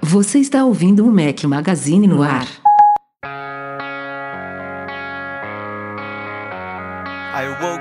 Você 0.00 0.38
está 0.38 0.64
ouvindo 0.64 1.04
o 1.04 1.10
Mac 1.12 1.42
Magazine 1.44 2.06
no 2.06 2.22
ar. 2.22 2.46
I 7.34 7.48
woke 7.60 7.77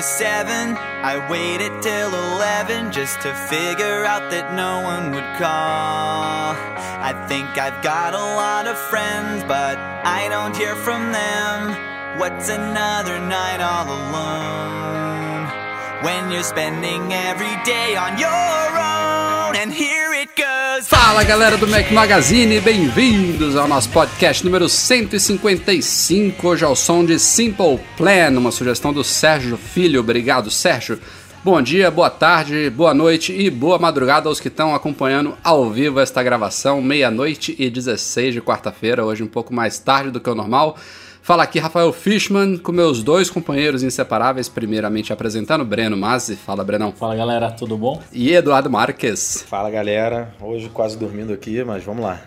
was 0.00 0.08
seven. 0.08 0.78
I 1.12 1.14
waited 1.28 1.82
till 1.82 2.08
eleven 2.08 2.90
just 2.90 3.20
to 3.20 3.34
figure 3.52 4.06
out 4.06 4.30
that 4.30 4.54
no 4.54 4.80
one 4.80 5.10
would 5.12 5.30
call. 5.36 6.56
I 7.10 7.12
think 7.28 7.48
I've 7.58 7.82
got 7.82 8.14
a 8.14 8.26
lot 8.42 8.66
of 8.66 8.78
friends, 8.88 9.44
but 9.44 9.76
I 9.76 10.28
don't 10.30 10.56
hear 10.56 10.74
from 10.74 11.12
them. 11.12 11.76
What's 12.18 12.48
another 12.48 13.18
night 13.20 13.60
all 13.60 13.88
alone? 14.00 15.44
When 16.02 16.32
you're 16.32 16.48
spending 16.54 17.12
every 17.12 17.56
day 17.64 17.94
on 17.94 18.16
your 18.16 18.68
own, 18.80 19.52
and 19.60 19.70
here 19.70 20.14
it 20.14 20.34
goes. 20.34 20.49
Fala 20.84 21.22
galera 21.24 21.58
do 21.58 21.68
Mac 21.68 21.90
Magazine, 21.90 22.60
bem-vindos 22.60 23.54
ao 23.54 23.68
nosso 23.68 23.90
podcast 23.90 24.44
número 24.44 24.68
155. 24.68 26.48
Hoje 26.48 26.64
ao 26.64 26.74
som 26.74 27.04
de 27.04 27.18
Simple 27.18 27.78
Plan, 27.96 28.30
uma 28.38 28.50
sugestão 28.50 28.92
do 28.92 29.04
Sérgio 29.04 29.56
Filho. 29.56 30.00
Obrigado, 30.00 30.50
Sérgio. 30.50 30.98
Bom 31.44 31.60
dia, 31.60 31.90
boa 31.90 32.08
tarde, 32.08 32.70
boa 32.70 32.94
noite 32.94 33.32
e 33.32 33.50
boa 33.50 33.78
madrugada 33.78 34.28
aos 34.28 34.40
que 34.40 34.48
estão 34.48 34.74
acompanhando 34.74 35.36
ao 35.44 35.70
vivo 35.70 36.00
esta 36.00 36.22
gravação, 36.22 36.80
meia-noite 36.80 37.54
e 37.58 37.68
16 37.68 38.34
de 38.34 38.40
quarta-feira, 38.40 39.04
hoje 39.04 39.22
um 39.22 39.26
pouco 39.26 39.52
mais 39.52 39.78
tarde 39.78 40.10
do 40.10 40.20
que 40.20 40.30
o 40.30 40.34
normal. 40.34 40.78
Fala 41.22 41.42
aqui 41.42 41.58
Rafael 41.58 41.92
Fishman 41.92 42.56
com 42.56 42.72
meus 42.72 43.02
dois 43.02 43.30
companheiros 43.30 43.82
inseparáveis, 43.82 44.48
primeiramente 44.48 45.12
apresentando 45.12 45.64
Breno 45.64 45.96
Mazzi. 45.96 46.34
Fala, 46.34 46.64
Brenão. 46.64 46.92
Fala 46.92 47.14
galera, 47.14 47.50
tudo 47.50 47.76
bom? 47.76 48.02
E 48.12 48.32
Eduardo 48.32 48.70
Marques. 48.70 49.44
Fala 49.46 49.70
galera, 49.70 50.34
hoje 50.40 50.68
quase 50.70 50.96
dormindo 50.96 51.32
aqui, 51.32 51.62
mas 51.62 51.84
vamos 51.84 52.02
lá. 52.02 52.20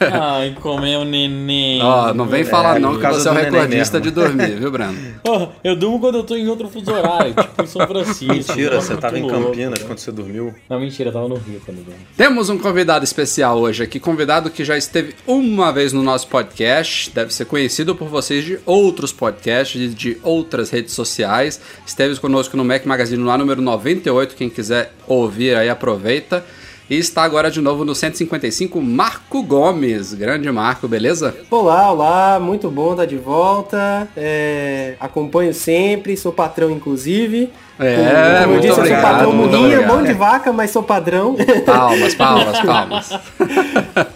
Ai, 0.00 0.56
comeu 0.60 1.04
neném. 1.04 1.82
Ó, 1.82 2.12
não 2.14 2.26
vem 2.26 2.44
falar 2.44 2.76
É, 2.76 2.78
não 2.78 2.90
por 2.90 2.96
que 2.96 3.02
causa 3.02 3.20
você 3.20 3.28
é 3.28 3.30
o 3.30 3.34
do 3.34 3.40
neném 3.40 3.52
recordista 3.60 4.00
de 4.00 4.10
dormir, 4.10 4.56
viu, 4.56 4.70
Breno? 4.70 4.98
Oh, 5.22 5.48
eu 5.62 5.76
durmo 5.76 6.00
quando 6.00 6.18
eu 6.18 6.24
tô 6.24 6.34
em 6.34 6.48
outro 6.48 6.68
fuso 6.68 6.90
horário, 6.90 7.34
tipo 7.34 7.62
em 7.62 7.66
São 7.66 7.86
Francisco. 7.86 8.32
Mentira, 8.32 8.80
você 8.80 8.94
tô 8.94 9.00
tava 9.00 9.18
em 9.18 9.22
muito 9.22 9.34
louco, 9.34 9.50
Campinas 9.50 9.78
né? 9.80 9.86
quando 9.86 9.98
você 9.98 10.10
dormiu. 10.10 10.54
Não, 10.68 10.80
mentira, 10.80 11.10
eu 11.10 11.12
tava 11.12 11.28
no 11.28 11.34
Rio 11.36 11.60
quando 11.64 11.78
eu 11.78 11.84
dormi. 11.84 12.00
Temos 12.16 12.48
um 12.48 12.58
convidado 12.58 13.04
especial 13.04 13.58
hoje 13.58 13.82
aqui, 13.82 14.00
convidado 14.00 14.50
que 14.50 14.64
já 14.64 14.76
esteve 14.76 15.14
uma 15.26 15.72
vez 15.72 15.92
no 15.92 16.02
nosso 16.02 16.26
podcast, 16.26 17.10
deve 17.10 17.32
ser 17.34 17.44
conhecido 17.44 17.94
por 17.94 18.08
vocês 18.08 18.44
de 18.44 18.58
outros 18.64 19.12
podcasts, 19.12 19.94
de 19.94 20.16
outras 20.22 20.70
redes 20.70 20.94
sociais. 20.94 21.60
Esteve 21.86 22.18
conosco 22.18 22.56
no 22.56 22.64
Mac 22.64 22.84
Magazine 22.86 23.22
lá 23.22 23.36
número 23.36 23.60
98, 23.60 24.34
quem 24.34 24.48
quiser 24.48 24.92
ouvir 25.06 25.54
aí 25.54 25.68
aproveita. 25.68 26.44
E 26.90 26.98
está 26.98 27.22
agora 27.22 27.52
de 27.52 27.60
novo 27.60 27.84
no 27.84 27.94
155, 27.94 28.82
Marco 28.82 29.44
Gomes. 29.44 30.12
Grande 30.12 30.50
Marco, 30.50 30.88
beleza? 30.88 31.36
Olá, 31.48 31.92
olá, 31.92 32.40
muito 32.40 32.68
bom 32.68 32.90
estar 32.90 33.06
de 33.06 33.16
volta. 33.16 34.08
É, 34.16 34.96
acompanho 34.98 35.54
sempre, 35.54 36.16
sou 36.16 36.32
patrão 36.32 36.68
inclusive. 36.68 37.48
É, 37.78 38.40
Como 38.42 38.54
eu 38.54 38.60
disse, 38.60 38.70
eu 38.70 38.74
sou 38.74 38.82
obrigado, 38.82 39.02
patrão 39.02 39.44
obrigado. 39.44 39.86
mão 39.86 40.02
de 40.02 40.12
vaca, 40.14 40.52
mas 40.52 40.72
sou 40.72 40.82
padrão. 40.82 41.36
Palmas, 41.64 42.16
palmas, 42.16 42.58
palmas. 42.66 43.10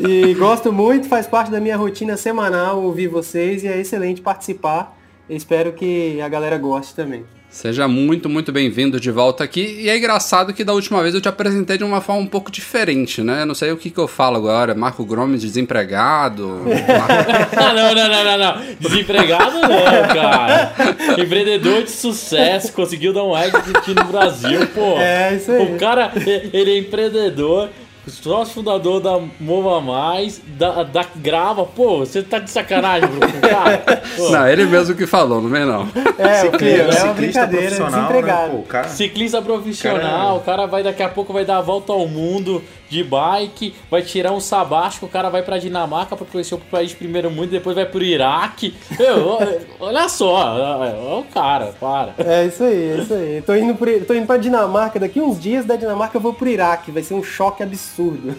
e 0.00 0.34
gosto 0.34 0.72
muito, 0.72 1.06
faz 1.06 1.28
parte 1.28 1.52
da 1.52 1.60
minha 1.60 1.76
rotina 1.76 2.16
semanal 2.16 2.82
ouvir 2.82 3.06
vocês 3.06 3.62
e 3.62 3.68
é 3.68 3.78
excelente 3.78 4.20
participar. 4.20 4.98
Espero 5.30 5.72
que 5.74 6.20
a 6.20 6.28
galera 6.28 6.58
goste 6.58 6.92
também. 6.92 7.24
Seja 7.54 7.86
muito, 7.86 8.28
muito 8.28 8.50
bem-vindo 8.50 8.98
de 8.98 9.12
volta 9.12 9.44
aqui. 9.44 9.76
E 9.82 9.88
é 9.88 9.96
engraçado 9.96 10.52
que 10.52 10.64
da 10.64 10.72
última 10.72 11.00
vez 11.02 11.14
eu 11.14 11.20
te 11.20 11.28
apresentei 11.28 11.78
de 11.78 11.84
uma 11.84 12.00
forma 12.00 12.20
um 12.20 12.26
pouco 12.26 12.50
diferente, 12.50 13.22
né? 13.22 13.42
Eu 13.42 13.46
não 13.46 13.54
sei 13.54 13.70
o 13.70 13.76
que, 13.76 13.90
que 13.90 13.98
eu 13.98 14.08
falo 14.08 14.36
agora. 14.36 14.74
Marco 14.74 15.04
Gomes 15.04 15.40
desempregado. 15.40 16.62
Marco- 16.66 17.54
Ah, 17.56 17.72
não, 17.72 17.94
não, 17.94 18.08
não, 18.08 18.24
não, 18.24 18.38
não. 18.38 18.74
Desempregado 18.80 19.60
não, 19.60 19.68
cara. 20.14 20.74
Empreendedor 21.16 21.84
de 21.84 21.92
sucesso, 21.92 22.72
conseguiu 22.72 23.12
dar 23.12 23.22
um 23.22 23.38
exit 23.38 23.94
no 23.94 24.04
Brasil, 24.04 24.66
pô. 24.74 24.98
É, 24.98 25.36
isso 25.36 25.52
aí. 25.52 25.62
O 25.62 25.78
cara, 25.78 26.10
ele 26.52 26.72
é 26.72 26.78
empreendedor, 26.78 27.68
sócio 28.10 28.54
fundador 28.54 29.00
da 29.00 29.20
Mova 29.40 29.80
Mais, 29.80 30.40
da, 30.46 30.82
da 30.82 31.04
Grava. 31.16 31.64
Pô, 31.64 31.98
você 31.98 32.22
tá 32.22 32.38
de 32.38 32.50
sacanagem 32.50 33.08
com 33.08 33.16
o 33.16 33.40
cara? 33.40 33.78
Pô. 34.16 34.30
Não, 34.30 34.46
ele 34.46 34.66
mesmo 34.66 34.94
que 34.94 35.06
falou, 35.06 35.40
não 35.40 35.48
vem 35.48 35.64
não. 35.64 35.88
É, 36.18 36.48
Cleo, 36.56 36.82
é 36.82 36.84
uma 36.84 36.92
Ciclista 36.92 37.14
brincadeira, 37.14 37.76
profissional, 37.76 38.12
né? 38.22 38.48
Pô, 38.50 38.62
cara... 38.62 38.88
Ciclista 38.88 39.42
profissional, 39.42 40.36
o 40.36 40.40
cara 40.40 40.66
vai 40.66 40.82
daqui 40.82 41.02
a 41.02 41.08
pouco 41.08 41.32
vai 41.32 41.44
dar 41.44 41.58
a 41.58 41.62
volta 41.62 41.92
ao 41.92 42.06
mundo 42.06 42.62
de 42.88 43.02
bike, 43.02 43.74
vai 43.90 44.02
tirar 44.02 44.32
um 44.32 44.40
sabático, 44.40 45.06
o 45.06 45.08
cara 45.08 45.28
vai 45.28 45.42
pra 45.42 45.58
Dinamarca 45.58 46.16
pra 46.16 46.26
conhecer 46.26 46.54
o 46.54 46.58
país 46.58 46.90
de 46.90 46.96
primeiro 46.96 47.30
mundo, 47.30 47.50
depois 47.50 47.74
vai 47.74 47.86
pro 47.86 48.02
Iraque. 48.02 48.74
Meu, 48.98 49.38
olha 49.80 50.08
só, 50.08 50.34
olha 50.34 51.18
o 51.18 51.24
cara, 51.24 51.74
para. 51.78 52.14
É 52.18 52.46
isso 52.46 52.62
aí, 52.62 52.90
é 52.90 52.96
isso 52.98 53.14
aí. 53.14 53.42
Tô 53.42 53.54
indo, 53.54 53.74
pro, 53.74 54.04
tô 54.04 54.14
indo 54.14 54.26
pra 54.26 54.36
Dinamarca, 54.36 55.00
daqui 55.00 55.20
uns 55.20 55.40
dias 55.40 55.64
da 55.64 55.76
Dinamarca 55.76 56.16
eu 56.16 56.20
vou 56.20 56.34
pro 56.34 56.48
Iraque, 56.48 56.90
vai 56.90 57.02
ser 57.02 57.14
um 57.14 57.22
choque 57.22 57.62
absurdo. 57.62 58.34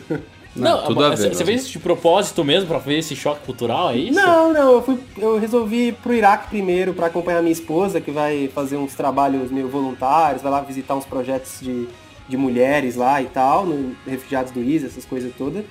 Não, 0.55 0.83
tudo 0.85 1.03
a 1.03 1.09
ver. 1.09 1.35
você 1.35 1.43
fez 1.43 1.63
isso 1.63 1.71
de 1.71 1.79
propósito 1.79 2.43
mesmo 2.43 2.67
pra 2.67 2.77
ver 2.77 2.99
esse 2.99 3.15
choque 3.15 3.45
cultural, 3.45 3.89
é 3.89 3.97
isso? 3.97 4.13
Não, 4.17 4.53
não, 4.53 4.71
eu, 4.71 4.81
fui, 4.81 4.97
eu 5.17 5.37
resolvi 5.37 5.89
ir 5.89 5.93
pro 5.95 6.13
Iraque 6.13 6.47
primeiro 6.47 6.93
pra 6.93 7.07
acompanhar 7.07 7.41
minha 7.41 7.51
esposa, 7.51 7.99
que 7.99 8.09
vai 8.09 8.49
fazer 8.53 8.77
uns 8.77 8.93
trabalhos 8.93 9.51
meio 9.51 9.67
voluntários, 9.67 10.41
vai 10.41 10.51
lá 10.51 10.61
visitar 10.61 10.95
uns 10.95 11.03
projetos 11.03 11.59
de, 11.59 11.87
de 12.27 12.37
mulheres 12.37 12.95
lá 12.95 13.21
e 13.21 13.25
tal, 13.25 13.65
no 13.65 13.95
refugiados 14.07 14.51
do 14.51 14.59
ISIS, 14.61 14.91
essas 14.91 15.05
coisas 15.05 15.31
todas. 15.37 15.63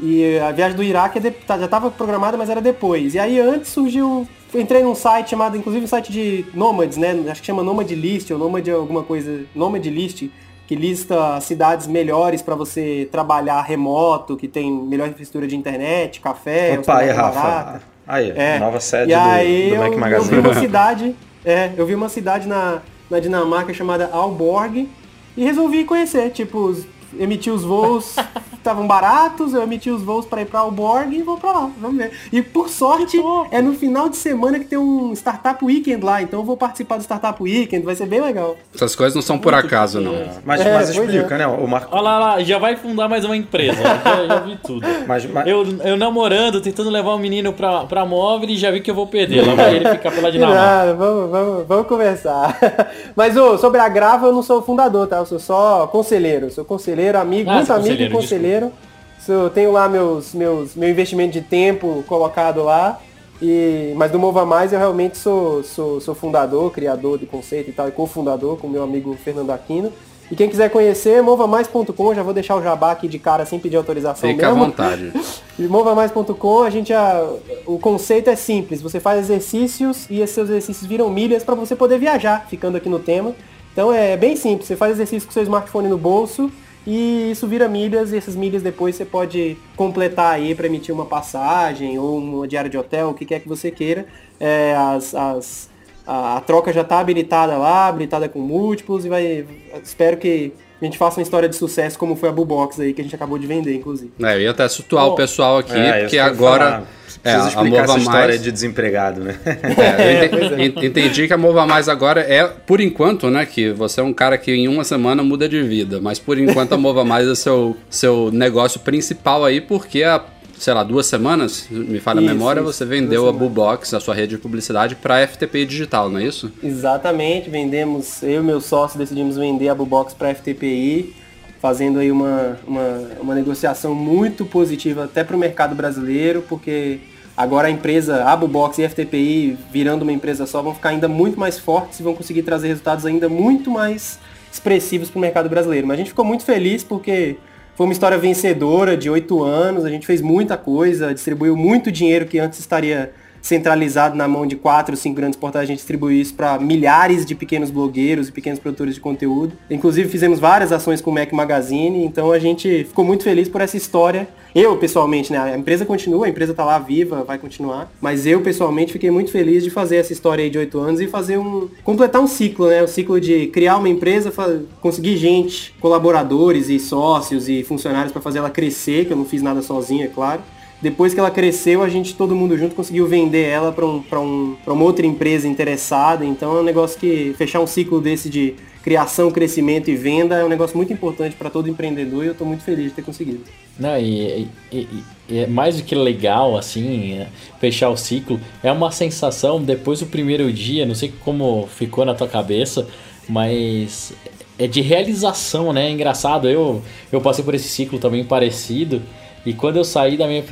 E 0.00 0.38
a 0.38 0.50
viagem 0.50 0.76
do 0.76 0.82
Iraque 0.82 1.18
é 1.24 1.30
tá- 1.30 1.58
já 1.58 1.66
estava 1.66 1.90
programada, 1.90 2.36
mas 2.36 2.50
era 2.50 2.60
depois. 2.60 3.14
E 3.14 3.18
aí 3.18 3.38
antes 3.38 3.70
surgiu. 3.70 4.26
Entrei 4.54 4.82
num 4.82 4.94
site 4.94 5.30
chamado, 5.30 5.56
inclusive 5.56 5.84
um 5.84 5.88
site 5.88 6.12
de 6.12 6.44
nômades, 6.52 6.98
né? 6.98 7.24
Acho 7.30 7.40
que 7.40 7.46
chama 7.46 7.62
Nomad 7.62 7.90
List 7.90 8.30
ou 8.30 8.38
Nomad 8.38 8.68
alguma 8.68 9.02
coisa. 9.02 9.44
Nomad 9.54 9.84
List, 9.86 10.24
que 10.66 10.74
lista 10.74 11.40
cidades 11.40 11.86
melhores 11.86 12.42
para 12.42 12.54
você 12.54 13.08
trabalhar 13.10 13.62
remoto, 13.62 14.36
que 14.36 14.48
tem 14.48 14.70
melhor 14.70 15.08
infraestrutura 15.08 15.46
de 15.46 15.56
internet, 15.56 16.20
café, 16.20 16.78
Opa, 16.78 16.98
aí, 16.98 17.08
hospedagem 17.10 17.16
barata. 17.16 17.70
Rafa. 17.70 17.82
Aí, 18.06 18.30
É. 18.36 18.58
nova 18.58 18.80
sede 18.80 19.12
e 19.12 19.14
do, 19.14 19.20
aí 19.20 19.68
do 19.70 19.74
eu, 19.76 19.80
Mac 19.80 19.86
eu 19.86 19.94
vi 19.94 20.00
Magazine. 20.00 20.38
uma 20.40 20.54
cidade, 20.54 21.16
é, 21.44 21.70
eu 21.76 21.86
vi 21.86 21.94
uma 21.94 22.08
cidade 22.08 22.48
na, 22.48 22.80
na 23.08 23.20
Dinamarca 23.20 23.72
chamada 23.72 24.10
Aalborg 24.12 24.88
e 25.36 25.44
resolvi 25.44 25.84
conhecer, 25.84 26.30
tipo, 26.30 26.74
emiti 27.18 27.50
os 27.50 27.62
voos, 27.62 28.16
estavam 28.56 28.86
baratos, 28.86 29.52
eu 29.54 29.62
emiti 29.62 29.90
os 29.90 30.02
voos 30.02 30.24
para 30.26 30.42
ir 30.42 30.46
para 30.46 30.60
Aalborg 30.60 31.12
e 31.14 31.22
vou 31.22 31.36
para 31.36 31.52
lá, 31.52 31.70
vamos 31.80 31.96
ver. 31.98 32.12
E 32.32 32.40
por 32.42 32.68
sorte, 32.68 33.20
é 33.50 33.60
no 33.60 33.74
final 33.74 34.08
de 34.08 34.16
semana 34.16 34.58
que 34.58 34.64
tem 34.66 34.78
um 34.78 35.12
Startup 35.12 35.62
Weekend 35.64 36.04
lá, 36.04 36.22
então 36.22 36.40
eu 36.40 36.44
vou 36.44 36.56
participar 36.56 36.96
do 36.96 37.02
Startup 37.02 37.40
Weekend, 37.42 37.84
vai 37.84 37.94
ser 37.94 38.06
bem 38.06 38.20
legal. 38.20 38.56
Essas 38.74 38.94
coisas 38.94 39.14
não 39.14 39.22
são 39.22 39.38
por 39.38 39.54
acaso, 39.54 40.00
não. 40.00 40.12
Mas, 40.44 40.60
É, 40.60 40.74
mas 40.74 40.88
explica, 40.90 41.34
é. 41.34 41.38
né? 41.38 41.46
O 41.46 41.66
Marco... 41.66 41.88
Olha 41.92 42.02
lá, 42.02 42.18
lá, 42.18 42.40
já 42.42 42.58
vai 42.58 42.76
fundar 42.76 43.08
mais 43.08 43.24
uma 43.24 43.36
empresa, 43.36 43.80
já, 43.82 44.26
já 44.26 44.40
vi 44.40 44.56
tudo. 44.64 44.86
Mas, 45.06 45.24
mas- 45.26 45.46
Eu, 45.46 45.64
eu 45.84 45.96
namorando, 45.96 46.60
tentando 46.60 46.88
levar 46.88 47.10
o 47.14 47.18
menino 47.18 47.52
pra, 47.52 47.84
pra 47.84 48.04
móvel 48.06 48.48
e 48.48 48.56
já 48.56 48.70
vi 48.70 48.80
que 48.80 48.90
eu 48.90 48.94
vou 48.94 49.06
perder. 49.06 49.46
Lá 49.46 49.54
vai 49.54 49.76
ele 49.76 49.88
ficar 49.88 50.10
pela 50.12 50.30
Dinamarca. 50.30 50.94
vamos, 50.94 51.30
vamos, 51.30 51.66
vamos 51.66 51.86
conversar. 51.86 52.56
Mas 53.16 53.36
ô, 53.36 53.58
sobre 53.58 53.80
a 53.80 53.88
Grava 53.88 54.26
eu 54.26 54.32
não 54.32 54.42
sou 54.42 54.62
fundador, 54.62 55.06
tá? 55.08 55.16
Eu 55.16 55.26
sou 55.26 55.38
só 55.40 55.86
conselheiro. 55.88 56.50
Sou 56.50 56.64
conselheiro, 56.64 57.01
amigo, 57.10 57.50
Ah, 57.50 57.54
muito 57.56 57.72
amigo 57.72 58.02
e 58.02 58.10
conselheiro, 58.10 58.14
conselheiro. 58.14 58.72
Sou, 59.20 59.50
tenho 59.50 59.70
lá 59.70 59.88
meus, 59.88 60.34
meus, 60.34 60.74
meu 60.74 60.88
investimento 60.88 61.32
de 61.32 61.40
tempo 61.42 62.04
colocado 62.08 62.62
lá. 62.62 62.98
E, 63.40 63.92
mas 63.96 64.10
do 64.12 64.18
Mova 64.18 64.44
Mais 64.46 64.72
eu 64.72 64.78
realmente 64.78 65.18
sou, 65.18 65.64
sou, 65.64 66.00
sou 66.00 66.14
fundador, 66.14 66.70
criador 66.70 67.18
do 67.18 67.26
conceito 67.26 67.70
e 67.70 67.72
tal, 67.72 67.88
e 67.88 67.92
cofundador 67.92 68.56
com 68.56 68.68
meu 68.68 68.82
amigo 68.82 69.16
Fernando 69.24 69.50
Aquino. 69.50 69.92
E 70.30 70.36
quem 70.36 70.48
quiser 70.48 70.70
conhecer, 70.70 71.22
movamais.com, 71.22 72.14
já 72.14 72.22
vou 72.22 72.32
deixar 72.32 72.56
o 72.56 72.62
jabá 72.62 72.92
aqui 72.92 73.06
de 73.06 73.18
cara 73.18 73.44
sem 73.44 73.58
pedir 73.58 73.76
autorização 73.76 74.30
Fica 74.30 74.46
à 74.46 74.50
mesmo. 74.50 74.64
vontade. 74.66 75.12
E 75.58 75.64
movamais.com, 75.64 76.62
a 76.62 76.70
gente 76.70 76.88
já, 76.88 77.22
o 77.66 77.78
conceito 77.78 78.30
é 78.30 78.34
simples, 78.34 78.80
você 78.80 78.98
faz 78.98 79.20
exercícios 79.20 80.06
e 80.08 80.22
esses 80.22 80.34
seus 80.34 80.48
exercícios 80.48 80.86
viram 80.86 81.10
milhas 81.10 81.44
para 81.44 81.54
você 81.54 81.76
poder 81.76 81.98
viajar, 81.98 82.46
ficando 82.48 82.78
aqui 82.78 82.88
no 82.88 82.98
tema. 82.98 83.34
Então 83.70 83.92
é 83.92 84.16
bem 84.16 84.34
simples, 84.34 84.66
você 84.66 84.76
faz 84.76 84.92
exercício 84.92 85.26
com 85.28 85.32
seu 85.32 85.42
smartphone 85.42 85.88
no 85.88 85.98
bolso 85.98 86.50
e 86.86 87.30
isso 87.30 87.46
vira 87.46 87.68
milhas 87.68 88.12
e 88.12 88.16
essas 88.16 88.34
milhas 88.34 88.62
depois 88.62 88.96
você 88.96 89.04
pode 89.04 89.56
completar 89.76 90.34
aí 90.34 90.54
para 90.54 90.66
emitir 90.66 90.94
uma 90.94 91.06
passagem 91.06 91.98
ou 91.98 92.18
uma 92.18 92.48
diária 92.48 92.68
de 92.68 92.76
hotel, 92.76 93.10
o 93.10 93.14
que 93.14 93.24
quer 93.24 93.40
que 93.40 93.48
você 93.48 93.70
queira. 93.70 94.06
É, 94.40 94.74
as, 94.76 95.14
as, 95.14 95.70
a, 96.06 96.38
a 96.38 96.40
troca 96.40 96.72
já 96.72 96.80
está 96.80 96.98
habilitada 96.98 97.56
lá, 97.56 97.86
habilitada 97.86 98.28
com 98.28 98.40
múltiplos 98.40 99.04
e 99.04 99.08
vai. 99.08 99.46
Espero 99.82 100.16
que 100.16 100.52
a 100.84 100.88
gente 100.88 100.98
faça 100.98 101.18
uma 101.20 101.22
história 101.22 101.48
de 101.48 101.56
sucesso 101.56 101.98
como 101.98 102.14
foi 102.16 102.28
a 102.28 102.32
Bubox 102.32 102.78
aí, 102.80 102.92
que 102.92 103.00
a 103.00 103.04
gente 103.04 103.14
acabou 103.14 103.38
de 103.38 103.46
vender, 103.46 103.74
inclusive. 103.74 104.10
É, 104.22 104.34
eu 104.36 104.40
ia 104.42 104.50
até 104.50 104.66
situar 104.68 105.06
Bom, 105.06 105.12
o 105.12 105.16
pessoal 105.16 105.58
aqui, 105.58 105.72
É, 105.76 106.00
porque 106.02 106.18
agora. 106.18 106.64
falar. 106.64 106.86
É, 107.24 107.34
Precisa 107.34 107.60
a 107.60 107.64
Mova 107.64 107.82
essa 107.82 107.98
história 107.98 108.26
Mais. 108.28 108.42
de 108.42 108.50
desempregado, 108.50 109.20
né? 109.20 109.36
É, 109.44 110.28
eu 110.32 110.58
ente- 110.58 110.86
entendi 110.86 111.26
que 111.28 111.32
a 111.32 111.38
Mova 111.38 111.64
Mais 111.66 111.88
agora 111.88 112.20
é, 112.20 112.44
por 112.46 112.80
enquanto, 112.80 113.30
né? 113.30 113.46
Que 113.46 113.70
você 113.70 114.00
é 114.00 114.02
um 114.02 114.12
cara 114.12 114.36
que 114.38 114.50
em 114.52 114.66
uma 114.66 114.82
semana 114.82 115.22
muda 115.22 115.48
de 115.48 115.62
vida, 115.62 116.00
mas 116.00 116.18
por 116.18 116.36
enquanto 116.38 116.72
a 116.72 116.76
Mova 116.78 117.04
Mais 117.04 117.28
é 117.28 117.34
seu, 117.34 117.76
seu 117.88 118.30
negócio 118.32 118.80
principal 118.80 119.44
aí, 119.44 119.60
porque 119.60 120.02
há, 120.02 120.20
sei 120.62 120.72
lá, 120.72 120.84
duas 120.84 121.06
semanas, 121.06 121.66
me 121.68 121.98
falha 121.98 122.20
a 122.20 122.22
Isso, 122.22 122.32
memória, 122.32 122.60
isso, 122.60 122.72
você 122.72 122.84
vendeu 122.84 123.28
a. 123.28 123.32
Bubox, 123.32 123.92
a 123.94 123.98
sua 123.98 124.14
rede 124.14 124.36
de 124.36 124.38
publicidade, 124.38 124.94
para 124.94 125.26
FTP 125.26 125.66
Digital, 125.66 126.08
não 126.08 126.20
é 126.20 126.24
isso? 126.24 126.52
Exatamente, 126.62 127.50
vendemos, 127.50 128.22
eu 128.22 128.40
e 128.40 128.44
meu 128.44 128.60
sócio 128.60 128.96
decidimos 128.96 129.36
vender 129.36 129.68
a 129.68 129.74
Bubox 129.74 130.14
para 130.14 130.30
a 130.30 130.34
FTPI, 130.36 131.16
fazendo 131.60 131.98
aí 131.98 132.12
uma, 132.12 132.56
uma, 132.64 133.00
uma 133.20 133.34
negociação 133.34 133.92
muito 133.92 134.44
positiva 134.44 135.02
até 135.02 135.24
para 135.24 135.34
o 135.34 135.38
mercado 135.38 135.74
brasileiro, 135.74 136.44
porque 136.48 137.00
agora 137.36 137.66
a 137.66 137.70
empresa, 137.70 138.22
a 138.22 138.36
Bubox 138.36 138.78
e 138.78 138.84
a 138.84 138.88
FTPI, 138.88 139.58
virando 139.72 140.02
uma 140.02 140.12
empresa 140.12 140.46
só, 140.46 140.62
vão 140.62 140.76
ficar 140.76 140.90
ainda 140.90 141.08
muito 141.08 141.40
mais 141.40 141.58
fortes 141.58 141.98
e 141.98 142.04
vão 142.04 142.14
conseguir 142.14 142.44
trazer 142.44 142.68
resultados 142.68 143.04
ainda 143.04 143.28
muito 143.28 143.68
mais 143.68 144.16
expressivos 144.52 145.10
para 145.10 145.18
o 145.18 145.20
mercado 145.20 145.48
brasileiro. 145.48 145.88
Mas 145.88 145.94
a 145.94 145.98
gente 145.98 146.10
ficou 146.10 146.24
muito 146.24 146.44
feliz 146.44 146.84
porque 146.84 147.36
foi 147.74 147.86
uma 147.86 147.92
história 147.92 148.18
vencedora 148.18 148.96
de 148.96 149.08
oito 149.08 149.42
anos, 149.42 149.84
a 149.84 149.90
gente 149.90 150.06
fez 150.06 150.20
muita 150.20 150.56
coisa, 150.56 151.14
distribuiu 151.14 151.56
muito 151.56 151.90
dinheiro 151.90 152.26
que 152.26 152.38
antes 152.38 152.58
estaria 152.58 153.12
centralizado 153.42 154.16
na 154.16 154.28
mão 154.28 154.46
de 154.46 154.56
quatro, 154.56 154.96
cinco 154.96 155.16
grandes 155.16 155.38
portais, 155.38 155.64
a 155.64 155.66
gente 155.66 155.78
distribuiu 155.78 156.20
isso 156.20 156.32
para 156.34 156.58
milhares 156.58 157.26
de 157.26 157.34
pequenos 157.34 157.70
blogueiros 157.70 158.28
e 158.28 158.32
pequenos 158.32 158.60
produtores 158.60 158.94
de 158.94 159.00
conteúdo. 159.00 159.52
Inclusive 159.68 160.08
fizemos 160.08 160.38
várias 160.38 160.72
ações 160.72 161.00
com 161.00 161.10
o 161.10 161.14
Mac 161.14 161.32
Magazine, 161.32 162.04
então 162.04 162.30
a 162.30 162.38
gente 162.38 162.84
ficou 162.84 163.04
muito 163.04 163.24
feliz 163.24 163.48
por 163.48 163.60
essa 163.60 163.76
história. 163.76 164.28
Eu, 164.54 164.76
pessoalmente, 164.76 165.32
né, 165.32 165.38
a 165.38 165.56
empresa 165.56 165.84
continua, 165.84 166.26
a 166.26 166.28
empresa 166.28 166.52
tá 166.52 166.64
lá 166.64 166.78
viva, 166.78 167.24
vai 167.24 167.38
continuar, 167.38 167.90
mas 168.00 168.26
eu, 168.26 168.42
pessoalmente, 168.42 168.92
fiquei 168.92 169.10
muito 169.10 169.30
feliz 169.30 169.64
de 169.64 169.70
fazer 169.70 169.96
essa 169.96 170.12
história 170.12 170.44
aí 170.44 170.50
de 170.50 170.58
oito 170.58 170.78
anos 170.78 171.00
e 171.00 171.08
fazer 171.08 171.38
um, 171.38 171.68
completar 171.82 172.20
um 172.20 172.26
ciclo, 172.26 172.68
né, 172.68 172.82
o 172.82 172.88
ciclo 172.88 173.18
de 173.18 173.46
criar 173.46 173.78
uma 173.78 173.88
empresa, 173.88 174.32
conseguir 174.80 175.16
gente, 175.16 175.74
colaboradores 175.80 176.68
e 176.68 176.78
sócios 176.78 177.48
e 177.48 177.64
funcionários 177.64 178.12
para 178.12 178.20
fazer 178.20 178.38
ela 178.38 178.50
crescer, 178.50 179.06
que 179.06 179.12
eu 179.12 179.16
não 179.16 179.24
fiz 179.24 179.40
nada 179.40 179.62
sozinho, 179.62 180.04
é 180.04 180.08
claro. 180.08 180.42
Depois 180.82 181.14
que 181.14 181.20
ela 181.20 181.30
cresceu, 181.30 181.80
a 181.82 181.88
gente, 181.88 182.14
todo 182.14 182.34
mundo 182.34 182.58
junto, 182.58 182.74
conseguiu 182.74 183.06
vender 183.06 183.44
ela 183.46 183.70
para 183.70 183.86
um, 183.86 184.02
um, 184.14 184.56
uma 184.66 184.84
outra 184.84 185.06
empresa 185.06 185.46
interessada. 185.46 186.24
Então 186.24 186.56
é 186.56 186.60
um 186.60 186.64
negócio 186.64 186.98
que 186.98 187.32
fechar 187.38 187.60
um 187.60 187.66
ciclo 187.66 188.00
desse 188.00 188.28
de 188.28 188.54
criação, 188.82 189.30
crescimento 189.30 189.88
e 189.90 189.94
venda 189.94 190.34
é 190.34 190.44
um 190.44 190.48
negócio 190.48 190.76
muito 190.76 190.92
importante 190.92 191.36
para 191.36 191.48
todo 191.48 191.68
empreendedor 191.68 192.24
e 192.24 192.26
eu 192.26 192.32
estou 192.32 192.44
muito 192.44 192.64
feliz 192.64 192.86
de 192.86 192.90
ter 192.90 193.02
conseguido. 193.02 193.44
Não, 193.78 193.96
e- 193.96 194.48
e- 194.72 194.88
e 195.30 195.38
é 195.38 195.46
mais 195.46 195.76
do 195.76 195.84
que 195.84 195.94
legal, 195.94 196.56
assim, 196.58 197.12
é, 197.12 197.28
fechar 197.60 197.90
o 197.90 197.96
ciclo. 197.96 198.40
É 198.60 198.72
uma 198.72 198.90
sensação, 198.90 199.62
depois 199.62 200.00
do 200.00 200.06
primeiro 200.06 200.52
dia, 200.52 200.84
não 200.84 200.96
sei 200.96 201.12
como 201.24 201.68
ficou 201.68 202.04
na 202.04 202.12
tua 202.12 202.26
cabeça, 202.26 202.88
mas 203.28 204.12
é 204.58 204.66
de 204.66 204.80
realização, 204.80 205.72
né? 205.72 205.86
É 205.86 205.90
engraçado, 205.90 206.48
eu, 206.48 206.82
eu 207.12 207.20
passei 207.20 207.44
por 207.44 207.54
esse 207.54 207.68
ciclo 207.68 207.98
também 208.00 208.24
parecido. 208.24 209.00
E 209.44 209.52
quando 209.52 209.76
eu 209.76 209.84
saí 209.84 210.16
da 210.16 210.26
minha, 210.26 210.42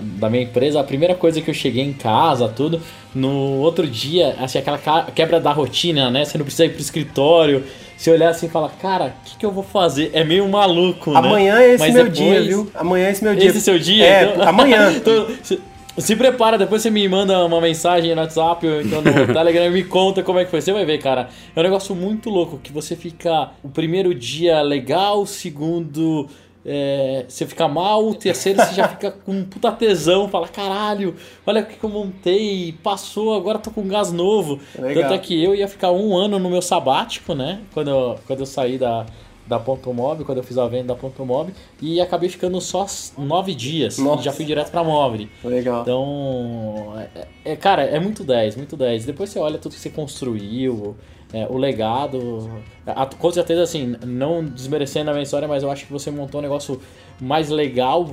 da 0.00 0.28
minha 0.28 0.42
empresa, 0.42 0.78
a 0.78 0.84
primeira 0.84 1.14
coisa 1.14 1.40
que 1.40 1.48
eu 1.50 1.54
cheguei 1.54 1.82
em 1.82 1.92
casa, 1.94 2.46
tudo, 2.46 2.80
no 3.14 3.58
outro 3.60 3.86
dia, 3.86 4.36
assim, 4.38 4.58
aquela 4.58 4.78
quebra 5.14 5.40
da 5.40 5.50
rotina, 5.52 6.10
né? 6.10 6.24
Você 6.26 6.36
não 6.36 6.44
precisa 6.44 6.66
ir 6.66 6.70
pro 6.70 6.80
escritório, 6.82 7.64
você 7.96 8.10
olhar 8.10 8.28
assim 8.28 8.46
e 8.46 8.50
falar, 8.50 8.68
cara, 8.80 9.14
o 9.22 9.30
que, 9.30 9.38
que 9.38 9.46
eu 9.46 9.50
vou 9.50 9.62
fazer? 9.62 10.10
É 10.12 10.22
meio 10.24 10.46
maluco, 10.48 11.10
né? 11.12 11.18
Amanhã 11.18 11.58
é 11.58 11.70
esse 11.70 11.78
Mas 11.78 11.94
meu 11.94 12.04
depois- 12.04 12.18
dia, 12.28 12.42
viu? 12.42 12.70
Amanhã 12.74 13.06
é 13.06 13.10
esse 13.12 13.24
meu 13.24 13.34
dia. 13.34 13.48
Esse 13.48 13.60
seu 13.62 13.78
dia? 13.78 14.04
É, 14.04 14.24
Então- 14.34 14.48
amanhã. 14.48 14.92
Então, 14.96 15.26
se, 15.42 15.58
se 15.96 16.16
prepara, 16.16 16.58
depois 16.58 16.82
você 16.82 16.90
me 16.90 17.08
manda 17.08 17.42
uma 17.46 17.60
mensagem 17.62 18.14
no 18.14 18.20
WhatsApp 18.20 18.66
ou 18.66 18.80
então 18.82 19.00
no 19.00 19.10
Telegram 19.32 19.66
e 19.66 19.70
me 19.70 19.84
conta 19.84 20.22
como 20.22 20.38
é 20.38 20.44
que 20.44 20.50
foi. 20.50 20.60
Você 20.60 20.72
vai 20.72 20.84
ver, 20.84 20.98
cara. 20.98 21.28
É 21.56 21.60
um 21.60 21.62
negócio 21.62 21.94
muito 21.94 22.28
louco 22.28 22.58
que 22.62 22.72
você 22.72 22.94
fica 22.96 23.50
o 23.62 23.68
primeiro 23.70 24.12
dia 24.14 24.60
legal, 24.60 25.22
o 25.22 25.26
segundo. 25.26 26.28
É, 26.64 27.24
você 27.28 27.46
fica 27.46 27.68
mal, 27.68 28.08
o 28.08 28.14
terceiro 28.14 28.58
você 28.62 28.74
já 28.74 28.88
fica 28.88 29.10
com 29.10 29.32
um 29.32 29.44
puta 29.44 29.70
tesão, 29.72 30.28
fala, 30.28 30.48
caralho, 30.48 31.14
olha 31.46 31.60
o 31.62 31.66
que, 31.66 31.76
que 31.76 31.84
eu 31.84 31.90
montei, 31.90 32.74
passou, 32.82 33.34
agora 33.36 33.58
tô 33.58 33.70
com 33.70 33.86
gás 33.86 34.10
novo. 34.10 34.58
Legal. 34.78 35.02
Tanto 35.04 35.14
é 35.14 35.18
que 35.18 35.42
eu 35.42 35.54
ia 35.54 35.68
ficar 35.68 35.90
um 35.92 36.16
ano 36.16 36.38
no 36.38 36.48
meu 36.48 36.62
sabático, 36.62 37.34
né? 37.34 37.60
Quando 37.72 37.90
eu, 37.90 38.18
quando 38.26 38.40
eu 38.40 38.46
saí 38.46 38.78
da, 38.78 39.04
da 39.46 39.58
Ponto 39.58 39.92
Mob, 39.92 40.24
quando 40.24 40.38
eu 40.38 40.44
fiz 40.44 40.56
a 40.56 40.66
venda 40.66 40.94
da 40.94 40.94
Ponto 40.94 41.24
Mob, 41.24 41.52
e 41.80 42.00
acabei 42.00 42.28
ficando 42.28 42.60
só 42.60 42.86
nove 43.18 43.54
dias. 43.54 43.98
Nossa. 43.98 44.22
E 44.22 44.24
já 44.24 44.32
fui 44.32 44.44
direto 44.44 44.70
pra 44.70 44.82
Mobile. 44.82 45.30
Legal. 45.44 45.82
Então, 45.82 46.94
é, 47.14 47.52
é- 47.52 47.56
cara, 47.56 47.82
é 47.82 48.00
muito 48.00 48.24
10, 48.24 48.56
muito 48.56 48.76
10. 48.76 49.04
Depois 49.04 49.30
você 49.30 49.38
olha 49.38 49.58
tudo 49.58 49.72
que 49.72 49.80
você 49.80 49.90
construiu, 49.90 50.96
é, 51.34 51.46
o 51.50 51.56
legado. 51.58 52.48
a- 52.86 53.06
com 53.06 53.30
certeza, 53.32 53.62
assim, 53.62 53.96
não 54.06 54.44
desmerecendo 54.44 55.10
a 55.10 55.12
minha 55.12 55.22
história, 55.22 55.48
mas 55.48 55.62
eu 55.62 55.70
acho 55.70 55.86
que 55.86 55.92
você 55.92 56.10
montou 56.10 56.38
um 56.38 56.42
negócio 56.42 56.80
mais 57.20 57.48
legal, 57.48 58.06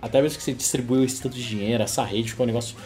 até 0.00 0.20
mesmo 0.22 0.38
que 0.38 0.44
você 0.44 0.52
distribuiu 0.52 1.04
esse 1.04 1.20
tanto 1.22 1.36
de 1.36 1.46
dinheiro, 1.46 1.82
essa 1.82 2.02
rede 2.02 2.30
ficou 2.30 2.44
um 2.44 2.46
negócio 2.46 2.76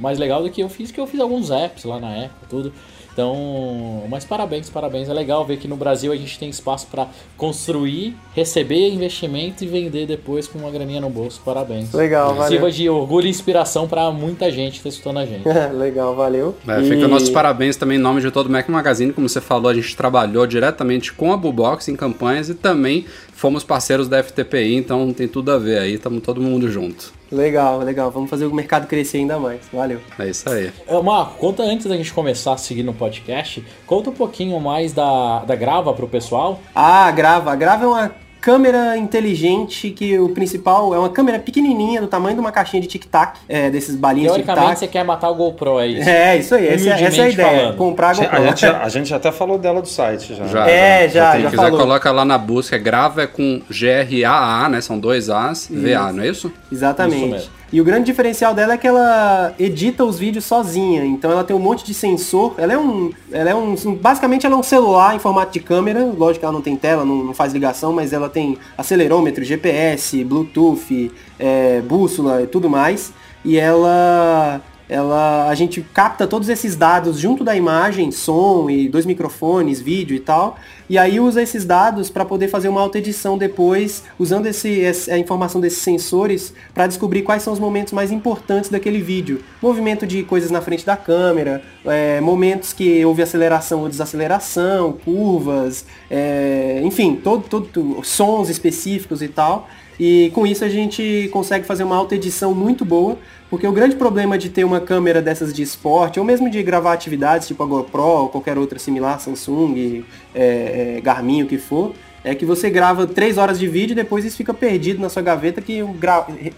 mais 0.00 0.18
legal 0.18 0.42
do 0.42 0.50
que 0.50 0.62
eu 0.62 0.68
fiz, 0.68 0.90
que 0.90 0.98
eu 1.00 1.06
fiz 1.06 1.20
alguns 1.20 1.50
apps 1.50 1.84
lá 1.84 2.00
na 2.00 2.10
época, 2.10 2.46
tudo. 2.48 2.72
Então, 3.12 4.04
mas 4.08 4.24
parabéns, 4.24 4.70
parabéns. 4.70 5.08
É 5.08 5.12
legal 5.12 5.44
ver 5.44 5.56
que 5.58 5.66
no 5.68 5.76
Brasil 5.76 6.12
a 6.12 6.16
gente 6.16 6.38
tem 6.38 6.48
espaço 6.48 6.86
para 6.90 7.08
construir, 7.36 8.16
receber 8.34 8.88
investimento 8.90 9.64
e 9.64 9.66
vender 9.66 10.06
depois 10.06 10.46
com 10.46 10.58
uma 10.58 10.70
graninha 10.70 11.00
no 11.00 11.10
bolso. 11.10 11.40
Parabéns. 11.44 11.92
Legal, 11.92 12.34
valeu. 12.34 12.48
Sirva 12.48 12.70
de 12.70 12.88
orgulho 12.88 13.26
e 13.26 13.30
inspiração 13.30 13.88
para 13.88 14.10
muita 14.10 14.50
gente 14.50 14.78
que 14.78 14.82
tá 14.84 14.88
escutando 14.88 15.18
a 15.18 15.26
gente. 15.26 15.44
Legal, 15.74 16.14
valeu. 16.14 16.54
É, 16.66 16.80
E- 16.80 16.88
Fica 16.88 17.08
nossos 17.08 17.30
parabéns 17.30 17.76
também 17.76 17.98
em 17.98 18.00
nome 18.00 18.20
de 18.20 18.30
todo 18.30 18.46
o 18.46 18.50
Mac 18.50 18.68
Magazine. 18.68 19.12
Como 19.12 19.28
você 19.28 19.40
falou, 19.40 19.70
a 19.70 19.74
gente 19.74 19.96
trabalhou 19.96 20.46
diretamente 20.46 21.12
com 21.12 21.32
a 21.32 21.36
Bubox 21.36 21.88
em 21.88 21.96
campanhas 21.96 22.48
e 22.48 22.54
também 22.54 23.04
fomos 23.32 23.64
parceiros 23.64 24.06
da 24.08 24.22
FTPI, 24.22 24.74
então 24.76 25.12
tem 25.14 25.26
tudo 25.26 25.50
a 25.50 25.58
ver 25.58 25.78
aí, 25.78 25.94
estamos 25.94 26.22
todo 26.22 26.40
mundo 26.42 26.70
junto. 26.70 27.12
Legal, 27.30 27.78
legal. 27.78 28.10
Vamos 28.10 28.28
fazer 28.28 28.46
o 28.46 28.54
mercado 28.54 28.86
crescer 28.86 29.18
ainda 29.18 29.38
mais. 29.38 29.60
Valeu. 29.72 30.00
É 30.18 30.28
isso 30.28 30.48
aí. 30.50 30.72
Marco, 31.04 31.38
conta 31.38 31.62
antes 31.62 31.86
da 31.86 31.96
gente 31.96 32.12
começar 32.12 32.54
a 32.54 32.56
seguir 32.56 32.82
no 32.82 32.92
podcast, 32.92 33.64
conta 33.86 34.10
um 34.10 34.14
pouquinho 34.14 34.58
mais 34.60 34.92
da, 34.92 35.44
da 35.44 35.54
grava 35.54 35.92
pro 35.92 36.08
pessoal. 36.08 36.60
Ah, 36.74 37.06
a 37.06 37.10
Grava. 37.10 37.52
A 37.52 37.56
Grava 37.56 37.84
é 37.84 37.88
uma 37.88 38.12
câmera 38.40 38.96
inteligente 38.96 39.90
que 39.90 40.18
o 40.18 40.30
principal 40.30 40.94
é 40.94 40.98
uma 40.98 41.08
câmera 41.10 41.38
pequenininha 41.38 42.00
do 42.00 42.06
tamanho 42.06 42.34
de 42.34 42.40
uma 42.40 42.50
caixinha 42.50 42.80
de 42.80 42.88
tic-tac, 42.88 43.38
é, 43.48 43.68
desses 43.70 43.94
balinhos 43.94 44.32
de 44.32 44.42
Teoricamente 44.42 44.60
tic-tac. 44.66 44.78
você 44.80 44.86
quer 44.88 45.04
matar 45.04 45.30
o 45.30 45.34
GoPro, 45.34 45.78
é 45.80 45.86
isso? 45.86 46.08
É, 46.08 46.36
isso 46.38 46.54
aí. 46.54 46.68
Essa, 46.68 46.88
é- 46.90 47.02
essa 47.04 47.20
é 47.20 47.24
a 47.24 47.28
ideia. 47.28 47.58
falando. 47.60 47.76
Comprar 47.76 48.08
a 48.08 48.10
A 48.10 48.14
GoPro. 48.14 48.42
gente, 48.46 48.66
a 48.66 48.88
gente 48.88 49.14
até 49.14 49.30
falou 49.32 49.58
dela 49.58 49.80
do 49.82 49.88
site 49.88 50.34
já. 50.34 50.46
Já, 50.46 50.68
É, 50.70 51.08
já, 51.08 51.32
Quem 51.32 51.42
já 51.42 51.50
quiser, 51.50 51.62
falou. 51.62 51.78
coloca 51.80 52.10
lá 52.12 52.24
na 52.24 52.38
busca. 52.38 52.78
Grava 52.78 53.22
é 53.22 53.26
com 53.26 53.60
G-R-A-A, 53.70 54.68
né? 54.68 54.80
São 54.80 54.98
dois 54.98 55.28
As, 55.28 55.68
VA, 55.70 56.12
não 56.12 56.22
é 56.22 56.28
isso? 56.28 56.48
Isso 56.48 56.52
Exatamente. 56.72 57.26
mesmo. 57.26 57.50
E 57.72 57.80
o 57.80 57.84
grande 57.84 58.06
diferencial 58.06 58.52
dela 58.52 58.72
é 58.74 58.76
que 58.76 58.86
ela 58.86 59.54
edita 59.58 60.04
os 60.04 60.18
vídeos 60.18 60.44
sozinha. 60.44 61.04
Então 61.04 61.30
ela 61.30 61.44
tem 61.44 61.54
um 61.54 61.60
monte 61.60 61.84
de 61.84 61.94
sensor. 61.94 62.54
Ela 62.58 62.72
é 62.72 62.78
um. 62.78 63.12
Ela 63.30 63.50
é 63.50 63.54
um. 63.54 63.76
Basicamente 63.94 64.44
ela 64.44 64.56
é 64.56 64.58
um 64.58 64.62
celular 64.62 65.14
em 65.14 65.20
formato 65.20 65.52
de 65.52 65.60
câmera. 65.60 66.04
Lógico 66.04 66.40
que 66.40 66.44
ela 66.44 66.52
não 66.52 66.62
tem 66.62 66.76
tela, 66.76 67.04
não, 67.04 67.24
não 67.24 67.34
faz 67.34 67.52
ligação, 67.52 67.92
mas 67.92 68.12
ela 68.12 68.28
tem 68.28 68.58
acelerômetro, 68.76 69.44
GPS, 69.44 70.24
Bluetooth, 70.24 71.12
é, 71.38 71.80
bússola 71.82 72.42
e 72.42 72.46
tudo 72.46 72.68
mais. 72.68 73.12
E 73.44 73.56
ela. 73.56 74.60
Ela, 74.90 75.48
a 75.48 75.54
gente 75.54 75.80
capta 75.94 76.26
todos 76.26 76.48
esses 76.48 76.74
dados 76.74 77.16
junto 77.20 77.44
da 77.44 77.54
imagem, 77.54 78.10
som 78.10 78.68
e 78.68 78.88
dois 78.88 79.06
microfones, 79.06 79.80
vídeo 79.80 80.16
e 80.16 80.18
tal, 80.18 80.58
e 80.88 80.98
aí 80.98 81.20
usa 81.20 81.40
esses 81.40 81.64
dados 81.64 82.10
para 82.10 82.24
poder 82.24 82.48
fazer 82.48 82.68
uma 82.68 82.80
auto-edição 82.80 83.38
depois, 83.38 84.02
usando 84.18 84.46
esse, 84.46 84.68
esse- 84.68 85.08
a 85.08 85.16
informação 85.16 85.60
desses 85.60 85.78
sensores 85.78 86.52
para 86.74 86.88
descobrir 86.88 87.22
quais 87.22 87.44
são 87.44 87.52
os 87.52 87.60
momentos 87.60 87.92
mais 87.92 88.10
importantes 88.10 88.68
daquele 88.68 89.00
vídeo. 89.00 89.40
Movimento 89.62 90.04
de 90.04 90.24
coisas 90.24 90.50
na 90.50 90.60
frente 90.60 90.84
da 90.84 90.96
câmera, 90.96 91.62
é, 91.84 92.20
momentos 92.20 92.72
que 92.72 93.04
houve 93.04 93.22
aceleração 93.22 93.82
ou 93.82 93.88
desaceleração, 93.88 94.94
curvas, 95.04 95.84
é, 96.10 96.80
enfim, 96.82 97.14
todo, 97.14 97.44
todo, 97.48 98.00
sons 98.02 98.48
específicos 98.48 99.22
e 99.22 99.28
tal. 99.28 99.68
E 100.02 100.30
com 100.34 100.46
isso 100.46 100.64
a 100.64 100.68
gente 100.68 101.28
consegue 101.30 101.66
fazer 101.66 101.84
uma 101.84 101.94
auto-edição 101.94 102.54
muito 102.54 102.86
boa, 102.86 103.18
porque 103.50 103.66
o 103.66 103.72
grande 103.72 103.96
problema 103.96 104.38
de 104.38 104.48
ter 104.48 104.62
uma 104.62 104.80
câmera 104.80 105.20
dessas 105.20 105.52
de 105.52 105.62
esporte, 105.62 106.20
ou 106.20 106.24
mesmo 106.24 106.48
de 106.48 106.62
gravar 106.62 106.92
atividades 106.92 107.48
tipo 107.48 107.62
a 107.62 107.66
GoPro 107.66 108.02
ou 108.02 108.28
qualquer 108.28 108.56
outra 108.56 108.78
similar, 108.78 109.20
Samsung, 109.20 110.04
é, 110.32 110.94
é, 110.96 111.00
Garmin, 111.00 111.42
o 111.42 111.46
que 111.46 111.58
for, 111.58 111.92
é 112.22 112.34
que 112.34 112.44
você 112.44 112.70
grava 112.70 113.06
três 113.06 113.38
horas 113.38 113.58
de 113.58 113.66
vídeo 113.66 113.92
e 113.92 113.96
depois 113.96 114.24
isso 114.24 114.36
fica 114.36 114.54
perdido 114.54 115.00
na 115.00 115.08
sua 115.08 115.22
gaveta, 115.22 115.60
que 115.60 115.82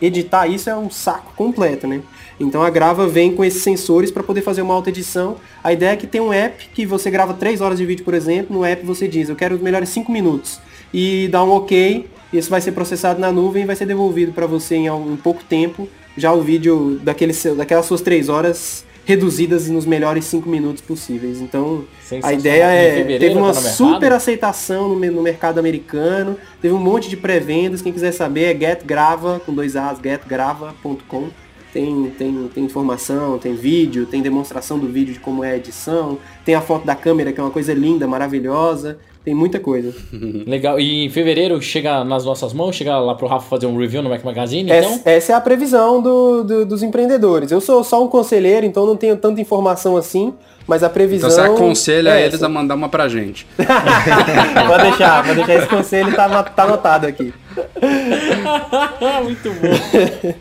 editar 0.00 0.46
isso 0.46 0.68
é 0.68 0.76
um 0.76 0.90
saco 0.90 1.32
completo, 1.34 1.86
né? 1.86 2.02
Então 2.38 2.62
a 2.62 2.68
Grava 2.68 3.06
vem 3.06 3.34
com 3.34 3.44
esses 3.44 3.62
sensores 3.62 4.10
para 4.10 4.22
poder 4.22 4.42
fazer 4.42 4.62
uma 4.62 4.74
alta 4.74 4.90
edição. 4.90 5.36
A 5.62 5.72
ideia 5.72 5.92
é 5.92 5.96
que 5.96 6.06
tem 6.06 6.20
um 6.20 6.32
app 6.32 6.68
que 6.74 6.84
você 6.84 7.10
grava 7.10 7.32
três 7.32 7.60
horas 7.60 7.78
de 7.78 7.86
vídeo, 7.86 8.04
por 8.04 8.14
exemplo, 8.14 8.56
no 8.56 8.64
app 8.64 8.84
você 8.84 9.06
diz, 9.06 9.28
eu 9.28 9.36
quero 9.36 9.54
os 9.54 9.60
melhores 9.62 9.88
cinco 9.88 10.10
minutos. 10.10 10.58
E 10.92 11.28
dá 11.28 11.42
um 11.44 11.50
ok, 11.52 12.08
isso 12.32 12.50
vai 12.50 12.60
ser 12.60 12.72
processado 12.72 13.20
na 13.20 13.30
nuvem 13.30 13.62
e 13.62 13.66
vai 13.66 13.76
ser 13.76 13.86
devolvido 13.86 14.32
para 14.32 14.46
você 14.46 14.74
em, 14.74 14.86
em 14.88 15.16
pouco 15.16 15.44
tempo, 15.44 15.88
já 16.16 16.32
o 16.32 16.42
vídeo 16.42 17.00
daquele, 17.02 17.32
daquelas 17.56 17.86
suas 17.86 18.00
três 18.00 18.28
horas 18.28 18.84
reduzidas 19.04 19.68
nos 19.68 19.84
melhores 19.84 20.24
cinco 20.24 20.48
minutos 20.48 20.82
possíveis. 20.82 21.40
Então, 21.40 21.84
a 22.22 22.32
ideia 22.32 22.64
é 22.64 23.18
teve 23.18 23.36
uma 23.36 23.52
tá 23.52 23.60
super 23.60 24.12
aceitação 24.12 24.88
no, 24.88 24.94
no, 24.94 25.22
mercado 25.22 25.58
americano, 25.58 26.36
teve 26.60 26.72
um 26.72 26.78
monte 26.78 27.08
de 27.08 27.16
pré-vendas. 27.16 27.82
Quem 27.82 27.92
quiser 27.92 28.12
saber 28.12 28.54
é 28.54 28.58
getgrava 28.58 29.40
com 29.40 29.52
dois 29.52 29.76
as 29.76 29.98
getgrava.com. 29.98 31.30
Tem, 31.72 32.12
tem, 32.18 32.50
tem 32.54 32.64
informação, 32.64 33.38
tem 33.38 33.54
vídeo, 33.54 34.04
tem 34.04 34.20
demonstração 34.20 34.78
do 34.78 34.86
vídeo 34.86 35.14
de 35.14 35.20
como 35.20 35.42
é 35.42 35.52
a 35.52 35.56
edição, 35.56 36.18
tem 36.44 36.54
a 36.54 36.60
foto 36.60 36.84
da 36.84 36.94
câmera 36.94 37.32
que 37.32 37.40
é 37.40 37.42
uma 37.42 37.50
coisa 37.50 37.72
linda, 37.72 38.06
maravilhosa. 38.06 38.98
Tem 39.24 39.34
muita 39.34 39.60
coisa. 39.60 39.94
Legal. 40.46 40.80
E 40.80 41.04
em 41.04 41.10
fevereiro 41.10 41.60
chega 41.62 42.02
nas 42.04 42.24
nossas 42.24 42.52
mãos, 42.52 42.74
chega 42.74 42.98
lá 42.98 43.14
pro 43.14 43.28
Rafa 43.28 43.48
fazer 43.48 43.66
um 43.66 43.76
review 43.76 44.02
no 44.02 44.10
Mac 44.10 44.24
Magazine, 44.24 44.70
então? 44.70 44.92
Essa, 44.94 45.10
essa 45.10 45.32
é 45.32 45.34
a 45.36 45.40
previsão 45.40 46.02
do, 46.02 46.42
do, 46.42 46.66
dos 46.66 46.82
empreendedores. 46.82 47.52
Eu 47.52 47.60
sou 47.60 47.84
só 47.84 48.02
um 48.02 48.08
conselheiro, 48.08 48.66
então 48.66 48.84
não 48.84 48.96
tenho 48.96 49.16
tanta 49.16 49.40
informação 49.40 49.96
assim, 49.96 50.34
mas 50.66 50.82
a 50.82 50.90
previsão... 50.90 51.30
Então 51.30 51.44
você 51.44 51.50
aconselha 51.52 52.18
é 52.18 52.26
eles 52.26 52.42
a 52.42 52.48
mandar 52.48 52.74
uma 52.74 52.88
pra 52.88 53.08
gente. 53.08 53.46
pode 53.56 54.82
deixar, 54.82 55.24
pode 55.24 55.36
deixar 55.36 55.54
esse 55.54 55.68
conselho, 55.68 56.14
tá, 56.14 56.42
tá 56.42 56.64
anotado 56.64 57.06
aqui. 57.06 57.32
Muito 59.22 59.50
bom. 59.50 60.34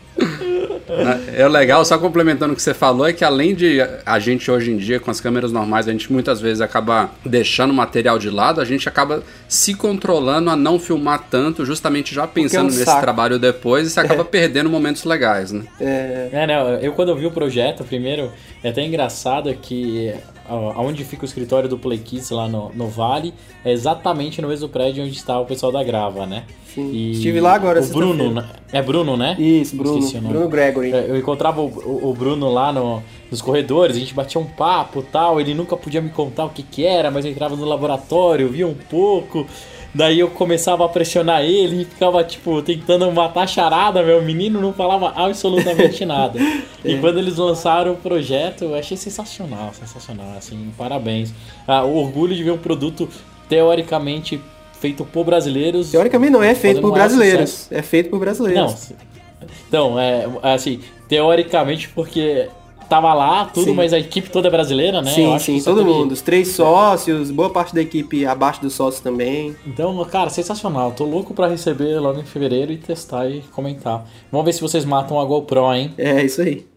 É 1.34 1.48
legal, 1.48 1.84
só 1.84 1.98
complementando 1.98 2.52
o 2.52 2.56
que 2.56 2.62
você 2.62 2.74
falou, 2.74 3.06
é 3.06 3.12
que 3.12 3.24
além 3.24 3.54
de 3.54 3.78
a 4.04 4.18
gente 4.18 4.50
hoje 4.50 4.70
em 4.70 4.76
dia, 4.76 5.00
com 5.00 5.10
as 5.10 5.20
câmeras 5.20 5.52
normais, 5.52 5.88
a 5.88 5.92
gente 5.92 6.12
muitas 6.12 6.40
vezes 6.40 6.60
acaba 6.60 7.10
deixando 7.24 7.70
o 7.70 7.74
material 7.74 8.18
de 8.18 8.30
lado, 8.30 8.60
a 8.60 8.64
gente 8.64 8.88
acaba 8.88 9.22
se 9.48 9.74
controlando 9.74 10.50
a 10.50 10.56
não 10.56 10.78
filmar 10.78 11.26
tanto, 11.30 11.64
justamente 11.64 12.14
já 12.14 12.26
pensando 12.26 12.60
é 12.60 12.62
um 12.64 12.66
nesse 12.66 12.84
saco. 12.84 13.00
trabalho 13.00 13.38
depois, 13.38 13.86
e 13.86 13.90
você 13.90 14.00
acaba 14.00 14.22
é. 14.22 14.24
perdendo 14.24 14.68
momentos 14.68 15.04
legais, 15.04 15.52
né? 15.52 15.64
É... 15.80 16.28
é, 16.32 16.46
né? 16.46 16.78
Eu 16.82 16.92
quando 16.92 17.08
eu 17.08 17.16
vi 17.16 17.26
o 17.26 17.30
projeto, 17.30 17.84
primeiro, 17.84 18.30
é 18.62 18.68
até 18.68 18.84
engraçado 18.84 19.52
que 19.54 20.14
onde 20.48 21.04
fica 21.04 21.22
o 21.22 21.26
escritório 21.26 21.68
do 21.68 21.78
Play 21.78 21.98
Kids 21.98 22.30
lá 22.30 22.48
no, 22.48 22.70
no 22.74 22.88
Vale, 22.88 23.32
é 23.64 23.72
exatamente 23.72 24.40
no 24.40 24.48
mesmo 24.48 24.68
prédio 24.68 25.04
onde 25.04 25.14
está 25.14 25.38
o 25.38 25.46
pessoal 25.46 25.70
da 25.70 25.82
Grava, 25.82 26.26
né? 26.26 26.44
Sim. 26.74 26.90
E 26.90 27.12
Estive 27.12 27.40
lá 27.40 27.54
agora. 27.54 27.82
O 27.82 27.86
Bruno, 27.86 28.32
né? 28.32 28.48
é 28.72 28.82
Bruno, 28.82 29.16
né? 29.16 29.36
Isso, 29.38 29.76
Bruno. 29.76 30.00
Bruno 30.22 30.48
Gregory. 30.48 30.92
É, 30.92 31.06
eu 31.08 31.16
encontrava 31.18 31.60
o, 31.60 32.10
o 32.10 32.14
Bruno 32.14 32.50
lá 32.50 32.72
no, 32.72 33.02
nos 33.30 33.42
corredores, 33.42 33.96
a 33.96 33.98
gente 33.98 34.14
batia 34.14 34.40
um 34.40 34.46
papo 34.46 35.02
tal. 35.02 35.40
Ele 35.40 35.54
nunca 35.54 35.76
podia 35.76 36.00
me 36.00 36.10
contar 36.10 36.46
o 36.46 36.50
que, 36.50 36.62
que 36.62 36.84
era, 36.84 37.10
mas 37.10 37.24
eu 37.24 37.30
entrava 37.30 37.54
no 37.56 37.64
laboratório, 37.64 38.48
via 38.48 38.66
um 38.66 38.74
pouco. 38.74 39.46
Daí 39.94 40.20
eu 40.20 40.30
começava 40.30 40.86
a 40.86 40.88
pressionar 40.88 41.42
ele 41.42 41.82
e 41.82 41.84
ficava, 41.84 42.24
tipo, 42.24 42.62
tentando 42.62 43.10
matar 43.12 43.42
a 43.42 43.46
charada, 43.46 44.02
meu. 44.02 44.20
O 44.20 44.22
menino 44.22 44.60
não 44.60 44.72
falava 44.72 45.12
absolutamente 45.16 46.04
nada. 46.04 46.38
E 46.84 46.98
quando 46.98 47.16
eles 47.20 47.36
lançaram 47.36 47.92
o 47.92 47.96
projeto, 47.96 48.64
eu 48.64 48.74
achei 48.74 48.96
sensacional, 48.96 49.72
sensacional, 49.72 50.36
assim, 50.36 50.72
parabéns. 50.76 51.32
Ah, 51.64 51.84
o 51.84 51.94
orgulho 51.94 52.34
de 52.34 52.42
ver 52.42 52.50
um 52.50 52.58
produto 52.58 53.08
teoricamente 53.48 54.40
feito 54.80 55.04
por 55.04 55.24
brasileiros. 55.24 55.92
Teoricamente 55.92 56.32
não, 56.32 56.42
é 56.42 56.56
feito 56.56 56.80
por 56.80 56.90
brasleiros. 56.90 57.50
Sucesso. 57.50 57.74
É 57.74 57.82
feito 57.82 58.10
por 58.10 58.18
brasileiros. 58.18 58.90
Não. 58.90 59.48
Então, 59.68 60.00
é 60.00 60.26
assim, 60.42 60.80
teoricamente 61.08 61.88
porque 61.90 62.48
tava 62.88 63.12
lá, 63.14 63.44
tudo, 63.46 63.66
sim. 63.66 63.74
mas 63.74 63.92
a 63.92 63.98
equipe 63.98 64.30
toda 64.30 64.48
é 64.48 64.50
brasileira, 64.50 65.00
né? 65.02 65.10
Sim, 65.10 65.38
sim, 65.38 65.62
todo 65.62 65.78
teve... 65.78 65.90
mundo. 65.90 66.12
Os 66.12 66.22
três 66.22 66.48
sócios, 66.48 67.30
boa 67.30 67.50
parte 67.50 67.74
da 67.74 67.80
equipe 67.80 68.26
abaixo 68.26 68.60
dos 68.60 68.74
sócios 68.74 69.02
também. 69.02 69.56
Então, 69.66 70.04
cara, 70.04 70.30
sensacional. 70.30 70.92
Tô 70.92 71.04
louco 71.04 71.34
para 71.34 71.48
receber 71.48 71.98
logo 72.00 72.20
em 72.20 72.24
fevereiro 72.24 72.72
e 72.72 72.76
testar 72.76 73.28
e 73.28 73.40
comentar. 73.52 74.06
Vamos 74.30 74.44
ver 74.44 74.52
se 74.52 74.60
vocês 74.60 74.84
matam 74.84 75.20
a 75.20 75.24
GoPro, 75.24 75.72
hein? 75.74 75.94
É, 75.96 76.24
isso 76.24 76.42
aí. 76.42 76.71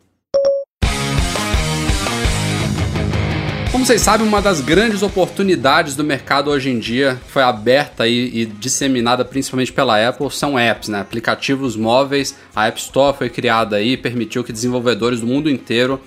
Como 3.86 3.94
vocês 3.94 4.02
sabem, 4.02 4.28
uma 4.28 4.42
das 4.42 4.62
grandes 4.62 5.04
oportunidades 5.04 5.96
do 5.96 6.04
mercado 6.04 6.50
hoje 6.50 6.72
em 6.72 6.80
dia 6.80 7.22
foi 7.28 7.44
aberta 7.44 8.08
e, 8.08 8.42
e, 8.42 8.46
disseminada 8.48 9.24
principalmente 9.24 9.72
pela 9.72 10.10
Apple 10.10 10.32
são 10.32 10.58
apps, 10.58 10.90
né? 10.90 11.00
aplicativos 11.00 11.76
móveis. 11.76 12.36
A 12.56 12.66
App 12.66 12.80
Store 12.80 13.16
foi 13.16 13.30
criada 13.30 13.76
aí 13.76 13.92
e 13.92 13.98
permitiu 13.98 14.44
que 14.44 14.52
desenvolvedores 14.52 15.20
do 15.20 15.28
mundo 15.28 15.52
inteiro, 15.52 16.02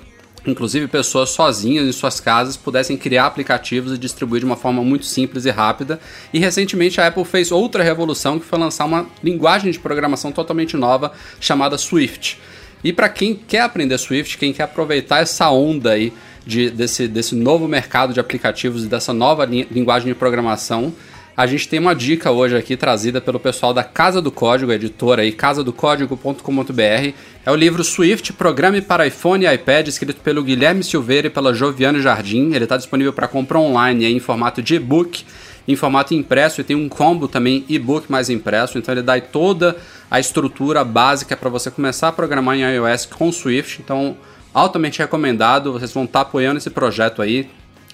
inclusive 0.44 0.88
pessoas 0.88 1.30
sozinhas 1.30 1.86
em 1.86 1.92
suas 1.92 2.18
casas, 2.18 2.56
pudessem 2.56 2.96
criar 2.96 3.26
aplicativos 3.26 3.92
e 3.92 3.98
distribuir 3.98 4.40
de 4.40 4.46
uma 4.46 4.56
forma 4.56 4.82
muito 4.82 5.06
simples 5.06 5.44
e 5.44 5.50
rápida. 5.50 6.00
E 6.34 6.40
recentemente 6.40 7.00
a 7.00 7.06
Apple 7.06 7.24
fez 7.24 7.52
outra 7.52 7.84
revolução 7.84 8.40
que 8.40 8.44
foi 8.44 8.58
lançar 8.58 8.86
uma 8.86 9.06
linguagem 9.22 9.70
de 9.70 9.78
programação 9.78 10.32
totalmente 10.32 10.76
nova 10.76 11.12
chamada 11.38 11.78
Swift. 11.78 12.40
E 12.82 12.92
para 12.92 13.08
quem 13.08 13.36
quer 13.36 13.60
aprender 13.60 13.98
Swift, 13.98 14.36
quem 14.36 14.52
quer 14.52 14.64
aproveitar 14.64 15.20
essa 15.20 15.48
onda 15.48 15.92
aí 15.92 16.12
de, 16.48 16.70
desse, 16.70 17.06
desse 17.06 17.34
novo 17.34 17.68
mercado 17.68 18.14
de 18.14 18.18
aplicativos 18.18 18.82
e 18.82 18.86
dessa 18.86 19.12
nova 19.12 19.44
linguagem 19.44 20.08
de 20.08 20.14
programação, 20.14 20.94
a 21.36 21.46
gente 21.46 21.68
tem 21.68 21.78
uma 21.78 21.94
dica 21.94 22.30
hoje 22.30 22.56
aqui 22.56 22.74
trazida 22.74 23.20
pelo 23.20 23.38
pessoal 23.38 23.74
da 23.74 23.84
Casa 23.84 24.22
do 24.22 24.32
Código, 24.32 24.72
editora 24.72 25.20
aí, 25.20 25.30
casadocódigo.com.br. 25.30 27.12
É 27.44 27.52
o 27.52 27.54
livro 27.54 27.84
Swift, 27.84 28.32
Programe 28.32 28.80
para 28.80 29.06
iPhone 29.06 29.44
e 29.44 29.54
iPad, 29.54 29.88
escrito 29.88 30.22
pelo 30.22 30.42
Guilherme 30.42 30.82
Silveira 30.82 31.26
e 31.26 31.30
pela 31.30 31.52
Joviane 31.52 32.00
Jardim. 32.00 32.54
Ele 32.54 32.64
está 32.64 32.78
disponível 32.78 33.12
para 33.12 33.28
compra 33.28 33.58
online 33.58 34.06
aí, 34.06 34.14
em 34.14 34.18
formato 34.18 34.62
de 34.62 34.76
e-book, 34.76 35.26
em 35.68 35.76
formato 35.76 36.14
impresso 36.14 36.62
e 36.62 36.64
tem 36.64 36.74
um 36.74 36.88
combo 36.88 37.28
também 37.28 37.62
e-book 37.68 38.10
mais 38.10 38.30
impresso. 38.30 38.78
Então 38.78 38.94
ele 38.94 39.02
dá 39.02 39.20
toda 39.20 39.76
a 40.10 40.18
estrutura 40.18 40.82
básica 40.82 41.36
para 41.36 41.50
você 41.50 41.70
começar 41.70 42.08
a 42.08 42.12
programar 42.12 42.56
em 42.56 42.62
iOS 42.62 43.04
com 43.04 43.30
Swift. 43.30 43.82
Então 43.84 44.16
altamente 44.52 44.98
recomendado. 44.98 45.72
Vocês 45.72 45.92
vão 45.92 46.04
estar 46.04 46.24
tá 46.24 46.28
apoiando 46.28 46.58
esse 46.58 46.70
projeto 46.70 47.22
aí, 47.22 47.48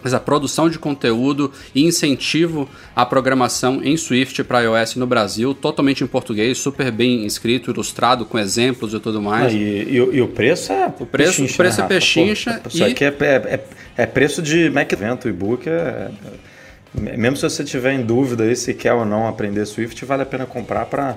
essa 0.05 0.21
produção 0.21 0.69
de 0.69 0.79
conteúdo 0.79 1.51
e 1.75 1.85
incentivo 1.85 2.69
à 2.95 3.07
programação 3.07 3.81
em 3.83 3.97
Swift 3.97 4.45
para 4.45 4.61
iOS 4.61 4.97
no 4.97 5.07
Brasil, 5.07 5.55
totalmente 5.55 6.05
em 6.05 6.07
português, 6.07 6.59
super 6.59 6.91
bem 6.91 7.25
escrito, 7.25 7.71
ilustrado, 7.71 8.27
com 8.27 8.39
exemplos 8.39 8.93
e 8.93 9.01
tudo 9.01 9.23
mais. 9.23 9.53
Ah, 9.53 9.57
e, 9.57 9.85
e, 9.85 9.97
e, 9.97 10.21
o 10.21 10.29
preço 10.29 10.73
é 10.73 10.87
o 10.87 11.07
preço, 11.07 11.45
o 11.45 11.55
preço 11.55 11.81
né, 11.81 11.85
é 11.85 11.89
pechincha. 11.89 12.61
Pô, 12.63 12.69
isso 12.69 12.79
e... 12.79 12.85
aqui 12.85 13.05
é, 13.05 13.09
é, 13.09 13.25
é, 13.25 13.65
é, 13.97 14.07
preço 14.07 14.43
de 14.43 14.69
Mac 14.71 14.93
Evento, 14.93 15.29
e-book 15.29 15.69
é, 15.69 15.71
é, 15.71 17.17
mesmo 17.17 17.37
se 17.37 17.43
você 17.43 17.65
tiver 17.65 17.93
em 17.93 18.03
dúvida 18.03 18.45
aí 18.45 18.55
se 18.55 18.73
quer 18.73 18.93
ou 18.93 19.05
não 19.05 19.27
aprender 19.27 19.67
Swift, 19.67 20.05
vale 20.05 20.23
a 20.23 20.27
pena 20.27 20.47
comprar 20.47 20.85
para 20.87 21.17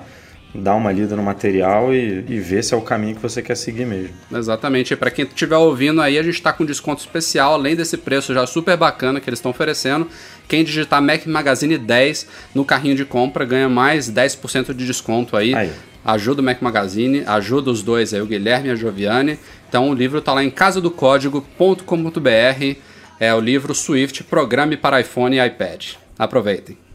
dar 0.54 0.74
uma 0.74 0.90
lida 0.90 1.14
no 1.14 1.22
material 1.22 1.94
e, 1.94 2.24
e, 2.26 2.40
ver 2.40 2.64
se 2.64 2.72
é 2.72 2.76
o 2.76 2.80
caminho 2.80 3.14
que 3.14 3.22
você 3.22 3.42
quer 3.42 3.54
seguir 3.54 3.84
mesmo. 3.84 4.14
Exatamente. 4.32 4.96
Para 4.96 5.10
quem 5.10 5.24
estiver 5.24 5.56
ouvindo 5.56 6.00
aí, 6.00 6.18
a 6.18 6.22
gente 6.22 6.34
está 6.34 6.52
com 6.52 6.64
desconto 6.64 7.00
especial, 7.00 7.54
além 7.54 7.76
desse 7.76 7.98
preço 7.98 8.32
já 8.32 8.46
super 8.46 8.76
bacana 8.76 9.20
que 9.20 9.28
eles 9.28 9.38
estão 9.38 9.50
oferecendo. 9.50 10.08
Quem 10.48 10.64
digitar 10.64 11.02
Mac 11.02 11.26
Magazine 11.26 11.76
10 11.76 12.26
no 12.54 12.64
carrinho 12.64 12.96
de 12.96 13.04
compra 13.04 13.44
ganha 13.44 13.68
mais 13.68 14.10
10% 14.10 14.74
de 14.74 14.86
desconto 14.86 15.36
aí. 15.36 15.54
aí. 15.54 15.70
Ajuda 16.04 16.40
o 16.40 16.44
Mac 16.44 16.62
Magazine, 16.62 17.24
ajuda 17.26 17.70
os 17.70 17.82
dois 17.82 18.14
aí, 18.14 18.22
o 18.22 18.26
Guilherme 18.26 18.68
e 18.68 18.72
a 18.72 18.74
Joviane. 18.74 19.38
Então 19.68 19.90
o 19.90 19.94
livro 19.94 20.20
está 20.20 20.32
lá 20.32 20.42
em 20.42 20.50
casadocódigo.com.br. 20.50 22.76
É 23.20 23.34
o 23.34 23.40
livro 23.40 23.74
Swift 23.74 24.24
Programe 24.24 24.76
para 24.76 25.00
iPhone 25.00 25.36
e 25.36 25.44
iPad. 25.44 25.94
Aproveitem. 26.18 26.87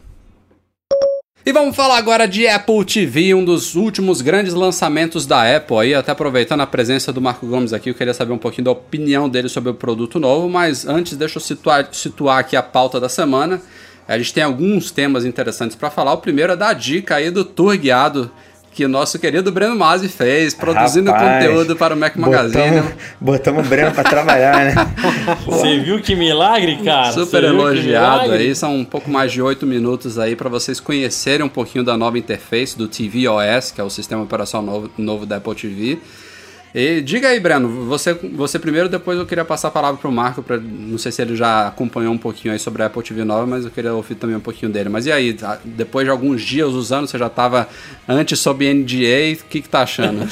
E 1.46 1.52
vamos 1.52 1.76
falar 1.76 1.98
agora 1.98 2.26
de 2.26 2.48
Apple 2.48 2.86
TV, 2.86 3.34
um 3.34 3.44
dos 3.44 3.76
últimos 3.76 4.22
grandes 4.22 4.54
lançamentos 4.54 5.26
da 5.26 5.58
Apple 5.58 5.78
aí, 5.78 5.94
até 5.94 6.10
aproveitando 6.10 6.62
a 6.62 6.68
presença 6.68 7.12
do 7.12 7.20
Marco 7.20 7.46
Gomes 7.46 7.74
aqui, 7.74 7.90
eu 7.90 7.94
queria 7.94 8.14
saber 8.14 8.32
um 8.32 8.38
pouquinho 8.38 8.64
da 8.64 8.72
opinião 8.72 9.28
dele 9.28 9.50
sobre 9.50 9.70
o 9.70 9.74
produto 9.74 10.22
novo, 10.22 10.48
mas 10.48 10.88
antes 10.88 11.18
deixa 11.18 11.40
eu 11.40 11.42
situar, 11.42 11.90
situar 11.92 12.40
aqui 12.40 12.56
a 12.56 12.64
pauta 12.64 12.98
da 12.98 13.10
semana. 13.10 13.62
A 14.08 14.18
gente 14.18 14.34
tem 14.34 14.42
alguns 14.42 14.90
temas 14.90 15.26
interessantes 15.26 15.76
para 15.76 15.90
falar. 15.90 16.14
O 16.14 16.18
primeiro 16.20 16.54
é 16.54 16.56
da 16.56 16.72
dica 16.72 17.16
aí 17.16 17.30
do 17.30 17.44
tour 17.44 17.78
guiado 17.78 18.32
que 18.74 18.84
o 18.84 18.90
nosso 18.90 19.20
querido 19.20 19.52
Breno 19.52 19.76
Masi 19.76 20.10
fez, 20.10 20.54
produzindo 20.54 21.12
Rapaz, 21.12 21.46
conteúdo 21.46 21.76
para 21.76 21.94
o 21.94 21.98
Mac 21.98 22.16
Magazine. 22.16 22.64
Botamos, 22.64 22.94
botamos 23.22 23.66
o 23.66 23.70
Breno 23.70 23.92
para 23.92 24.04
trabalhar, 24.04 24.66
né? 24.66 24.74
Você 25.46 25.80
viu 25.80 26.02
que 26.02 26.16
milagre, 26.16 26.80
cara? 26.84 27.12
Super 27.12 27.44
elogiado 27.44 28.32
aí, 28.32 28.56
são 28.56 28.76
um 28.76 28.86
pouco 28.86 29.10
mais 29.10 29.32
de 29.32 29.42
oito 29.42 29.66
minutos 29.66 30.18
aí 30.18 30.36
para 30.36 30.50
vocês 30.50 30.80
conhecerem 30.80 31.46
um 31.46 31.50
pouquinho 31.50 31.84
da 31.84 31.96
nova 31.96 32.18
interface 32.18 32.78
do 32.78 32.88
TV 32.88 33.28
OS, 33.28 33.72
que 33.72 33.80
é 33.80 33.84
o 33.84 33.90
sistema 33.90 34.24
operacional 34.24 34.66
novo, 34.66 34.92
novo 34.98 35.26
da 35.26 35.38
Apple 35.38 35.56
TV. 35.56 36.00
E 36.74 37.02
diga 37.02 37.28
aí, 37.28 37.40
Breno, 37.40 37.86
você, 37.86 38.14
você 38.14 38.58
primeiro, 38.58 38.90
depois 38.90 39.20
eu 39.20 39.28
queria 39.28 39.46
passar 39.46 39.68
a 39.68 39.72
palavra 39.72 40.02
pro 40.02 40.12
Marco, 40.12 40.42
pra, 40.42 40.58
não 40.58 40.98
sei 40.98 41.12
se 41.12 41.22
ele 41.22 41.36
já 41.36 41.68
acompanhou 41.68 42.12
um 42.12 42.18
pouquinho 42.18 42.52
aí 42.52 42.60
sobre 42.60 42.82
a 42.82 42.88
Apple 42.88 43.04
TV 43.04 43.24
nova, 43.24 43.46
mas 43.46 43.64
eu 43.64 43.70
queria 43.70 43.94
ouvir 43.94 44.16
também 44.16 44.36
um 44.36 44.40
pouquinho 44.40 44.72
dele. 44.72 44.90
Mas 44.90 45.06
e 45.06 45.12
aí, 45.12 45.38
depois 45.64 46.04
de 46.04 46.10
alguns 46.10 46.42
dias 46.42 46.70
usando, 46.70 47.06
você 47.06 47.16
já 47.16 47.28
estava 47.28 47.70
antes 48.08 48.40
sob 48.40 48.74
NDA, 48.74 49.40
o 49.40 49.46
que 49.48 49.62
que 49.62 49.70
tá 49.70 49.84
achando? 49.84 50.28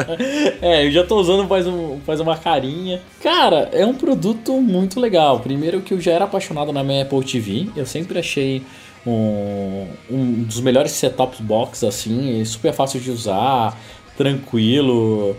é, 0.62 0.86
eu 0.86 0.90
já 0.90 1.04
tô 1.04 1.20
usando 1.20 1.46
faz, 1.46 1.66
um, 1.66 2.00
faz 2.06 2.18
uma 2.18 2.38
carinha. 2.38 3.02
Cara, 3.22 3.68
é 3.70 3.84
um 3.84 3.94
produto 3.94 4.58
muito 4.62 4.98
legal. 4.98 5.40
Primeiro 5.40 5.82
que 5.82 5.92
eu 5.92 6.00
já 6.00 6.12
era 6.12 6.24
apaixonado 6.24 6.72
na 6.72 6.82
minha 6.82 7.02
Apple 7.02 7.22
TV, 7.22 7.68
eu 7.76 7.84
sempre 7.84 8.18
achei 8.18 8.62
um, 9.06 9.86
um 10.10 10.44
dos 10.44 10.60
melhores 10.60 10.92
setup 10.92 11.42
box, 11.42 11.84
assim, 11.84 12.42
super 12.46 12.72
fácil 12.72 13.00
de 13.00 13.10
usar, 13.10 13.78
tranquilo 14.16 15.36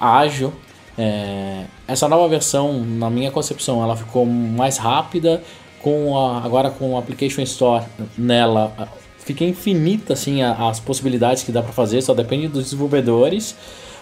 ágil. 0.00 0.52
É, 0.96 1.64
essa 1.86 2.08
nova 2.08 2.28
versão, 2.28 2.82
na 2.84 3.08
minha 3.08 3.30
concepção, 3.30 3.82
ela 3.82 3.96
ficou 3.96 4.26
mais 4.26 4.78
rápida, 4.78 5.42
com 5.80 6.18
a, 6.18 6.44
agora 6.44 6.70
com 6.70 6.94
o 6.94 6.98
Application 6.98 7.42
Store 7.42 7.84
nela 8.16 8.90
fica 9.28 9.44
infinita 9.44 10.14
assim 10.14 10.42
as 10.42 10.80
possibilidades 10.80 11.42
que 11.42 11.52
dá 11.52 11.62
para 11.62 11.72
fazer, 11.72 12.00
só 12.00 12.14
depende 12.14 12.48
dos 12.48 12.64
desenvolvedores, 12.64 13.54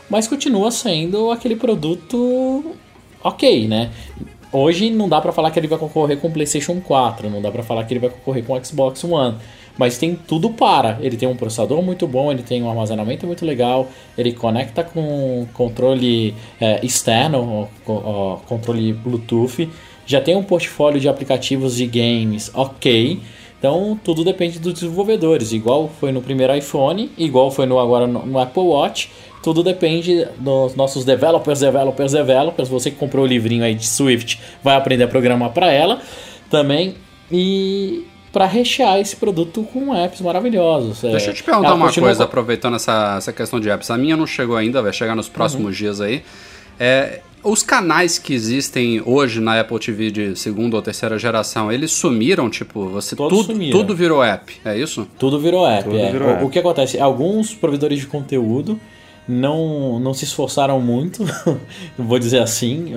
mas 0.08 0.28
continua 0.28 0.70
sendo 0.70 1.32
aquele 1.32 1.56
produto 1.56 2.76
ok, 3.22 3.66
né? 3.66 3.90
Hoje 4.52 4.88
não 4.88 5.08
dá 5.08 5.20
para 5.20 5.32
falar 5.32 5.50
que 5.50 5.58
ele 5.58 5.66
vai 5.66 5.78
concorrer 5.78 6.18
com 6.18 6.28
o 6.28 6.30
PlayStation 6.30 6.80
4, 6.80 7.28
não 7.28 7.42
dá 7.42 7.50
para 7.50 7.64
falar 7.64 7.84
que 7.84 7.92
ele 7.92 8.00
vai 8.00 8.10
concorrer 8.10 8.44
com 8.44 8.54
o 8.54 8.64
Xbox 8.64 9.02
One 9.02 9.36
mas 9.76 9.98
tem 9.98 10.14
tudo 10.14 10.50
para. 10.50 10.98
Ele 11.00 11.16
tem 11.16 11.28
um 11.28 11.36
processador 11.36 11.82
muito 11.82 12.06
bom, 12.06 12.30
ele 12.30 12.42
tem 12.42 12.62
um 12.62 12.68
armazenamento 12.68 13.26
muito 13.26 13.44
legal, 13.44 13.88
ele 14.16 14.32
conecta 14.32 14.82
com 14.82 15.46
controle 15.52 16.34
é, 16.60 16.84
externo, 16.84 17.68
controle 18.46 18.92
Bluetooth, 18.92 19.68
já 20.06 20.20
tem 20.20 20.36
um 20.36 20.42
portfólio 20.42 21.00
de 21.00 21.08
aplicativos 21.08 21.76
de 21.76 21.86
games 21.86 22.50
ok. 22.54 23.20
Então 23.58 23.98
tudo 24.02 24.22
depende 24.22 24.58
dos 24.58 24.74
desenvolvedores, 24.74 25.52
igual 25.52 25.90
foi 26.00 26.12
no 26.12 26.20
primeiro 26.22 26.54
iPhone, 26.54 27.10
igual 27.16 27.50
foi 27.50 27.66
no 27.66 27.78
agora 27.78 28.06
no, 28.06 28.24
no 28.24 28.38
Apple 28.38 28.62
Watch. 28.62 29.10
Tudo 29.42 29.62
depende 29.62 30.26
dos 30.38 30.74
nossos 30.74 31.04
developers, 31.04 31.60
developers, 31.60 32.12
developers. 32.12 32.68
Você 32.68 32.90
que 32.90 32.96
comprou 32.96 33.24
o 33.24 33.28
livrinho 33.28 33.62
aí 33.62 33.74
de 33.74 33.86
Swift 33.86 34.40
vai 34.62 34.74
aprender 34.74 35.04
a 35.04 35.08
programar 35.08 35.50
para 35.52 35.70
ela 35.70 36.00
também. 36.50 36.94
E 37.30 38.04
para 38.36 38.44
rechear 38.44 39.00
esse 39.00 39.16
produto 39.16 39.66
com 39.72 39.94
apps 39.94 40.20
maravilhosos. 40.20 41.02
É, 41.02 41.12
Deixa 41.12 41.30
eu 41.30 41.34
te 41.34 41.42
perguntar 41.42 41.72
uma 41.72 41.90
coisa, 41.90 42.24
aproveitando 42.24 42.76
essa, 42.76 43.14
essa 43.16 43.32
questão 43.32 43.58
de 43.58 43.70
apps. 43.70 43.90
A 43.90 43.96
minha 43.96 44.14
não 44.14 44.26
chegou 44.26 44.56
ainda, 44.56 44.82
vai 44.82 44.92
chegar 44.92 45.16
nos 45.16 45.26
próximos 45.26 45.68
uhum. 45.68 45.72
dias 45.72 46.02
aí. 46.02 46.22
É, 46.78 47.20
os 47.42 47.62
canais 47.62 48.18
que 48.18 48.34
existem 48.34 49.00
hoje 49.06 49.40
na 49.40 49.58
Apple 49.58 49.78
TV 49.78 50.10
de 50.10 50.36
segunda 50.36 50.76
ou 50.76 50.82
terceira 50.82 51.18
geração, 51.18 51.72
eles 51.72 51.92
sumiram? 51.92 52.50
Tipo, 52.50 52.90
você 52.90 53.16
tudo, 53.16 53.42
sumiram. 53.42 53.80
tudo 53.80 53.96
virou 53.96 54.22
app, 54.22 54.52
é 54.66 54.76
isso? 54.76 55.08
Tudo 55.18 55.40
virou 55.40 55.66
app. 55.66 55.84
Tudo 55.84 55.96
é. 55.96 56.12
virou 56.12 56.28
o, 56.28 56.32
app. 56.32 56.44
o 56.44 56.50
que 56.50 56.58
acontece? 56.58 57.00
Alguns 57.00 57.54
provedores 57.54 58.00
de 58.00 58.06
conteúdo 58.06 58.78
não, 59.28 59.98
não 59.98 60.14
se 60.14 60.24
esforçaram 60.24 60.80
muito, 60.80 61.24
vou 61.98 62.18
dizer 62.18 62.40
assim, 62.40 62.92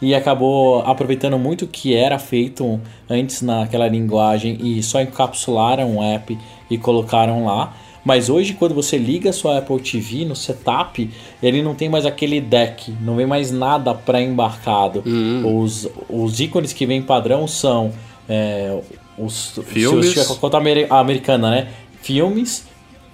e 0.00 0.14
acabou 0.14 0.80
aproveitando 0.80 1.38
muito 1.38 1.64
o 1.64 1.68
que 1.68 1.94
era 1.94 2.18
feito 2.18 2.80
antes 3.08 3.42
naquela 3.42 3.88
linguagem 3.88 4.58
e 4.60 4.82
só 4.82 5.00
encapsularam 5.00 5.96
o 5.96 6.02
app 6.02 6.38
e 6.70 6.78
colocaram 6.78 7.46
lá. 7.46 7.74
Mas 8.04 8.28
hoje, 8.28 8.54
quando 8.54 8.74
você 8.74 8.98
liga 8.98 9.30
a 9.30 9.32
sua 9.32 9.58
Apple 9.58 9.78
TV 9.78 10.24
no 10.24 10.34
setup, 10.34 11.08
ele 11.40 11.62
não 11.62 11.74
tem 11.74 11.88
mais 11.88 12.04
aquele 12.04 12.40
deck, 12.40 12.92
não 13.00 13.14
vem 13.14 13.26
mais 13.26 13.52
nada 13.52 13.94
pré-embarcado. 13.94 15.04
Uhum. 15.06 15.62
Os, 15.62 15.88
os 16.10 16.40
ícones 16.40 16.72
que 16.72 16.84
vem 16.84 17.00
padrão 17.00 17.46
são 17.46 17.92
é, 18.28 18.76
os 19.16 19.60
filmes, 19.66 20.10
se 20.10 20.24
você 20.24 20.34
conta 20.34 20.56
a 20.56 20.98
americana, 20.98 21.50
né? 21.50 21.68
Filmes, 22.00 22.66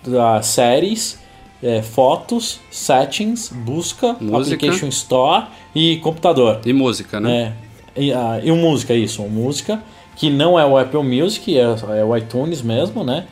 uh, 0.06 0.42
séries 0.42 1.18
é, 1.62 1.82
fotos, 1.82 2.60
settings, 2.70 3.48
busca, 3.48 4.16
música. 4.20 4.54
application 4.54 4.88
store 4.88 5.46
e 5.74 5.96
computador. 5.98 6.60
E 6.64 6.72
música, 6.72 7.20
né? 7.20 7.54
É, 7.96 8.00
e, 8.02 8.12
uh, 8.12 8.40
e 8.42 8.52
música, 8.52 8.94
isso, 8.94 9.22
música, 9.22 9.82
que 10.16 10.30
não 10.30 10.58
é 10.58 10.64
o 10.64 10.76
Apple 10.76 11.02
Music, 11.02 11.58
é, 11.58 11.62
é 11.98 12.04
o 12.04 12.16
iTunes 12.16 12.62
mesmo, 12.62 13.04
né? 13.04 13.26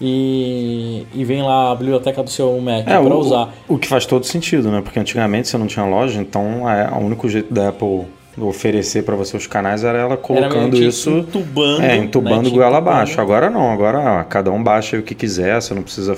E, 0.00 1.06
e 1.14 1.24
vem 1.24 1.42
lá 1.42 1.72
a 1.72 1.74
biblioteca 1.74 2.22
do 2.22 2.30
seu 2.30 2.58
Mac 2.58 2.88
é, 2.88 2.98
para 2.98 3.14
usar. 3.14 3.52
O 3.68 3.76
que 3.76 3.86
faz 3.86 4.06
todo 4.06 4.24
sentido, 4.24 4.70
né? 4.70 4.80
Porque 4.80 4.98
antigamente 4.98 5.48
você 5.48 5.58
não 5.58 5.66
tinha 5.66 5.84
loja, 5.84 6.20
então 6.20 6.68
é, 6.68 6.90
o 6.90 6.98
único 6.98 7.28
jeito 7.28 7.52
da 7.52 7.68
Apple 7.68 8.06
oferecer 8.46 9.04
para 9.04 9.16
você 9.16 9.36
os 9.36 9.46
canais 9.46 9.84
era 9.84 9.98
ela 9.98 10.16
colocando 10.16 10.76
era 10.76 10.86
isso 10.86 11.10
entubando, 11.10 11.82
é, 11.82 11.96
entubando 11.96 12.48
né? 12.48 12.54
goela 12.54 12.78
abaixo. 12.78 13.20
Agora 13.20 13.50
não, 13.50 13.70
agora 13.70 14.24
cada 14.24 14.50
um 14.50 14.62
baixa 14.62 14.98
o 14.98 15.02
que 15.02 15.14
quiser, 15.14 15.60
você 15.60 15.74
não 15.74 15.82
precisa 15.82 16.16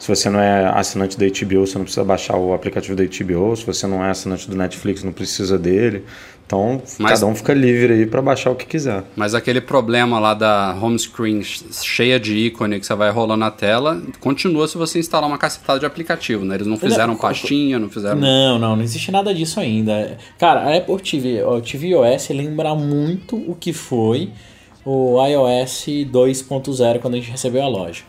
se 0.00 0.08
você 0.08 0.30
não 0.30 0.40
é 0.40 0.66
assinante 0.66 1.18
da 1.18 1.26
HBO, 1.26 1.66
você 1.66 1.76
não 1.76 1.84
precisa 1.84 2.04
baixar 2.04 2.34
o 2.34 2.54
aplicativo 2.54 2.96
da 2.96 3.04
HBO, 3.04 3.54
se 3.54 3.66
você 3.66 3.86
não 3.86 4.02
é 4.02 4.08
assinante 4.08 4.48
do 4.48 4.56
Netflix, 4.56 5.04
não 5.04 5.12
precisa 5.12 5.58
dele. 5.58 6.06
Então, 6.50 6.82
mas, 6.98 7.12
cada 7.12 7.26
um 7.26 7.34
fica 7.36 7.54
livre 7.54 7.92
aí 7.92 8.06
para 8.06 8.20
baixar 8.20 8.50
o 8.50 8.56
que 8.56 8.66
quiser. 8.66 9.04
Mas 9.14 9.36
aquele 9.36 9.60
problema 9.60 10.18
lá 10.18 10.34
da 10.34 10.76
home 10.82 10.98
screen 10.98 11.44
cheia 11.44 12.18
de 12.18 12.36
ícone 12.36 12.80
que 12.80 12.86
você 12.86 12.94
vai 12.96 13.08
rolando 13.12 13.38
na 13.38 13.52
tela, 13.52 14.02
continua 14.18 14.66
se 14.66 14.76
você 14.76 14.98
instalar 14.98 15.28
uma 15.28 15.38
cacetada 15.38 15.78
de 15.78 15.86
aplicativo, 15.86 16.44
né? 16.44 16.56
Eles 16.56 16.66
não 16.66 16.76
fizeram 16.76 17.14
pastinha, 17.14 17.78
não 17.78 17.88
fizeram... 17.88 18.16
Não, 18.18 18.58
não, 18.58 18.74
não 18.74 18.82
existe 18.82 19.12
nada 19.12 19.32
disso 19.32 19.60
ainda. 19.60 20.18
Cara, 20.38 20.62
a 20.62 20.76
Apple 20.76 21.00
TV, 21.00 21.40
o 21.44 21.60
TV 21.60 21.94
OS 21.94 22.30
lembra 22.30 22.74
muito 22.74 23.36
o 23.36 23.54
que 23.54 23.72
foi 23.72 24.30
o 24.84 25.24
iOS 25.24 25.86
2.0 26.10 26.98
quando 26.98 27.14
a 27.14 27.16
gente 27.18 27.30
recebeu 27.30 27.62
a 27.62 27.68
loja. 27.68 28.02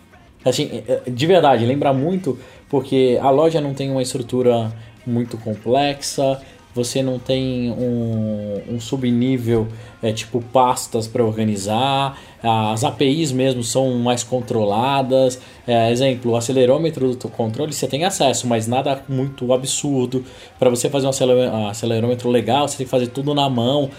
Assim, 0.44 0.82
é, 0.88 1.04
de 1.08 1.28
verdade, 1.28 1.64
lembra 1.64 1.94
muito 1.94 2.40
porque 2.68 3.20
a 3.22 3.30
loja 3.30 3.62
não 3.62 3.76
tem 3.76 3.92
uma 3.92 4.02
estrutura 4.02 4.74
muito 5.06 5.38
complexa, 5.38 6.42
você 6.74 7.04
não 7.04 7.20
tem 7.20 7.72
um, 7.72 8.76
um 8.76 8.80
subnível 8.80 9.68
é, 10.02 10.12
tipo 10.12 10.42
pastas 10.42 11.08
para 11.08 11.24
organizar, 11.24 12.18
as 12.44 12.84
APIs 12.84 13.32
mesmo 13.32 13.64
são 13.64 13.94
mais 14.00 14.24
controladas. 14.24 15.40
É, 15.68 15.92
exemplo, 15.92 16.32
o 16.32 16.36
acelerômetro 16.36 17.16
do 17.16 17.30
controle 17.30 17.72
você 17.72 17.88
tem 17.88 18.04
acesso, 18.04 18.48
mas 18.48 18.68
nada 18.68 19.04
muito 19.08 19.54
absurdo. 19.54 20.24
Para 20.58 20.70
você 20.70 20.90
fazer 20.90 21.08
um 21.08 21.70
acelerômetro 21.70 22.30
legal, 22.30 22.68
você 22.68 22.78
tem 22.78 22.86
que 22.86 22.92
fazer 22.92 23.08
tudo 23.08 23.34
na 23.34 23.50
mão. 23.50 23.90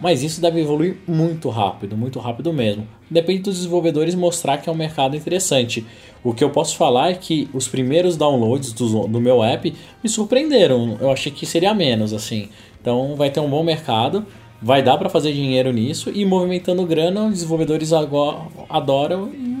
Mas 0.00 0.24
isso 0.24 0.40
deve 0.40 0.60
evoluir 0.60 0.96
muito 1.06 1.48
rápido, 1.48 1.96
muito 1.96 2.18
rápido 2.18 2.52
mesmo. 2.52 2.88
Depende 3.08 3.42
dos 3.42 3.58
desenvolvedores 3.58 4.16
mostrar 4.16 4.58
que 4.58 4.68
é 4.68 4.72
um 4.72 4.74
mercado 4.74 5.14
interessante. 5.14 5.86
O 6.24 6.32
que 6.32 6.44
eu 6.44 6.50
posso 6.50 6.76
falar 6.76 7.10
é 7.10 7.14
que 7.14 7.48
os 7.52 7.66
primeiros 7.66 8.16
downloads 8.16 8.72
do, 8.72 9.08
do 9.08 9.20
meu 9.20 9.42
app 9.42 9.72
me 10.02 10.08
surpreenderam. 10.08 10.96
Eu 11.00 11.10
achei 11.10 11.32
que 11.32 11.44
seria 11.44 11.74
menos, 11.74 12.12
assim. 12.12 12.48
Então 12.80 13.16
vai 13.16 13.30
ter 13.30 13.40
um 13.40 13.48
bom 13.48 13.62
mercado, 13.62 14.24
vai 14.60 14.82
dar 14.82 14.98
para 14.98 15.08
fazer 15.08 15.32
dinheiro 15.32 15.72
nisso 15.72 16.10
e 16.14 16.24
movimentando 16.24 16.84
grana, 16.86 17.26
os 17.26 17.34
desenvolvedores 17.34 17.92
agora 17.92 18.38
adoram 18.68 19.30
e 19.32 19.52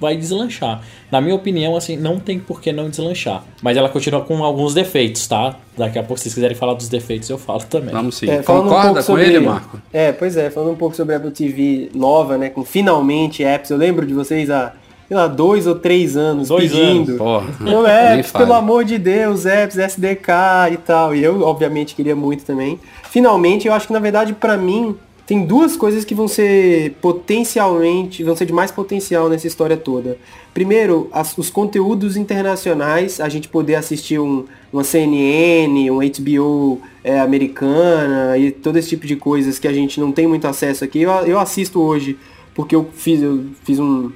vai 0.00 0.16
deslanchar. 0.16 0.82
Na 1.10 1.20
minha 1.20 1.34
opinião, 1.34 1.76
assim, 1.76 1.96
não 1.96 2.20
tem 2.20 2.38
por 2.38 2.60
que 2.60 2.72
não 2.72 2.88
deslanchar. 2.88 3.44
Mas 3.60 3.76
ela 3.76 3.88
continua 3.88 4.20
com 4.20 4.44
alguns 4.44 4.74
defeitos, 4.74 5.26
tá? 5.26 5.56
Daqui 5.76 5.98
a 5.98 6.02
pouco, 6.02 6.18
se 6.18 6.24
vocês 6.24 6.34
quiserem 6.34 6.56
falar 6.56 6.74
dos 6.74 6.88
defeitos, 6.88 7.28
eu 7.28 7.38
falo 7.38 7.60
também. 7.64 7.92
Vamos 7.92 8.16
sim. 8.16 8.30
É, 8.30 8.42
Concorda 8.42 8.90
um 8.90 8.94
com 8.94 9.02
sobre... 9.02 9.24
ele, 9.24 9.40
Marco? 9.40 9.80
É, 9.92 10.12
pois 10.12 10.36
é, 10.36 10.50
falando 10.50 10.72
um 10.72 10.76
pouco 10.76 10.94
sobre 10.94 11.14
a 11.14 11.18
Apple 11.18 11.32
TV 11.32 11.90
nova, 11.94 12.38
né? 12.38 12.48
Com 12.50 12.64
finalmente 12.64 13.42
apps. 13.42 13.70
Eu 13.70 13.76
lembro 13.76 14.06
de 14.06 14.14
vocês 14.14 14.50
há 14.50 14.72
sei 15.08 15.16
lá, 15.16 15.26
dois 15.26 15.66
ou 15.66 15.74
três 15.74 16.16
anos 16.16 16.48
dois 16.48 16.70
pedindo. 16.70 17.12
Anos. 17.12 17.16
Porra, 17.16 17.70
eu, 17.70 17.86
apps, 17.86 18.30
pelo 18.30 18.52
amor 18.52 18.84
de 18.84 18.98
Deus, 18.98 19.46
apps, 19.46 19.78
SDK 19.78 20.28
e 20.72 20.76
tal. 20.76 21.14
E 21.14 21.24
eu, 21.24 21.40
obviamente, 21.40 21.94
queria 21.94 22.14
muito 22.14 22.44
também. 22.44 22.78
Finalmente, 23.10 23.66
eu 23.66 23.72
acho 23.72 23.86
que, 23.86 23.92
na 23.92 23.98
verdade, 23.98 24.34
para 24.34 24.58
mim, 24.58 24.94
tem 25.26 25.46
duas 25.46 25.76
coisas 25.76 26.04
que 26.04 26.14
vão 26.14 26.28
ser 26.28 26.92
potencialmente, 27.00 28.22
vão 28.22 28.36
ser 28.36 28.44
de 28.44 28.52
mais 28.52 28.70
potencial 28.70 29.30
nessa 29.30 29.46
história 29.46 29.78
toda. 29.78 30.18
Primeiro, 30.52 31.08
as, 31.10 31.36
os 31.38 31.48
conteúdos 31.48 32.16
internacionais, 32.16 33.18
a 33.18 33.30
gente 33.30 33.48
poder 33.48 33.76
assistir 33.76 34.18
um, 34.18 34.44
uma 34.70 34.84
CNN, 34.84 35.90
um 35.90 36.00
HBO 36.00 36.82
é, 37.02 37.18
americana 37.20 38.36
e 38.36 38.50
todo 38.50 38.76
esse 38.78 38.90
tipo 38.90 39.06
de 39.06 39.16
coisas 39.16 39.58
que 39.58 39.68
a 39.68 39.72
gente 39.72 39.98
não 40.00 40.12
tem 40.12 40.26
muito 40.26 40.46
acesso 40.46 40.84
aqui. 40.84 41.00
Eu, 41.00 41.10
eu 41.26 41.38
assisto 41.38 41.80
hoje 41.80 42.18
porque 42.54 42.74
eu 42.74 42.88
fiz, 42.92 43.22
eu 43.22 43.44
fiz 43.64 43.78
um, 43.78 44.10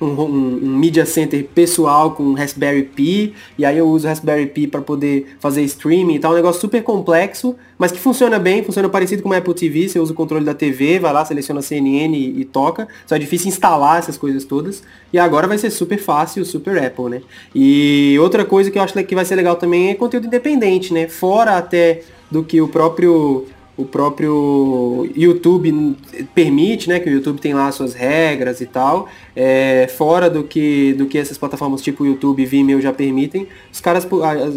um, 0.00 0.06
um, 0.06 0.60
um, 0.62 0.76
media 0.76 1.06
center 1.06 1.44
pessoal 1.54 2.12
com 2.12 2.34
Raspberry 2.34 2.82
Pi, 2.82 3.34
e 3.58 3.64
aí 3.64 3.78
eu 3.78 3.88
uso 3.88 4.06
Raspberry 4.06 4.46
Pi 4.46 4.66
para 4.66 4.80
poder 4.80 5.36
fazer 5.40 5.62
streaming 5.62 6.16
e 6.16 6.18
tal, 6.18 6.32
um 6.32 6.34
negócio 6.34 6.60
super 6.60 6.82
complexo, 6.82 7.56
mas 7.78 7.92
que 7.92 7.98
funciona 7.98 8.38
bem, 8.38 8.62
funciona 8.62 8.88
parecido 8.88 9.22
com 9.22 9.30
o 9.30 9.32
Apple 9.32 9.54
TV, 9.54 9.88
você 9.88 9.98
usa 9.98 10.12
o 10.12 10.16
controle 10.16 10.44
da 10.44 10.54
TV, 10.54 10.98
vai 10.98 11.12
lá, 11.12 11.24
seleciona 11.24 11.62
CNN 11.62 12.16
e, 12.16 12.40
e, 12.40 12.44
toca, 12.44 12.88
só 13.06 13.16
é 13.16 13.18
difícil 13.18 13.48
instalar 13.48 13.98
essas 13.98 14.16
coisas 14.18 14.44
todas, 14.44 14.82
e 15.12 15.18
agora 15.18 15.46
vai 15.46 15.58
ser 15.58 15.70
super 15.70 15.98
fácil, 15.98 16.44
super 16.44 16.78
Apple, 16.82 17.08
né? 17.08 17.22
E 17.54 18.16
outra 18.20 18.44
coisa 18.44 18.70
que 18.70 18.78
eu 18.78 18.82
acho 18.82 18.94
que 19.04 19.14
vai 19.14 19.24
ser 19.24 19.36
legal 19.36 19.56
também 19.56 19.90
é 19.90 19.94
conteúdo 19.94 20.26
independente, 20.26 20.92
né? 20.92 21.08
Fora 21.08 21.56
até 21.56 22.02
do 22.30 22.42
que 22.42 22.60
o 22.60 22.68
próprio 22.68 23.46
o 23.76 23.84
próprio 23.84 25.08
YouTube 25.14 25.96
permite, 26.34 26.88
né, 26.88 26.98
que 26.98 27.10
o 27.10 27.12
YouTube 27.12 27.40
tem 27.40 27.52
lá 27.52 27.70
suas 27.70 27.92
regras 27.92 28.60
e 28.60 28.66
tal, 28.66 29.08
é, 29.34 29.86
fora 29.96 30.30
do 30.30 30.42
que, 30.44 30.94
do 30.94 31.06
que 31.06 31.18
essas 31.18 31.36
plataformas 31.36 31.82
tipo 31.82 32.06
YouTube 32.06 32.42
e 32.42 32.46
Vimeo 32.46 32.80
já 32.80 32.92
permitem, 32.92 33.46
os 33.72 33.80
caras, 33.80 34.06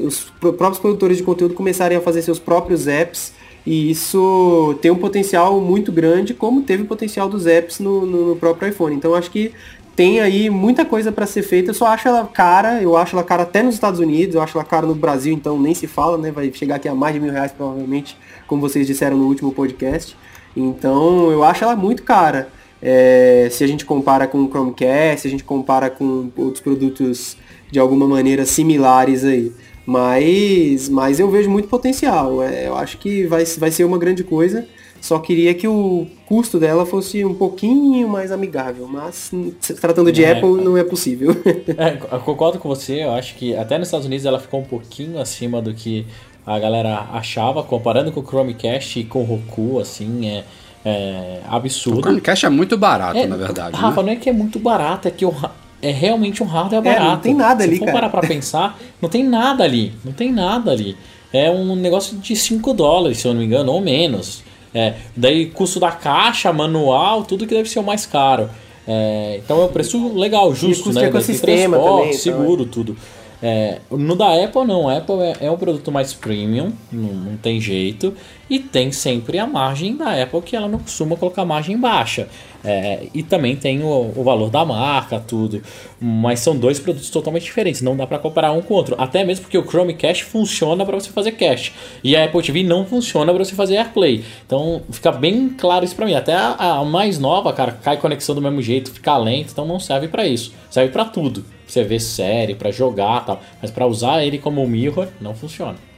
os 0.03 0.31
próprios 0.39 0.79
produtores 0.79 1.17
de 1.17 1.23
conteúdo 1.23 1.53
começarem 1.53 1.97
a 1.97 2.01
fazer 2.01 2.21
seus 2.21 2.39
próprios 2.39 2.87
apps 2.87 3.33
e 3.65 3.91
isso 3.91 4.77
tem 4.81 4.89
um 4.89 4.95
potencial 4.95 5.59
muito 5.59 5.91
grande, 5.91 6.33
como 6.33 6.61
teve 6.61 6.83
o 6.83 6.85
potencial 6.85 7.29
dos 7.29 7.45
apps 7.45 7.79
no, 7.79 8.05
no 8.05 8.35
próprio 8.35 8.69
iPhone. 8.69 8.95
Então 8.95 9.13
acho 9.13 9.29
que 9.29 9.51
tem 9.99 10.21
aí 10.21 10.49
muita 10.49 10.85
coisa 10.85 11.11
para 11.11 11.25
ser 11.25 11.43
feita. 11.43 11.71
Eu 11.71 11.73
só 11.73 11.87
acho 11.87 12.07
ela 12.07 12.25
cara, 12.25 12.81
eu 12.81 12.95
acho 12.95 13.17
ela 13.17 13.23
cara 13.25 13.43
até 13.43 13.61
nos 13.61 13.73
Estados 13.75 13.99
Unidos, 13.99 14.33
eu 14.33 14.41
acho 14.41 14.57
ela 14.57 14.63
cara 14.63 14.87
no 14.87 14.95
Brasil, 14.95 15.33
então 15.33 15.59
nem 15.59 15.75
se 15.75 15.87
fala, 15.87 16.17
né? 16.17 16.31
Vai 16.31 16.49
chegar 16.53 16.75
aqui 16.75 16.87
a 16.87 16.95
mais 16.95 17.13
de 17.13 17.19
mil 17.19 17.33
reais 17.33 17.51
provavelmente, 17.51 18.17
como 18.47 18.61
vocês 18.61 18.87
disseram 18.87 19.17
no 19.17 19.25
último 19.27 19.51
podcast. 19.51 20.15
Então 20.55 21.29
eu 21.29 21.43
acho 21.43 21.65
ela 21.65 21.75
muito 21.75 22.03
cara. 22.03 22.47
É, 22.81 23.49
se 23.51 23.61
a 23.61 23.67
gente 23.67 23.83
compara 23.83 24.25
com 24.25 24.41
o 24.41 24.47
Chromecast, 24.47 25.23
se 25.23 25.27
a 25.27 25.31
gente 25.31 25.43
compara 25.43 25.89
com 25.89 26.31
outros 26.37 26.61
produtos 26.61 27.35
de 27.69 27.77
alguma 27.77 28.07
maneira 28.07 28.45
similares 28.45 29.25
aí. 29.25 29.51
Mas, 29.85 30.87
mas 30.87 31.19
eu 31.19 31.29
vejo 31.29 31.49
muito 31.49 31.67
potencial. 31.67 32.41
É, 32.41 32.69
eu 32.69 32.77
acho 32.77 32.97
que 32.99 33.27
vai, 33.27 33.43
vai 33.43 33.69
ser 33.69 33.83
uma 33.83 33.97
grande 33.97 34.23
coisa. 34.23 34.65
Só 35.01 35.19
queria 35.19 35.53
que 35.53 35.67
o 35.67 36.07
custo 36.25 36.59
dela 36.59 36.85
fosse 36.85 37.23
um 37.23 37.33
pouquinho 37.33 38.07
mais 38.07 38.31
amigável, 38.31 38.87
mas 38.87 39.31
se 39.59 39.73
tratando 39.75 40.11
de 40.11 40.23
é, 40.23 40.33
Apple 40.33 40.63
não 40.63 40.77
é 40.77 40.83
possível. 40.83 41.35
É, 41.77 41.97
eu 42.11 42.19
concordo 42.19 42.59
com 42.59 42.67
você, 42.67 43.03
eu 43.03 43.11
acho 43.11 43.35
que 43.35 43.55
até 43.55 43.77
nos 43.77 43.87
Estados 43.87 44.05
Unidos 44.05 44.25
ela 44.25 44.39
ficou 44.39 44.59
um 44.59 44.65
pouquinho 44.65 45.19
acima 45.19 45.61
do 45.61 45.73
que 45.73 46.05
a 46.45 46.57
galera 46.59 47.07
achava, 47.13 47.63
comparando 47.63 48.11
com 48.11 48.19
o 48.19 48.25
Chromecast 48.25 48.99
e 48.99 49.03
com 49.03 49.21
o 49.21 49.23
Roku, 49.23 49.79
assim, 49.79 50.27
é, 50.27 50.43
é 50.83 51.41
absurdo. 51.47 51.99
O 51.99 52.03
Chromecast 52.03 52.45
é 52.45 52.49
muito 52.49 52.77
barato, 52.77 53.17
é, 53.17 53.27
na 53.27 53.37
verdade. 53.37 53.77
Rafa, 53.77 54.01
né? 54.01 54.07
não 54.07 54.13
é 54.13 54.15
que 54.15 54.29
é 54.29 54.33
muito 54.33 54.59
barato, 54.59 55.07
é 55.07 55.11
que 55.11 55.25
o, 55.25 55.33
é 55.81 55.91
realmente 55.91 56.43
um 56.43 56.45
hardware 56.45 56.81
barato. 56.81 57.03
É, 57.03 57.09
não 57.09 57.17
tem 57.19 57.33
nada 57.35 57.63
Se 57.63 57.69
ali, 57.69 57.77
for 57.77 57.85
cara. 57.85 57.97
parar 57.97 58.09
pra 58.09 58.21
pensar, 58.27 58.79
não 59.01 59.09
tem 59.09 59.23
nada 59.23 59.63
ali, 59.63 59.93
não 60.03 60.11
tem 60.11 60.31
nada 60.31 60.71
ali. 60.71 60.97
É 61.31 61.49
um 61.49 61.75
negócio 61.75 62.17
de 62.17 62.35
5 62.35 62.73
dólares, 62.73 63.19
se 63.19 63.27
eu 63.27 63.33
não 63.33 63.39
me 63.39 63.45
engano, 63.45 63.71
ou 63.71 63.79
menos. 63.81 64.43
É, 64.73 64.95
daí 65.15 65.47
custo 65.47 65.79
da 65.79 65.91
caixa, 65.91 66.51
manual, 66.53 67.23
tudo 67.23 67.47
que 67.47 67.53
deve 67.53 67.69
ser 67.69 67.79
o 67.79 67.83
mais 67.83 68.05
caro. 68.05 68.49
É, 68.87 69.39
então 69.43 69.61
é 69.61 69.65
um 69.65 69.69
preço 69.69 70.17
legal, 70.17 70.53
justo, 70.53 70.91
né? 70.91 71.05
Ecossistema 71.05 71.77
transporte, 71.77 72.01
também, 72.01 72.13
seguro, 72.13 72.61
então, 72.63 72.71
tudo. 72.71 72.97
É, 73.41 73.79
no 73.89 74.15
da 74.17 74.43
Apple 74.43 74.65
não, 74.65 74.89
a 74.89 74.97
Apple 74.97 75.15
é, 75.21 75.45
é 75.45 75.51
um 75.51 75.57
produto 75.57 75.91
mais 75.91 76.13
premium, 76.13 76.73
não, 76.91 77.13
não, 77.13 77.37
tem 77.37 77.61
jeito, 77.61 78.13
e 78.49 78.59
tem 78.59 78.91
sempre 78.91 79.39
a 79.39 79.47
margem 79.47 79.95
da 79.95 80.21
Apple 80.21 80.41
que 80.41 80.55
ela 80.55 80.67
não 80.67 80.79
costuma 80.79 81.15
colocar 81.15 81.45
margem 81.45 81.77
baixa. 81.77 82.27
É, 82.63 83.07
e 83.13 83.23
também 83.23 83.55
tem 83.55 83.81
o, 83.81 84.11
o, 84.15 84.23
valor 84.23 84.49
da 84.49 84.65
marca, 84.65 85.19
tudo. 85.19 85.61
Mas 85.99 86.39
são 86.39 86.57
dois 86.57 86.79
produtos 86.79 87.09
totalmente 87.09 87.43
diferentes, 87.43 87.81
não 87.81 87.95
dá 87.95 88.05
para 88.05 88.19
comparar 88.19 88.51
um 88.51 88.61
com 88.61 88.73
o 88.73 88.77
outro. 88.77 88.95
Até 88.97 89.23
mesmo 89.23 89.43
porque 89.43 89.57
o 89.57 89.65
Chromecast 89.65 90.25
funciona 90.25 90.85
para 90.85 90.99
você 90.99 91.09
fazer 91.09 91.33
cache 91.33 91.71
e 92.03 92.15
a 92.15 92.25
Apple 92.25 92.41
TV 92.41 92.63
não 92.63 92.85
funciona 92.85 93.33
para 93.33 93.43
você 93.43 93.55
fazer 93.55 93.77
AirPlay. 93.77 94.23
Então 94.45 94.81
fica 94.91 95.11
bem 95.11 95.49
claro 95.49 95.85
isso 95.85 95.95
para 95.95 96.05
mim. 96.05 96.15
Até 96.15 96.33
a, 96.33 96.55
a, 96.79 96.85
mais 96.85 97.17
nova, 97.17 97.53
cara, 97.53 97.71
cai 97.71 97.97
conexão 97.97 98.35
do 98.35 98.41
mesmo 98.41 98.61
jeito, 98.61 98.91
fica 98.91 99.17
lento, 99.17 99.51
então 99.51 99.65
não 99.65 99.79
serve 99.79 100.07
para 100.07 100.27
isso. 100.27 100.53
Serve 100.69 100.91
para 100.91 101.05
tudo 101.05 101.45
você 101.65 101.83
ver 101.83 101.99
série, 101.99 102.55
para 102.55 102.71
jogar 102.71 103.25
tal. 103.25 103.41
Mas 103.61 103.71
para 103.71 103.85
usar 103.85 104.23
ele 104.23 104.37
como 104.37 104.67
mirror, 104.67 105.07
não 105.21 105.33
funciona. 105.33 105.88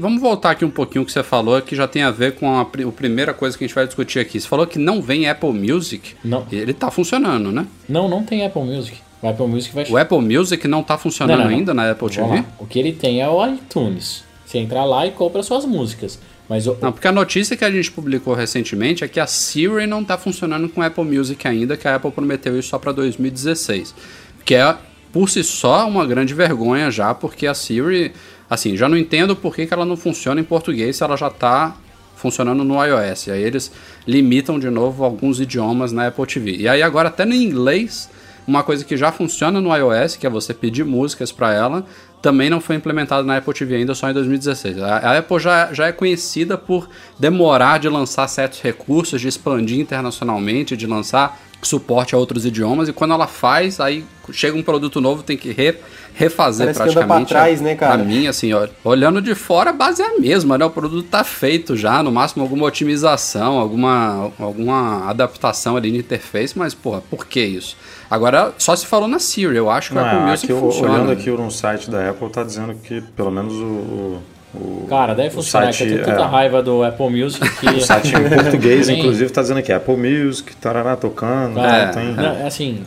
Vamos 0.00 0.20
voltar 0.20 0.50
aqui 0.50 0.64
um 0.64 0.70
pouquinho 0.70 1.04
que 1.04 1.12
você 1.12 1.22
falou, 1.22 1.60
que 1.62 1.76
já 1.76 1.86
tem 1.86 2.02
a 2.02 2.10
ver 2.10 2.34
com 2.34 2.50
a, 2.50 2.62
a, 2.62 2.64
primeira 2.64 3.32
coisa 3.32 3.56
que 3.56 3.64
a 3.64 3.66
gente 3.66 3.74
vai 3.74 3.86
discutir 3.86 4.18
aqui. 4.18 4.40
Você 4.40 4.48
falou 4.48 4.66
que 4.66 4.78
não 4.78 5.00
vem 5.00 5.28
Apple 5.28 5.52
Music. 5.52 6.14
Não. 6.24 6.46
Ele 6.50 6.74
tá 6.74 6.90
funcionando, 6.90 7.52
né? 7.52 7.66
Não, 7.88 8.08
não 8.08 8.24
tem 8.24 8.44
Apple 8.44 8.62
Music. 8.62 8.98
O 9.22 9.28
Apple 9.28 9.46
Music 9.46 9.74
vai... 9.74 9.84
O 9.88 9.96
Apple 9.96 10.20
Music 10.20 10.66
não 10.66 10.82
tá 10.82 10.98
funcionando 10.98 11.38
não, 11.38 11.44
não, 11.44 11.50
não. 11.50 11.58
ainda 11.58 11.74
na 11.74 11.90
Apple 11.90 12.08
TV? 12.08 12.44
O 12.58 12.66
que 12.66 12.78
ele 12.78 12.92
tem 12.92 13.20
é 13.20 13.28
o 13.28 13.46
iTunes. 13.46 14.24
Você 14.44 14.58
entra 14.58 14.82
lá 14.84 15.06
e 15.06 15.12
compra 15.12 15.42
suas 15.42 15.64
músicas. 15.64 16.18
Mas 16.48 16.66
o... 16.66 16.76
Não, 16.80 16.90
porque 16.90 17.06
a 17.06 17.12
notícia 17.12 17.56
que 17.56 17.64
a 17.64 17.70
gente 17.70 17.92
publicou 17.92 18.34
recentemente 18.34 19.04
é 19.04 19.08
que 19.08 19.20
a 19.20 19.26
Siri 19.26 19.86
não 19.86 20.02
tá 20.02 20.18
funcionando 20.18 20.68
com 20.68 20.80
o 20.80 20.84
Apple 20.84 21.04
Music 21.04 21.46
ainda, 21.46 21.76
que 21.76 21.86
a 21.86 21.94
Apple 21.94 22.10
prometeu 22.10 22.58
isso 22.58 22.70
só 22.70 22.78
para 22.78 22.90
2016. 22.90 23.94
Que 24.44 24.56
é 24.56 24.76
por 25.12 25.30
si 25.30 25.44
só 25.44 25.86
uma 25.86 26.04
grande 26.04 26.34
vergonha 26.34 26.90
já, 26.90 27.14
porque 27.14 27.46
a 27.46 27.54
Siri, 27.54 28.12
assim, 28.50 28.76
já 28.76 28.88
não 28.88 28.98
entendo 28.98 29.36
por 29.36 29.54
que, 29.54 29.64
que 29.64 29.72
ela 29.72 29.86
não 29.86 29.96
funciona 29.96 30.40
em 30.40 30.44
português 30.44 30.96
se 30.96 31.04
ela 31.04 31.16
já 31.16 31.28
está 31.28 31.76
funcionando 32.16 32.64
no 32.64 32.84
iOS. 32.84 33.28
Aí 33.28 33.42
eles 33.42 33.72
limitam 34.06 34.58
de 34.58 34.68
novo 34.68 35.04
alguns 35.04 35.40
idiomas 35.40 35.92
na 35.92 36.08
Apple 36.08 36.26
TV. 36.26 36.56
E 36.56 36.68
aí 36.68 36.82
agora 36.82 37.08
até 37.08 37.24
no 37.24 37.32
inglês, 37.32 38.10
uma 38.46 38.62
coisa 38.62 38.84
que 38.84 38.96
já 38.96 39.12
funciona 39.12 39.60
no 39.60 39.74
iOS, 39.74 40.16
que 40.16 40.26
é 40.26 40.30
você 40.30 40.52
pedir 40.52 40.84
músicas 40.84 41.30
para 41.30 41.54
ela, 41.54 41.86
também 42.20 42.50
não 42.50 42.60
foi 42.60 42.76
implementado 42.76 43.26
na 43.26 43.36
Apple 43.36 43.54
TV 43.54 43.76
ainda, 43.76 43.94
só 43.94 44.10
em 44.10 44.12
2016. 44.12 44.80
A 44.82 45.18
Apple 45.18 45.38
já, 45.38 45.72
já 45.72 45.86
é 45.86 45.92
conhecida 45.92 46.58
por 46.58 46.88
demorar 47.18 47.78
de 47.78 47.88
lançar 47.88 48.28
certos 48.28 48.60
recursos, 48.60 49.20
de 49.20 49.28
expandir 49.28 49.78
internacionalmente, 49.78 50.76
de 50.76 50.86
lançar 50.86 51.40
suporte 51.62 52.14
a 52.14 52.18
outros 52.18 52.46
idiomas 52.46 52.88
e 52.88 52.92
quando 52.92 53.12
ela 53.12 53.26
faz, 53.26 53.80
aí 53.80 54.04
chega 54.32 54.56
um 54.56 54.62
produto 54.62 55.00
novo, 55.00 55.22
tem 55.22 55.36
que 55.36 55.52
re, 55.52 55.76
refazer 56.14 56.66
Parece 56.66 56.78
praticamente. 56.78 57.28
Que 57.28 57.34
pra 57.34 57.40
trás, 57.42 57.60
né, 57.60 57.74
cara? 57.74 57.98
Pra 57.98 58.04
mim, 58.04 58.26
assim, 58.26 58.52
ó, 58.52 58.66
olhando 58.84 59.20
de 59.20 59.34
fora, 59.34 59.70
a 59.70 59.72
base 59.72 60.00
é 60.00 60.06
a 60.06 60.18
mesma, 60.18 60.56
né? 60.56 60.64
O 60.64 60.70
produto 60.70 61.06
tá 61.08 61.22
feito 61.24 61.76
já, 61.76 62.02
no 62.02 62.10
máximo 62.10 62.42
alguma 62.42 62.66
otimização, 62.66 63.58
alguma, 63.58 64.32
alguma 64.38 65.08
adaptação 65.10 65.76
ali 65.76 65.92
na 65.92 65.98
interface, 65.98 66.58
mas, 66.58 66.74
porra, 66.74 67.02
por 67.10 67.26
que 67.26 67.40
isso? 67.40 67.76
Agora, 68.10 68.52
só 68.58 68.74
se 68.74 68.86
falou 68.86 69.08
na 69.08 69.18
Siri, 69.18 69.56
eu 69.56 69.70
acho 69.70 69.90
que 69.90 69.94
Não, 69.94 70.02
a 70.02 70.06
Apple 70.06 70.18
é, 70.18 70.30
Music 70.30 70.52
aqui, 70.52 70.60
funciona. 70.60 70.94
Olhando 70.94 71.12
aqui 71.12 71.30
no 71.30 71.50
site 71.50 71.90
da 71.90 72.10
Apple, 72.10 72.28
tá 72.28 72.42
dizendo 72.42 72.74
que 72.74 73.00
pelo 73.00 73.30
menos 73.30 73.54
o 73.54 74.18
o, 74.52 74.84
Cara, 74.88 75.14
deve 75.14 75.30
funcionar, 75.30 75.72
site, 75.72 75.82
eu 75.82 75.94
tenho 75.94 76.04
tanta 76.04 76.22
é, 76.22 76.26
raiva 76.26 76.60
do 76.60 76.82
Apple 76.82 77.08
Music 77.08 77.48
que... 77.60 77.68
O 77.68 77.80
site 77.80 78.12
em 78.16 78.28
português, 78.34 78.88
inclusive, 78.88 79.26
está 79.26 79.42
dizendo 79.42 79.58
aqui, 79.58 79.72
Apple 79.72 79.96
Music, 79.96 80.56
tarará, 80.56 80.96
tocando, 80.96 81.54
Cara, 81.54 81.92
tem, 81.92 82.12
não, 82.12 82.24
é 82.24 82.46
assim, 82.46 82.82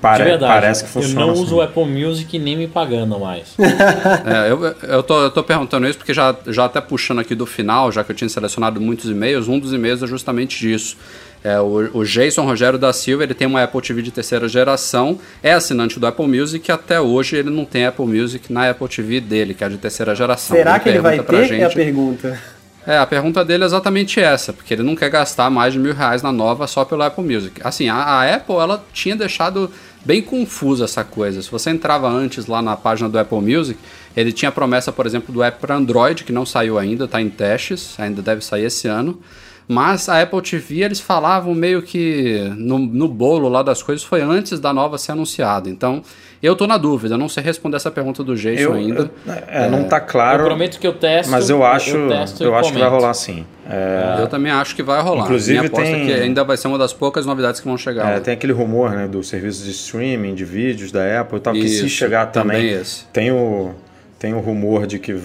pare, 0.00 0.22
verdade, 0.22 0.52
parece 0.52 0.84
que 0.84 0.90
funciona 0.90 1.22
Eu 1.22 1.26
não 1.26 1.32
assim. 1.32 1.42
uso 1.42 1.56
o 1.56 1.60
Apple 1.60 1.84
Music 1.86 2.38
nem 2.38 2.56
me 2.56 2.68
pagando 2.68 3.18
mais. 3.18 3.54
é, 3.58 4.52
eu, 4.52 4.64
eu, 4.64 5.02
tô, 5.02 5.22
eu 5.22 5.30
tô 5.32 5.42
perguntando 5.42 5.88
isso 5.88 5.98
porque 5.98 6.14
já, 6.14 6.36
já 6.46 6.66
até 6.66 6.80
puxando 6.80 7.18
aqui 7.18 7.34
do 7.34 7.46
final, 7.46 7.90
já 7.90 8.04
que 8.04 8.12
eu 8.12 8.16
tinha 8.16 8.28
selecionado 8.28 8.80
muitos 8.80 9.10
e-mails, 9.10 9.48
um 9.48 9.58
dos 9.58 9.72
e-mails 9.72 10.04
é 10.04 10.06
justamente 10.06 10.60
disso. 10.60 10.96
É, 11.44 11.58
o, 11.58 11.98
o, 11.98 12.04
Jason 12.04 12.44
Rogério 12.44 12.78
da 12.78 12.92
Silva 12.92 13.24
ele 13.24 13.34
tem 13.34 13.48
uma 13.48 13.62
Apple 13.62 13.80
TV 13.82 14.00
de 14.00 14.12
terceira 14.12 14.48
geração, 14.48 15.18
é 15.42 15.52
assinante 15.52 15.98
do 15.98 16.06
Apple 16.06 16.26
Music 16.26 16.70
e 16.70 16.72
até 16.72 17.00
hoje 17.00 17.34
ele 17.34 17.50
não 17.50 17.64
tem 17.64 17.84
Apple 17.84 18.06
Music 18.06 18.52
na 18.52 18.70
Apple 18.70 18.88
TV 18.88 19.20
dele, 19.20 19.52
que 19.52 19.64
é 19.64 19.68
de 19.68 19.76
terceira 19.76 20.14
geração. 20.14 20.56
Será 20.56 20.74
ele 20.74 20.80
que 20.80 20.88
ele 20.88 21.00
vai 21.00 21.18
ter? 21.20 21.44
Gente, 21.46 21.62
é 21.62 21.64
a 21.64 21.70
pergunta. 21.70 22.40
É, 22.86 22.98
a 22.98 23.06
pergunta 23.06 23.44
dele 23.44 23.62
é 23.62 23.66
exatamente 23.66 24.20
essa, 24.20 24.52
porque 24.52 24.74
ele 24.74 24.82
não 24.82 24.96
quer 24.96 25.08
gastar 25.08 25.48
mais 25.50 25.72
de 25.72 25.78
mil 25.78 25.94
reais 25.94 26.20
na 26.22 26.32
nova 26.32 26.66
só 26.66 26.84
pelo 26.84 27.02
Apple 27.02 27.24
Music. 27.24 27.60
Assim, 27.62 27.88
a, 27.88 27.96
a 27.96 28.34
Apple 28.34 28.56
ela 28.56 28.84
tinha 28.92 29.14
deixado 29.14 29.70
bem 30.04 30.20
confusa 30.20 30.84
essa 30.84 31.04
coisa. 31.04 31.40
Se 31.42 31.50
você 31.50 31.70
entrava 31.70 32.08
antes 32.08 32.46
lá 32.46 32.60
na 32.60 32.76
página 32.76 33.08
do 33.08 33.18
Apple 33.18 33.40
Music, 33.40 33.78
ele 34.16 34.32
tinha 34.32 34.50
promessa, 34.50 34.90
por 34.90 35.06
exemplo, 35.06 35.32
do 35.32 35.42
app 35.42 35.60
para 35.60 35.76
Android, 35.76 36.24
que 36.24 36.32
não 36.32 36.44
saiu 36.44 36.76
ainda, 36.76 37.04
está 37.04 37.20
em 37.20 37.28
testes, 37.28 37.98
ainda 37.98 38.20
deve 38.20 38.44
sair 38.44 38.64
esse 38.64 38.88
ano. 38.88 39.20
Mas 39.68 40.08
a 40.08 40.20
Apple 40.20 40.42
TV, 40.42 40.82
eles 40.82 41.00
falavam 41.00 41.54
meio 41.54 41.82
que 41.82 42.52
no, 42.56 42.78
no 42.78 43.08
bolo 43.08 43.48
lá 43.48 43.62
das 43.62 43.82
coisas, 43.82 44.04
foi 44.04 44.20
antes 44.20 44.58
da 44.60 44.72
nova 44.72 44.98
ser 44.98 45.12
anunciada. 45.12 45.68
Então, 45.68 46.02
eu 46.42 46.56
tô 46.56 46.66
na 46.66 46.76
dúvida, 46.76 47.16
não 47.16 47.28
sei 47.28 47.42
responder 47.42 47.76
essa 47.76 47.90
pergunta 47.90 48.24
do 48.24 48.34
Jason 48.34 48.60
eu, 48.60 48.72
ainda. 48.74 49.10
Eu, 49.24 49.32
é, 49.48 49.68
não 49.68 49.84
tá 49.84 50.00
claro. 50.00 50.42
Eu 50.42 50.46
prometo 50.46 50.80
que 50.80 50.86
eu 50.86 50.92
testo. 50.92 51.30
Mas 51.30 51.48
eu 51.48 51.64
acho, 51.64 51.96
eu, 51.96 52.10
eu 52.40 52.54
acho 52.56 52.72
que 52.72 52.78
vai 52.78 52.88
rolar 52.88 53.14
sim. 53.14 53.46
É, 53.68 54.16
eu 54.20 54.26
também 54.26 54.50
acho 54.50 54.74
que 54.74 54.82
vai 54.82 55.00
rolar. 55.00 55.24
Inclusive 55.24 55.58
Minha 55.60 55.68
aposta 55.68 55.84
tem, 55.84 56.02
é 56.02 56.04
que 56.04 56.12
ainda 56.12 56.42
vai 56.42 56.56
ser 56.56 56.66
uma 56.66 56.78
das 56.78 56.92
poucas 56.92 57.24
novidades 57.24 57.60
que 57.60 57.66
vão 57.66 57.78
chegar. 57.78 58.16
É, 58.16 58.20
tem 58.20 58.34
aquele 58.34 58.52
rumor, 58.52 58.90
né, 58.90 59.06
do 59.06 59.22
serviço 59.22 59.64
de 59.64 59.70
streaming 59.70 60.34
de 60.34 60.44
vídeos 60.44 60.90
da 60.90 61.20
Apple 61.20 61.38
e 61.38 61.40
tal, 61.40 61.54
Isso, 61.54 61.64
que 61.64 61.70
se 61.82 61.88
chegar 61.88 62.26
também, 62.26 62.70
também 62.70 62.84
tem 63.12 63.30
o 63.30 63.70
tem 64.18 64.34
o 64.34 64.38
rumor 64.38 64.86
de 64.86 65.00
que 65.00 65.18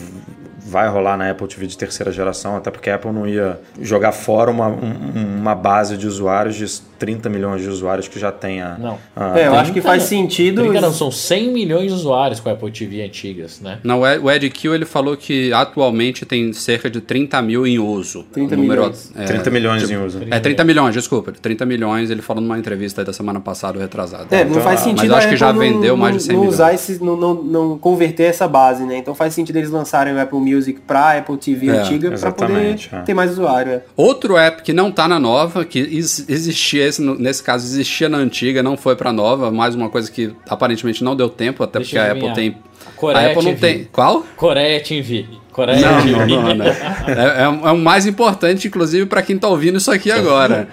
vai 0.67 0.87
rolar 0.89 1.15
na 1.17 1.29
Apple 1.31 1.47
TV 1.47 1.65
de 1.67 1.77
terceira 1.77 2.11
geração, 2.11 2.55
até 2.57 2.69
porque 2.69 2.89
a 2.89 2.95
Apple 2.95 3.11
não 3.11 3.25
ia 3.27 3.59
jogar 3.81 4.11
fora 4.11 4.51
uma, 4.51 4.67
um- 4.67 5.37
uma 5.39 5.55
base 5.55 5.95
de 5.97 6.05
usuários 6.07 6.55
de 6.55 6.65
30 6.97 7.29
milhões 7.29 7.61
de 7.61 7.69
usuários 7.69 8.07
que 8.07 8.19
já 8.19 8.31
tem 8.31 8.61
a. 8.61 8.77
Não. 8.77 8.97
a- 9.15 9.37
É, 9.37 9.47
eu 9.47 9.51
Tem- 9.51 9.59
acho 9.59 9.73
que 9.73 9.81
faz 9.81 10.03
sentido. 10.03 10.61
Brinca 10.63 10.81
não, 10.81 10.91
são 10.93 11.11
100 11.11 11.51
milhões 11.51 11.87
de 11.87 11.93
usuários 11.93 12.39
com 12.39 12.49
a 12.49 12.53
Apple 12.53 12.71
TV 12.71 13.01
antigas, 13.03 13.59
né? 13.61 13.79
Não, 13.83 14.01
o 14.01 14.31
Ed- 14.31 14.49
Kill 14.49 14.73
ele 14.73 14.85
falou 14.85 15.15
que 15.17 15.51
atualmente 15.53 16.25
tem 16.25 16.51
cerca 16.53 16.89
de 16.89 17.01
30 17.01 17.41
mil 17.41 17.65
em 17.67 17.77
uso. 17.79 18.23
30 18.31 18.55
O 18.55 18.57
número, 18.57 18.81
milhões. 18.81 19.11
É, 19.15 19.23
30 19.25 19.49
milhões 19.49 19.89
em 19.89 19.97
uso. 19.97 20.19
É 20.29 20.39
30 20.39 20.63
milhões, 20.63 20.93
desculpa. 20.93 21.31
30 21.31 21.65
milhões, 21.65 22.09
ele 22.09 22.21
falou 22.21 22.41
numa 22.41 22.57
entrevista 22.57 23.03
da 23.03 23.13
semana 23.13 23.39
passada, 23.39 23.77
ou 23.77 23.81
retrasada. 23.81 24.27
É, 24.35 24.43
não 24.43 24.53
faz 24.55 24.65
Mas 24.65 24.79
sentido 24.81 25.11
eu 25.11 25.15
acho 25.15 25.29
que 25.29 25.37
já 25.37 25.51
não- 25.53 25.59
vendeu 25.59 25.95
mais 25.97 26.13
não- 26.13 26.17
de 26.17 26.23
100 26.23 26.33
não 26.33 26.39
milhões. 26.41 26.55
usar 26.55 26.73
esses, 26.73 26.99
não, 26.99 27.15
não, 27.17 27.33
não 27.43 27.77
converter 27.77 28.23
essa 28.23 28.47
base, 28.47 28.83
né? 28.83 28.97
Então 28.97 29.13
faz 29.13 29.33
sentido 29.33 29.57
eles 29.57 29.69
lançarem 29.69 30.13
o 30.13 30.19
Apple 30.19 30.39
Music 30.39 30.79
pra 30.85 31.17
Apple 31.17 31.37
TV 31.37 31.67
É, 31.67 31.71
antiga 31.71 32.11
pra 32.11 32.31
poder 32.31 32.75
é. 32.91 32.99
ter 33.01 33.13
mais 33.13 33.31
usuário. 33.31 33.71
é. 33.73 33.81
Outro 33.95 34.37
app 34.37 34.61
que 34.63 34.73
não 34.73 34.91
tá 34.91 35.07
na 35.07 35.19
nova, 35.19 35.63
que 35.65 35.79
ex- 35.79 36.25
existia, 36.27 36.86
esse, 36.87 37.01
no- 37.01 37.15
nesse 37.17 37.41
caso 37.43 37.65
existia 37.65 38.07
na 38.09 38.17
antiga, 38.17 38.61
não 38.63 38.75
foi 38.77 38.95
pra 38.95 39.11
nova, 39.13 39.51
mais 39.51 39.75
uma 39.75 39.89
coisa 39.89 40.11
que 40.11 40.33
aparentemente 40.49 41.03
não 41.03 41.15
deu 41.15 41.29
tempo, 41.29 41.63
até 41.63 41.79
Deixa 41.79 41.95
porque 41.95 42.09
a 42.09 42.11
Apple 42.11 42.33
tem. 42.33 42.57
Coreia 42.95 43.27
a 43.27 43.31
Apple 43.31 43.43
não 43.45 43.55
tem. 43.55 43.83
Qual? 43.91 44.25
Coreia 44.35 44.79
TV. 44.81 45.25
Coreia 45.57 45.79
Não, 45.81 46.05
não, 46.05 46.27
não, 46.27 46.55
não. 46.55 46.65
É, 46.67 47.43
é 47.43 47.49
o- 47.49 47.67
é 47.67 47.71
o 47.71 47.77
mais 47.79 48.05
importante, 48.05 48.67
inclusive, 48.67 49.07
pra 49.07 49.23
quem 49.23 49.39
tá 49.39 49.47
ouvindo 49.47 49.77
isso 49.79 49.89
aqui 49.91 50.11
agora. 50.11 50.67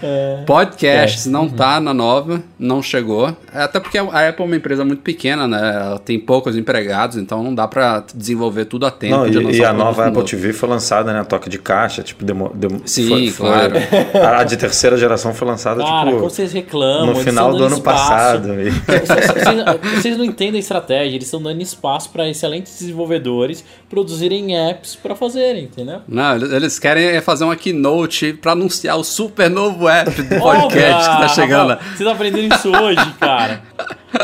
Podcasts 0.47 1.27
É. 1.27 1.31
não 1.31 1.49
tá 1.49 1.81
na 1.81 1.95
nova, 1.95 2.43
não 2.59 2.83
chegou. 2.83 3.35
É, 3.53 3.63
Até 3.63 3.81
porque 3.81 3.97
a 3.97 4.03
Apple 4.29 4.43
é 4.45 4.47
uma 4.47 4.57
empresa 4.57 4.85
muito 4.85 5.01
pequena, 5.03 5.49
né? 5.49 5.73
Ela 5.87 5.99
tem 5.99 6.19
poucos 6.19 6.55
empregados, 6.57 7.17
então 7.17 7.43
não 7.43 7.55
dá 7.55 7.67
pra 7.67 8.05
desenvolver 8.15 8.67
tudo 8.67 8.85
a 8.85 8.91
tempo. 8.91 9.17
Não, 9.17 9.31
de 9.31 9.39
e, 9.39 9.57
e 9.61 9.65
a 9.65 9.73
nova 9.73 10.03
Apple 10.03 10.17
novo. 10.17 10.27
TV 10.29 10.53
foi 10.53 10.69
lançada, 10.69 11.13
né? 11.15 11.25
Toque 11.25 11.49
de 11.49 11.59
caixa, 11.59 12.03
tipo, 12.03 12.23
demo, 12.23 12.53
demo- 12.55 12.83
Sim, 12.85 13.31
foi- 13.31 13.49
claro. 13.49 13.75
foi- 13.81 14.21
a 14.21 14.45
de 14.45 14.57
terceira 14.59 14.99
geração 14.99 15.33
foi 15.33 15.49
lançada, 15.49 15.83
Cara, 15.83 16.05
tipo, 16.07 16.19
como 16.19 16.29
vocês 16.31 16.53
reclamam. 16.53 17.07
no 17.07 17.17
final 17.17 17.55
do 17.57 17.65
ano 17.65 17.77
espaço. 17.77 18.09
passado. 18.11 18.49
E- 18.61 18.71
Vocês, 19.05 19.27
vocês- 19.27 20.03
vocês 20.03 20.19
não 20.19 20.25
entendem 20.27 20.57
a 20.57 20.59
estratégia, 20.61 21.15
eles 21.17 21.25
estão 21.25 21.43
dando 21.43 21.61
espaço 21.63 22.11
para 22.11 22.29
excelentes 22.29 22.79
desenvolvedores 22.79 23.65
produzirem 23.89 24.57
apps 24.57 24.74
para 25.03 25.15
fazerem, 25.15 25.65
entendeu? 25.65 26.01
Não, 26.09 26.37
eles, 26.37 26.79
querem 26.79 27.05
é 27.07 27.21
fazer 27.21 27.45
uma 27.45 27.57
keynote 27.57 28.33
pra 28.35 28.53
anunciar 28.53 28.97
o 28.97 29.05
super 29.05 29.49
novo 29.51 29.89
app 29.89 30.11
do 30.11 30.39
podcast 30.41 31.11
que 31.11 31.17
tá 31.17 31.29
chegando. 31.29 31.69
lá. 31.69 31.81
Você 31.97 32.05
tá 32.05 32.13
aprendendo 32.13 32.55
isso 32.55 32.71
hoje, 32.71 33.15
cara. 33.19 33.63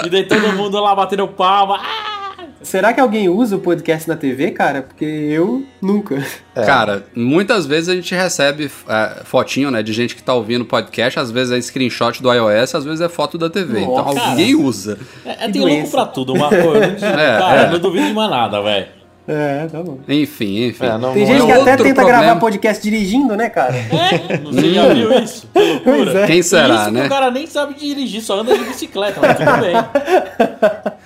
E 0.04 0.10
daí 0.10 0.24
todo 0.24 0.52
mundo 0.52 0.80
lá 0.80 0.94
batendo 0.94 1.26
palma. 1.28 1.80
Ah! 1.80 2.20
Será 2.62 2.92
que 2.92 3.00
alguém 3.00 3.26
usa 3.28 3.56
o 3.56 3.58
podcast 3.58 4.06
na 4.06 4.16
TV, 4.16 4.50
cara? 4.50 4.82
Porque 4.82 5.04
eu 5.04 5.64
nunca. 5.80 6.22
Cara, 6.54 7.06
muitas 7.16 7.64
vezes 7.64 7.88
a 7.88 7.94
gente 7.94 8.14
recebe 8.14 8.70
é, 8.86 9.22
fotinho, 9.24 9.70
né, 9.70 9.82
de 9.82 9.94
gente 9.94 10.14
que 10.14 10.22
tá 10.22 10.34
ouvindo 10.34 10.66
podcast, 10.66 11.18
às 11.18 11.30
vezes 11.30 11.52
é 11.52 11.60
screenshot 11.60 12.22
do 12.22 12.30
iOS, 12.30 12.74
às 12.74 12.84
vezes 12.84 13.00
é 13.00 13.08
foto 13.08 13.38
da 13.38 13.48
TV. 13.48 13.80
então 13.80 13.96
Nossa. 13.96 14.20
alguém 14.20 14.54
usa. 14.54 14.98
É, 15.24 15.46
é, 15.46 15.48
tem 15.48 15.62
louco 15.62 15.90
pra 15.90 16.04
tudo, 16.06 16.34
uma 16.34 16.48
coisa. 16.48 16.90
É, 17.20 17.38
cara, 17.38 17.62
é. 17.62 17.70
não 17.70 17.78
duvido 17.78 18.06
de 18.06 18.12
mais 18.12 18.30
nada, 18.30 18.60
velho. 18.62 18.99
É, 19.32 19.68
tá 19.70 19.80
bom. 19.80 19.98
Enfim, 20.08 20.64
enfim. 20.66 20.84
É, 20.86 20.98
não- 20.98 21.12
Tem 21.14 21.24
gente 21.24 21.42
é 21.42 21.46
que 21.46 21.52
até 21.52 21.60
outro 21.70 21.84
tenta 21.84 21.94
problema. 21.94 22.22
gravar 22.24 22.40
podcast 22.40 22.82
dirigindo, 22.82 23.36
né, 23.36 23.48
cara? 23.48 23.76
É, 23.76 24.38
você 24.38 24.74
já 24.74 24.92
viu 24.92 25.12
isso? 25.22 25.48
Que. 25.54 25.80
Pois 25.84 26.14
é. 26.16 26.26
Quem 26.26 26.42
será, 26.42 26.74
isso 26.74 26.84
que 26.86 26.90
né? 26.90 27.06
o 27.06 27.08
cara 27.08 27.30
nem 27.30 27.46
sabe 27.46 27.74
dirigir, 27.74 28.22
só 28.22 28.40
anda 28.40 28.58
de 28.58 28.64
bicicleta, 28.64 29.20
mas 29.20 29.36
tudo 29.36 29.52
bem. 29.60 29.74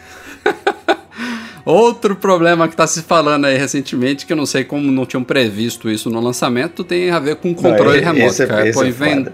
Outro 1.67 2.15
problema 2.17 2.69
que 2.69 2.77
tá 2.77 2.87
se 2.87 3.03
falando 3.03 3.47
aí 3.47 3.57
recentemente, 3.57 4.27
que 4.27 4.33
eu 4.33 4.37
não 4.37 4.45
sei 4.45 4.65
como 4.65 4.91
não 4.93 5.07
tinham 5.07 5.25
previsto 5.25 5.91
isso 5.91 6.11
no 6.11 6.21
lançamento, 6.21 6.85
tem 6.85 7.11
a 7.11 7.19
ver 7.19 7.37
com 7.37 7.55
controle 7.55 8.01
Não, 8.03 8.13
remoto. 8.13 8.31
esse 8.33 8.43
é- 8.43 8.47
que 8.47 8.53
a 8.53 8.67
esse 8.67 8.79
Apple 8.79 8.91
é 8.91 8.93
foda. 9.15 9.25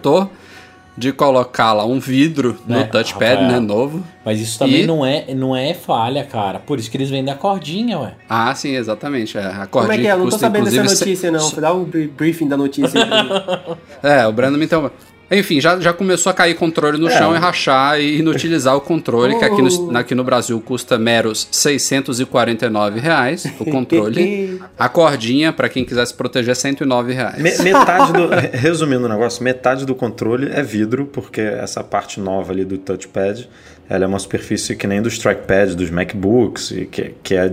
De 1.01 1.13
colocar 1.15 1.73
lá 1.73 1.85
um 1.87 1.99
vidro 1.99 2.59
no 2.67 2.77
Né, 2.77 2.85
touchpad, 2.85 3.37
Rafael? 3.37 3.51
né, 3.53 3.59
novo. 3.59 4.05
Mas 4.23 4.39
isso 4.39 4.59
também 4.59 4.83
E- 4.83 4.87
não, 4.87 5.05
é, 5.05 5.33
não 5.35 5.57
é 5.57 5.73
falha, 5.73 6.23
cara. 6.25 6.59
Por 6.59 6.79
isso 6.79 6.91
que 6.91 6.97
eles 6.99 7.09
vendem 7.09 7.33
a 7.33 7.37
cordinha, 7.37 7.99
ué. 7.99 8.13
Ah, 8.29 8.55
sim, 8.55 8.77
exatamente. 8.77 9.39
É, 9.39 9.41
a 9.47 9.67
Como 9.67 9.87
cordinha 9.87 9.95
é 9.95 9.99
que 10.03 10.07
é? 10.09 10.13
Eu 10.13 10.17
não 10.19 10.25
tô 10.27 10.31
custa, 10.33 10.47
sabendo 10.47 10.65
dessa 10.67 10.77
inclusive, 10.77 11.17
se- 11.17 11.31
notícia, 11.31 11.57
não. 11.57 11.61
Dá 11.63 11.73
um 11.73 11.85
br- 11.85 12.09
briefing 12.17 12.47
da 12.49 12.57
notícia. 12.57 13.01
É, 14.03 14.27
o 14.27 14.33
Brandon 14.33 14.63
então. 14.63 14.91
Enfim, 15.31 15.61
já, 15.61 15.79
já 15.79 15.93
começou 15.93 16.31
a 16.31 16.35
cair 16.35 16.55
controle 16.55 16.99
no 16.99 17.09
É. 17.09 17.17
chão 17.17 17.35
e 17.35 17.39
rachar 17.39 18.01
e 18.01 18.19
inutilizar 18.19 18.75
o 18.77 18.81
controle, 18.81 19.39
que 19.39 19.45
aqui 19.45 19.63
no, 19.63 19.69
aqui 19.97 20.15
no 20.15 20.25
Brasil 20.25 20.61
custa 20.61 20.99
meros 20.99 21.47
649 21.53 22.99
reais 23.01 23.45
o 23.59 23.65
controle. 23.65 24.61
a 24.79 24.89
cordinha, 24.89 25.53
pra 25.53 25.69
quem 25.69 25.85
quiser 25.85 26.05
se 26.07 26.15
proteger, 26.15 26.57
109 26.57 27.13
reais. 27.13 27.39
Me- 27.41 27.57
metade 27.63 28.13
do. 28.13 28.29
Resumindo 28.53 29.05
o 29.07 29.09
negócio, 29.09 29.43
metade 29.45 29.87
do 29.87 29.95
controle 29.95 30.51
é 30.53 30.63
vidro, 30.63 31.07
porque 31.07 31.41
essa 31.41 31.83
parte 31.85 32.19
nova 32.21 32.53
ali 32.53 32.65
do 32.65 32.77
touchpad 32.79 33.49
ela 33.89 34.05
é 34.05 34.07
uma 34.07 34.19
superfície 34.21 34.77
que 34.77 34.87
nem 34.87 35.03
dos 35.03 35.19
trackpads 35.19 35.75
dos 35.75 35.91
MacBooks, 35.91 36.71
e 36.71 36.87
que, 36.87 37.15
que 37.25 37.35
é, 37.35 37.53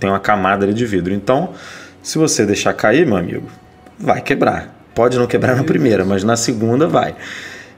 tem 0.00 0.10
uma 0.10 0.18
camada 0.18 0.64
ali 0.64 0.74
de 0.74 0.84
vidro. 0.84 1.14
Então, 1.14 1.50
se 2.02 2.18
você 2.18 2.44
deixar 2.44 2.72
cair, 2.72 3.06
meu 3.06 3.16
amigo, 3.16 3.48
vai 3.98 4.20
quebrar. 4.20 4.74
Pode 4.96 5.16
não 5.18 5.26
quebrar 5.28 5.54
na 5.54 5.62
primeira, 5.62 6.04
mas 6.04 6.24
na 6.24 6.36
segunda 6.36 6.88
vai. 6.88 7.14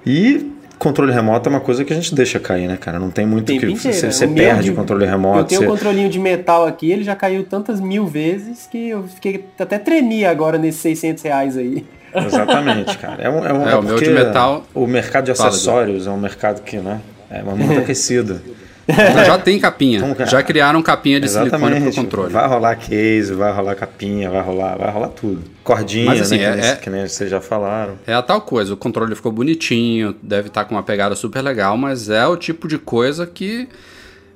E 0.06 0.52
controle 0.78 1.12
remoto 1.12 1.48
é 1.48 1.50
uma 1.50 1.60
coisa 1.60 1.84
que 1.84 1.92
a 1.92 1.96
gente 1.96 2.14
deixa 2.14 2.38
cair, 2.38 2.68
né, 2.68 2.76
cara? 2.76 2.98
Não 3.00 3.10
tem 3.10 3.26
muito 3.26 3.46
Tempo 3.46 3.60
que. 3.66 3.72
inteiro. 3.72 3.92
Você, 3.96 4.10
você 4.12 4.24
O 4.24 4.28
meu 4.30 4.36
perde 4.44 4.62
de- 4.62 4.70
o 4.70 4.74
controle 4.74 5.04
Eu 5.04 5.10
remoto. 5.10 5.44
tenho 5.46 5.60
um 5.60 5.64
você- 5.64 5.70
controlinho 5.70 6.08
de 6.08 6.18
metal 6.18 6.64
aqui, 6.66 6.90
ele 6.92 7.02
já 7.02 7.16
caiu 7.16 7.42
tantas 7.44 7.80
mil 7.80 8.06
vezes 8.06 8.68
que 8.70 8.88
eu 8.90 9.02
fiquei 9.02 9.44
até 9.58 9.78
tremia 9.78 10.30
agora 10.30 10.56
nesses 10.56 10.80
600 10.80 11.22
reais 11.24 11.56
aí. 11.56 11.84
Exatamente, 12.14 12.96
cara. 12.98 13.20
É, 13.22 13.28
um, 13.28 13.44
é, 13.44 13.52
um, 13.52 13.68
É, 13.68 13.74
o 13.76 13.82
meu 13.82 13.96
de 13.98 14.04
porque 14.04 14.10
metal- 14.10 14.64
O 14.72 14.86
mercado 14.86 15.24
de 15.24 15.32
acessórios 15.32 16.06
é 16.06 16.10
um 16.10 16.16
mercado 16.16 16.62
que, 16.62 16.76
né? 16.78 17.00
É 17.28 17.42
muito 17.42 17.78
aquecido. 17.80 18.40
Então 18.88 19.24
já 19.24 19.38
tem 19.38 19.58
capinha. 19.58 20.02
É? 20.18 20.26
Já 20.26 20.42
criaram 20.42 20.82
capinha 20.82 21.20
de 21.20 21.28
silicone 21.28 21.50
pro 21.60 21.66
Exatamente. 21.68 21.96
controle. 21.96 22.32
Vai 22.32 22.48
rolar 22.48 22.76
case, 22.76 23.34
vai 23.34 23.52
rolar 23.52 23.74
capinha, 23.74 24.30
vai 24.30 24.40
rolar, 24.40 24.76
vai 24.78 24.90
rolar 24.90 25.08
tudo. 25.08 25.42
Cordinha, 25.62 26.06
Mas, 26.06 26.22
assim, 26.22 26.38
né? 26.38 26.44
é- 26.44 26.50
que, 26.50 26.56
nem, 26.60 26.70
é- 26.70 26.76
que 26.76 26.90
nem 26.90 27.06
vocês 27.08 27.30
já 27.30 27.40
falaram. 27.40 27.98
É 28.06 28.14
a 28.14 28.22
tal 28.22 28.40
coisa, 28.40 28.72
o 28.72 28.76
controle 28.76 29.14
ficou 29.14 29.30
bonitinho, 29.30 30.16
deve 30.22 30.48
estar 30.48 30.64
com 30.64 30.74
uma 30.74 30.82
pegada 30.82 31.14
super 31.14 31.42
legal, 31.42 31.76
mas 31.76 32.08
é 32.08 32.26
o 32.26 32.36
tipo 32.36 32.66
de 32.66 32.78
coisa 32.78 33.26
que 33.26 33.68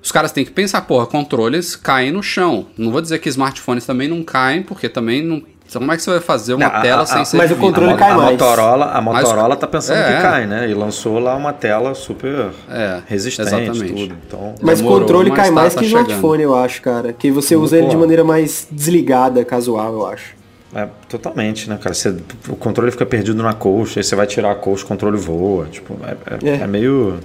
os 0.03 0.13
caras 0.13 0.33
têm 0.33 0.45
que 0.45 0.51
pensar, 0.51 0.83
porra, 0.83 1.07
controles 1.07 1.75
caem 1.75 2.13
no 2.13 2.23
chão. 2.23 2.67
Não 2.77 2.91
vou 2.91 3.01
dizer 3.01 3.21
que 3.21 3.29
smartphones 3.31 3.87
também 3.87 4.09
não 4.09 4.23
caem, 4.23 4.63
porque 4.63 4.89
também 4.89 5.23
não. 5.23 5.43
Como 5.79 5.93
é 5.93 5.97
que 5.97 6.03
você 6.03 6.11
vai 6.11 6.21
fazer 6.21 6.55
uma 6.55 6.69
Não, 6.69 6.81
tela 6.83 7.03
a- 7.03 7.07
sem 7.07 7.21
a- 7.23 7.25
ser 7.25 7.37
mas 7.37 7.51
o 7.51 7.57
controle 7.57 7.93
a, 7.93 7.97
cai 7.97 8.11
a 8.11 8.17
mais. 8.17 8.31
Motorola, 8.33 8.87
a 8.87 9.01
Mas- 9.01 9.23
Motorola 9.25 9.57
tá 9.57 9.67
pensando 9.67 9.99
É, 9.99 10.05
que 10.05 10.13
é. 10.13 10.21
cai, 10.21 10.47
né? 10.47 10.69
E 10.71 10.75
lançou 10.75 11.19
lá 11.19 11.35
uma 11.37 11.53
tela 11.53 11.95
super 11.95 12.51
É, 12.71 13.01
resistente, 13.07 13.49
exatamente. 13.49 13.93
tudo. 13.93 14.17
Então, 14.27 14.55
Mas 14.61 14.81
o 14.81 14.85
controle 14.85 15.31
mas 15.31 15.37
cai 15.39 15.49
tá- 15.49 15.53
mais 15.55 15.75
tá 15.75 15.81
que 15.81 15.87
chegando. 15.87 16.07
smartphone, 16.07 16.43
eu 16.43 16.55
acho, 16.55 16.83
cara. 16.83 17.13
Que 17.13 17.31
você 17.31 17.57
usa 17.57 17.79
ele 17.79 17.89
de 17.89 17.97
maneira 17.97 18.25
mais 18.25 18.67
desligada, 18.71 19.45
casual, 19.45 19.93
eu 19.93 20.07
acho. 20.07 20.35
é 20.75 20.89
totalmente, 21.07 21.69
né, 21.69 21.77
cara? 21.81 21.95
Você- 21.95 22.17
o 22.49 22.57
controle 22.57 22.91
fica 22.91 23.05
perdido 23.05 23.43
na 23.43 23.53
coxa, 23.53 24.01
aí 24.01 24.05
você 24.05 24.17
vai 24.17 24.27
tirar 24.27 24.53
a 24.53 24.55
coxa, 24.55 24.85
o 24.85 24.89
controle 24.89 25.19
voa. 25.19 25.67
Tipo, 25.67 25.95
é, 26.03 26.17
é- 26.47 26.49
É. 26.49 26.55
é 26.63 26.67
meio. 26.67 27.19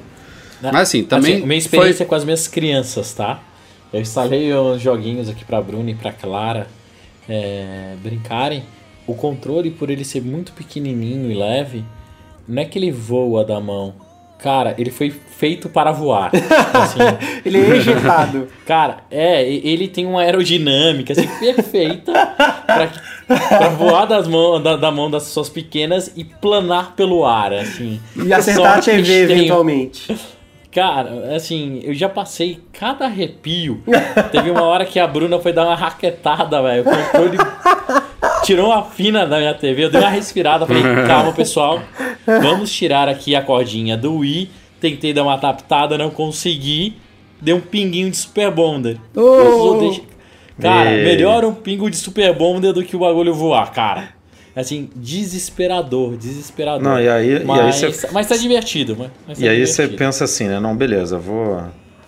Mas 0.61 0.75
assim, 0.75 1.03
também 1.03 1.35
Assim, 1.35 1.41
minha 1.45 1.47
foi- 1.47 1.57
experiência 1.57 2.05
com 2.05 2.13
as 2.15 2.23
minhas 2.25 2.45
crianças, 2.47 3.13
tá? 3.13 3.39
Eu 3.93 4.01
instalei 4.01 4.53
uns 4.53 4.81
joguinhos 4.81 5.29
aqui 5.29 5.45
pra 5.45 5.61
Bruna 5.61 5.89
e 5.91 5.95
pra 5.95 6.11
Clara 6.11 6.67
é, 7.29 7.95
brincarem. 8.03 8.63
O 9.05 9.13
controle, 9.13 9.71
por 9.71 9.89
ele 9.89 10.03
ser 10.03 10.21
muito 10.21 10.51
pequenininho 10.53 11.31
e 11.31 11.33
leve, 11.33 11.83
não 12.47 12.61
é 12.61 12.65
que 12.65 12.77
ele 12.77 12.91
voa 12.91 13.43
da 13.45 13.59
mão. 13.59 13.93
Cara, 14.39 14.75
ele 14.77 14.91
foi 14.91 15.09
feito 15.09 15.67
para 15.67 15.91
voar. 15.91 16.29
Assim, 16.73 16.99
Ele 17.43 17.57
é 17.59 17.69
ejetado. 17.77 18.47
Cara, 18.67 18.97
é, 19.09 19.49
ele 19.49 19.87
tem 19.87 20.05
uma 20.05 20.21
aerodinâmica 20.21 21.11
assim, 21.13 21.27
perfeita 21.39 22.13
pra 23.25 23.69
voar 23.69 24.05
das 24.05 24.27
mãos, 24.27 24.61
da, 24.61 24.75
da 24.75 24.91
mão 24.91 25.09
das 25.09 25.23
pessoas 25.23 25.49
pequenas 25.49 26.11
e 26.15 26.23
planar 26.23 26.93
pelo 26.95 27.25
ar, 27.25 27.51
assim. 27.53 27.99
E 28.15 28.31
acertar 28.31 28.77
a 28.77 28.81
TV 28.81 29.25
tem- 29.27 29.37
eventualmente. 29.37 30.15
Cara, 30.77 31.35
assim, 31.35 31.81
eu 31.83 31.91
já 31.95 32.07
passei 32.07 32.59
cada 32.71 33.05
arrepio. 33.05 33.81
Teve 34.31 34.51
uma 34.51 34.61
hora 34.61 34.85
que 34.85 34.99
a 34.99 35.07
Bruna 35.07 35.39
foi 35.39 35.51
dar 35.51 35.65
uma 35.65 35.73
raquetada, 35.73 36.61
velho. 36.61 36.83
O 36.83 36.85
controle 36.85 37.37
tirou 38.43 38.67
uma 38.67 38.83
fina 38.83 39.25
da 39.25 39.39
minha 39.39 39.55
TV. 39.55 39.85
Eu 39.85 39.89
dei 39.89 39.99
uma 39.99 40.11
respirada, 40.11 40.67
falei, 40.67 40.83
calma, 41.07 41.33
pessoal. 41.33 41.81
Vamos 42.27 42.71
tirar 42.71 43.09
aqui 43.09 43.35
a 43.35 43.41
cordinha 43.41 43.97
do 43.97 44.17
Wii. 44.17 44.51
Tentei 44.79 45.13
dar 45.13 45.23
uma 45.23 45.33
adaptada, 45.33 45.97
não 45.97 46.11
consegui. 46.11 46.93
Dei 47.41 47.55
um 47.55 47.59
pinguinho 47.59 48.11
de 48.11 48.17
Super 48.17 48.51
Bonder. 48.51 48.97
Oh! 49.15 49.99
Cara, 50.61 50.91
melhor 50.91 51.43
um 51.43 51.55
pingo 51.55 51.89
de 51.89 51.97
Super 51.97 52.35
Bonder 52.35 52.71
do 52.71 52.83
que 52.83 52.95
o 52.95 52.99
bagulho 52.99 53.33
voar, 53.33 53.71
cara. 53.71 54.09
Assim, 54.59 54.89
desesperador, 54.95 56.17
desesperador. 56.17 56.81
Não, 56.81 56.99
e 56.99 57.07
aí- 57.07 57.29
e 57.29 57.35
aí 57.37 57.45
mas, 57.45 57.75
cê- 57.75 58.07
mas 58.11 58.27
tá 58.27 58.35
divertido, 58.35 58.95
mas, 58.97 59.09
mas 59.27 59.37
tá 59.37 59.45
E 59.45 59.47
aí 59.47 59.65
você 59.67 59.87
pensa 59.87 60.23
assim, 60.23 60.47
né? 60.47 60.59
Não, 60.59 60.75
beleza, 60.75 61.17
vou. 61.17 61.61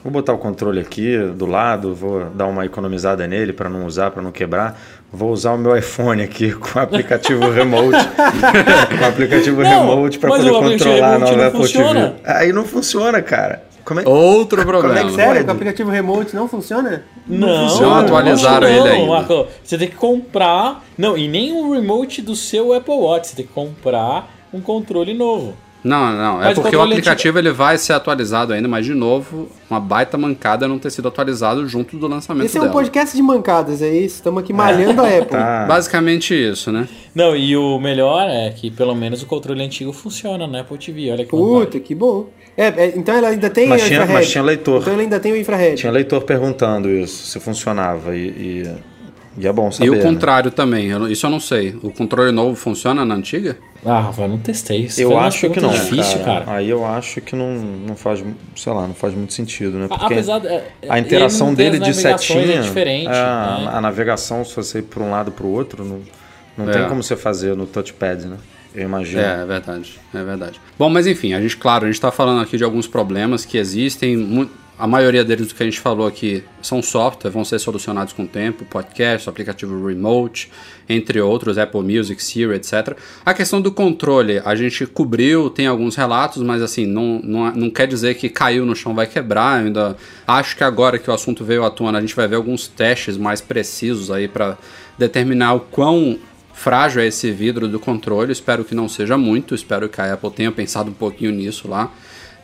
vou 0.04 0.12
botar 0.12 0.34
o 0.34 0.38
controle 0.38 0.80
aqui 0.80 1.18
do 1.36 1.46
lado, 1.46 1.94
vou 1.94 2.26
dar 2.34 2.48
uma 2.48 2.66
economizada 2.66 3.28
nele 3.28 3.54
para 3.54 3.70
não 3.70 3.86
usar, 3.86 4.12
para 4.12 4.22
não 4.24 4.32
quebrar. 4.32 4.80
Vou 5.12 5.32
usar 5.32 5.52
o 5.54 5.58
meu 5.58 5.76
iPhone 5.78 6.22
aqui 6.24 6.52
com 6.58 6.80
o 6.80 6.82
aplicativo 6.82 7.50
remote. 7.52 7.98
com 8.98 9.04
o 9.04 9.08
aplicativo 9.08 9.62
Não, 9.62 9.70
remote 9.70 10.18
para 10.20 10.30
mas 10.30 10.44
poder 10.44 10.52
controlar 10.72 11.16
a 11.16 11.20
nova 11.20 11.36
não 11.36 11.44
Apple 11.46 11.60
funciona. 11.62 12.10
TV. 12.10 12.22
Aí 12.26 12.54
não 12.54 12.66
funciona, 12.66 13.22
cara. 13.22 13.64
Como 13.86 14.00
é 14.02 14.08
Outro 14.08 14.64
Como 14.64 14.76
é 14.76 14.80
problema. 14.80 15.10
que 15.10 15.16
Sério, 15.16 15.32
Pode. 15.34 15.44
que 15.44 15.50
o 15.50 15.54
aplicativo 15.54 15.90
remote 15.90 16.36
não 16.36 16.48
funciona? 16.48 17.04
Não, 17.30 17.80
Não 17.80 17.96
atualizaram 17.96 18.68
não, 18.68 18.76
ele 18.76 18.90
ainda. 18.90 19.08
Marco. 19.08 19.48
Você 19.64 19.78
tem 19.78 19.88
que 19.88 19.96
comprar. 19.96 20.84
Não, 20.98 21.18
e 21.18 21.28
nem 21.28 21.54
o 21.54 21.72
remote 21.72 22.22
do 22.22 22.36
seu 22.36 22.74
Apple 22.74 22.94
Watch. 22.96 23.28
Você 23.28 23.36
tem 23.36 23.46
que 23.46 23.54
comprar 23.54 24.36
um 24.52 24.60
controle 24.60 25.14
novo. 25.14 25.54
Não, 25.84 26.12
não. 26.12 26.42
É 26.42 26.46
Mas 26.46 26.60
porque 26.60 26.76
o 26.76 26.82
aplicativo 26.82 27.40
ele 27.40 27.52
vai 27.52 27.78
ser 27.78 27.94
atualizado 27.94 28.52
ainda, 28.52 28.68
mas 28.68 28.86
de 28.86 28.94
novo, 28.94 29.48
uma 29.70 29.80
baita 29.80 30.18
mancada 30.18 30.68
não 30.68 30.78
ter 30.78 30.92
sido 30.92 31.08
atualizado 31.08 31.66
junto 31.68 31.98
do 31.98 32.08
lançamento 32.08 32.46
Esse 32.46 32.58
é 32.58 32.62
um 32.62 32.64
dela. 32.64 32.74
podcast 32.74 33.16
de 33.16 33.24
mancadas, 33.24 33.82
é 33.82 33.90
isso? 33.90 34.16
Estamos 34.16 34.44
aqui 34.44 34.52
malhando 34.52 35.02
a 35.02 35.08
Apple. 35.08 35.26
Tá. 35.28 35.66
Basicamente 35.68 36.34
isso, 36.34 36.72
né? 36.72 36.88
Não, 37.16 37.36
e 37.36 37.56
o 37.56 37.80
melhor 37.80 38.28
é 38.30 38.50
que 38.50 38.70
pelo 38.70 38.94
menos 38.94 39.24
o 39.24 39.26
controle 39.26 39.64
antigo 39.64 39.94
funciona 39.94 40.46
na 40.48 40.62
Apple 40.62 40.78
TV. 40.78 41.12
Olha 41.12 41.24
que. 41.24 41.30
Puta, 41.32 41.80
que 41.80 41.96
bom. 41.96 42.28
É, 42.58 42.68
é, 42.68 42.94
então 42.98 43.16
ela 43.16 43.30
ainda 43.30 43.50
tem 43.50 43.68
Mas 43.70 43.82
o 43.82 43.86
tinha- 43.86 44.00
infrared. 44.02 44.14
mas 44.14 44.30
tinha 44.30 44.44
leitor. 44.44 44.82
Então 44.82 44.92
ela 44.94 45.02
ainda 45.02 45.18
tem 45.20 45.32
o 45.32 45.38
infrared. 45.38 45.78
Tinha 45.78 45.92
leitor 45.94 46.22
perguntando 46.24 46.90
isso, 46.90 47.26
se 47.28 47.40
funcionava. 47.40 48.14
E, 48.14 48.28
e, 48.28 48.70
e 49.40 49.48
é 49.48 49.54
bom 49.54 49.72
saber. 49.72 49.88
e 49.88 49.90
o 49.90 49.96
né? 49.96 50.02
contrário 50.02 50.52
também, 50.52 50.88
eu 50.88 51.10
isso 51.10 51.26
eu 51.26 51.30
não 51.30 51.40
sei. 51.40 51.76
O 51.82 51.92
controle 51.92 52.32
novo 52.32 52.56
funciona 52.56 53.06
na 53.06 53.16
antiga? 53.16 53.58
Ah, 53.86 54.02
Rafa, 54.02 54.24
eu 54.24 54.28
não 54.28 54.38
testei 54.38 54.82
isso. 54.82 55.02
Eu 55.02 55.18
acho 55.18 55.50
que 55.50 55.60
não. 55.62 55.70
difícil, 55.70 56.20
cara. 56.20 56.44
Aí 56.48 56.70
eu 56.70 56.86
acho 56.86 57.22
que 57.22 57.36
não, 57.36 57.54
não 57.54 57.96
faz, 57.96 58.22
sei 58.56 58.74
lá, 58.74 58.86
não 58.86 58.94
faz 58.94 59.14
muito 59.14 59.34
sentido, 59.34 59.78
né? 59.78 59.86
A- 59.86 59.88
Porque 59.98 60.14
Apesar 60.16 60.40
de, 60.40 60.48
é, 60.48 60.68
a 60.90 61.00
interação 61.00 61.54
dele 61.54 61.80
de 61.80 61.88
navegações, 61.88 62.22
setinha, 62.42 62.60
é 62.60 62.62
diferente. 62.62 63.08
é, 63.08 63.12
né? 63.12 63.70
a 63.72 63.80
navegação, 63.80 64.44
se 64.44 64.54
você 64.56 64.80
ir 64.80 64.84
para 64.84 65.02
um 65.02 65.12
lado 65.12 65.32
para 65.32 65.46
o 65.48 65.52
outro, 65.52 65.86
não, 65.86 66.02
não 66.58 66.70
É. 66.70 66.74
tem 66.74 66.88
como 66.90 67.02
você 67.02 67.16
fazer 67.16 67.56
no 67.56 67.66
touchpad, 67.66 68.26
né? 68.28 68.36
Eu 68.74 68.84
imagino. 68.84 69.22
É, 69.22 69.42
é 69.42 69.46
verdade, 69.46 70.00
é 70.14 70.24
verdade. 70.24 70.62
Bom, 70.78 70.90
mas 70.90 71.08
enfim, 71.08 71.34
a 71.34 71.42
gente, 71.42 71.58
claro, 71.58 71.86
a 71.86 71.88
gente 71.88 71.96
está 71.96 72.12
falando 72.12 72.42
aqui 72.42 72.58
de 72.58 72.64
alguns 72.64 72.88
problemas 72.88 73.46
que 73.46 73.58
existem. 73.58 74.50
A 74.78 74.88
maioria 74.88 75.26
deles 75.26 75.50
do 75.50 75.56
que 75.56 75.62
a 75.62 75.66
gente 75.66 75.80
falou 75.80 76.08
aqui 76.08 76.42
são 76.62 76.82
software, 76.82 77.30
vão 77.30 77.44
ser 77.44 77.60
solucionados 77.60 78.14
com 78.14 78.24
o 78.24 78.28
tempo, 78.28 78.64
podcast, 78.64 79.28
aplicativo 79.28 79.86
remote, 79.86 80.50
entre 80.88 81.20
outros, 81.20 81.58
Apple 81.58 81.82
Music, 81.82 82.24
Siri, 82.24 82.54
etc. 82.54 82.98
A 83.26 83.34
questão 83.34 83.60
do 83.60 83.74
controle, 83.74 84.42
a 84.46 84.56
gente 84.56 84.86
cobriu, 84.86 85.50
tem 85.50 85.68
alguns 85.68 85.98
relatos, 85.98 86.42
mas 86.42 86.62
assim, 86.62 86.86
não, 86.86 87.20
não, 87.22 87.52
não 87.52 87.70
quer 87.70 87.88
dizer 87.88 88.16
que 88.16 88.30
caiu 88.30 88.66
no 88.66 88.74
chão 88.74 88.96
vai 88.96 89.06
quebrar. 89.06 89.60
Eu 89.60 89.68
ainda 89.68 89.98
acho 90.26 90.56
que 90.56 90.64
agora 90.64 90.98
que 90.98 91.10
o 91.10 91.14
assunto 91.14 91.44
veio 91.44 91.66
à 91.66 91.70
tona, 91.70 91.98
a 91.98 92.02
gente 92.02 92.16
vai 92.16 92.30
ver 92.30 92.38
alguns 92.38 92.70
testes 92.70 93.18
mais 93.18 93.42
precisos 93.42 94.10
aí 94.10 94.30
para 94.30 94.58
determinar 94.98 95.56
o 95.56 95.60
quão 95.60 96.18
frágil 96.60 97.02
é 97.02 97.08
esse 97.08 97.32
vidro 97.32 97.68
do 97.68 97.80
controle. 97.80 98.32
Espero 98.32 98.64
que 98.64 98.76
não 98.76 98.88
seja 98.90 99.18
muito. 99.18 99.56
Espero 99.56 99.88
que 99.90 100.00
a 100.02 100.14
Apple 100.14 100.30
tenha 100.32 100.52
pensado 100.52 100.90
um 100.90 100.94
pouquinho 100.94 101.32
nisso 101.32 101.68
lá. 101.68 101.92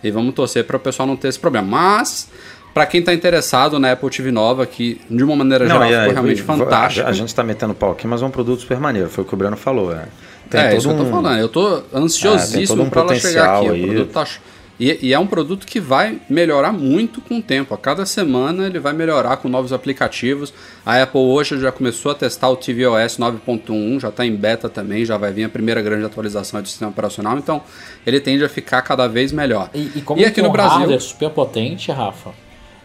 E 0.04 0.10
vamos 0.12 0.34
torcer 0.34 0.64
para 0.66 0.78
o 0.78 0.80
pessoal 0.80 1.08
não 1.08 1.16
ter 1.16 1.28
esse 1.28 1.40
problema. 1.40 1.68
Mas, 1.68 2.30
para 2.74 2.86
quem 2.86 3.00
está 3.00 3.14
interessado 3.14 3.80
na 3.80 3.92
Apple 3.92 4.10
TV 4.10 4.32
nova, 4.32 4.66
que 4.66 5.02
de 5.10 5.24
uma 5.24 5.36
maneira 5.36 5.66
geral 5.66 5.82
aí, 5.84 5.90
ficou 5.94 6.12
realmente 6.14 6.42
v- 6.42 6.42
v- 6.42 6.48
fantástico. 6.60 7.08
A 7.08 7.12
gente 7.12 7.30
está 7.30 7.44
metendo 7.44 7.74
pau 7.74 7.92
aqui, 7.92 8.06
mas 8.08 8.22
é 8.22 8.26
um 8.26 8.30
produto 8.32 8.62
super 8.62 8.80
maneiro, 8.80 9.10
foi 9.10 9.24
o 9.24 9.28
que 9.28 9.34
o 9.34 9.38
Breno 9.38 9.58
falou. 9.58 9.92
É. 9.94 10.06
Tem 10.50 10.62
é 10.62 10.76
isso 10.78 10.88
que 10.88 10.94
eu 10.94 10.98
tô 10.98 11.04
um- 11.06 11.10
falando. 11.12 11.40
Eu 11.40 11.50
tô 11.50 11.78
É, 11.78 11.82
ansiosíssimo 11.94 12.68
todo 12.68 12.84
um 12.84 12.90
para 12.90 13.02
ela 13.02 13.16
chegar 13.16 13.56
aqui. 13.58 13.66
potencial 13.66 13.66
O 13.66 13.72
aí. 13.72 13.86
produto 13.88 14.12
tá 14.14 14.26
ch- 14.26 14.40
e, 14.80 15.08
e 15.08 15.14
é 15.14 15.20
um 15.20 15.26
produto 15.28 15.66
que 15.66 15.80
vai 15.80 16.20
melhorar 16.30 16.72
muito 16.74 17.22
com 17.22 17.38
o 17.38 17.42
tempo. 17.42 17.74
A 17.74 17.78
cada 17.78 18.06
semana 18.06 18.66
ele 18.66 18.80
vai 18.80 18.92
melhorar 18.94 19.38
com 19.38 19.48
novos 19.48 19.72
aplicativos. 19.72 20.54
A 20.86 21.02
Apple 21.02 21.20
hoje 21.22 21.60
já 21.60 21.72
começou 21.72 22.12
a 22.12 22.16
testar 22.16 22.50
o 22.50 22.56
tvOS 22.58 23.18
9.1, 23.18 24.00
já 24.02 24.10
está 24.10 24.26
em 24.26 24.36
beta 24.36 24.68
também, 24.68 25.06
já 25.06 25.18
vai 25.18 25.32
vir 25.32 25.46
a 25.46 25.50
primeira 25.50 25.82
grande 25.82 26.06
atualização 26.06 26.62
do 26.62 26.68
sistema 26.68 26.92
operacional. 26.92 27.38
Então 27.38 27.62
ele 28.06 28.20
tende 28.20 28.44
a 28.44 28.50
ficar 28.50 28.82
cada 28.82 29.08
vez 29.08 29.32
melhor. 29.32 29.70
E, 29.74 29.92
e 29.96 30.02
como 30.02 30.20
E 30.20 30.26
aqui 30.26 30.42
no 30.42 30.52
Brasil- 30.52 30.78
hardware 30.80 31.02
super 31.02 31.30
potente, 31.30 31.92
Rafa, 31.92 32.32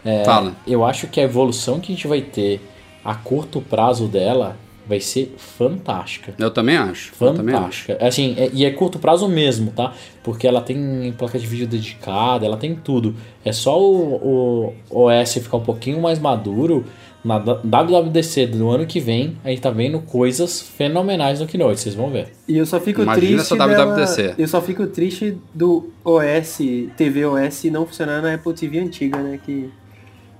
é, 0.05 0.23
Fala. 0.23 0.53
eu 0.65 0.85
acho 0.85 1.07
que 1.07 1.19
a 1.19 1.23
evolução 1.23 1.79
que 1.79 1.91
a 1.91 1.95
gente 1.95 2.07
vai 2.07 2.21
ter 2.21 2.61
a 3.03 3.15
curto 3.15 3.59
prazo 3.61 4.07
dela 4.07 4.55
vai 4.87 4.99
ser 4.99 5.33
fantástica. 5.37 6.33
Eu 6.37 6.51
também 6.51 6.75
acho. 6.77 7.11
Eu 7.21 7.33
também 7.33 7.53
acho. 7.55 7.85
Fantástica. 7.85 7.97
Assim, 8.05 8.35
é- 8.37 8.49
e 8.53 8.65
é 8.65 8.71
curto 8.71 8.99
prazo 8.99 9.27
mesmo, 9.27 9.71
tá? 9.71 9.93
Porque 10.23 10.47
ela 10.47 10.61
tem 10.61 11.13
placa 11.17 11.37
de 11.39 11.45
vídeo 11.47 11.67
dedicada, 11.67 12.45
ela 12.45 12.57
tem 12.57 12.75
tudo. 12.75 13.15
É 13.45 13.51
só 13.51 13.79
o, 13.81 14.73
o 14.89 15.03
OS 15.05 15.33
ficar 15.35 15.57
um 15.57 15.63
pouquinho 15.63 16.01
mais 16.01 16.19
maduro. 16.19 16.85
Na 17.23 17.37
WWDC 17.37 18.47
do 18.47 18.67
ano 18.71 18.87
que 18.87 18.99
vem, 18.99 19.37
a 19.43 19.49
gente 19.49 19.61
tá 19.61 19.69
vendo 19.69 19.99
coisas 19.99 20.59
fenomenais 20.59 21.39
no 21.39 21.45
Keynote, 21.45 21.79
vocês 21.79 21.93
vão 21.93 22.09
ver. 22.09 22.29
E 22.47 22.57
eu 22.57 22.65
só 22.65 22.79
fico 22.79 23.03
Imagina 23.03 23.27
triste 23.27 23.53
essa 23.53 23.55
dela- 23.55 23.85
WWDC. 23.95 24.33
Eu 24.39 24.47
só 24.47 24.59
fico 24.59 24.87
triste 24.87 25.37
do 25.53 25.91
OS, 26.03 26.57
TV 26.97 27.23
OS 27.25 27.65
não 27.65 27.85
funcionar 27.85 28.23
na 28.23 28.33
Apple 28.33 28.53
TV 28.55 28.79
antiga, 28.79 29.19
né? 29.19 29.39
Que 29.45 29.69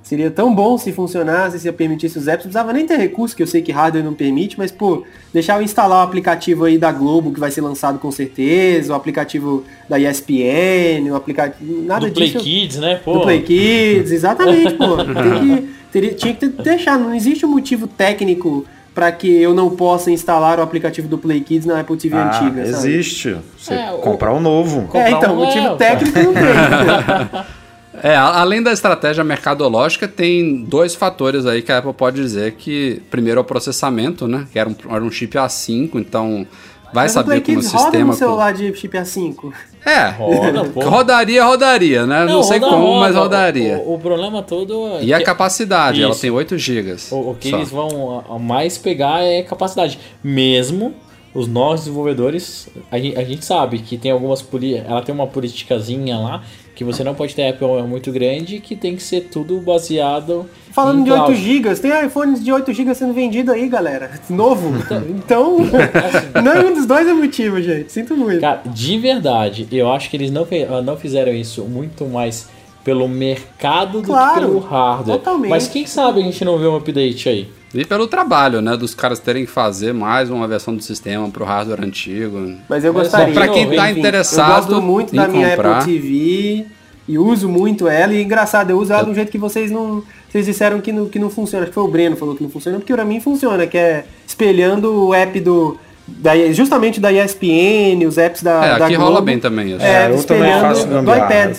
seria 0.04 0.30
tão 0.32 0.54
bom 0.54 0.78
se 0.78 0.92
funcionasse, 0.92 1.60
se 1.60 1.72
permitisse 1.72 2.18
os 2.18 2.28
apps. 2.28 2.46
Não 2.46 2.52
precisava 2.52 2.74
nem 2.74 2.86
ter 2.86 2.98
recurso, 2.98 3.36
que 3.36 3.42
eu 3.44 3.48
sei 3.48 3.62
que 3.62 3.72
hardware 3.72 4.04
não 4.04 4.14
permite, 4.14 4.58
mas, 4.58 4.72
pô, 4.72 5.04
deixar 5.34 5.58
eu 5.58 5.64
instalar 5.64 6.00
o 6.00 6.08
aplicativo 6.08 6.66
aí 6.66 6.78
da 6.78 6.92
Globo, 6.92 7.32
que 7.32 7.40
vai 7.40 7.52
ser 7.52 7.62
lançado 7.62 8.00
com 8.00 8.12
certeza, 8.12 8.92
o 8.92 8.96
aplicativo 8.96 9.64
da 9.88 9.98
ESPN, 10.00 11.10
o 11.12 11.16
aplicativo... 11.16 11.82
Nada 11.84 12.08
do 12.08 12.14
Play 12.14 12.30
disso. 12.30 12.44
Kids, 12.44 12.78
né? 12.78 13.00
Pô, 13.04 13.14
Do 13.14 13.22
Play 13.22 13.42
Kids, 13.42 14.12
exatamente, 14.12 14.74
pô. 14.74 14.98
Tem 15.22 15.40
que, 15.40 15.70
teria, 15.92 16.14
tinha 16.14 16.34
que 16.34 16.40
ter 16.48 16.64
deixado. 16.64 17.04
Não 17.04 17.14
existe 17.16 17.46
um 17.46 17.50
motivo 17.50 17.88
técnico 17.88 18.66
para 18.94 19.10
que 19.12 19.30
eu 19.42 19.54
não 19.54 19.70
possa 19.70 20.12
instalar 20.12 20.60
o 20.60 20.62
aplicativo 20.62 21.08
do 21.08 21.18
Play 21.18 21.40
Kids 21.42 21.66
na 21.66 21.80
Apple 21.80 21.96
TV 21.96 22.18
Ah, 22.18 22.28
antiga, 22.28 22.66
sabe? 22.66 22.88
existe. 22.90 23.38
Você 23.58 23.74
É, 23.74 23.92
o- 23.92 24.00
comprar 24.00 24.34
um 24.34 24.40
novo. 24.42 24.90
É, 24.98 25.12
então, 25.12 25.34
um- 25.34 25.46
motivo 25.46 25.76
técnico 25.78 26.20
não 26.20 26.34
tem. 26.34 26.42
É, 28.04 28.16
a- 28.16 28.40
além 28.42 28.64
da 28.64 28.72
estratégia 28.74 29.24
mercadológica, 29.24 30.08
tem 30.08 30.64
dois 30.64 30.96
fatores 30.96 31.46
aí 31.46 31.62
que 31.62 31.72
a 31.72 31.78
Apple 31.78 31.94
pode 31.94 32.22
dizer 32.22 32.54
que, 32.54 33.02
primeiro, 33.12 33.40
é 33.40 33.42
o 33.42 33.46
processamento, 33.46 34.28
né? 34.28 34.48
Que 34.52 34.58
era 34.58 34.68
um, 34.70 34.76
era 34.90 35.04
um 35.04 35.12
chip 35.12 35.38
A5, 35.38 35.92
então 35.96 36.48
vai 36.94 37.06
Mas 37.06 37.12
saber 37.12 37.42
como 37.42 37.58
o 37.58 37.60
Kids 37.60 37.72
roda 37.72 37.84
sistema... 37.84 38.06
no 38.08 38.14
celular 38.14 38.54
de 38.54 38.74
chip 38.74 38.98
A5. 38.98 39.54
É, 39.86 40.10
Roda, 40.10 40.90
rodaria, 40.90 41.44
rodaria, 41.44 42.06
né? 42.06 42.26
Não, 42.26 42.44
sei 42.44 42.60
roda, 42.60 42.72
como, 42.72 42.86
roda. 42.86 43.00
mas 43.00 43.16
rodaria. 43.16 43.78
O, 43.80 43.96
o 43.96 44.00
problema 44.00 44.44
todo 44.44 44.98
é 44.98 45.04
E 45.04 45.14
a 45.14 45.18
que- 45.20 45.24
capacidade, 45.24 46.02
ela 46.04 46.12
Isso. 46.12 46.22
tem 46.22 46.30
8 46.30 46.56
GB. 46.58 46.96
O, 47.12 47.32
o 47.32 47.36
que 47.36 47.50
eles 47.54 47.70
vão 47.70 48.24
a- 48.30 48.36
a 48.36 48.40
mais 48.40 48.78
pegar 48.78 49.24
é 49.24 49.42
capacidade. 49.42 49.98
Mesmo 50.24 50.94
os 51.34 51.48
nossos 51.48 51.86
desenvolvedores, 51.86 52.68
a 52.92 53.00
gente, 53.00 53.18
a 53.18 53.24
gente 53.24 53.44
sabe 53.46 53.80
que 53.80 53.98
tem 53.98 54.12
algumas 54.12 54.46
ela 54.88 55.02
tem 55.02 55.16
uma 55.16 55.26
politicazinha 55.28 56.18
lá 56.18 56.44
que 56.76 56.84
você 56.84 57.04
não 57.04 57.14
pode 57.14 57.36
ter 57.36 57.48
Apple 57.50 57.84
muito 57.88 58.12
grande 58.12 58.60
que 58.60 58.76
tem 58.76 58.96
que 58.96 59.04
ser 59.04 59.28
tudo 59.32 59.60
baseado 59.60 60.50
Falando 60.72 61.04
de 61.04 61.12
8 61.12 61.24
cloud. 61.26 61.36
GB, 61.42 61.76
tem 61.76 62.06
iPhones 62.06 62.44
de 62.44 62.52
8 62.52 62.74
GB 62.74 62.96
sendo 62.96 63.14
vendido 63.14 63.52
aí, 63.52 63.68
galera. 63.68 64.12
Novo. 64.30 64.72
Então, 65.10 65.58
nenhum 66.42 66.74
dos 66.74 66.86
dois 66.86 67.08
é 67.08 67.14
motivo, 67.14 67.62
gente. 67.62 67.92
Sinto 67.92 68.16
muito. 68.16 68.40
Cara, 68.40 68.62
de 68.66 68.98
verdade, 68.98 69.68
eu 69.72 69.92
acho 69.92 70.10
que 70.10 70.16
eles 70.18 70.32
não, 70.32 70.46
fe- 70.46 70.66
não 70.84 70.96
fizeram 70.98 71.34
isso 71.34 71.64
muito 71.66 72.06
mais 72.06 72.48
pelo 72.84 73.08
mercado 73.08 74.02
do 74.02 74.08
Claro, 74.08 74.34
que 74.34 74.40
pelo 74.48 74.60
hardware. 74.60 75.18
totalmente. 75.18 75.50
Mas 75.50 75.68
quem 75.68 75.86
sabe 75.86 76.22
a 76.22 76.24
gente 76.24 76.44
não 76.46 76.58
vê 76.58 76.66
um 76.68 76.76
update 76.78 77.30
aí. 77.30 77.48
E 77.74 77.86
pelo 77.86 78.06
trabalho, 78.08 78.62
né? 78.62 78.76
Dos 78.76 78.94
caras 78.94 79.18
terem 79.20 79.46
que 79.46 79.52
fazer 79.52 79.94
mais 79.94 80.30
uma 80.30 80.48
versão 80.48 80.76
do 80.76 80.84
sistema 80.84 81.30
pro 81.30 81.46
hardware 81.46 81.84
antigo. 81.86 82.56
Mas 82.68 82.84
eu 82.84 82.92
gostaria. 82.92 83.34
pra 83.34 83.48
quem 83.48 83.70
tá 83.74 83.90
Enfim, 83.90 84.00
interessado 84.00 84.74
Eu 84.74 84.82
gosto 84.82 84.82
muito 84.82 85.14
em 85.14 85.18
da 85.18 85.28
minha 85.28 85.50
comprar- 85.52 85.78
Apple 85.80 85.94
TV 85.94 86.66
e 87.08 87.18
uso 87.18 87.48
muito 87.48 87.88
ela. 87.88 88.14
E 88.14 88.22
engraçado, 88.22 88.72
eu 88.72 88.78
uso 88.78 88.92
ela 88.92 89.04
de 89.04 89.10
um 89.12 89.16
jeito 89.16 89.32
que 89.32 89.38
vocês 89.38 89.72
não. 89.72 90.04
Vocês 90.30 90.46
disseram 90.46 90.82
que 90.82 90.92
não, 90.92 91.08
que 91.08 91.18
não 91.18 91.30
funciona. 91.30 91.64
Acho 91.64 91.72
que 91.72 91.76
foi 91.76 91.84
o 91.84 91.88
Breno 91.88 92.16
que 92.16 92.20
falou 92.20 92.36
que 92.36 92.44
não 92.44 92.50
funciona, 92.50 92.78
porque 92.78 92.94
pra 92.94 93.06
mim 93.06 93.22
funciona, 93.22 93.66
que 93.66 93.78
é 93.78 94.04
espelhando 94.28 95.08
o 95.08 95.14
app 95.14 95.40
do. 95.40 95.78
Da, 96.08 96.36
justamente 96.52 97.00
da 97.00 97.10
ESPN, 97.14 98.06
os 98.06 98.18
apps 98.18 98.44
da. 98.44 98.66
É, 98.66 98.80
da 98.80 98.86
aqui 98.86 98.96
Globo. 98.96 99.12
rola 99.12 99.22
bem 99.22 99.40
também 99.40 99.76
isso. 99.76 99.82
É, 99.86 100.10
eu 100.12 100.24
também 100.24 100.50
espelhando 100.50 100.62
faço 100.62 100.88
do 100.88 101.16
iPad. 101.16 101.58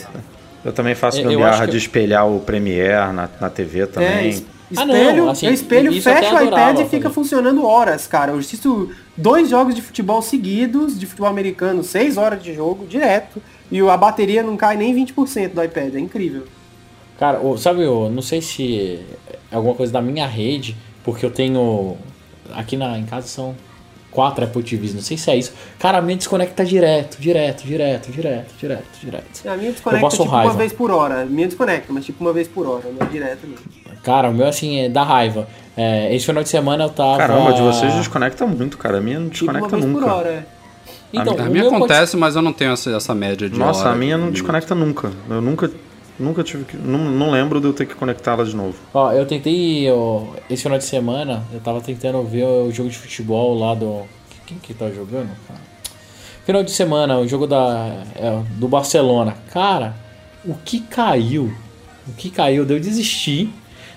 Eu 0.65 0.73
também 0.73 0.95
faço 0.95 1.19
Eu- 1.19 1.25
eu 1.25 1.31
gambiarra 1.31 1.67
de 1.67 1.77
espelhar 1.77 2.29
o 2.29 2.39
Premiere 2.39 3.13
na, 3.13 3.29
na 3.41 3.49
TV 3.51 3.81
É, 3.97 4.35
também. 4.77 5.03
es- 5.03 5.09
Ah, 5.09 5.13
não, 5.13 5.13
espelho, 5.13 5.31
assim, 5.31 5.47
eu 5.47 5.53
espelho, 5.53 5.93
isso 5.93 6.09
eu 6.09 6.13
até 6.17 6.23
fecho 6.31 6.43
o 6.43 6.47
iPad 6.47 6.79
e 6.81 6.85
fica 6.89 7.11
funcionando 7.11 7.65
horas, 7.67 8.07
cara. 8.07 8.33
Eu 8.33 8.39
assisto 8.39 8.91
dois 9.17 9.49
jogos 9.51 9.75
de 9.75 9.83
futebol 9.83 10.21
seguidos, 10.23 10.99
de 10.99 11.07
futebol 11.07 11.29
americano, 11.31 11.83
seis 11.83 12.17
horas 12.17 12.43
de 12.43 12.55
jogo, 12.55 12.87
direto, 12.87 13.43
e 13.71 13.81
a 13.81 13.97
bateria 13.97 14.43
não 14.43 14.57
cai 14.57 14.77
nem 14.77 14.95
20% 14.95 15.55
do 15.55 15.63
iPad, 15.63 15.95
é 15.95 15.99
incrível. 16.01 16.45
Cara, 17.19 17.41
sabe, 17.59 17.83
eu 17.83 18.11
não 18.11 18.23
sei 18.23 18.41
se 18.43 19.01
é 19.51 19.55
alguma 19.57 19.75
coisa 19.75 19.93
da 19.93 20.03
minha 20.03 20.27
rede, 20.27 20.77
porque 21.05 21.25
eu 21.25 21.31
tenho. 21.31 21.97
Aqui 22.53 22.77
na, 22.77 22.99
em 22.99 23.05
casa 23.07 23.29
são 23.29 23.55
quatro 24.11 24.45
Apple 24.45 24.63
TVs, 24.63 24.93
não 24.95 25.01
sei 25.01 25.17
se 25.17 25.31
é 25.31 25.37
isso. 25.37 25.53
Cara, 25.79 25.99
a 25.99 26.03
minha 26.03 26.17
desconecta 26.17 26.65
direto, 26.65 27.17
direto, 27.19 27.63
direto, 27.65 28.11
direto, 28.11 28.53
direto, 28.59 28.85
direto. 29.01 29.49
A 29.49 29.57
minha 29.57 29.71
desconecta 29.73 30.09
tipo 30.11 30.25
raiva. 30.25 30.51
uma 30.53 30.59
vez 30.59 30.73
por 30.73 30.91
hora. 30.91 31.23
A 31.23 31.25
minha 31.25 31.47
desconecta, 31.47 31.93
mas 31.93 32.05
tipo 32.05 32.23
uma 32.23 32.33
vez 32.33 32.47
por 32.49 32.67
hora, 32.67 32.91
não 32.91 33.07
é 33.07 33.11
direto 33.11 33.47
não. 33.47 33.55
Cara, 34.03 34.31
o 34.31 34.35
meu 34.35 34.47
assim 34.47 34.81
é 34.81 34.89
da 34.89 35.03
raiva. 35.03 35.47
É, 35.77 36.15
esse 36.15 36.27
final 36.27 36.43
de 36.43 36.49
semana 36.49 36.85
eu 36.85 36.91
tava. 36.91 37.19
Caramba, 37.19 37.53
de 37.53 37.63
vocês 37.63 37.95
desconecta 37.95 38.47
muito, 38.47 38.77
cara. 38.77 38.99
A 38.99 39.01
minha 39.01 39.19
não 39.21 39.29
Tipo 39.31 39.51
uma 39.51 39.61
desconecta 39.61 39.87
por 39.87 40.01
nunca. 40.01 40.15
hora, 40.15 40.29
é. 40.29 40.45
Então, 41.13 41.39
a 41.39 41.43
minha 41.45 41.67
acontece, 41.67 42.17
mas 42.17 42.37
eu 42.37 42.43
não 42.43 42.53
tenho 42.53 42.73
essa, 42.73 42.91
essa 42.91 43.15
média 43.15 43.49
de 43.49 43.59
Nossa, 43.59 43.81
hora, 43.83 43.91
a 43.91 43.95
minha 43.95 44.17
não 44.17 44.25
minuto. 44.25 44.35
desconecta 44.35 44.75
nunca. 44.75 45.11
Eu 45.29 45.43
nunca, 45.43 45.71
nunca 46.19 46.43
tive 46.43 46.65
que. 46.65 46.77
Não, 46.77 46.99
não 46.99 47.31
lembro 47.31 47.61
de 47.61 47.67
eu 47.67 47.73
ter 47.73 47.87
que 47.87 47.95
conectá-la 47.95 48.45
de 48.45 48.57
novo. 48.57 48.75
Ó, 48.95 49.13
eu 49.13 49.25
tentei, 49.27 49.91
ó, 49.91 50.23
esse 50.49 50.63
final 50.63 50.79
de 50.79 50.85
semana, 50.85 51.45
eu 51.53 51.61
tava 51.61 51.81
tentando 51.83 52.23
ver 52.25 52.45
o 52.45 52.71
jogo 52.73 52.89
de 52.89 52.97
futebol 52.99 53.59
lá 53.59 53.75
do. 53.75 54.03
Quem 54.47 54.59
que 54.59 54.75
tá 54.75 54.91
jogando, 54.91 55.31
cara? 55.47 55.61
Final 56.45 56.65
de 56.65 56.71
semana, 56.73 57.19
o 57.19 57.29
jogo 57.29 57.47
da, 57.47 58.03
é, 58.17 58.41
do 58.57 58.67
Barcelona. 58.67 59.37
Cara, 59.53 59.95
o 60.45 60.55
que 60.65 60.81
caiu? 60.81 61.53
O 62.09 62.13
que 62.15 62.31
caiu? 62.31 62.65
Daí 62.65 62.77
eu 62.79 62.81
desisti. 62.83 63.49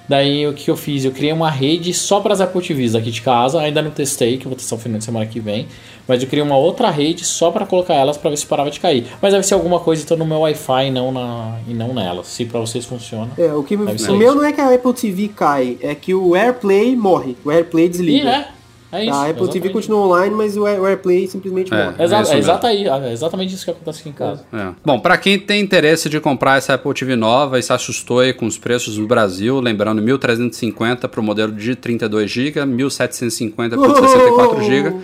Daí 0.07 0.47
o 0.47 0.53
que 0.53 0.69
eu 0.69 0.77
fiz? 0.77 1.03
Eu 1.03 1.11
criei 1.11 1.33
uma 1.33 1.49
rede 1.49 1.93
só 1.93 2.19
para 2.19 2.33
as 2.33 2.41
Apple 2.41 2.61
TVs 2.61 2.95
aqui 2.95 3.11
de 3.11 3.21
casa. 3.21 3.59
Ainda 3.59 3.81
não 3.81 3.91
testei, 3.91 4.37
que 4.37 4.45
eu 4.45 4.49
vou 4.49 4.57
testar 4.57 4.75
no 4.75 4.81
final 4.81 4.99
de 4.99 5.03
semana 5.05 5.25
que 5.25 5.39
vem. 5.39 5.67
Mas 6.07 6.21
eu 6.21 6.29
criei 6.29 6.43
uma 6.43 6.55
outra 6.57 6.91
rede 6.91 7.25
só 7.25 7.49
para 7.49 7.65
colocar 7.65 7.95
elas 7.95 8.15
para 8.15 8.29
ver 8.29 8.37
se 8.37 8.45
parava 8.45 8.69
de 8.69 8.79
cair. 8.79 9.07
Mas 9.21 9.33
deve 9.33 9.45
ser 9.45 9.55
alguma 9.55 9.79
coisa 9.79 10.03
então 10.03 10.15
no 10.15 10.25
meu 10.25 10.39
Wi-Fi 10.41 10.87
e 10.87 10.91
não, 10.91 11.11
na, 11.11 11.57
e 11.67 11.73
não 11.73 11.93
nela. 11.93 12.23
Se 12.23 12.45
para 12.45 12.59
vocês 12.59 12.85
funciona. 12.85 13.31
É, 13.37 13.51
o 13.53 13.63
que 13.63 13.75
o 13.75 13.79
meu 13.79 13.95
isso. 13.95 14.15
não 14.15 14.43
é 14.43 14.53
que 14.53 14.61
a 14.61 14.73
Apple 14.73 14.93
TV 14.93 15.27
cai, 15.29 15.77
é 15.81 15.95
que 15.95 16.13
o 16.13 16.35
AirPlay 16.35 16.95
morre. 16.95 17.35
O 17.43 17.51
AirPlay 17.51 17.85
E 17.85 17.89
desliga. 17.89 18.29
é, 18.29 18.47
é 18.97 19.05
isso. 19.05 19.13
a 19.13 19.21
Apple 19.23 19.33
TV 19.33 19.47
exatamente. 19.47 19.73
continua 19.73 19.99
online, 20.05 20.35
mas 20.35 20.57
o 20.57 20.65
Air- 20.65 20.81
o 20.81 20.85
AirPlay 20.85 21.27
simplesmente 21.27 21.73
É. 21.73 21.85
morre. 21.91 22.03
Exa 22.03 22.17
É 22.17 22.21
isso 22.21 22.33
é, 22.33 22.37
exata 22.39 22.67
aí, 22.67 22.87
é 22.87 23.11
exatamente 23.11 23.53
isso 23.53 23.65
que 23.65 23.71
acontece 23.71 23.99
aqui 24.01 24.09
em 24.09 24.13
casa. 24.13 24.43
É. 24.53 24.69
Bom, 24.83 24.99
para 24.99 25.17
quem 25.17 25.39
tem 25.39 25.61
interesse 25.61 26.09
de 26.09 26.19
comprar 26.19 26.57
essa 26.57 26.73
Apple 26.73 26.93
TV 26.93 27.15
nova 27.15 27.59
e 27.59 27.63
se 27.63 27.71
assustou 27.73 28.19
aí 28.19 28.33
com 28.33 28.45
os 28.45 28.57
preços 28.57 28.95
do 28.97 29.05
Brasil, 29.07 29.59
lembrando 29.59 30.01
1.350 30.01 31.07
para 31.07 31.19
o 31.19 31.23
modelo 31.23 31.51
de 31.51 31.75
32 31.75 32.29
GB, 32.29 32.59
1.750 32.61 33.69
para 33.69 33.79
o 33.79 33.93
de 33.93 33.99
64 34.09 34.63
GB. 34.63 34.95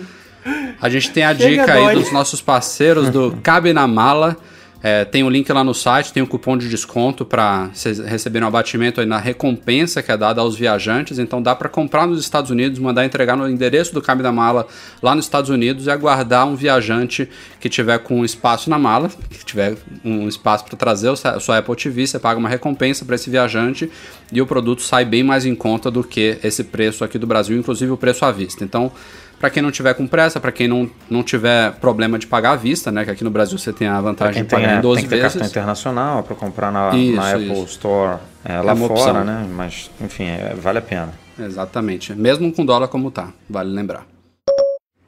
A 0.80 0.88
gente 0.88 1.10
tem 1.12 1.22
a 1.22 1.34
Chega, 1.34 1.62
dica 1.62 1.72
aí 1.74 1.84
dói. 1.84 1.94
dos 1.94 2.12
nossos 2.12 2.40
parceiros 2.40 3.08
do 3.10 3.36
Cabe 3.42 3.72
na 3.72 3.86
Mala. 3.86 4.36
É, 4.82 5.04
tem 5.04 5.22
o 5.22 5.30
link 5.30 5.50
lá 5.52 5.62
no 5.62 5.72
site, 5.72 6.12
tem 6.12 6.22
um 6.22 6.26
cupom 6.26 6.58
de 6.58 6.68
desconto 6.68 7.24
para 7.24 7.70
vocês 7.72 8.00
receberem 8.00 8.44
um 8.44 8.48
abatimento 8.48 9.00
aí 9.00 9.06
na 9.06 9.18
recompensa 9.18 10.02
que 10.02 10.10
é 10.10 10.16
dada 10.16 10.40
aos 10.40 10.56
viajantes. 10.56 11.20
Então 11.20 11.40
dá 11.40 11.54
para 11.54 11.68
comprar 11.68 12.06
nos 12.06 12.20
Estados 12.20 12.50
Unidos, 12.50 12.80
mandar 12.80 13.04
entregar 13.04 13.36
no 13.36 13.48
endereço 13.48 13.94
do 13.94 14.02
Cabe 14.02 14.22
na 14.22 14.32
Mala 14.32 14.66
lá 15.00 15.14
nos 15.14 15.24
Estados 15.24 15.50
Unidos 15.50 15.86
e 15.86 15.90
aguardar 15.90 16.48
um 16.48 16.56
viajante 16.56 17.28
que 17.60 17.68
tiver 17.68 17.98
com 17.98 18.24
espaço 18.24 18.68
na 18.68 18.78
mala, 18.78 19.08
que 19.30 19.44
tiver 19.44 19.76
um 20.04 20.26
espaço 20.26 20.64
para 20.64 20.76
trazer 20.76 21.10
a 21.10 21.38
sua 21.38 21.58
Apple 21.58 21.76
TV, 21.76 22.06
você 22.06 22.18
paga 22.18 22.40
uma 22.40 22.48
recompensa 22.48 23.04
para 23.04 23.14
esse 23.14 23.30
viajante 23.30 23.88
e 24.32 24.42
o 24.42 24.46
produto 24.46 24.82
sai 24.82 25.04
bem 25.04 25.22
mais 25.22 25.46
em 25.46 25.54
conta 25.54 25.90
do 25.90 26.02
que 26.02 26.38
esse 26.42 26.64
preço 26.64 27.04
aqui 27.04 27.18
do 27.18 27.26
Brasil, 27.26 27.56
inclusive 27.56 27.92
o 27.92 27.96
preço 27.96 28.24
à 28.24 28.32
vista. 28.32 28.64
Então 28.64 28.90
para 29.42 29.50
quem 29.50 29.60
não 29.60 29.72
tiver 29.72 29.92
com 29.94 30.06
pressa, 30.06 30.38
para 30.38 30.52
quem 30.52 30.68
não, 30.68 30.88
não 31.10 31.20
tiver 31.24 31.72
problema 31.80 32.16
de 32.16 32.28
pagar 32.28 32.52
à 32.52 32.54
vista, 32.56 32.92
né? 32.92 33.04
Que 33.04 33.10
aqui 33.10 33.24
no 33.24 33.30
Brasil 33.30 33.58
você 33.58 33.72
tem 33.72 33.88
a 33.88 34.00
vantagem 34.00 34.44
de 34.44 34.48
tem, 34.48 34.56
pagar 34.56 34.74
é, 34.74 34.78
em 34.78 34.80
12 34.80 35.00
tem 35.00 35.08
que 35.08 35.16
ter 35.16 35.20
vezes. 35.20 35.32
cartão 35.32 35.50
internacional 35.50 36.22
para 36.22 36.36
comprar 36.36 36.70
na, 36.70 36.94
Isso, 36.94 37.16
na 37.16 37.30
Apple 37.30 37.52
isso. 37.52 37.64
Store 37.64 38.20
é, 38.44 38.60
lá 38.60 38.70
É 38.72 38.76
fora, 38.76 38.92
opção. 38.92 39.24
né? 39.24 39.44
Mas, 39.52 39.90
enfim, 40.00 40.26
é, 40.26 40.54
vale 40.56 40.78
a 40.78 40.82
pena. 40.82 41.08
Exatamente. 41.36 42.14
Mesmo 42.14 42.52
com 42.52 42.64
dólar 42.64 42.86
como 42.86 43.10
tá, 43.10 43.30
vale 43.50 43.70
lembrar. 43.70 44.06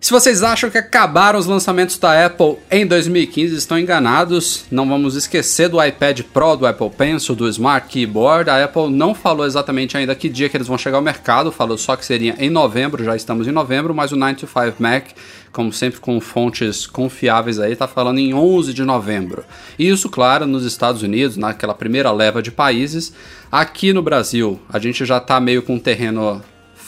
Se 0.05 0.11
vocês 0.11 0.43
acham 0.43 0.69
que 0.69 0.77
acabaram 0.77 1.39
os 1.39 1.47
lançamentos 1.47 1.97
da 1.97 2.27
Apple 2.27 2.59
em 2.71 2.87
2015, 2.87 3.57
estão 3.57 3.79
enganados. 3.79 4.67
Não 4.71 4.87
vamos 4.87 5.17
esquecer 5.17 5.67
do 5.71 5.83
iPad 5.83 6.21
Pro, 6.31 6.57
do 6.57 6.67
Apple 6.67 6.91
Pencil, 6.91 7.35
do 7.35 7.49
Smart 7.49 7.89
Keyboard. 7.89 8.51
A 8.51 8.63
Apple 8.63 8.91
não 8.91 9.15
falou 9.15 9.47
exatamente 9.47 9.97
ainda 9.97 10.15
que 10.15 10.29
dia 10.29 10.51
que 10.51 10.59
eles 10.59 10.67
vão 10.67 10.77
chegar 10.77 10.99
ao 10.99 11.03
mercado, 11.03 11.51
falou 11.51 11.79
só 11.79 11.97
que 11.97 12.05
seria 12.05 12.37
em 12.39 12.51
novembro, 12.51 13.03
já 13.03 13.17
estamos 13.17 13.49
em 13.49 13.51
novembro, 13.51 13.95
mas 13.95 14.13
o 14.13 14.17
9 14.17 14.35
to 14.35 14.47
5 14.47 14.75
Mac, 14.79 15.07
como 15.51 15.73
sempre 15.73 16.01
com 16.01 16.21
fontes 16.21 16.87
confiáveis 16.87 17.59
aí, 17.59 17.75
tá 17.75 17.89
falando 17.89 18.19
em 18.19 18.35
11 18.35 18.75
de 18.75 18.85
novembro. 18.85 19.43
E 19.79 19.89
isso, 19.89 20.11
claro, 20.11 20.45
nos 20.45 20.67
Estados 20.67 21.03
Unidos, 21.03 21.39
naquela 21.39 21.73
primeira 21.73 22.13
leva 22.13 22.43
de 22.43 22.51
países. 22.51 23.15
Aqui 23.51 23.91
no 23.95 24.03
Brasil, 24.03 24.61
a 24.69 24.79
gente 24.79 25.03
já 25.07 25.19
tá 25.19 25.41
meio 25.41 25.63
com 25.63 25.77
um 25.77 25.81
terreno 25.81 26.43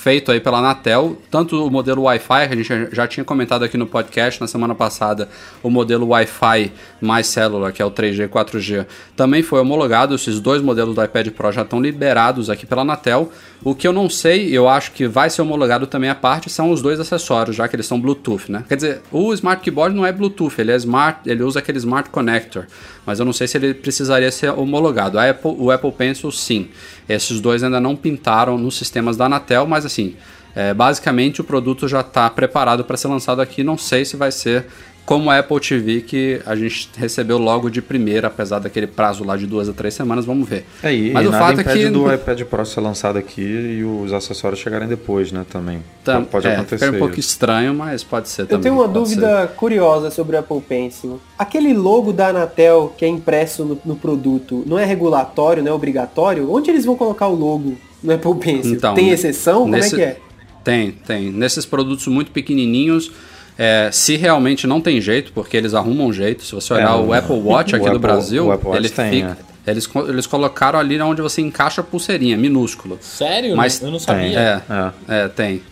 feito 0.07 0.31
aí 0.31 0.39
pela 0.39 0.59
Anatel, 0.59 1.19
tanto 1.29 1.67
o 1.67 1.69
modelo 1.69 2.03
Wi-Fi, 2.03 2.47
que 2.47 2.55
a 2.55 2.57
gente 2.57 2.95
já 2.95 3.09
tinha 3.09 3.25
comentado 3.25 3.65
aqui 3.65 3.77
no 3.77 3.89
podcast 3.89 4.41
na 4.41 4.47
semana 4.47 4.73
passada, 4.73 5.29
o 5.65 5.69
modelo 5.69 6.07
Wi-Fi 6.07 6.73
mais 7.01 7.27
célula, 7.27 7.73
que 7.73 7.83
é 7.83 7.85
o 7.85 7.91
3G 7.91 8.27
e 8.27 8.29
4G, 8.29 8.87
também 9.17 9.43
foi 9.43 9.59
homologado, 9.59 10.15
esses 10.15 10.39
dois 10.39 10.63
modelos 10.63 10.95
do 10.95 11.03
iPad 11.03 11.31
Pro 11.31 11.51
já 11.51 11.63
estão 11.63 11.81
liberados 11.81 12.49
aqui 12.49 12.65
pela 12.65 12.83
Anatel. 12.83 13.33
O 13.65 13.75
que 13.75 13.89
eu 13.89 13.93
não 13.93 14.09
sei, 14.09 14.57
eu 14.57 14.69
acho 14.69 14.93
que 14.93 15.09
vai 15.09 15.29
ser 15.29 15.43
homologado 15.43 15.89
também 15.89 16.09
a 16.09 16.15
parte, 16.15 16.49
são 16.49 16.71
os 16.71 16.81
dois 16.81 17.01
acessórios, 17.01 17.57
já 17.57 17.67
que 17.67 17.75
eles 17.75 17.87
são 17.87 18.01
Bluetooth, 18.01 18.45
né? 18.49 18.63
Quer 18.69 18.77
dizer, 18.77 19.03
o 19.11 19.35
Smart 19.35 19.61
Keyboard 19.61 19.97
não 19.97 20.07
é 20.07 20.13
Bluetooth, 20.13 20.55
ele 20.59 20.71
é 20.71 20.77
Smart, 20.77 21.29
ele 21.29 21.43
usa 21.43 21.59
aquele 21.59 21.79
Smart 21.79 22.11
Connector, 22.11 22.67
mas 23.05 23.19
eu 23.19 23.25
não 23.25 23.33
sei 23.33 23.49
se 23.49 23.57
ele 23.59 23.75
precisaria 23.75 24.31
ser 24.31 24.51
homologado. 24.51 25.19
Apple, 25.19 25.57
o 25.59 25.73
Apple 25.73 25.91
Pencil, 25.91 26.31
sim. 26.31 26.69
Esses 27.09 27.41
dois 27.41 27.63
ainda 27.63 27.81
não 27.81 27.95
pintaram 27.95 28.59
nos 28.59 28.77
sistemas 28.77 29.17
da 29.17 29.27
Anatel, 29.27 29.67
mas 29.67 29.87
assim, 29.87 30.17
é, 30.55 30.73
basicamente 30.73 31.41
o 31.41 31.45
produto 31.45 31.87
já 31.87 32.01
está 32.01 32.29
preparado 32.31 32.85
para 32.85 32.97
ser 32.97 33.09
lançado 33.09 33.41
aqui. 33.41 33.63
Não 33.63 33.77
sei 33.77 34.05
se 34.05 34.17
vai 34.17 34.33
ser 34.33 34.67
como 35.07 35.31
a 35.31 35.39
Apple 35.39 35.61
TV 35.61 36.01
que 36.01 36.43
a 36.45 36.57
gente 36.57 36.91
recebeu 36.99 37.39
logo 37.39 37.71
de 37.71 37.81
primeira, 37.81 38.27
apesar 38.27 38.59
daquele 38.59 38.89
prazo 38.89 39.23
lá 39.23 39.37
de 39.37 39.47
duas 39.47 39.69
a 39.69 39.73
três 39.73 39.95
semanas, 39.95 40.25
vamos 40.25 40.49
ver. 40.49 40.67
É, 40.83 40.93
e, 40.93 41.13
Mas 41.13 41.25
e 41.25 41.29
o 41.29 41.31
nada 41.31 41.45
fato 41.45 41.61
é 41.61 41.73
que 41.73 41.89
do 41.89 42.13
iPad 42.13 42.43
Pro 42.43 42.67
ser 42.67 42.81
lançado 42.81 43.17
aqui 43.17 43.41
e 43.41 43.85
os 43.85 44.13
acessórios 44.13 44.59
chegarem 44.59 44.89
depois, 44.89 45.31
né, 45.31 45.47
também. 45.49 45.79
Tá, 46.05 46.21
pode 46.21 46.49
é, 46.49 46.55
acontecer 46.57 46.87
fica 46.87 46.97
um 46.97 46.99
pouco 46.99 47.21
estranho, 47.21 47.73
mas 47.73 48.03
pode 48.03 48.29
ser 48.29 48.43
Eu 48.43 48.47
também. 48.49 48.63
tenho 48.65 48.75
uma 48.75 48.89
dúvida 48.89 49.47
curiosa 49.57 50.11
sobre 50.11 50.35
o 50.35 50.41
Apple 50.41 50.61
Pencil. 50.61 51.21
Aquele 51.39 51.73
logo 51.73 52.13
da 52.13 52.29
Anatel 52.29 52.93
que 52.99 53.05
é 53.05 53.09
impresso 53.09 53.65
no, 53.65 53.79
no 53.85 53.95
produto 53.95 54.65
não 54.67 54.77
é 54.77 54.85
regulatório, 54.85 55.63
não 55.63 55.71
é 55.71 55.75
obrigatório? 55.75 56.53
Onde 56.53 56.69
eles 56.71 56.85
vão 56.85 56.97
colocar 56.97 57.29
o 57.29 57.35
logo 57.35 57.75
no 58.03 58.13
Apple 58.13 58.35
Pencil? 58.35 58.73
Então, 58.73 58.95
Tem 58.95 59.11
exceção? 59.11 59.61
Como 59.61 59.73
nesse- 59.73 59.95
é 59.95 59.99
que 59.99 60.03
é? 60.05 60.17
Tem, 60.65 60.91
tem. 60.91 61.31
Nesses 61.31 61.65
produtos 61.65 62.09
muito 62.09 62.33
pequenininhos, 62.33 63.13
é, 63.59 63.89
se 63.93 64.17
realmente 64.17 64.67
não 64.67 64.81
tem 64.81 65.01
jeito, 65.01 65.33
porque 65.33 65.57
eles 65.57 65.73
arrumam 65.75 66.09
um 66.09 66.13
jeito. 66.13 66.45
Se 66.45 66.55
você 66.55 66.75
olhar 66.75 66.91
É, 66.91 66.95
o, 66.95 67.07
o- 67.07 67.13
Apple 67.13 67.37
Watch 67.41 67.75
aqui 67.77 67.85
do 67.85 67.89
Apple- 67.91 68.01
Brasil, 68.01 68.49
ele 68.75 68.89
tem, 68.89 69.11
fica. 69.11 69.39
Eles, 69.67 69.87
co- 69.87 70.07
eles 70.09 70.27
colocaram 70.27 70.79
ali 70.79 71.01
onde 71.01 71.21
você 71.23 71.41
encaixa 71.43 71.81
a 71.81 71.85
pulseirinha, 71.85 72.37
minúsculo. 72.37 72.99
Sério? 73.01 73.57
Mas 73.57 73.81
eu 73.83 73.91
não 73.91 73.99
sabia. 73.99 74.39
É, 74.39 74.63
É. 75.09 75.25
é, 75.25 75.29
tem. 75.29 75.63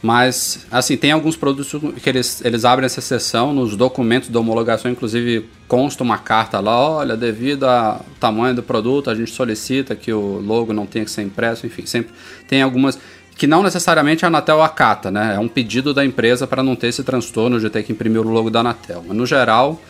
Mas, 0.00 0.66
assim, 0.68 0.96
tem 0.96 1.12
alguns 1.12 1.36
produtos 1.36 1.80
que 2.02 2.08
eles, 2.08 2.44
eles 2.44 2.64
abrem 2.64 2.86
essa 2.86 2.98
exceção 2.98 3.52
nos 3.54 3.76
documentos 3.76 4.28
da 4.30 4.40
homologação, 4.40 4.90
inclusive 4.90 5.48
consta 5.68 6.02
uma 6.02 6.18
carta 6.18 6.58
lá, 6.58 6.76
olha, 6.96 7.16
devido 7.16 7.64
ao 7.64 8.04
tamanho 8.18 8.52
do 8.52 8.64
produto, 8.64 9.10
a 9.10 9.14
gente 9.14 9.30
solicita 9.30 9.94
que 9.94 10.12
o 10.12 10.40
logo 10.44 10.72
não 10.72 10.86
tenha 10.86 11.04
que 11.04 11.10
ser 11.10 11.22
impresso, 11.22 11.66
enfim, 11.68 11.86
sempre 11.86 12.12
tem 12.48 12.62
algumas 12.62 12.98
que 13.42 13.46
não 13.48 13.60
necessariamente 13.60 14.24
a 14.24 14.28
Anatel 14.28 14.62
acata, 14.62 15.10
né? 15.10 15.34
É 15.34 15.38
um 15.40 15.48
pedido 15.48 15.92
da 15.92 16.04
empresa 16.04 16.46
para 16.46 16.62
não 16.62 16.76
ter 16.76 16.86
esse 16.86 17.02
transtorno 17.02 17.58
de 17.58 17.68
ter 17.68 17.82
que 17.82 17.90
imprimir 17.90 18.20
o 18.20 18.30
logo 18.30 18.48
da 18.48 18.60
Anatel. 18.60 19.02
Mas 19.04 19.16
no 19.16 19.26
geral, 19.26 19.80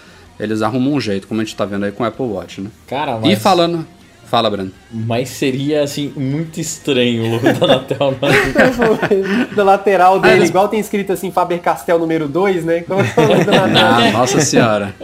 eles 0.41 0.63
arrumam 0.63 0.95
um 0.95 0.99
jeito, 0.99 1.29
como 1.29 1.43
a 1.43 1.45
gente 1.45 1.55
tá 1.55 1.67
vendo 1.67 1.85
aí 1.85 1.93
com 1.93 2.03
o 2.03 2.07
Apple 2.07 2.25
Watch, 2.25 2.63
né? 2.63 2.71
Cara, 2.87 3.19
mas, 3.19 3.31
E 3.31 3.37
falando. 3.37 3.87
Fala, 4.33 4.49
Breno. 4.49 4.73
mas 4.91 5.29
seria 5.29 5.83
assim 5.83 6.11
muito 6.17 6.59
estranho 6.59 7.23
o 7.27 7.31
logo 7.33 7.43
da 7.53 7.67
Anatel. 7.67 8.13
né? 8.13 9.47
da 9.55 9.63
lateral 9.63 10.19
dele, 10.19 10.37
eles- 10.37 10.49
igual 10.49 10.69
tem 10.69 10.81
escrito 10.81 11.13
assim, 11.13 11.31
Faber 11.31 11.61
Castell 11.61 11.99
número 11.99 12.27
2, 12.27 12.65
né? 12.65 12.81
Como 12.81 13.03
é 13.03 13.05
Anatel? 13.05 13.85
Ah, 13.85 14.11
nossa 14.11 14.41
senhora. 14.41 14.95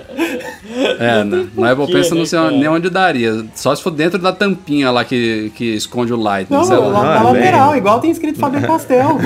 É, 0.99 1.22
né? 1.24 1.47
No 1.55 1.62
Apple 1.62 1.76
porquê, 1.76 1.93
Pencil 1.93 2.14
não 2.14 2.22
né, 2.22 2.26
sei 2.26 2.39
cara? 2.39 2.51
nem 2.53 2.68
onde 2.68 2.89
daria. 2.89 3.45
Só 3.55 3.74
se 3.76 3.83
for 3.83 3.91
dentro 3.91 4.18
da 4.18 4.33
tampinha 4.33 4.91
lá 4.91 5.05
que, 5.05 5.53
que 5.55 5.74
esconde 5.74 6.11
o 6.11 6.16
Lightning. 6.16 6.57
Não, 6.57 6.64
Não, 6.66 6.91
na 6.93 7.14
é 7.16 7.18
bem- 7.18 7.24
lateral, 7.35 7.76
igual 7.76 8.01
tem 8.01 8.11
escrito 8.11 8.39
Faber 8.39 8.66
Castell. 8.66 9.18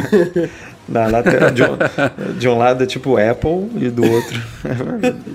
Na 0.89 1.07
lateral, 1.07 1.51
de, 1.53 1.63
um, 1.63 2.39
de 2.41 2.49
um 2.49 2.59
lado 2.59 2.83
é 2.83 2.87
tipo 2.87 3.17
Apple 3.17 3.71
e 3.77 3.89
do 3.89 4.03
outro 4.11 4.43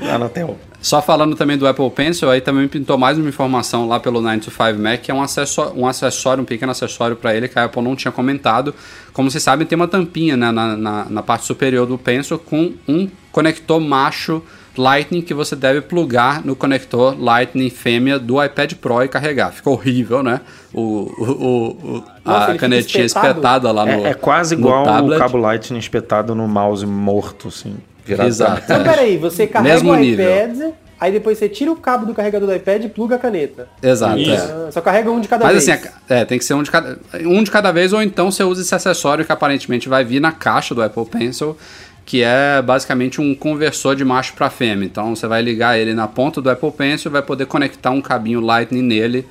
é 0.05 0.11
Anatel. 0.11 0.57
Só 0.81 1.01
falando 1.01 1.35
também 1.35 1.57
do 1.57 1.67
Apple 1.67 1.89
Pencil, 1.89 2.29
aí 2.29 2.39
também 2.39 2.67
pintou 2.67 2.97
mais 2.97 3.17
uma 3.17 3.27
informação 3.27 3.87
lá 3.87 3.99
pelo 3.99 4.21
9 4.21 4.39
to 4.39 4.51
5 4.51 4.79
Mac, 4.79 5.01
que 5.01 5.11
é 5.11 5.13
um 5.13 5.21
acessório, 5.21 5.73
um, 5.75 5.87
acessório, 5.87 6.43
um 6.43 6.45
pequeno 6.45 6.71
acessório 6.71 7.15
para 7.15 7.35
ele 7.35 7.47
que 7.47 7.57
a 7.57 7.63
Apple 7.63 7.81
não 7.81 7.95
tinha 7.95 8.11
comentado. 8.11 8.73
Como 9.11 9.29
vocês 9.29 9.43
sabem, 9.43 9.65
tem 9.65 9.75
uma 9.75 9.87
tampinha 9.87 10.37
né, 10.37 10.51
na, 10.51 10.77
na, 10.77 11.05
na, 11.09 11.23
parte 11.23 11.45
superior 11.45 11.87
do 11.87 11.97
Pencil 11.97 12.37
com 12.37 12.73
um 12.87 13.09
conector 13.31 13.81
macho 13.81 14.41
Lightning 14.77 15.21
que 15.21 15.33
você 15.33 15.55
deve 15.55 15.81
plugar 15.81 16.45
no 16.45 16.55
conector 16.55 17.19
Lightning 17.19 17.71
fêmea 17.71 18.19
do 18.19 18.41
iPad 18.43 18.73
Pro 18.73 19.03
e 19.03 19.07
carregar. 19.07 19.51
Ficou 19.51 19.73
horrível, 19.73 20.21
né? 20.21 20.41
O, 20.71 20.81
o, 20.81 21.97
o 21.97 22.03
Nossa, 22.23 22.51
a 22.51 22.57
canetinha 22.57 23.03
espetada 23.03 23.71
lá 23.71 23.83
no 23.83 24.05
É, 24.05 24.11
é 24.11 24.13
quase 24.13 24.53
igual 24.53 24.83
o 25.03 25.17
cabo 25.17 25.37
Lightning 25.37 25.79
espetado 25.79 26.35
no 26.35 26.47
mouse 26.47 26.85
morto, 26.85 27.47
assim. 27.47 27.75
Virado 28.07 28.27
Exato. 28.27 28.61
Então, 28.63 28.83
peraí, 28.83 29.17
você 29.17 29.45
carrega 29.45 29.73
Mesmo 29.75 29.91
o 29.91 29.95
nível. 29.95 30.25
iPad, 30.25 30.73
aí 30.99 31.11
depois 31.11 31.37
você 31.37 31.49
tira 31.49 31.71
o 31.71 31.75
cabo 31.75 32.05
do 32.05 32.13
carregador 32.13 32.47
do 32.47 32.55
iPad 32.55 32.85
e 32.85 32.89
pluga 32.89 33.15
a 33.15 33.19
caneta. 33.19 33.67
Exato. 33.83 34.19
É. 34.19 34.35
Ah, 34.35 34.69
só 34.71 34.81
carrega 34.81 35.11
um 35.11 35.19
de 35.19 35.27
cada 35.27 35.45
Mas 35.45 35.65
vez. 35.65 35.69
assim, 35.69 35.89
é, 36.09 36.25
tem 36.25 36.39
que 36.39 36.45
ser 36.45 36.53
um 36.53 36.63
de, 36.63 36.71
cada, 36.71 36.97
um 37.21 37.43
de 37.43 37.51
cada 37.51 37.71
vez, 37.71 37.93
ou 37.93 38.01
então 38.01 38.31
você 38.31 38.43
usa 38.43 38.61
esse 38.61 38.73
acessório 38.73 39.25
que 39.25 39.31
aparentemente 39.31 39.89
vai 39.89 40.03
vir 40.03 40.19
na 40.19 40.31
caixa 40.31 40.73
do 40.73 40.81
Apple 40.81 41.05
Pencil, 41.05 41.57
que 42.05 42.23
é 42.23 42.61
basicamente 42.61 43.19
um 43.19 43.35
conversor 43.35 43.95
de 43.95 44.05
macho 44.05 44.33
para 44.33 44.49
fêmea. 44.49 44.85
Então 44.85 45.15
você 45.15 45.27
vai 45.27 45.41
ligar 45.41 45.77
ele 45.77 45.93
na 45.93 46.07
ponta 46.07 46.41
do 46.41 46.49
Apple 46.49 46.71
Pencil, 46.71 47.11
vai 47.11 47.21
poder 47.21 47.45
conectar 47.45 47.91
um 47.91 48.01
cabinho 48.01 48.39
Lightning 48.39 48.81
nele 48.81 49.27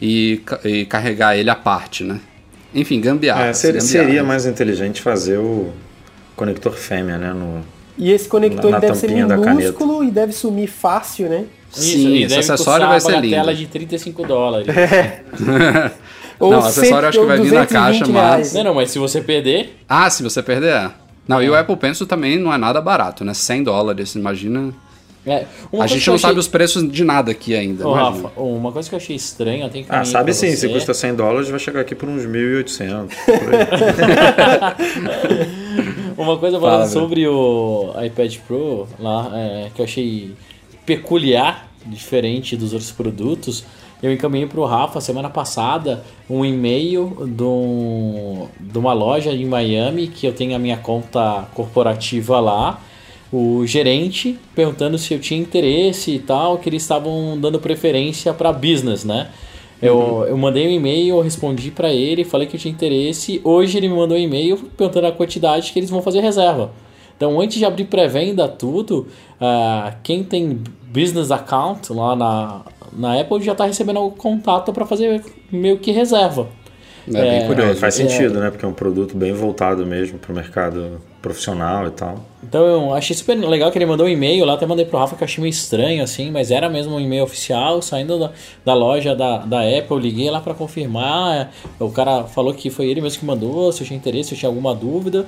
e, 0.00 0.42
e 0.64 0.84
carregar 0.84 1.36
ele 1.36 1.48
à 1.48 1.54
parte, 1.56 2.04
né? 2.04 2.20
Enfim, 2.74 3.00
gambiarra. 3.00 3.46
É, 3.46 3.52
seria, 3.54 3.80
gambiarra. 3.80 4.04
seria 4.04 4.22
mais 4.22 4.44
inteligente 4.44 5.00
fazer 5.00 5.38
o 5.38 5.72
conector 6.36 6.74
fêmea, 6.74 7.16
né? 7.16 7.32
No, 7.32 7.64
E 7.98 8.12
esse 8.12 8.28
conector 8.28 8.70
Na- 8.70 8.76
na 8.76 8.78
deve 8.78 8.94
ser 8.96 9.10
minúsculo 9.10 10.04
e 10.04 10.10
deve 10.10 10.32
sumir 10.32 10.68
fácil, 10.68 11.28
né? 11.28 11.44
Sim, 11.70 12.08
e 12.10 12.22
esse 12.24 12.38
acessório 12.38 12.86
vai 12.86 13.00
ser 13.00 13.12
uma 13.12 13.20
lindo. 13.20 13.34
tela 13.34 13.54
de 13.54 13.66
35 13.66 14.24
dólares. 14.26 14.68
Ou 16.40 16.52
Não, 16.52 16.60
o 16.60 16.64
acessório 16.64 17.08
acho 17.08 17.18
que 17.20 17.26
vai 17.26 17.36
vir 17.40 17.52
na 17.52 17.64
220 17.64 17.68
caixa, 17.68 18.06
mas-. 18.12 18.54
Não, 18.54 18.64
não, 18.64 18.74
mas 18.74 18.90
se 18.92 18.98
você 18.98 19.20
perder, 19.20 19.76
Ah, 19.88 20.08
se 20.08 20.22
você 20.22 20.40
perder, 20.42 20.68
é. 20.72 20.90
Não, 21.26 21.42
e 21.42 21.50
o 21.50 21.54
Apple 21.56 21.76
Pencil 21.76 22.06
também 22.06 22.38
não 22.38 22.54
é 22.54 22.56
nada 22.56 22.80
barato, 22.80 23.24
né? 23.24 23.34
100 23.34 23.64
dólares, 23.64 24.14
imagina. 24.14 24.72
é, 25.26 25.44
uma 25.70 25.84
A 25.84 25.86
gente 25.86 26.08
não 26.08 26.16
sabe 26.16 26.30
achei- 26.32 26.40
os 26.40 26.48
preços 26.48 26.90
de 26.90 27.04
nada 27.04 27.32
aqui 27.32 27.54
ainda. 27.54 27.86
Ô. 27.86 27.92
Rafa, 27.92 28.30
uma 28.40 28.72
coisa 28.72 28.88
que 28.88 28.94
eu 28.94 28.98
achei 28.98 29.14
estranha, 29.16 29.66
eu 29.66 29.68
tenho 29.68 29.84
que 29.84 29.92
Ah, 29.94 30.04
sabe 30.04 30.32
sim, 30.32 30.48
você. 30.50 30.56
se 30.56 30.68
custa 30.68 30.94
100 30.94 31.14
dólares, 31.16 31.50
vai 31.50 31.58
chegar 31.58 31.80
aqui 31.80 31.94
por 31.94 32.08
uns 32.08 32.24
1.800. 32.24 33.08
por 33.26 33.34
aí. 33.54 33.66
Uma 36.18 36.36
coisa 36.36 36.58
Fala, 36.58 36.72
falando 36.72 36.88
velho. 36.88 37.00
sobre 37.00 37.28
o 37.28 37.92
iPad 38.04 38.36
Pro 38.46 38.86
lá, 38.98 39.30
é, 39.34 39.70
que 39.74 39.80
eu 39.80 39.84
achei 39.84 40.32
peculiar, 40.84 41.68
diferente 41.86 42.56
dos 42.56 42.72
outros 42.72 42.90
produtos, 42.90 43.64
eu 44.02 44.12
encaminhei 44.12 44.46
para 44.46 44.60
o 44.60 44.64
Rafa 44.64 45.00
semana 45.00 45.30
passada 45.30 46.04
um 46.28 46.44
e-mail 46.44 47.16
de, 47.26 47.42
um- 47.42 48.46
de 48.60 48.78
uma 48.78 48.92
loja 48.92 49.32
em 49.32 49.44
Miami 49.46 50.08
que 50.08 50.26
eu 50.26 50.32
tenho 50.32 50.54
a 50.54 50.58
minha 50.58 50.76
conta 50.76 51.48
corporativa 51.54 52.38
lá. 52.40 52.80
O 53.32 53.66
gerente 53.66 54.38
perguntando 54.54 54.96
se 54.98 55.12
eu 55.14 55.18
tinha 55.20 55.38
interesse 55.38 56.12
e 56.14 56.18
tal, 56.18 56.58
que 56.58 56.68
eles 56.68 56.82
estavam 56.82 57.38
dando 57.38 57.58
preferência 57.58 58.32
para 58.32 58.52
business, 58.52 59.04
né? 59.04 59.28
Eu, 59.80 60.24
eu 60.28 60.36
mandei 60.36 60.66
um 60.66 60.70
e-mail, 60.70 61.16
eu 61.16 61.22
respondi 61.22 61.70
para 61.70 61.92
ele, 61.92 62.24
falei 62.24 62.46
que 62.46 62.56
eu 62.56 62.60
tinha 62.60 62.72
interesse. 62.72 63.40
Hoje 63.44 63.78
ele 63.78 63.88
me 63.88 63.94
mandou 63.94 64.16
um 64.16 64.20
e-mail 64.20 64.56
perguntando 64.76 65.06
a 65.06 65.12
quantidade 65.12 65.72
que 65.72 65.78
eles 65.78 65.90
vão 65.90 66.02
fazer 66.02 66.20
reserva. 66.20 66.72
Então, 67.16 67.40
antes 67.40 67.58
de 67.58 67.64
abrir 67.64 67.84
pré-venda, 67.84 68.48
tudo, 68.48 69.08
ah, 69.40 69.94
quem 70.02 70.22
tem 70.22 70.60
business 70.92 71.30
account 71.30 71.92
lá 71.92 72.14
na, 72.14 72.62
na 72.92 73.20
Apple 73.20 73.42
já 73.42 73.52
está 73.52 73.66
recebendo 73.66 74.00
o 74.00 74.10
contato 74.10 74.72
para 74.72 74.86
fazer 74.86 75.24
meio 75.50 75.78
que 75.78 75.90
reserva. 75.90 76.48
É, 77.16 77.22
bem 77.22 77.38
É, 77.42 77.46
curioso. 77.46 77.80
Faz 77.80 77.98
É. 77.98 78.06
sentido, 78.08 78.40
né? 78.40 78.50
Porque 78.50 78.64
é 78.64 78.68
um 78.68 78.72
produto 78.72 79.16
bem 79.16 79.32
voltado 79.32 79.84
mesmo 79.86 80.18
para 80.18 80.32
o 80.32 80.34
mercado 80.34 81.00
profissional 81.22 81.86
e 81.86 81.90
tal. 81.90 82.24
Então 82.42 82.64
eu 82.64 82.94
achei 82.94 83.14
super 83.16 83.36
legal 83.36 83.70
que 83.70 83.78
ele 83.78 83.86
mandou 83.86 84.06
um 84.06 84.08
e-mail 84.08 84.44
lá, 84.44 84.54
até 84.54 84.66
mandei 84.66 84.84
pro 84.84 84.98
Rafa 84.98 85.16
que 85.16 85.22
eu 85.22 85.26
achei 85.26 85.42
meio 85.42 85.50
estranho 85.50 86.02
assim, 86.02 86.30
mas 86.30 86.50
era 86.50 86.68
mesmo 86.68 86.94
um 86.94 87.00
e-mail 87.00 87.24
oficial, 87.24 87.82
saindo 87.82 88.18
da, 88.18 88.30
da 88.64 88.74
loja 88.74 89.14
da, 89.14 89.38
da 89.38 89.60
Apple, 89.62 89.86
eu 89.90 89.98
liguei 89.98 90.30
lá 90.30 90.40
pra 90.40 90.54
confirmar, 90.54 91.50
o 91.80 91.90
cara 91.90 92.24
falou 92.24 92.54
que 92.54 92.70
foi 92.70 92.86
ele 92.88 93.00
mesmo 93.00 93.18
que 93.20 93.26
mandou, 93.26 93.72
se 93.72 93.82
eu 93.82 93.86
tinha 93.86 93.96
interesse, 93.96 94.28
se 94.30 94.34
eu 94.36 94.38
tinha 94.38 94.48
alguma 94.48 94.74
dúvida, 94.74 95.26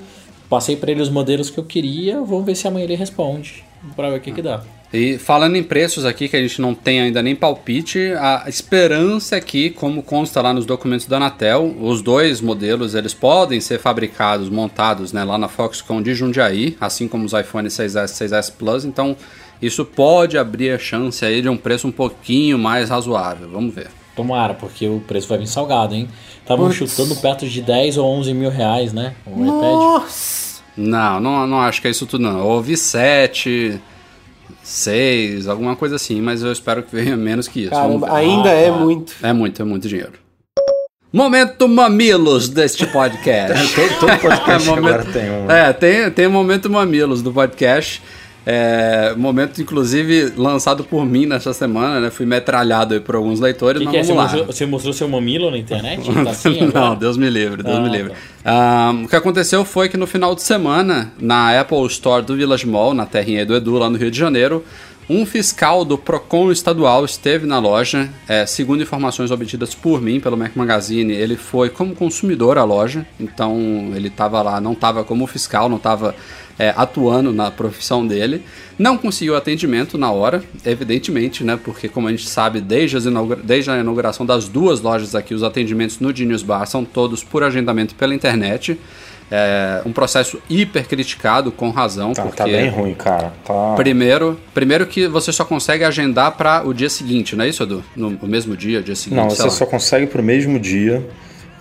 passei 0.49 0.77
pra 0.77 0.91
ele 0.93 1.03
os 1.03 1.09
modelos 1.11 1.51
que 1.51 1.59
eu 1.59 1.65
queria, 1.65 2.21
vamos 2.23 2.45
ver 2.45 2.55
se 2.55 2.69
amanhã 2.69 2.85
ele 2.85 2.95
responde, 2.95 3.65
pra 3.97 4.09
ver 4.11 4.19
o 4.19 4.21
que 4.21 4.31
que 4.33 4.43
dá. 4.43 4.63
E 4.93 5.19
falando 5.19 5.55
em 5.55 5.63
preços 5.63 6.05
aqui, 6.05 6.29
que 6.29 6.37
a 6.37 6.43
gente 6.43 6.61
não 6.61 6.75
tem 6.75 7.01
ainda 7.01 7.23
nem 7.23 7.37
palpite, 7.37 8.13
a 8.19 8.45
esperança 8.49 9.37
é 9.37 9.41
que, 9.41 9.71
como 9.71 10.03
consta 10.03 10.43
lá 10.43 10.53
nos 10.53 10.67
documentos 10.67 11.07
da 11.07 11.17
Anatel, 11.17 11.77
os 11.81 12.03
dois 12.03 12.41
modelos 12.41 12.97
eles 12.97 13.15
podem 13.15 13.61
ser 13.61 13.79
fabricados, 13.79 14.49
montados 14.49 15.13
né, 15.13 15.23
lá 15.23 15.39
na 15.39 15.47
Foxconn 15.47 16.03
de 16.03 16.13
Jundiaí, 16.13 16.77
assim 16.81 17.07
como 17.07 17.25
os 17.25 17.33
iPhone 17.33 17.69
6S 17.69 18.21
e 18.21 18.29
6S 18.29 18.53
Plus, 18.59 18.85
então 18.85 19.17
isso 19.63 19.85
pode 19.85 20.37
abrir 20.37 20.73
a 20.73 20.79
chance 20.79 21.25
aí 21.25 21.41
de 21.41 21.49
um 21.49 21.57
preço 21.57 21.87
um 21.87 21.93
pouquinho 21.93 22.59
mais 22.59 22.91
razoável, 22.91 23.49
vamos 23.49 23.73
ver. 23.73 23.89
Tomara, 24.17 24.55
porque 24.55 24.89
o 24.89 24.99
preço 25.07 25.29
vai 25.29 25.39
vir 25.39 25.47
salgado, 25.47 25.95
hein? 25.95 26.09
Estavam 26.41 26.71
chutando 26.73 27.15
perto 27.17 27.47
de 27.49 27.63
10 27.63 27.97
ou 27.97 28.07
11 28.19 28.35
mil 28.35 28.51
reais, 28.51 28.93
né? 28.93 29.15
O 29.25 29.31
iPad. 29.31 29.47
Nossa! 29.47 30.63
Não, 30.77 31.21
não, 31.21 31.47
não 31.47 31.61
acho 31.61 31.81
que 31.81 31.87
é 31.87 31.91
isso 31.91 32.07
tudo 32.07 32.25
não. 32.25 32.39
Eu 32.39 32.47
ouvi 32.47 32.77
7, 32.77 33.81
6, 34.71 35.49
alguma 35.49 35.75
coisa 35.77 35.97
assim, 35.97 36.21
mas 36.21 36.43
eu 36.43 36.53
espero 36.53 36.83
que 36.83 36.95
venha 36.95 37.17
menos 37.17 37.49
que 37.49 37.61
isso. 37.63 37.71
Caramba, 37.71 38.13
ainda 38.15 38.49
Ah, 38.51 38.53
é 38.53 38.71
muito. 38.71 39.13
É 39.23 39.33
muito, 39.33 39.61
é 39.61 39.65
muito 39.65 39.89
dinheiro. 39.89 40.13
Momento 41.13 41.67
mamilos 41.69 42.49
deste 42.49 42.87
podcast. 42.87 43.69
Todo, 43.75 43.99
todo 43.99 44.19
podcast 44.21 44.69
Momento- 44.71 44.87
agora 44.89 45.05
tem 45.05 45.29
um. 45.31 45.51
É, 45.51 45.73
tem, 45.73 46.11
tem 46.13 46.29
momento 46.29 46.71
mamilos 46.71 47.21
do 47.21 47.33
podcast. 47.33 48.01
É, 48.53 49.15
momento, 49.17 49.63
inclusive, 49.63 50.33
lançado 50.37 50.83
por 50.83 51.07
mim 51.07 51.25
nessa 51.25 51.53
semana, 51.53 52.01
né? 52.01 52.11
Fui 52.11 52.27
metralhado 52.27 53.01
por 53.01 53.15
alguns 53.15 53.39
leitores, 53.39 53.79
que, 53.79 53.85
mas 53.85 53.93
que 53.93 53.99
é? 53.99 54.03
Você 54.03 54.13
mostrou, 54.13 54.47
você 54.47 54.67
mostrou 54.67 54.93
seu 54.93 55.09
mamilo 55.09 55.53
na 55.53 55.57
internet? 55.57 56.01
Tá 56.25 56.31
assim? 56.31 56.69
Não, 56.75 56.97
Deus 56.97 57.17
me 57.17 57.31
livre, 57.31 57.63
Deus 57.63 57.79
Ah, 57.79 57.81
me 57.81 57.89
livre. 57.89 58.13
Ah, 58.45 58.93
o 59.05 59.07
que 59.07 59.15
aconteceu 59.15 59.65
foi 59.65 59.89
que 59.89 59.97
no 59.97 60.07
final 60.07 60.35
de 60.35 60.43
semana, 60.43 61.13
na 61.21 61.61
Apple 61.61 61.87
Store 61.87 62.25
do 62.25 62.35
Village 62.35 62.67
Mall, 62.67 62.93
na 62.93 63.07
terrinha 63.07 63.47
do 63.47 63.55
Edu, 63.55 63.79
lá 63.79 63.89
no 63.89 63.97
Rio 63.97 64.11
de 64.11 64.19
Janeiro, 64.19 64.65
um 65.13 65.27
fiscal 65.27 65.85
do 65.85 65.99
Procon 65.99 66.53
estadual 66.53 67.05
esteve 67.05 67.45
na 67.45 67.59
loja. 67.59 68.09
É, 68.29 68.47
segundo 68.47 68.81
informações 68.81 69.33
obtidas 69.33 69.75
por 69.75 70.01
mim, 70.01 70.21
pelo 70.21 70.37
Mac 70.37 70.55
Magazine, 70.55 71.13
ele 71.13 71.37
foi 71.37 71.69
como 71.69 71.97
consumidor 71.97 72.57
à 72.57 72.63
loja, 72.63 73.05
então 73.19 73.91
ele 73.93 74.07
estava 74.07 74.41
lá, 74.41 74.61
não 74.61 74.73
estava 74.73 75.03
como 75.03 75.27
fiscal, 75.27 75.69
não 75.69 75.79
estava 75.79 76.15
é, 76.57 76.73
atuando 76.77 77.33
na 77.33 77.51
profissão 77.51 78.07
dele. 78.07 78.45
Não 78.79 78.97
conseguiu 78.97 79.35
atendimento 79.35 79.99
na 79.99 80.13
hora, 80.13 80.45
evidentemente, 80.65 81.43
né? 81.43 81.59
Porque, 81.63 81.89
como 81.89 82.07
a 82.07 82.13
gente 82.13 82.29
sabe, 82.29 82.61
desde, 82.61 82.97
desde 83.43 83.69
a 83.69 83.81
inauguração 83.81 84.25
das 84.25 84.47
duas 84.49 84.81
lojas 84.81 85.17
aqui, 85.17 85.35
os 85.35 85.43
atendimentos 85.43 85.99
no 85.99 86.15
Genius 86.15 86.45
Bar 86.45 86.67
são 86.67 86.85
todos 86.85 87.25
por 87.25 87.43
agendamento 87.43 87.97
pela 87.97 88.15
internet. 88.15 88.79
É 89.33 89.83
um 89.87 89.93
processo 89.93 90.41
hiper 90.51 90.89
criticado, 90.89 91.53
com 91.53 91.71
razão, 91.71 92.13
Tá, 92.13 92.23
porque. 92.23 92.37
tá 92.39 92.45
bem 92.45 92.69
ruim, 92.69 92.95
cara. 92.95 93.33
Tá... 93.45 93.75
Primeiro, 93.77 94.41
primeiro 94.53 94.87
que 94.87 95.07
você 95.07 95.31
só 95.33 95.45
consegue 95.45 95.85
agendar 95.85 96.33
para 96.33 96.67
o 96.67 96.75
dia 96.75 96.91
seguinte, 96.91 97.37
não 97.37 97.45
é 97.45 97.49
isso, 97.49 97.63
Edu? 97.63 97.85
No, 97.95 98.11
no 98.11 98.27
mesmo 98.27 98.57
dia, 98.57 98.83
dia 98.83 98.97
seguinte, 98.97 99.17
Não, 99.21 99.31
você 99.31 99.45
lá. 99.45 99.51
só 99.51 99.65
consegue 99.67 100.07
pro 100.09 100.23
mesmo 100.23 100.59
dia. 100.59 101.07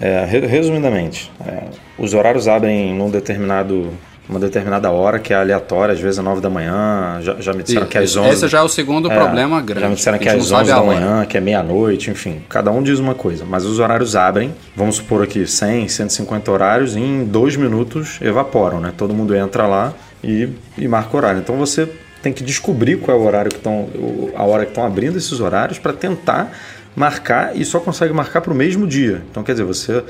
É, 0.01 0.24
re- 0.26 0.47
resumidamente, 0.47 1.30
é, 1.45 1.63
os 1.97 2.13
horários 2.13 2.47
abrem 2.47 2.93
num 2.95 3.09
determinado, 3.09 3.89
uma 4.30 4.39
determinada 4.39 4.91
hora, 4.91 5.17
que 5.17 5.34
é 5.34 5.36
aleatória, 5.36 5.91
às 5.91 5.99
vezes 5.99 6.19
às 6.19 6.23
9 6.23 6.39
da 6.39 6.51
manhã, 6.51 7.19
já, 7.19 7.36
já 7.39 7.51
me 7.51 7.63
disseram 7.63 7.88
que 7.88 7.97
é 7.97 8.01
às 8.01 8.11
Isso, 8.11 8.19
11. 8.19 8.30
Esse 8.30 8.47
já 8.47 8.59
é 8.59 8.61
o 8.61 8.69
segundo 8.69 9.11
É, 9.11 9.15
problema 9.15 9.59
grande. 9.59 9.82
Já 9.82 9.89
me 9.89 9.95
disseram 9.95 10.19
que 10.19 10.30
é 10.30 10.32
às 10.34 10.38
não 10.38 10.43
11 10.43 10.49
sabe 10.49 10.67
da 10.67 10.84
manhã, 10.84 11.25
que 11.25 11.36
é 11.36 11.41
meia-noite, 11.41 12.11
enfim. 12.11 12.43
Cada 12.47 12.69
um 12.69 12.84
diz 12.84 12.99
uma 12.99 13.15
coisa. 13.15 13.43
Mas 13.43 13.65
os 13.65 13.80
horários 13.80 14.15
abrem, 14.15 14.53
vamos 14.75 14.97
supor 14.97 15.23
aqui 15.23 15.47
100, 15.47 15.88
150 15.88 16.51
horários, 16.51 16.95
e 16.95 16.99
em 16.99 17.25
dois 17.25 17.55
minutos 17.55 18.19
evaporam, 18.21 18.80
né? 18.80 18.93
Todo 18.95 19.15
mundo 19.15 19.36
entra 19.36 19.65
lá 19.65 19.93
e, 20.23 20.47
e 20.77 20.88
marca 20.88 21.09
o 21.15 21.17
horário. 21.17 21.39
Então 21.39 21.57
você 21.57 21.89
tem 22.21 22.32
que 22.32 22.43
descobrir 22.43 22.97
qual 22.97 23.17
é 23.17 23.19
o 23.19 23.25
horário 23.25 23.49
que 23.49 23.57
estão, 23.57 23.89
a 24.36 24.43
hora 24.43 24.63
que 24.63 24.71
estão 24.71 24.86
abrindo 24.86 25.17
esses 25.17 25.39
horários 25.39 25.80
para 25.80 25.91
tentar 25.93 26.51
marcar 26.95 27.55
e 27.55 27.65
só 27.65 27.80
consegue 27.80 28.13
marcar 28.13 28.41
para 28.41 28.53
o 28.53 28.55
mesmo 28.55 28.86
dia. 28.86 29.23
Então 29.32 29.41
quer 29.41 29.53
dizer, 29.53 29.63
você 29.63 30.03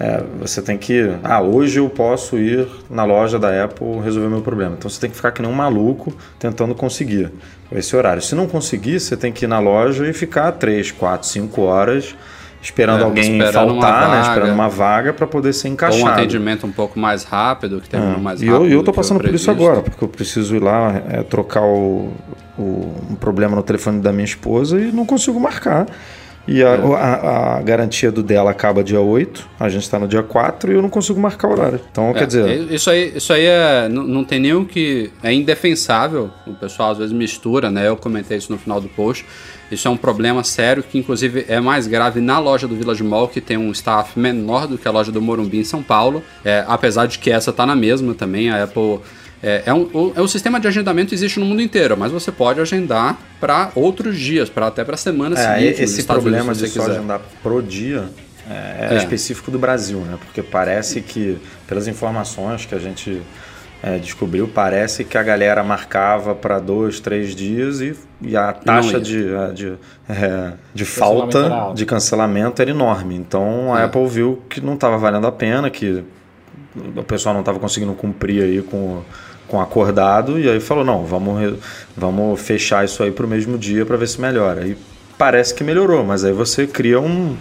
é, 0.00 0.22
você 0.40 0.62
tem 0.62 0.76
que. 0.78 1.10
Ah, 1.24 1.40
hoje 1.40 1.78
eu 1.80 1.88
posso 1.90 2.36
ir 2.38 2.66
na 2.88 3.04
loja 3.04 3.38
da 3.38 3.64
Apple 3.64 4.00
resolver 4.04 4.28
meu 4.28 4.40
problema. 4.42 4.74
Então 4.78 4.88
você 4.88 5.00
tem 5.00 5.10
que 5.10 5.16
ficar 5.16 5.32
que 5.32 5.42
nem 5.42 5.50
um 5.50 5.54
maluco 5.54 6.12
tentando 6.38 6.74
conseguir 6.74 7.30
esse 7.72 7.94
horário. 7.96 8.22
Se 8.22 8.34
não 8.34 8.46
conseguir, 8.46 9.00
você 9.00 9.16
tem 9.16 9.32
que 9.32 9.44
ir 9.44 9.48
na 9.48 9.58
loja 9.58 10.08
e 10.08 10.12
ficar 10.12 10.52
3, 10.52 10.92
4, 10.92 11.26
5 11.28 11.60
horas 11.62 12.14
esperando 12.60 13.00
É, 13.00 13.04
alguém 13.04 13.38
esperando 13.38 13.70
faltar, 13.80 14.10
né? 14.10 14.20
Esperando 14.22 14.52
uma 14.52 14.68
vaga 14.68 15.12
para 15.12 15.26
poder 15.28 15.52
ser 15.52 15.68
Ou 15.68 15.70
um 15.70 15.74
encaixado. 15.74 16.08
atendimento 16.10 16.66
um 16.66 16.72
pouco 16.72 16.98
mais 16.98 17.22
rápido, 17.24 17.80
que 17.80 17.88
termina 17.88 18.14
É. 18.14 18.18
mais 18.18 18.40
rápido. 18.42 18.66
e 18.68 18.72
eu 18.72 18.82
tô 18.82 18.90
o 18.90 18.94
passando 18.94 19.20
por 19.20 19.32
isso 19.32 19.50
agora, 19.50 19.80
porque 19.80 20.02
eu 20.02 20.08
preciso 20.08 20.56
ir 20.56 20.62
lá 20.62 21.00
é, 21.08 21.22
trocar 21.22 21.62
o, 21.62 22.12
o- 22.58 22.94
um 23.10 23.14
problema 23.14 23.54
no 23.54 23.62
telefone 23.62 24.00
da 24.00 24.12
minha 24.12 24.24
esposa 24.24 24.78
e 24.80 24.90
não 24.90 25.06
consigo 25.06 25.38
marcar. 25.38 25.86
E 26.50 26.62
a, 26.64 26.74
a- 26.74 27.56
a 27.58 27.62
garantia 27.62 28.10
do 28.10 28.22
dela 28.22 28.50
acaba 28.50 28.82
dia 28.82 29.00
8, 29.00 29.46
a 29.60 29.68
gente 29.68 29.82
está 29.82 29.98
no 29.98 30.08
dia 30.08 30.22
4 30.22 30.72
e 30.72 30.74
eu 30.76 30.80
não 30.80 30.88
consigo 30.88 31.20
marcar 31.20 31.46
o 31.48 31.52
horário. 31.52 31.78
Então, 31.92 32.08
É, 32.10 32.14
quer 32.14 32.26
dizer, 32.26 32.72
Isso 32.72 32.88
aí, 32.88 33.12
isso 33.14 33.32
aí 33.34 33.44
é, 33.44 33.86
não, 33.88 34.02
não 34.04 34.24
tem 34.24 34.40
nenhum 34.40 34.64
que. 34.64 35.10
É 35.22 35.30
indefensável. 35.32 36.30
O 36.46 36.54
pessoal 36.54 36.92
às 36.92 36.98
vezes 36.98 37.12
mistura, 37.12 37.70
né? 37.70 37.86
Eu 37.88 37.96
comentei 37.96 38.38
isso 38.38 38.50
no 38.50 38.58
final 38.58 38.80
do 38.80 38.88
post. 38.88 39.26
Isso 39.70 39.86
é 39.86 39.90
um 39.90 39.96
problema 39.98 40.42
sério 40.42 40.82
que, 40.82 40.98
inclusive, 40.98 41.44
é 41.46 41.60
mais 41.60 41.86
grave 41.86 42.20
na 42.22 42.38
loja 42.38 42.66
do 42.66 42.74
Village 42.74 43.04
Mall, 43.04 43.28
que 43.28 43.38
tem 43.38 43.58
um 43.58 43.70
staff 43.72 44.18
menor 44.18 44.66
do 44.66 44.78
que 44.78 44.88
a 44.88 44.90
loja 44.90 45.12
do 45.12 45.20
Morumbi 45.20 45.58
em 45.58 45.64
São 45.64 45.82
Paulo. 45.82 46.22
É, 46.42 46.64
apesar 46.66 47.04
de 47.06 47.18
que 47.18 47.30
essa 47.30 47.52
tá 47.52 47.66
na 47.66 47.76
mesma 47.76 48.14
também. 48.14 48.48
A 48.50 48.64
Apple. 48.64 49.00
É, 49.42 49.62
é 49.66 49.74
um, 49.74 49.82
o, 49.92 50.12
é 50.16 50.20
um 50.20 50.26
sistema 50.28 50.58
de 50.58 50.66
agendamento 50.66 51.10
que 51.10 51.14
existe 51.14 51.38
no 51.38 51.46
mundo 51.46 51.62
inteiro, 51.62 51.96
mas 51.96 52.10
você 52.10 52.32
pode 52.32 52.60
agendar 52.60 53.16
para 53.40 53.70
outros 53.74 54.18
dias, 54.18 54.48
para 54.50 54.66
até 54.66 54.84
para 54.84 54.96
semana 54.96 55.38
é, 55.38 55.58
seguinte. 55.60 55.82
esse 55.82 56.02
problema 56.04 56.38
Unidos, 56.52 56.58
de 56.58 56.66
se 56.66 56.72
você 56.72 56.78
só 56.80 56.84
quiser. 56.86 56.98
agendar 56.98 57.20
pro 57.42 57.62
dia 57.62 58.08
é, 58.50 58.88
é 58.90 58.94
É. 58.94 58.96
específico 58.96 59.50
do 59.50 59.58
Brasil, 59.58 59.98
né? 60.00 60.16
Porque 60.24 60.42
parece 60.42 61.00
que, 61.02 61.38
pelas 61.68 61.86
informações 61.86 62.64
que 62.66 62.74
a 62.74 62.78
gente 62.78 63.22
é, 63.80 63.96
descobriu, 63.98 64.48
parece 64.52 65.04
que 65.04 65.16
a 65.16 65.22
galera 65.22 65.62
marcava 65.62 66.34
para 66.34 66.58
dois, 66.58 66.98
três 66.98 67.32
dias 67.36 67.80
e, 67.80 67.94
e 68.20 68.36
a 68.36 68.52
taxa 68.52 68.98
de, 68.98 69.24
é, 69.32 69.52
de, 69.52 69.72
é, 70.08 70.52
de 70.74 70.82
era 70.82 70.90
falta 70.92 71.72
de 71.76 71.86
cancelamento 71.86 72.60
era 72.60 72.72
enorme. 72.72 73.14
Então 73.14 73.72
a 73.72 73.82
É. 73.82 73.84
Apple 73.84 74.08
viu 74.08 74.42
que 74.48 74.60
não 74.60 74.74
estava 74.74 74.98
valendo 74.98 75.28
a 75.28 75.32
pena, 75.32 75.70
que 75.70 76.02
o 76.96 77.02
pessoal 77.04 77.32
não 77.34 77.40
estava 77.42 77.60
conseguindo 77.60 77.92
cumprir 77.92 78.42
aí 78.42 78.62
com 78.62 79.02
com 79.48 79.60
acordado 79.60 80.38
e 80.38 80.48
aí 80.48 80.60
falou 80.60 80.84
não 80.84 81.04
vamos 81.04 81.58
vamos 81.96 82.40
fechar 82.40 82.84
isso 82.84 83.02
aí 83.02 83.10
para 83.10 83.26
o 83.26 83.28
mesmo 83.28 83.58
dia 83.58 83.84
para 83.84 83.96
ver 83.96 84.06
se 84.06 84.20
melhora. 84.20 84.66
E 84.66 84.76
parece 85.16 85.54
que 85.54 85.64
melhorou 85.64 86.04
mas 86.04 86.24
aí 86.24 86.32
você 86.32 86.66
cria 86.66 87.00
um 87.00 87.36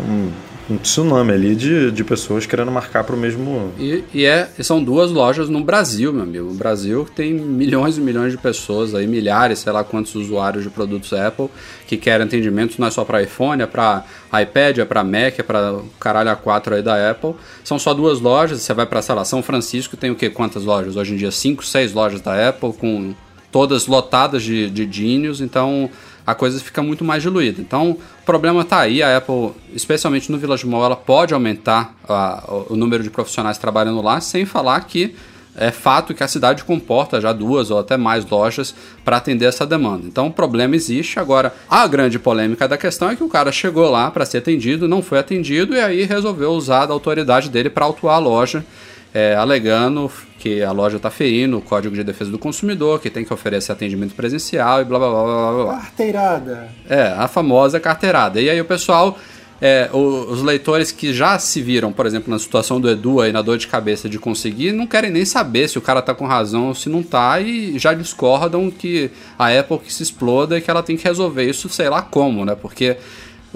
um, 0.00 0.30
um 0.68 0.76
tsunami 0.76 1.32
ali 1.32 1.54
de, 1.54 1.90
de 1.90 2.04
pessoas 2.04 2.46
querendo 2.46 2.70
marcar 2.70 3.04
para 3.04 3.14
o 3.14 3.18
mesmo 3.18 3.72
E, 3.78 4.02
e 4.12 4.24
é, 4.24 4.48
são 4.60 4.82
duas 4.82 5.10
lojas 5.10 5.48
no 5.48 5.62
Brasil, 5.62 6.12
meu 6.12 6.22
amigo. 6.22 6.50
O 6.50 6.54
Brasil 6.54 7.06
tem 7.14 7.32
milhões 7.32 7.96
e 7.98 8.00
milhões 8.00 8.32
de 8.32 8.38
pessoas 8.38 8.94
aí, 8.94 9.06
milhares, 9.06 9.60
sei 9.60 9.72
lá 9.72 9.84
quantos 9.84 10.14
usuários 10.14 10.64
de 10.64 10.70
produtos 10.70 11.12
Apple 11.12 11.48
que 11.86 11.96
querem 11.96 12.26
atendimento, 12.26 12.78
não 12.78 12.88
é 12.88 12.90
só 12.90 13.04
para 13.04 13.22
iPhone, 13.22 13.62
é 13.62 13.66
para 13.66 14.04
iPad, 14.42 14.78
é 14.78 14.84
para 14.84 15.04
Mac, 15.04 15.38
é 15.38 15.42
para 15.42 15.80
caralho 16.00 16.30
A4 16.30 16.74
aí 16.74 16.82
da 16.82 17.10
Apple. 17.10 17.34
São 17.62 17.78
só 17.78 17.94
duas 17.94 18.20
lojas, 18.20 18.60
você 18.60 18.74
vai 18.74 18.86
para, 18.86 19.00
sei 19.00 19.14
lá, 19.14 19.24
São 19.24 19.42
Francisco, 19.42 19.96
tem 19.96 20.10
o 20.10 20.16
que? 20.16 20.28
Quantas 20.28 20.64
lojas? 20.64 20.96
Hoje 20.96 21.14
em 21.14 21.16
dia, 21.16 21.30
cinco, 21.30 21.64
seis 21.64 21.92
lojas 21.92 22.20
da 22.20 22.48
Apple, 22.48 22.72
com 22.72 23.14
todas 23.52 23.86
lotadas 23.86 24.42
de, 24.42 24.68
de 24.70 24.90
Genius, 24.90 25.40
então 25.40 25.88
a 26.26 26.34
coisa 26.34 26.58
fica 26.60 26.82
muito 26.82 27.04
mais 27.04 27.22
diluída. 27.22 27.60
Então, 27.60 27.92
o 27.92 28.24
problema 28.24 28.62
está 28.62 28.80
aí, 28.80 29.00
a 29.02 29.16
Apple, 29.16 29.52
especialmente 29.72 30.30
no 30.32 30.38
Village 30.38 30.66
Mall, 30.66 30.84
ela 30.84 30.96
pode 30.96 31.32
aumentar 31.32 31.94
a- 32.08 32.42
o 32.68 32.74
número 32.74 33.02
de 33.02 33.10
profissionais 33.10 33.58
trabalhando 33.58 34.02
lá, 34.02 34.20
sem 34.20 34.44
falar 34.44 34.80
que 34.80 35.14
é 35.58 35.70
fato 35.70 36.12
que 36.12 36.22
a 36.22 36.28
cidade 36.28 36.64
comporta 36.64 37.18
já 37.18 37.32
duas 37.32 37.70
ou 37.70 37.78
até 37.78 37.96
mais 37.96 38.28
lojas 38.28 38.74
para 39.04 39.16
atender 39.16 39.46
essa 39.46 39.64
demanda. 39.64 40.02
Então, 40.06 40.26
o 40.26 40.32
problema 40.32 40.76
existe. 40.76 41.18
Agora, 41.18 41.54
a 41.70 41.86
grande 41.86 42.18
polêmica 42.18 42.68
da 42.68 42.76
questão 42.76 43.08
é 43.08 43.16
que 43.16 43.24
o 43.24 43.28
cara 43.28 43.50
chegou 43.52 43.88
lá 43.90 44.10
para 44.10 44.26
ser 44.26 44.38
atendido, 44.38 44.86
não 44.88 45.00
foi 45.02 45.18
atendido 45.18 45.74
e 45.74 45.80
aí 45.80 46.02
resolveu 46.04 46.50
usar 46.50 46.84
da 46.86 46.92
autoridade 46.92 47.48
dele 47.48 47.70
para 47.70 47.86
autuar 47.86 48.16
a 48.16 48.18
loja 48.18 48.66
é, 49.14 49.34
alegando 49.34 50.10
que 50.38 50.62
a 50.62 50.70
loja 50.72 50.98
está 50.98 51.10
ferindo 51.10 51.58
o 51.58 51.62
Código 51.62 51.94
de 51.94 52.04
Defesa 52.04 52.30
do 52.30 52.38
Consumidor, 52.38 53.00
que 53.00 53.10
tem 53.10 53.24
que 53.24 53.32
oferecer 53.32 53.72
atendimento 53.72 54.14
presencial 54.14 54.80
e 54.80 54.84
blá 54.84 54.98
blá 54.98 55.10
blá 55.10 55.24
blá 55.24 55.64
blá. 55.64 55.76
Carteirada. 55.80 56.68
É, 56.88 57.14
a 57.16 57.26
famosa 57.26 57.80
carteirada. 57.80 58.40
E 58.40 58.50
aí 58.50 58.60
o 58.60 58.64
pessoal, 58.64 59.18
é, 59.60 59.88
os 59.92 60.42
leitores 60.42 60.92
que 60.92 61.14
já 61.14 61.38
se 61.38 61.62
viram, 61.62 61.92
por 61.92 62.04
exemplo, 62.04 62.30
na 62.30 62.38
situação 62.38 62.80
do 62.80 62.90
Edu 62.90 63.20
aí, 63.20 63.32
na 63.32 63.40
dor 63.40 63.56
de 63.56 63.66
cabeça 63.66 64.08
de 64.08 64.18
conseguir, 64.18 64.72
não 64.72 64.86
querem 64.86 65.10
nem 65.10 65.24
saber 65.24 65.68
se 65.68 65.78
o 65.78 65.82
cara 65.82 66.02
tá 66.02 66.14
com 66.14 66.26
razão 66.26 66.68
ou 66.68 66.74
se 66.74 66.88
não 66.88 67.02
tá 67.02 67.40
e 67.40 67.78
já 67.78 67.94
discordam 67.94 68.70
que 68.70 69.10
a 69.38 69.48
Apple 69.48 69.78
que 69.78 69.92
se 69.92 70.02
exploda 70.02 70.58
e 70.58 70.60
que 70.60 70.70
ela 70.70 70.82
tem 70.82 70.96
que 70.96 71.04
resolver 71.04 71.48
isso, 71.48 71.68
sei 71.70 71.88
lá 71.88 72.02
como, 72.02 72.44
né? 72.44 72.54
Porque 72.54 72.98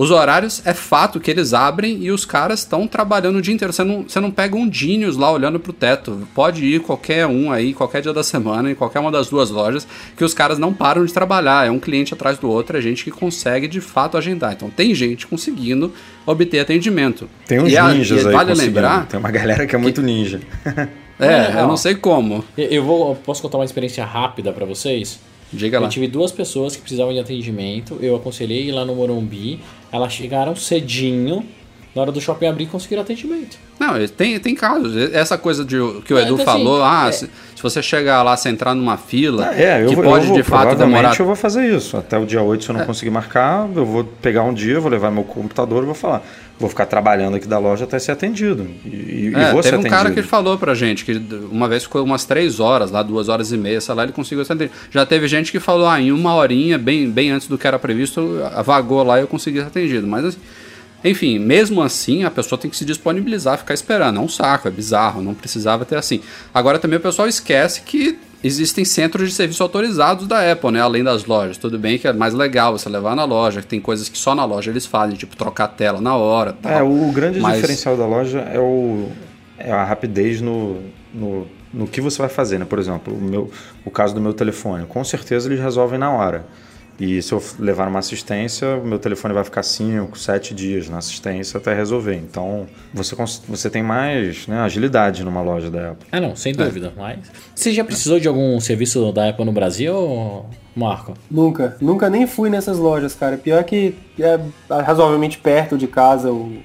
os 0.03 0.11
horários 0.11 0.63
é 0.65 0.73
fato 0.73 1.21
que 1.21 1.31
eles 1.31 1.53
abrem 1.53 1.99
e 2.03 2.11
os 2.11 2.25
caras 2.25 2.61
estão 2.61 2.87
trabalhando 2.87 3.37
o 3.37 3.43
dia 3.43 3.53
inteiro. 3.53 3.73
Você 3.73 3.85
não, 3.85 4.03
você 4.05 4.19
não 4.19 4.31
pega 4.31 4.57
um 4.57 4.73
Genius 4.73 5.17
lá 5.17 5.31
olhando 5.31 5.61
pro 5.61 5.73
teto. 5.73 6.27
Pode 6.35 6.65
ir 6.65 6.81
qualquer 6.81 7.27
um 7.27 7.53
aí, 7.53 7.75
qualquer 7.75 8.01
dia 8.01 8.13
da 8.13 8.23
semana, 8.23 8.71
em 8.71 8.75
qualquer 8.75 9.01
uma 9.01 9.11
das 9.13 9.29
duas 9.29 9.51
lojas, 9.51 9.87
que 10.17 10.25
os 10.25 10.33
caras 10.33 10.59
não 10.59 10.73
param 10.73 11.05
de 11.05 11.13
trabalhar. 11.13 11.67
É 11.67 11.71
um 11.71 11.79
cliente 11.79 12.15
atrás 12.15 12.39
do 12.39 12.49
outro, 12.49 12.79
é 12.79 12.81
gente 12.81 13.05
que 13.05 13.11
consegue 13.11 13.69
de 13.69 13.81
fato 13.81 14.17
agendar. 14.17 14.53
Então 14.55 14.71
tem 14.71 14.95
gente 14.95 15.27
conseguindo 15.27 15.93
obter 16.25 16.61
atendimento. 16.61 17.29
tem 17.47 17.61
uns 17.61 17.71
E 17.73 17.77
a- 17.77 17.93
ninjas 17.93 18.23
e 18.23 18.27
aí 18.29 18.33
vale 18.33 18.55
lembrar, 18.55 19.07
tem 19.07 19.19
uma 19.21 19.31
galera 19.31 19.67
que 19.67 19.75
é 19.75 19.79
muito 19.79 20.01
ninja 20.01 20.41
é, 21.19 21.53
Não, 21.53 21.61
eu 21.61 21.69
não 21.69 21.77
sei 21.77 21.95
como. 21.95 22.43
Eu- 22.57 22.67
Eu 22.69 22.85
vou, 22.85 23.15
posso 23.17 23.43
contar 23.43 23.59
uma 23.59 23.65
experiência 23.65 24.05
rápida 24.05 24.53
pra 24.53 24.65
vocês? 24.65 25.19
Diga 25.53 25.81
lá. 25.81 25.87
Eu 25.87 25.91
tive 25.91 26.07
duas 26.07 26.31
pessoas 26.31 26.77
que 26.77 26.83
precisavam 26.83 27.13
de 27.13 27.19
atendimento. 27.19 27.99
Eu 28.01 28.15
aconselhei 28.15 28.69
ir 28.69 28.71
lá 28.73 28.85
no 28.85 28.95
Morumbi. 28.95 29.59
Elas 29.93 30.13
chegaram 30.13 30.55
cedinho. 30.57 31.45
Na 31.95 32.03
hora 32.03 32.13
do 32.13 32.21
shopping 32.21 32.47
abrir, 32.47 32.67
conseguiram 32.67 33.03
atendimento. 33.03 33.59
Não, 33.79 33.95
tem, 34.07 34.39
tem 34.39 34.55
casos. 34.55 34.95
Essa 35.13 35.37
coisa 35.37 35.65
de, 35.65 35.77
que 36.05 36.15
o 36.15 36.19
É, 36.19 36.23
Edu 36.23 36.35
então, 36.35 36.45
falou, 36.45 36.85
assim, 36.85 36.95
ah, 36.95 37.09
é- 37.09 37.13
se, 37.13 37.31
se 37.57 37.63
você 37.63 37.83
chegar 37.83 38.23
lá, 38.23 38.37
se 38.37 38.49
entrar 38.49 38.77
numa 38.77 38.97
fila, 38.97 39.53
é 39.57 39.83
eu 39.83 39.89
que 39.89 39.97
vou, 39.97 40.05
pode 40.05 40.25
eu 40.27 40.29
vou, 40.29 40.37
de 40.37 40.43
fato 40.45 40.77
demorar 40.77 41.17
É. 41.17 41.21
eu 41.21 41.27
vou 41.27 41.35
fazer 41.35 41.67
isso 41.75 41.97
até 41.97 42.17
o 42.17 42.25
dia 42.25 42.41
8 42.43 42.63
se 42.63 42.71
eu 42.71 42.77
não 42.77 42.85
conseguir 42.87 43.11
marcar 43.11 43.69
eu 43.75 43.85
vou 43.85 44.05
pegar 44.05 44.45
um 44.45 44.55
dia 44.55 44.79
vou 44.79 44.91
levar 44.91 45.11
meu 45.11 45.25
computador 45.25 45.83
e 45.83 45.87
vou 45.87 45.95
falar 45.95 46.23
vou 46.61 46.69
ficar 46.69 46.87
trabalhando 46.87 47.37
aqui 47.37 47.49
da 47.49 47.59
loja 47.59 47.85
até 47.85 47.99
ser 47.99 48.13
atendido 48.13 48.69
e, 48.85 49.33
É, 49.35 49.53
vou 49.53 49.63
ser 49.63 49.71
teve 49.71 49.87
um 49.87 49.91
cara 49.91 50.03
atendido 50.03 50.23
que 50.23 50.29
falou 50.29 50.59
pra 50.59 50.75
gente 50.75 51.05
que 51.05 51.21
uma 51.51 51.67
vez 51.67 51.85
ficou 51.85 52.05
umas 52.05 52.25
três 52.25 52.61
horas, 52.61 52.91
lá 52.91 53.03
duas 53.03 53.29
horas 53.29 53.51
e 53.51 53.57
meia, 53.57 53.81
sei 53.81 53.95
lá, 53.95 54.03
ele 54.03 54.13
conseguiu 54.13 54.45
ser 54.45 54.53
atendido. 54.53 54.75
Já 54.91 55.07
teve 55.07 55.27
gente 55.27 55.51
que 55.51 55.59
falou, 55.59 55.89
ah, 55.89 56.01
em 56.01 56.13
uma 56.13 56.35
horinha, 56.35 56.79
bem, 56.79 57.11
bem 57.11 57.31
antes 57.31 57.49
do 57.49 57.57
que 57.57 57.67
era 57.67 57.79
previsto, 57.79 58.41
vagou 58.65 59.03
lá 59.03 59.19
e 59.19 59.23
eu 59.23 59.27
consegui 59.27 59.59
ser 59.59 59.67
atendido. 59.67 60.07
Mas, 60.07 60.25
assim, 60.25 60.39
enfim, 61.03 61.39
mesmo 61.39 61.83
assim, 61.83 62.25
a 62.25 62.31
pessoa 62.31 62.59
tem 62.59 62.71
que 62.71 62.77
se 62.77 62.85
disponibilizar, 62.85 63.59
ficar 63.59 63.75
esperando. 63.75 64.19
É 64.19 64.21
um 64.21 64.29
saco, 64.29 64.69
é 64.69 64.71
bizarro, 64.71 65.23
não 65.23 65.35
precisava 65.35 65.85
ter 65.85 65.97
assim. 65.97 66.21
Agora 66.53 66.79
também 66.79 66.99
o 66.99 67.03
pessoal 67.03 67.27
esquece 67.27 67.81
que 67.83 68.19
existem 68.43 68.85
centros 68.85 69.29
de 69.29 69.35
serviço 69.35 69.63
autorizados 69.63 70.27
da 70.27 70.51
Apple, 70.53 70.71
né? 70.71 70.81
Além 70.81 71.05
das 71.05 71.25
lojas. 71.25 71.57
Tudo 71.57 71.79
bem 71.79 71.99
que 71.99 72.09
é 72.09 72.13
mais 72.13 72.35
legal 72.35 72.77
você 72.77 72.89
levar 72.89 73.15
na 73.15 73.25
loja, 73.25 73.61
que 73.61 73.67
tem 73.67 73.81
coisas 73.81 74.09
que 74.09 74.17
só 74.19 74.35
na 74.35 74.45
loja 74.45 74.71
eles 74.71 74.87
fazem, 74.87 75.17
tipo 75.17 75.37
trocar 75.37 75.65
a 75.65 75.69
tela 75.69 76.01
na 76.01 76.17
hora. 76.17 76.53
Tal. 76.55 76.73
É, 76.73 76.83
o 76.83 77.11
grande 77.13 77.41
Mas- 77.41 77.57
diferencial 77.57 77.97
da 77.97 78.07
loja 78.07 78.41
é, 78.41 78.59
o, 78.59 79.09
é 79.59 79.71
a 79.73 79.85
rapidez 79.85 80.41
no, 80.41 80.81
no, 81.13 81.47
no 81.73 81.87
que 81.87 82.01
você 82.01 82.19
vai 82.19 82.29
fazer, 82.29 82.59
né? 82.59 82.65
Por 82.69 82.79
exemplo, 82.79 83.15
o, 83.15 83.21
meu, 83.21 83.51
o 83.85 83.91
caso 83.91 84.15
do 84.15 84.21
meu 84.21 84.33
telefone. 84.33 84.87
Com 84.87 85.05
certeza 85.05 85.49
eles 85.49 85.61
resolvem 85.61 85.99
na 85.99 86.11
hora. 86.11 86.47
E 87.01 87.23
se 87.23 87.33
eu 87.33 87.43
levar 87.59 87.89
uma 87.89 87.99
assistência, 87.99 88.77
o 88.77 88.87
meu 88.87 88.99
telefone 88.99 89.33
vai 89.33 89.43
ficar 89.43 89.63
5, 89.63 90.19
7 90.19 90.55
dias 90.55 90.87
na 90.91 90.99
assistência 90.99 91.57
até 91.57 91.73
resolver. 91.75 92.15
Então, 92.15 92.67
você, 92.93 93.17
você 93.49 93.71
tem 93.71 93.83
mais 93.83 94.47
né, 94.47 94.61
agilidade 94.61 95.25
numa 95.25 95.41
loja 95.41 95.71
da 95.71 95.93
Apple. 95.93 96.07
Ah, 96.13 96.21
não, 96.21 96.37
sem 96.37 96.53
dúvida. 96.53 96.93
Mas 96.95 97.19
você 97.55 97.73
já 97.73 97.83
precisou 97.83 98.21
de 98.21 98.29
algum 98.29 98.61
serviço 98.61 99.11
da 99.13 99.31
Apple 99.31 99.47
no 99.47 99.53
Brasil, 99.53 100.45
Marco? 100.77 101.15
Nunca. 101.31 101.75
Nunca 101.81 102.11
nem 102.11 102.27
fui 102.27 102.51
nessas 102.51 102.77
lojas, 102.77 103.15
cara. 103.15 103.39
Pior 103.39 103.65
que 103.65 103.95
é 104.19 104.39
razoavelmente 104.69 105.39
perto 105.39 105.79
de 105.79 105.87
casa 105.87 106.31
o, 106.31 106.59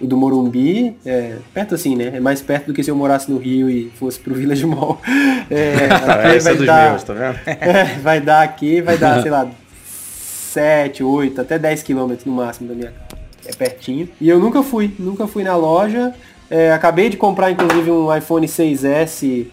o 0.00 0.06
do 0.06 0.16
Morumbi. 0.16 0.96
É, 1.06 1.36
perto 1.54 1.76
assim, 1.76 1.94
né? 1.94 2.10
É 2.14 2.18
mais 2.18 2.42
perto 2.42 2.66
do 2.66 2.74
que 2.74 2.82
se 2.82 2.90
eu 2.90 2.96
morasse 2.96 3.30
no 3.30 3.38
Rio 3.38 3.70
e 3.70 3.88
fosse 3.90 4.18
pro 4.18 4.34
Village 4.34 4.66
Mall. 4.66 5.00
É, 5.48 6.34
é 6.50 6.54
dos 6.56 6.66
dar- 6.66 6.90
meus, 6.90 7.04
tá 7.04 7.14
vendo? 7.14 7.38
É, 7.46 7.84
vai 8.02 8.20
dar 8.20 8.42
aqui, 8.42 8.80
vai 8.80 8.98
dar, 8.98 9.22
sei 9.22 9.30
lá, 9.30 9.48
7, 10.56 11.04
8, 11.04 11.38
até 11.38 11.58
10 11.58 11.82
quilômetros 11.82 12.24
no 12.24 12.32
máximo 12.32 12.66
da 12.66 12.74
minha 12.74 12.90
casa. 12.90 13.20
É 13.44 13.52
pertinho. 13.52 14.08
E 14.18 14.26
eu 14.26 14.38
nunca 14.38 14.62
fui, 14.62 14.90
nunca 14.98 15.26
fui 15.26 15.44
na 15.44 15.54
loja. 15.54 16.14
É, 16.48 16.72
acabei 16.72 17.10
de 17.10 17.18
comprar, 17.18 17.50
inclusive, 17.50 17.90
um 17.90 18.16
iPhone 18.16 18.46
6S. 18.46 19.46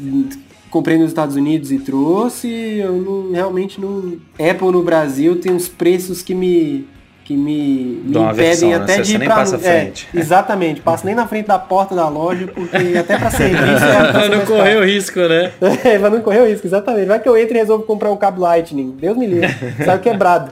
hum, 0.00 0.28
Comprei 0.68 0.98
nos 0.98 1.08
Estados 1.08 1.36
Unidos 1.36 1.70
e 1.70 1.78
trouxe. 1.78 2.48
Eu 2.48 2.92
não, 3.00 3.32
realmente 3.32 3.80
não. 3.80 4.18
Apple 4.34 4.72
no 4.72 4.82
Brasil 4.82 5.40
tem 5.40 5.52
uns 5.52 5.68
preços 5.68 6.22
que 6.22 6.34
me. 6.34 6.86
Que 7.28 7.36
me, 7.36 8.00
me 8.06 8.10
impedem 8.18 8.32
versão, 8.32 8.68
né? 8.70 8.76
até 8.76 8.94
Você- 8.94 9.02
de 9.02 9.06
você 9.08 9.14
ir 9.14 9.18
nem 9.18 9.28
pra 9.28 9.36
passa 9.36 9.56
é, 9.56 9.58
frente. 9.58 10.08
exatamente, 10.14 10.80
passo 10.80 11.04
nem 11.04 11.14
na 11.14 11.26
frente 11.28 11.46
da 11.46 11.58
porta 11.58 11.94
da 11.94 12.08
loja, 12.08 12.46
porque 12.46 12.96
até 12.98 13.18
pra 13.18 13.30
serviço 13.30 13.84
é 13.84 14.08
Pra 14.12 14.28
não 14.30 14.46
correr 14.46 14.78
o 14.78 14.84
risco, 14.86 15.20
né? 15.20 15.52
É, 15.84 15.98
pra 15.98 16.08
não 16.08 16.22
correr 16.22 16.40
o 16.40 16.46
risco, 16.46 16.66
exatamente. 16.66 17.04
Vai 17.06 17.20
que 17.20 17.28
eu 17.28 17.36
entro 17.36 17.54
e 17.54 17.58
resolvo 17.58 17.84
comprar 17.84 18.10
um 18.10 18.16
cabo 18.16 18.40
Lightning. 18.40 18.96
Deus 18.98 19.14
me 19.14 19.26
livre. 19.26 19.54
Saiu 19.84 19.98
quebrado. 19.98 20.50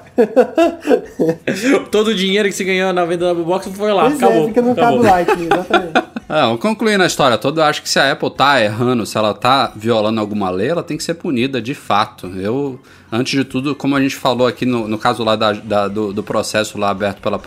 Todo 1.91 2.09
o 2.09 2.15
dinheiro 2.15 2.47
que 2.49 2.55
você 2.55 2.65
ganhou 2.65 2.93
na 2.93 3.05
venda 3.07 3.33
da 3.33 3.43
Box 3.43 3.69
foi 3.75 3.93
lá, 3.93 4.05
pois 4.05 4.17
acabou. 4.23 4.45
é, 4.45 4.49
fica 4.49 4.63
no 4.63 4.73
acabou. 4.73 5.01
cabo 5.01 5.03
Lightning, 5.11 5.45
exatamente. 5.53 5.93
É, 6.29 6.57
concluindo 6.59 7.03
a 7.05 7.07
história 7.07 7.39
toda, 7.39 7.61
eu 7.63 7.65
acho 7.67 7.81
que 7.83 7.89
se 7.89 7.99
a 7.99 8.11
Apple 8.13 8.31
tá 8.31 8.61
errando, 8.61 9.07
se 9.07 9.17
ela 9.17 9.33
tá 9.33 9.73
violando 9.77 10.21
alguma 10.21 10.51
lei, 10.51 10.69
ela 10.69 10.83
tem 10.83 10.97
que 10.97 11.03
ser 11.05 11.15
punida 11.15 11.63
de 11.63 11.73
fato. 11.75 12.27
Eu, 12.37 12.79
antes 13.11 13.33
de 13.39 13.45
tudo, 13.45 13.75
como 13.75 13.95
a 13.97 14.01
gente 14.01 14.17
falou 14.17 14.47
aqui 14.47 14.65
no, 14.67 14.87
no 14.89 14.99
caso 14.99 15.23
lá 15.25 15.37
da, 15.37 15.53
da- 15.53 15.89
do, 15.89 16.13
do 16.13 16.23
processo 16.23 16.79
lá 16.79 16.91
aberto 16.91 17.21
pela, 17.21 17.39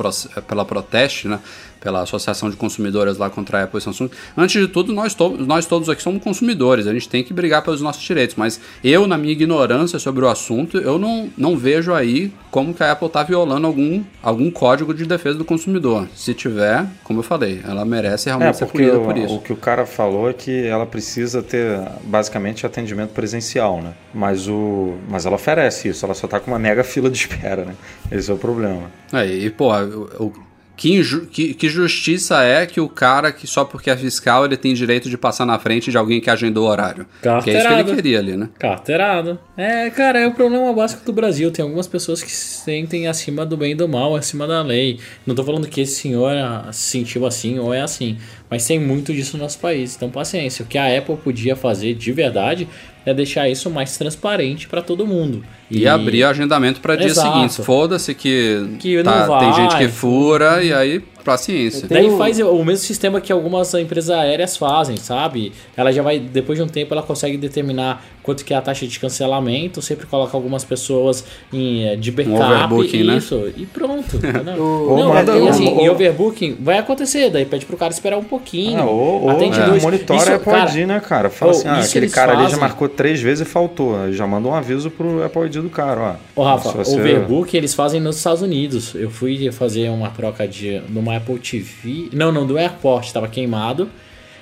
pela 0.48 0.66
Proteste, 0.66 1.28
né? 1.28 1.40
Pela 1.82 2.02
Associação 2.02 2.50
de 2.50 2.56
Consumidoras 2.56 3.18
lá 3.18 3.30
contra 3.30 3.60
a 3.60 3.64
Apple 3.64 3.78
e 3.80 3.82
Samsung. 3.82 4.10
Antes 4.38 4.62
de 4.62 4.68
tudo, 4.68 4.92
nós, 4.94 5.14
to 5.14 5.30
nós 5.40 5.66
todos 5.66 5.88
aqui 5.90 6.02
somos 6.02 6.22
consumidores, 6.22 6.88
a 6.88 6.94
gente 6.94 7.08
tem 7.08 7.24
que 7.24 7.34
brigar 7.34 7.64
pelos 7.64 7.82
nossos 7.82 8.02
direitos. 8.04 8.36
Mas 8.36 8.60
eu, 8.84 9.08
na 9.08 9.18
minha 9.18 9.32
ignorância 9.32 9.98
sobre 10.00 10.26
o 10.26 10.28
assunto, 10.28 10.78
eu 10.78 11.00
não, 11.00 11.30
não 11.38 11.58
vejo 11.58 11.94
aí 11.94 12.32
como 12.52 12.74
que 12.74 12.84
a 12.84 12.92
Apple 12.92 13.08
tá 13.10 13.24
violando 13.24 13.66
algum, 13.68 14.04
algum 14.22 14.50
código 14.52 14.94
de 14.94 15.06
defesa 15.06 15.38
do 15.38 15.46
consumidor. 15.46 16.08
Se 16.16 16.34
tiver, 16.34 16.86
como 17.04 17.20
eu 17.20 17.24
falei, 17.24 17.62
ela 17.66 17.86
merece 17.86 18.30
É, 18.30 18.32
realmente 18.32 18.58
ser 18.58 18.66
porque 18.66 18.80
punida 18.88 19.00
por 19.00 19.18
isso. 19.18 19.36
o 19.36 19.40
que 19.42 19.54
o 19.54 19.58
cara 19.58 19.86
falou 19.86 20.30
é 20.30 20.34
que 20.34 20.66
ela 20.66 20.86
precisa 20.86 21.42
ter 21.42 21.80
basicamente 22.04 22.66
atendimento 22.66 23.12
presencial, 23.12 23.82
né? 23.82 23.94
Mas, 24.14 24.48
o, 24.48 24.96
mas 25.10 25.26
ela 25.26 25.36
oferece 25.36 25.88
isso, 25.88 26.04
ela 26.06 26.14
só 26.14 26.28
tá 26.28 26.40
com 26.40 26.52
uma 26.52 26.60
mega 26.60 26.84
fila 26.84 27.10
de 27.10 27.18
espera, 27.20 27.64
né? 27.66 27.76
Esse 28.12 28.30
é 28.30 28.34
o 28.34 28.38
problema. 28.38 28.92
É, 29.14 29.26
e, 29.26 29.50
pô, 29.50 29.72
o, 29.74 30.26
o- 30.26 30.49
que, 30.80 30.94
inju- 30.94 31.28
que, 31.30 31.54
que 31.54 31.68
justiça 31.68 32.42
é 32.42 32.66
que 32.66 32.80
o 32.80 32.88
cara 32.88 33.34
que 33.34 33.46
só 33.46 33.66
porque 33.66 33.90
é 33.90 33.98
fiscal 33.98 34.46
ele 34.46 34.56
tem 34.56 34.74
direito 34.74 35.10
de 35.10 35.18
passar 35.18 35.46
na 35.46 35.60
frente 35.60 35.92
de 35.92 35.98
alguém 35.98 36.22
que 36.22 36.30
agendou 36.30 36.66
o 36.66 36.70
horário? 36.70 37.06
Que 37.22 37.28
é 37.28 37.34
isso 37.34 37.44
que 37.44 37.50
ele 37.50 37.60
Carteirada. 37.64 37.96
queria 37.96 38.20
ali, 38.20 38.38
né? 38.38 38.50
Carteirado. 38.58 39.38
É, 39.58 39.90
cara, 39.90 40.20
é 40.22 40.26
o 40.28 40.32
problema 40.32 40.72
básico 40.72 41.04
do 41.06 41.12
Brasil. 41.12 41.52
Tem 41.52 41.64
algumas 41.64 41.86
pessoas 41.86 42.24
que 42.24 42.32
se 42.32 42.64
sentem 42.64 43.08
acima 43.08 43.46
do 43.46 43.58
bem 43.58 43.74
e 43.74 43.76
do 43.76 43.90
mal, 43.90 44.16
acima 44.16 44.48
da 44.48 44.62
lei. 44.62 45.00
Não 45.28 45.36
tô 45.36 45.44
falando 45.44 45.68
que 45.68 45.82
esse 45.82 45.96
senhor 46.00 46.32
se 46.72 46.80
sentiu 46.92 47.26
assim 47.26 47.60
ou 47.60 47.74
é 47.74 47.82
assim, 47.82 48.18
mas 48.50 48.66
tem 48.66 48.80
muito 48.80 49.14
disso 49.14 49.36
no 49.36 49.44
nosso 49.44 49.60
país. 49.60 49.98
Então, 49.98 50.10
paciência. 50.10 50.64
O 50.64 50.66
que 50.68 50.78
a 50.78 50.98
Apple 50.98 51.18
podia 51.18 51.58
fazer 51.58 51.94
de 51.94 52.12
verdade 52.14 52.70
é 53.06 53.14
deixar 53.14 53.50
isso 53.50 53.70
mais 53.70 53.98
transparente 53.98 54.68
para 54.68 54.82
todo 54.82 55.06
mundo. 55.08 55.44
E, 55.72 55.88
abrir 55.88 56.24
agendamento 56.24 56.80
para 56.80 56.96
dias 56.96 57.16
seguintes. 57.18 57.58
Foda-se 57.58 58.14
que, 58.14 58.68
Que 58.80 58.98
não 58.98 59.04
tá- 59.04 59.40
tem 59.40 59.52
vai. 59.52 59.54
gente 59.54 59.78
que 59.78 59.88
fura 59.88 60.64
e 60.64 60.74
aí 60.74 61.02
paciência. 61.32 61.88
Tem 61.88 61.98
Daí 61.98 62.10
um- 62.10 62.18
faz 62.18 62.40
o 62.40 62.64
mesmo 62.64 62.78
sistema 62.86 63.22
que 63.22 63.32
algumas 63.32 63.74
empresas 63.74 64.10
aéreas 64.10 64.58
fazem, 64.58 64.98
sabe? 64.98 65.52
Ela 65.76 65.92
já 65.92 66.02
vai, 66.02 66.20
depois 66.20 66.58
de 66.58 66.64
um 66.64 66.68
tempo, 66.68 66.94
ela 66.94 67.04
consegue 67.04 67.38
determinar 67.38 68.04
quanto 68.24 68.44
que 68.46 68.54
é 68.54 68.58
a 68.58 68.62
taxa 68.62 68.86
de 68.86 69.00
cancelamento, 69.00 69.82
sempre 69.82 70.06
coloca 70.06 70.36
algumas 70.36 70.64
pessoas 70.64 71.24
em, 71.52 71.86
eh, 71.88 71.96
de 71.96 72.12
backup, 72.12 72.42
overbooking, 72.42 73.04
né? 73.04 73.18
isso, 73.18 73.52
e 73.58 73.66
pronto. 73.66 74.20
Ou 74.60 74.98
Não, 74.98 75.10
manda 75.14 75.36
e, 75.36 75.42
um- 75.42 75.48
assim, 75.50 75.68
ou- 75.68 75.86
e 75.86 75.90
overbooking 75.90 76.58
vai 76.60 76.78
acontecer, 76.78 77.30
daí 77.30 77.46
pede 77.46 77.66
pro 77.66 77.78
cara 77.78 77.92
esperar 77.92 78.18
um 78.18 78.24
pouquinho. 78.24 78.80
Ah, 78.80 78.86
ou 78.86 79.24
ou 79.24 79.30
atende 79.30 79.60
é, 79.60 79.66
dois. 79.66 79.84
monitora 79.84 80.20
Isso, 80.20 80.32
a 80.32 80.36
Apple 80.36 80.52
cara, 80.52 80.70
ID, 80.72 80.86
né, 80.88 81.00
cara? 81.00 81.30
Fala 81.30 81.52
oh, 81.52 81.56
assim, 81.56 81.68
ah, 81.68 81.80
aquele 81.80 82.10
cara 82.10 82.32
ali 82.34 82.42
já 82.44 82.50
fazem. 82.50 82.60
marcou 82.62 82.90
três 82.90 83.20
vezes 83.22 83.48
e 83.48 83.50
faltou. 83.50 83.96
Aí 84.00 84.14
Já 84.14 84.28
manda 84.28 84.48
um 84.48 84.54
aviso 84.54 84.90
pro 84.92 85.24
Apple 85.24 85.44
ID 85.46 85.56
do 85.58 85.70
cara, 85.70 86.18
ó. 86.36 86.42
Ô 86.42 86.44
Rafa, 86.44 86.72
você- 86.72 86.92
o 86.96 87.00
overbook 87.00 87.56
eles 87.56 87.74
fazem 87.74 88.00
nos 88.02 88.18
Estados 88.18 88.42
Unidos. 88.42 88.94
Eu 88.96 89.10
fui 89.10 89.52
fazer 89.52 89.90
uma 89.90 90.10
troca 90.10 90.48
de 90.48 90.82
numa 90.90 91.19
Apple 91.20 91.40
TV. 91.40 92.10
Não, 92.12 92.32
não, 92.32 92.46
do 92.46 92.58
AirPort, 92.58 93.06
estava 93.06 93.28
queimado. 93.28 93.90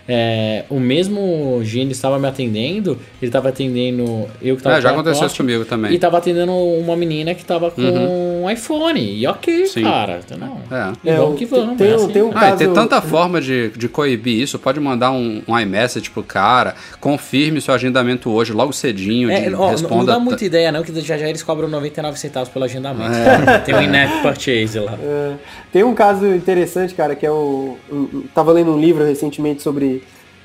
É, 0.09 0.63
o 0.69 0.79
mesmo 0.79 1.59
Gene 1.63 1.91
estava 1.91 2.17
me 2.17 2.27
atendendo, 2.27 2.91
ele 3.21 3.29
estava 3.29 3.49
atendendo 3.49 4.27
eu 4.41 4.55
que 4.55 4.61
estava 4.61 4.77
É, 4.77 4.81
já 4.81 4.91
aconteceu 4.91 5.27
isso 5.27 5.35
comigo 5.37 5.65
também. 5.65 5.91
E 5.91 5.95
estava 5.95 6.17
atendendo 6.17 6.53
uma 6.53 6.95
menina 6.95 7.33
que 7.35 7.41
estava 7.41 7.69
com 7.71 7.81
um 7.81 8.49
iPhone. 8.49 8.99
E 9.01 9.27
ok, 9.27 9.65
Sim. 9.65 9.83
cara. 9.83 10.19
Não. 10.39 10.61
É. 11.05 11.11
É, 11.13 11.17
vamos 11.17 11.37
que 11.37 11.45
vamos. 11.45 11.77
tem 11.77 11.87
é 11.87 11.93
assim. 11.95 12.07
tem 12.09 12.21
um- 12.21 12.31
Ah, 12.33 12.51
tem 12.55 12.71
tanta 12.73 13.01
forma 13.01 13.41
de, 13.41 13.69
de 13.69 13.89
coibir 13.89 14.41
isso. 14.41 14.57
Pode 14.57 14.79
mandar 14.79 15.11
um, 15.11 15.41
um 15.47 15.59
iMessage 15.59 16.09
pro 16.09 16.23
cara, 16.23 16.75
confirme 17.01 17.59
seu 17.59 17.73
agendamento 17.73 18.29
hoje, 18.31 18.53
logo 18.53 18.71
cedinho, 18.73 19.29
É, 19.29 19.49
de, 19.49 19.55
ó, 19.55 19.59
não- 19.59 19.69
responda. 19.71 19.95
não 19.95 20.05
dá 20.05 20.13
ta- 20.13 20.19
muita 20.19 20.45
ideia, 20.45 20.71
não, 20.71 20.83
que 20.83 20.93
já 21.01 21.17
já 21.17 21.27
eles 21.27 21.43
cobram 21.43 21.67
99 21.67 22.17
centavos 22.19 22.49
pelo 22.49 22.63
agendamento. 22.65 23.11
É. 23.13 23.57
Tem 23.65 23.75
um 23.75 23.81
in-app 23.81 24.21
purchase 24.21 24.79
lá. 24.79 24.97
É, 25.01 25.33
tem 25.71 25.83
um 25.83 25.93
caso 25.93 26.25
interessante, 26.27 26.93
cara, 26.93 27.15
que 27.15 27.25
é 27.25 27.31
o. 27.31 27.77
Um, 27.91 27.95
um- 27.95 28.23
tava 28.33 28.51
lendo 28.51 28.71
um 28.71 28.79
livro 28.79 29.03
recentemente 29.03 29.61
sobre, 29.61 29.96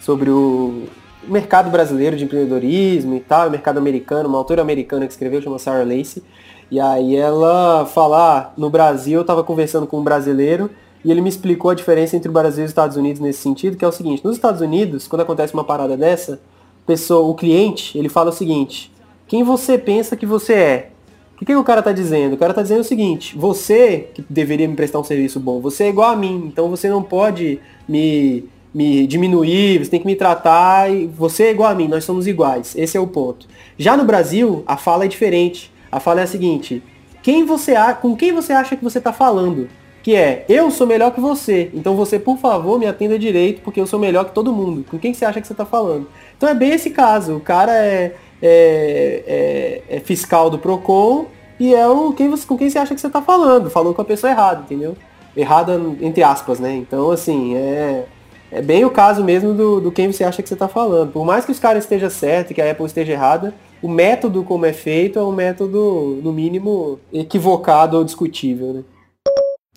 sobre 0.03 0.31
o 0.31 0.83
mercado 1.25 1.71
brasileiro 1.71 2.17
de 2.17 2.25
empreendedorismo 2.25 3.15
e 3.15 3.21
tal, 3.21 3.49
mercado 3.49 3.79
americano, 3.79 4.29
uma 4.29 4.39
autora 4.39 4.61
americana 4.61 5.07
que 5.07 5.13
escreveu, 5.13 5.41
chama 5.41 5.59
Sarah 5.59 5.85
Lacey. 5.85 6.23
E 6.71 6.81
aí 6.81 7.15
ela 7.15 7.87
fala, 7.87 8.39
ah, 8.39 8.53
no 8.57 8.69
Brasil 8.69 9.21
eu 9.21 9.25
tava 9.25 9.45
conversando 9.45 9.87
com 9.87 10.01
um 10.01 10.03
brasileiro 10.03 10.71
e 11.05 11.11
ele 11.11 11.21
me 11.21 11.29
explicou 11.29 11.71
a 11.71 11.75
diferença 11.75 12.17
entre 12.17 12.29
o 12.29 12.33
Brasil 12.33 12.63
e 12.63 12.65
os 12.65 12.71
Estados 12.71 12.97
Unidos 12.97 13.21
nesse 13.21 13.41
sentido, 13.41 13.77
que 13.77 13.85
é 13.85 13.89
o 13.89 13.93
seguinte, 13.93 14.25
nos 14.25 14.37
Estados 14.37 14.61
Unidos, 14.61 15.07
quando 15.07 15.23
acontece 15.23 15.55
uma 15.55 15.65
parada 15.65 15.97
dessa, 15.97 16.41
pessoa, 16.87 17.29
o 17.29 17.35
cliente, 17.35 17.97
ele 17.97 18.09
fala 18.09 18.31
o 18.31 18.33
seguinte, 18.33 18.93
quem 19.29 19.45
você 19.45 19.79
pensa 19.79 20.17
que 20.17 20.27
você 20.27 20.53
é? 20.55 20.91
O 21.35 21.39
que, 21.39 21.47
que 21.47 21.57
o 21.57 21.65
cara 21.65 21.83
tá 21.83 21.93
dizendo? 21.93 22.35
O 22.35 22.39
cara 22.39 22.55
tá 22.55 22.63
dizendo 22.63 22.81
o 22.81 22.85
seguinte, 22.85 23.37
você, 23.37 24.11
que 24.15 24.25
deveria 24.29 24.67
me 24.67 24.75
prestar 24.75 24.99
um 24.99 25.05
serviço 25.05 25.39
bom, 25.39 25.61
você 25.61 25.85
é 25.85 25.89
igual 25.89 26.11
a 26.11 26.17
mim, 26.17 26.45
então 26.47 26.69
você 26.69 26.89
não 26.89 27.03
pode 27.03 27.61
me, 27.89 28.45
me 28.75 29.07
diminuir, 29.07 29.79
você 29.85 29.91
tem 29.91 30.01
que 30.01 30.07
me 30.07 30.17
tratar, 30.17 30.91
e 30.91 31.07
você 31.07 31.45
é 31.45 31.51
igual 31.51 31.71
a 31.71 31.75
mim, 31.75 31.89
nós 31.89 32.05
somos 32.05 32.27
iguais. 32.27 32.75
Esse 32.77 32.97
é 32.97 33.01
o 33.01 33.07
ponto. 33.07 33.47
Já 33.79 33.97
no 33.97 34.05
Brasil, 34.05 34.63
a 34.67 34.77
fala 34.77 35.05
é 35.05 35.09
diferente. 35.09 35.71
A 35.91 36.01
fala 36.01 36.21
é 36.21 36.25
a 36.25 36.27
seguinte, 36.27 36.83
quem 37.23 37.45
você 37.45 37.75
com 38.01 38.17
quem 38.17 38.33
você 38.33 38.53
acha 38.53 38.75
que 38.77 38.83
você 38.83 39.01
tá 39.01 39.13
falando? 39.13 39.69
Que 40.03 40.17
é, 40.17 40.45
eu 40.49 40.71
sou 40.71 40.87
melhor 40.87 41.13
que 41.13 41.21
você, 41.21 41.71
então 41.73 41.95
você, 41.95 42.19
por 42.19 42.37
favor, 42.39 42.79
me 42.79 42.87
atenda 42.87 43.17
direito, 43.19 43.61
porque 43.63 43.81
eu 43.81 43.87
sou 43.87 44.01
melhor 44.01 44.25
que 44.25 44.33
todo 44.33 44.53
mundo. 44.53 44.85
Com 44.91 44.99
quem 44.99 45.15
você 45.15 45.25
acha 45.25 45.41
que 45.41 45.47
você 45.47 45.55
tá 45.55 45.65
falando? 45.65 46.09
Então 46.37 46.49
é 46.49 46.55
bem 46.55 46.71
esse 46.73 46.91
caso. 46.91 47.37
O 47.37 47.41
cara 47.41 47.73
é, 47.73 48.15
é, 48.43 49.83
é- 49.89 49.97
é 49.97 50.01
fiscal 50.01 50.51
do 50.51 50.59
PROCON 50.59 51.27
e 51.61 51.73
é 51.75 51.87
o 51.87 52.13
quem 52.13 52.29
você, 52.29 52.45
com 52.47 52.57
quem 52.59 52.69
você 52.69 52.79
acha 52.79 52.95
que 52.95 53.01
você 53.01 53.09
tá 53.11 53.23
falando. 53.23 53.71
Falou 53.71 53.95
com 53.95 54.03
a 54.03 54.05
pessoa 54.05 54.31
errada, 54.33 54.63
entendeu? 54.63 54.97
Errada 55.37 55.81
entre 56.01 56.23
aspas, 56.25 56.59
né? 56.59 56.75
Então, 56.75 57.11
assim, 57.13 57.55
é, 57.55 58.05
é 58.53 58.61
bem 58.61 58.85
o 58.85 58.91
caso 58.91 59.25
mesmo 59.25 59.55
do, 59.55 59.81
do 59.81 59.91
quem 59.91 60.13
você 60.13 60.23
acha 60.23 60.43
que 60.43 60.49
você 60.49 60.55
tá 60.55 60.69
falando. 60.69 61.11
Por 61.11 61.25
mais 61.25 61.45
que 61.45 61.51
os 61.51 61.59
caras 61.59 61.85
estejam 61.85 62.11
certos 62.11 62.51
e 62.51 62.55
que 62.55 62.61
a 62.61 62.71
Apple 62.71 62.85
esteja 62.85 63.13
errada, 63.13 63.55
o 63.81 63.89
método 63.89 64.45
como 64.45 64.67
é 64.67 64.75
feito 64.75 65.19
é 65.19 65.25
um 65.25 65.33
método, 65.33 66.21
no 66.23 66.33
mínimo, 66.33 67.01
equivocado 67.13 67.97
ou 67.97 68.05
discutível, 68.05 68.75
né? 68.75 68.83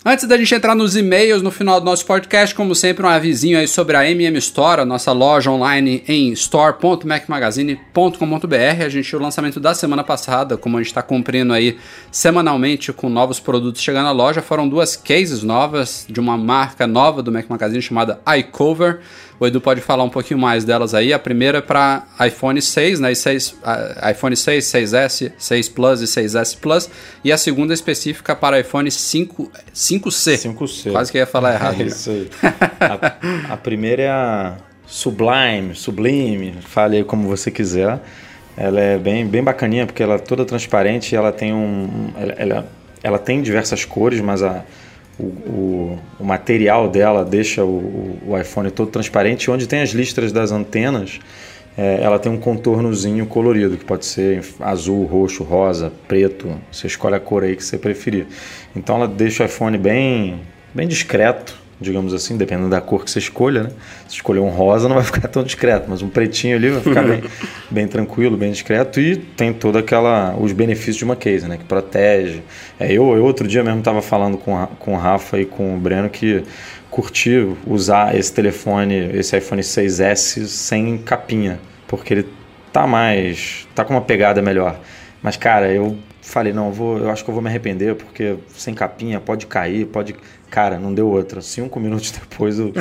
Antes 0.08 0.24
da 0.28 0.38
gente 0.38 0.54
entrar 0.54 0.76
nos 0.76 0.94
e-mails 0.94 1.42
no 1.42 1.50
final 1.50 1.80
do 1.80 1.84
nosso 1.84 2.06
podcast, 2.06 2.54
como 2.54 2.76
sempre, 2.76 3.04
um 3.04 3.08
avisinho 3.08 3.58
aí 3.58 3.66
sobre 3.66 3.96
a 3.96 4.08
MM 4.08 4.38
Store, 4.38 4.82
a 4.82 4.84
nossa 4.84 5.10
loja 5.10 5.50
online 5.50 6.04
em 6.06 6.30
store.macmagazine.com.br. 6.30 8.84
A 8.84 8.88
gente, 8.88 9.16
o 9.16 9.18
lançamento 9.18 9.58
da 9.58 9.74
semana 9.74 10.04
passada, 10.04 10.56
como 10.56 10.76
a 10.76 10.80
gente 10.80 10.90
está 10.90 11.02
cumprindo 11.02 11.52
aí 11.52 11.76
semanalmente 12.12 12.92
com 12.92 13.08
novos 13.08 13.40
produtos 13.40 13.82
chegando 13.82 14.06
à 14.06 14.12
loja, 14.12 14.40
foram 14.40 14.68
duas 14.68 14.94
cases 14.94 15.42
novas 15.42 16.06
de 16.08 16.20
uma 16.20 16.38
marca 16.38 16.86
nova 16.86 17.20
do 17.20 17.32
Mac 17.32 17.48
Magazine 17.48 17.82
chamada 17.82 18.20
iCover. 18.38 19.00
O 19.38 19.46
Edu 19.46 19.60
pode 19.60 19.80
falar 19.80 20.02
um 20.02 20.08
pouquinho 20.08 20.40
mais 20.40 20.64
delas 20.64 20.94
aí. 20.94 21.12
A 21.12 21.18
primeira 21.18 21.58
é 21.58 21.60
para 21.60 22.04
iPhone 22.26 22.60
6, 22.60 23.00
né? 23.00 23.12
E 23.12 23.16
6, 23.16 23.56
ah, 23.62 24.10
iPhone 24.10 24.34
6, 24.34 24.64
6S, 24.64 25.32
6 25.36 25.68
Plus 25.68 26.00
e 26.00 26.04
6S 26.04 26.58
Plus. 26.58 26.88
E 27.22 27.30
a 27.30 27.36
segunda 27.36 27.74
específica 27.74 28.34
para 28.34 28.58
iPhone 28.58 28.90
5, 28.90 29.50
5C. 29.74 30.54
5C. 30.54 30.92
Quase 30.92 31.12
que 31.12 31.18
ia 31.18 31.26
falar 31.26 31.52
errado. 31.54 31.74
É 31.74 31.84
né? 31.84 31.86
isso 31.86 32.10
aí. 32.10 32.30
A, 32.80 33.52
a 33.52 33.56
primeira 33.56 34.02
é 34.02 34.08
a 34.08 34.56
Sublime, 34.86 35.74
Sublime, 35.74 36.54
fale 36.62 36.98
aí 36.98 37.04
como 37.04 37.28
você 37.28 37.50
quiser. 37.50 38.00
Ela 38.56 38.80
é 38.80 38.98
bem, 38.98 39.26
bem 39.26 39.42
bacaninha 39.42 39.84
porque 39.84 40.02
ela 40.02 40.14
é 40.14 40.18
toda 40.18 40.44
transparente 40.44 41.12
e 41.12 41.16
ela 41.16 41.30
tem 41.30 41.52
um. 41.52 42.10
Ela, 42.16 42.32
ela, 42.38 42.68
ela 43.02 43.18
tem 43.18 43.42
diversas 43.42 43.84
cores, 43.84 44.20
mas 44.20 44.42
a, 44.42 44.64
o, 45.18 45.24
o, 45.24 45.98
o 46.20 46.24
material 46.24 46.88
dela 46.88 47.24
deixa 47.24 47.64
o, 47.64 48.18
o 48.26 48.38
iPhone 48.38 48.70
todo 48.70 48.90
transparente. 48.90 49.50
Onde 49.50 49.66
tem 49.66 49.80
as 49.80 49.90
listras 49.90 50.32
das 50.32 50.52
antenas, 50.52 51.18
é, 51.76 52.00
ela 52.02 52.18
tem 52.18 52.30
um 52.30 52.38
contornozinho 52.38 53.26
colorido, 53.26 53.76
que 53.76 53.84
pode 53.84 54.06
ser 54.06 54.42
azul, 54.60 55.04
roxo, 55.04 55.44
rosa, 55.44 55.92
preto. 56.06 56.50
Você 56.70 56.86
escolhe 56.86 57.14
a 57.14 57.20
cor 57.20 57.44
aí 57.44 57.56
que 57.56 57.64
você 57.64 57.78
preferir. 57.78 58.26
Então 58.74 58.96
ela 58.96 59.08
deixa 59.08 59.42
o 59.42 59.46
iPhone 59.46 59.76
bem, 59.76 60.40
bem 60.74 60.86
discreto 60.86 61.65
digamos 61.80 62.14
assim, 62.14 62.36
dependendo 62.36 62.70
da 62.70 62.80
cor 62.80 63.04
que 63.04 63.10
você 63.10 63.18
escolha, 63.18 63.64
né? 63.64 63.70
Se 64.08 64.16
escolher 64.16 64.40
um 64.40 64.48
rosa 64.48 64.88
não 64.88 64.94
vai 64.96 65.04
ficar 65.06 65.28
tão 65.28 65.42
discreto, 65.42 65.86
mas 65.88 66.02
um 66.02 66.08
pretinho 66.08 66.56
ali 66.56 66.70
vai 66.70 66.80
ficar 66.80 67.02
bem, 67.02 67.22
bem 67.70 67.86
tranquilo, 67.86 68.36
bem 68.36 68.50
discreto 68.50 69.00
e 69.00 69.16
tem 69.16 69.52
toda 69.52 69.80
aquela 69.80 70.34
os 70.36 70.52
benefícios 70.52 70.96
de 70.96 71.04
uma 71.04 71.16
case, 71.16 71.46
né? 71.46 71.56
Que 71.56 71.64
protege. 71.64 72.42
É, 72.80 72.90
eu, 72.90 73.14
eu 73.14 73.24
outro 73.24 73.46
dia 73.46 73.62
mesmo 73.62 73.80
estava 73.80 74.00
falando 74.00 74.38
com, 74.38 74.66
com 74.78 74.94
o 74.94 74.96
Rafa 74.96 75.38
e 75.38 75.44
com 75.44 75.76
o 75.76 75.78
Breno 75.78 76.08
que 76.08 76.42
curti 76.90 77.54
usar 77.66 78.16
esse 78.16 78.32
telefone, 78.32 79.10
esse 79.12 79.36
iPhone 79.36 79.60
6S 79.60 80.46
sem 80.46 80.96
capinha, 80.98 81.60
porque 81.86 82.14
ele 82.14 82.28
tá 82.72 82.86
mais, 82.86 83.68
tá 83.74 83.84
com 83.84 83.92
uma 83.92 84.00
pegada 84.00 84.40
melhor. 84.40 84.78
Mas 85.22 85.36
cara, 85.36 85.70
eu 85.70 85.96
falei, 86.26 86.52
não, 86.52 86.66
eu, 86.66 86.72
vou, 86.72 86.98
eu 86.98 87.10
acho 87.10 87.24
que 87.24 87.30
eu 87.30 87.34
vou 87.34 87.42
me 87.42 87.48
arrepender, 87.48 87.94
porque 87.94 88.36
sem 88.54 88.74
capinha 88.74 89.20
pode 89.20 89.46
cair, 89.46 89.86
pode. 89.86 90.14
Cara, 90.50 90.78
não 90.78 90.92
deu 90.92 91.08
outra. 91.08 91.40
Cinco 91.40 91.78
minutos 91.80 92.10
depois 92.10 92.58
eu 92.58 92.72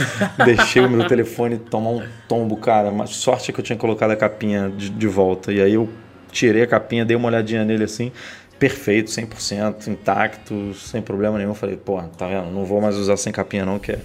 deixei 0.44 0.84
o 0.84 0.90
meu 0.90 1.08
telefone 1.08 1.58
tomar 1.58 1.92
um 1.92 2.04
tombo, 2.28 2.58
cara. 2.58 2.92
Mas 2.92 3.12
sorte 3.12 3.52
é 3.52 3.54
que 3.54 3.60
eu 3.60 3.64
tinha 3.64 3.78
colocado 3.78 4.12
a 4.12 4.16
capinha 4.16 4.70
de, 4.76 4.90
de 4.90 5.08
volta. 5.08 5.54
E 5.54 5.62
aí 5.62 5.76
eu 5.76 5.88
tirei 6.32 6.64
a 6.64 6.68
capinha, 6.68 7.06
dei 7.06 7.16
uma 7.16 7.28
olhadinha 7.28 7.64
nele 7.64 7.84
assim, 7.84 8.12
perfeito, 8.58 9.12
100%, 9.12 9.88
intacto, 9.88 10.74
sem 10.74 11.02
problema 11.02 11.38
nenhum. 11.38 11.54
Falei, 11.54 11.78
pô, 11.78 12.02
tá 12.18 12.28
vendo? 12.28 12.52
Não 12.52 12.66
vou 12.66 12.82
mais 12.82 12.98
usar 12.98 13.16
sem 13.16 13.32
capinha 13.32 13.64
não, 13.64 13.78
que 13.78 13.92
é, 13.92 14.00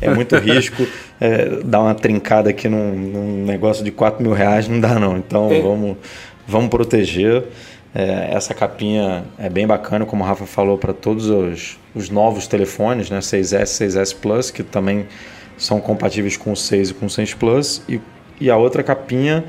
é 0.00 0.10
muito 0.14 0.36
risco. 0.36 0.86
É, 1.20 1.62
dar 1.64 1.80
uma 1.80 1.94
trincada 1.94 2.50
aqui 2.50 2.68
num, 2.68 2.94
num 2.94 3.44
negócio 3.44 3.84
de 3.84 3.90
4 3.90 4.22
mil 4.22 4.32
reais 4.32 4.68
não 4.68 4.78
dá 4.78 4.98
não. 5.00 5.16
Então 5.16 5.48
vamos, 5.62 5.96
vamos 6.46 6.70
proteger. 6.70 7.44
É, 7.94 8.30
essa 8.32 8.52
capinha 8.52 9.24
é 9.38 9.48
bem 9.48 9.66
bacana, 9.66 10.04
como 10.04 10.24
o 10.24 10.26
Rafa 10.26 10.46
falou, 10.46 10.76
para 10.76 10.92
todos 10.92 11.30
os, 11.30 11.78
os, 11.94 12.10
novos 12.10 12.48
telefones, 12.48 13.08
né? 13.08 13.20
6S, 13.20 13.86
6S 13.86 14.16
Plus, 14.16 14.50
que 14.50 14.64
também 14.64 15.06
são 15.56 15.80
compatíveis 15.80 16.36
com 16.36 16.50
o 16.50 16.56
6 16.56 16.90
e 16.90 16.94
com 16.94 17.06
o 17.06 17.10
6 17.10 17.34
Plus. 17.34 17.82
E, 17.88 18.00
e 18.40 18.50
a 18.50 18.56
outra 18.56 18.82
capinha, 18.82 19.44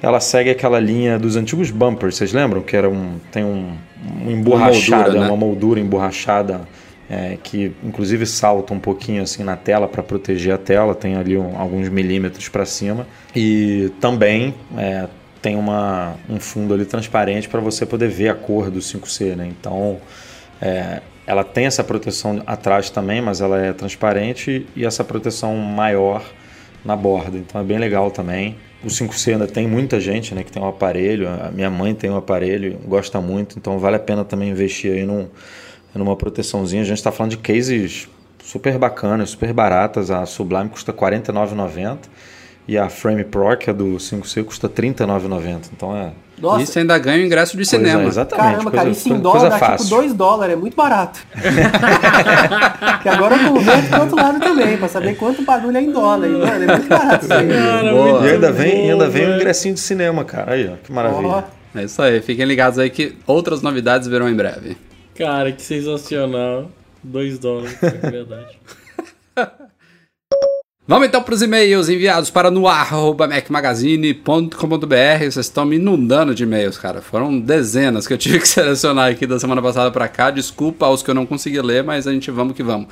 ela 0.00 0.18
segue 0.18 0.48
aquela 0.48 0.80
linha 0.80 1.18
dos 1.18 1.36
antigos 1.36 1.70
bumpers, 1.70 2.16
vocês 2.16 2.32
lembram? 2.32 2.62
Que 2.62 2.74
era 2.74 2.88
um, 2.88 3.18
tem 3.30 3.44
um, 3.44 3.76
um 4.24 4.30
emborrachada, 4.30 5.10
uma 5.10 5.10
moldura, 5.10 5.20
né? 5.20 5.26
uma 5.26 5.36
moldura 5.36 5.80
emborrachada, 5.80 6.60
é, 7.10 7.36
que 7.42 7.72
inclusive 7.84 8.24
salta 8.24 8.72
um 8.72 8.78
pouquinho 8.78 9.22
assim 9.22 9.44
na 9.44 9.56
tela 9.56 9.86
para 9.86 10.02
proteger 10.02 10.54
a 10.54 10.58
tela, 10.58 10.94
tem 10.94 11.16
ali 11.16 11.36
um, 11.36 11.58
alguns 11.58 11.90
milímetros 11.90 12.48
para 12.48 12.64
cima. 12.64 13.06
E 13.36 13.92
também 14.00 14.54
é, 14.78 15.06
tem 15.40 15.56
uma, 15.56 16.14
um 16.28 16.38
fundo 16.38 16.74
ali 16.74 16.84
transparente 16.84 17.48
para 17.48 17.60
você 17.60 17.86
poder 17.86 18.08
ver 18.08 18.28
a 18.28 18.34
cor 18.34 18.70
do 18.70 18.80
5C, 18.80 19.34
né? 19.34 19.46
Então, 19.48 19.98
é, 20.60 21.00
ela 21.26 21.44
tem 21.44 21.66
essa 21.66 21.82
proteção 21.82 22.42
atrás 22.46 22.90
também, 22.90 23.20
mas 23.20 23.40
ela 23.40 23.58
é 23.58 23.72
transparente 23.72 24.66
e 24.74 24.84
essa 24.84 25.04
proteção 25.04 25.56
maior 25.56 26.22
na 26.84 26.96
borda. 26.96 27.38
Então 27.38 27.60
é 27.60 27.64
bem 27.64 27.78
legal 27.78 28.10
também. 28.10 28.56
O 28.82 28.88
5C 28.88 29.32
ainda 29.32 29.46
tem 29.46 29.66
muita 29.66 30.00
gente 30.00 30.34
né, 30.34 30.42
que 30.42 30.50
tem 30.50 30.62
um 30.62 30.68
aparelho. 30.68 31.28
A 31.28 31.50
minha 31.50 31.70
mãe 31.70 31.94
tem 31.94 32.10
um 32.10 32.16
aparelho, 32.16 32.78
gosta 32.86 33.20
muito. 33.20 33.58
Então 33.58 33.78
vale 33.78 33.96
a 33.96 34.00
pena 34.00 34.24
também 34.24 34.50
investir 34.50 34.92
aí 34.92 35.04
num, 35.04 35.28
numa 35.94 36.16
proteçãozinha. 36.16 36.82
A 36.82 36.86
gente 36.86 36.98
está 36.98 37.12
falando 37.12 37.30
de 37.32 37.38
cases 37.38 38.08
super 38.42 38.76
bacanas, 38.78 39.30
super 39.30 39.52
baratas. 39.52 40.10
A 40.10 40.24
Sublime 40.26 40.70
custa 40.70 40.92
R$ 40.92 40.98
49,90 40.98 41.98
e 42.70 42.78
a 42.78 42.88
Frame 42.88 43.24
Pro, 43.24 43.56
que 43.56 43.68
é 43.68 43.72
do 43.72 43.96
5C, 43.96 44.44
custa 44.44 44.68
R$ 44.68 44.72
39,90. 44.74 45.70
Então 45.76 45.96
é. 45.96 46.12
Nossa. 46.38 46.62
Isso 46.62 46.78
ainda 46.78 46.96
ganha 46.98 47.20
o 47.20 47.26
ingresso 47.26 47.56
de 47.56 47.68
coisa, 47.68 47.70
cinema. 47.70 48.04
Exatamente. 48.04 48.46
Caramba, 48.46 48.70
cara, 48.70 48.88
isso 48.90 49.08
em 49.12 49.18
dólar 49.18 49.50
dá 49.50 49.58
fácil. 49.58 49.86
tipo 49.88 49.96
2 49.96 50.14
dólares, 50.14 50.54
é 50.54 50.56
muito 50.56 50.76
barato. 50.76 51.18
que 53.02 53.08
agora 53.08 53.34
eu 53.34 53.48
converto 53.48 53.88
pro 53.88 54.00
outro 54.02 54.16
lado 54.16 54.38
também, 54.38 54.78
pra 54.78 54.86
saber 54.86 55.16
quanto 55.16 55.42
bagulho 55.42 55.76
é 55.76 55.80
em 55.82 55.90
dólar. 55.90 56.28
Mano, 56.28 56.44
é 56.44 56.76
muito 56.76 56.88
barato 56.88 57.24
isso 57.24 57.34
aí. 57.34 57.48
Cara, 57.48 57.92
e 57.92 58.28
ainda 58.30 58.52
vem, 58.52 58.86
bom, 58.86 58.92
ainda 58.92 59.08
vem 59.08 59.28
um 59.28 59.34
ingressinho 59.34 59.74
de 59.74 59.80
cinema, 59.80 60.24
cara. 60.24 60.52
Aí, 60.52 60.70
ó, 60.72 60.76
que 60.76 60.92
maravilha. 60.92 61.44
Oh. 61.74 61.78
É 61.78 61.84
isso 61.84 62.00
aí, 62.00 62.22
fiquem 62.22 62.44
ligados 62.44 62.78
aí 62.78 62.88
que 62.88 63.16
outras 63.26 63.62
novidades 63.62 64.06
virão 64.06 64.28
em 64.28 64.34
breve. 64.36 64.76
Cara, 65.16 65.50
que 65.50 65.60
sensacional. 65.60 66.70
2 67.02 67.36
dólares, 67.40 67.76
é 67.82 68.10
verdade. 68.10 68.60
Vamos 70.88 71.06
então 71.06 71.22
para 71.22 71.34
os 71.34 71.42
e-mails 71.42 71.88
enviados 71.88 72.30
para 72.30 72.50
noar.macmagazine.com.br. 72.50 75.18
Vocês 75.18 75.36
estão 75.36 75.64
me 75.64 75.76
inundando 75.76 76.34
de 76.34 76.42
e-mails, 76.42 76.76
cara. 76.78 77.00
Foram 77.00 77.38
dezenas 77.38 78.08
que 78.08 78.12
eu 78.12 78.18
tive 78.18 78.40
que 78.40 78.48
selecionar 78.48 79.12
aqui 79.12 79.26
da 79.26 79.38
semana 79.38 79.62
passada 79.62 79.90
para 79.90 80.08
cá. 80.08 80.30
Desculpa 80.30 80.86
aos 80.86 81.02
que 81.02 81.10
eu 81.10 81.14
não 81.14 81.26
consegui 81.26 81.60
ler, 81.60 81.84
mas 81.84 82.08
a 82.08 82.12
gente 82.12 82.30
vamos 82.30 82.56
que 82.56 82.62
vamos. 82.62 82.88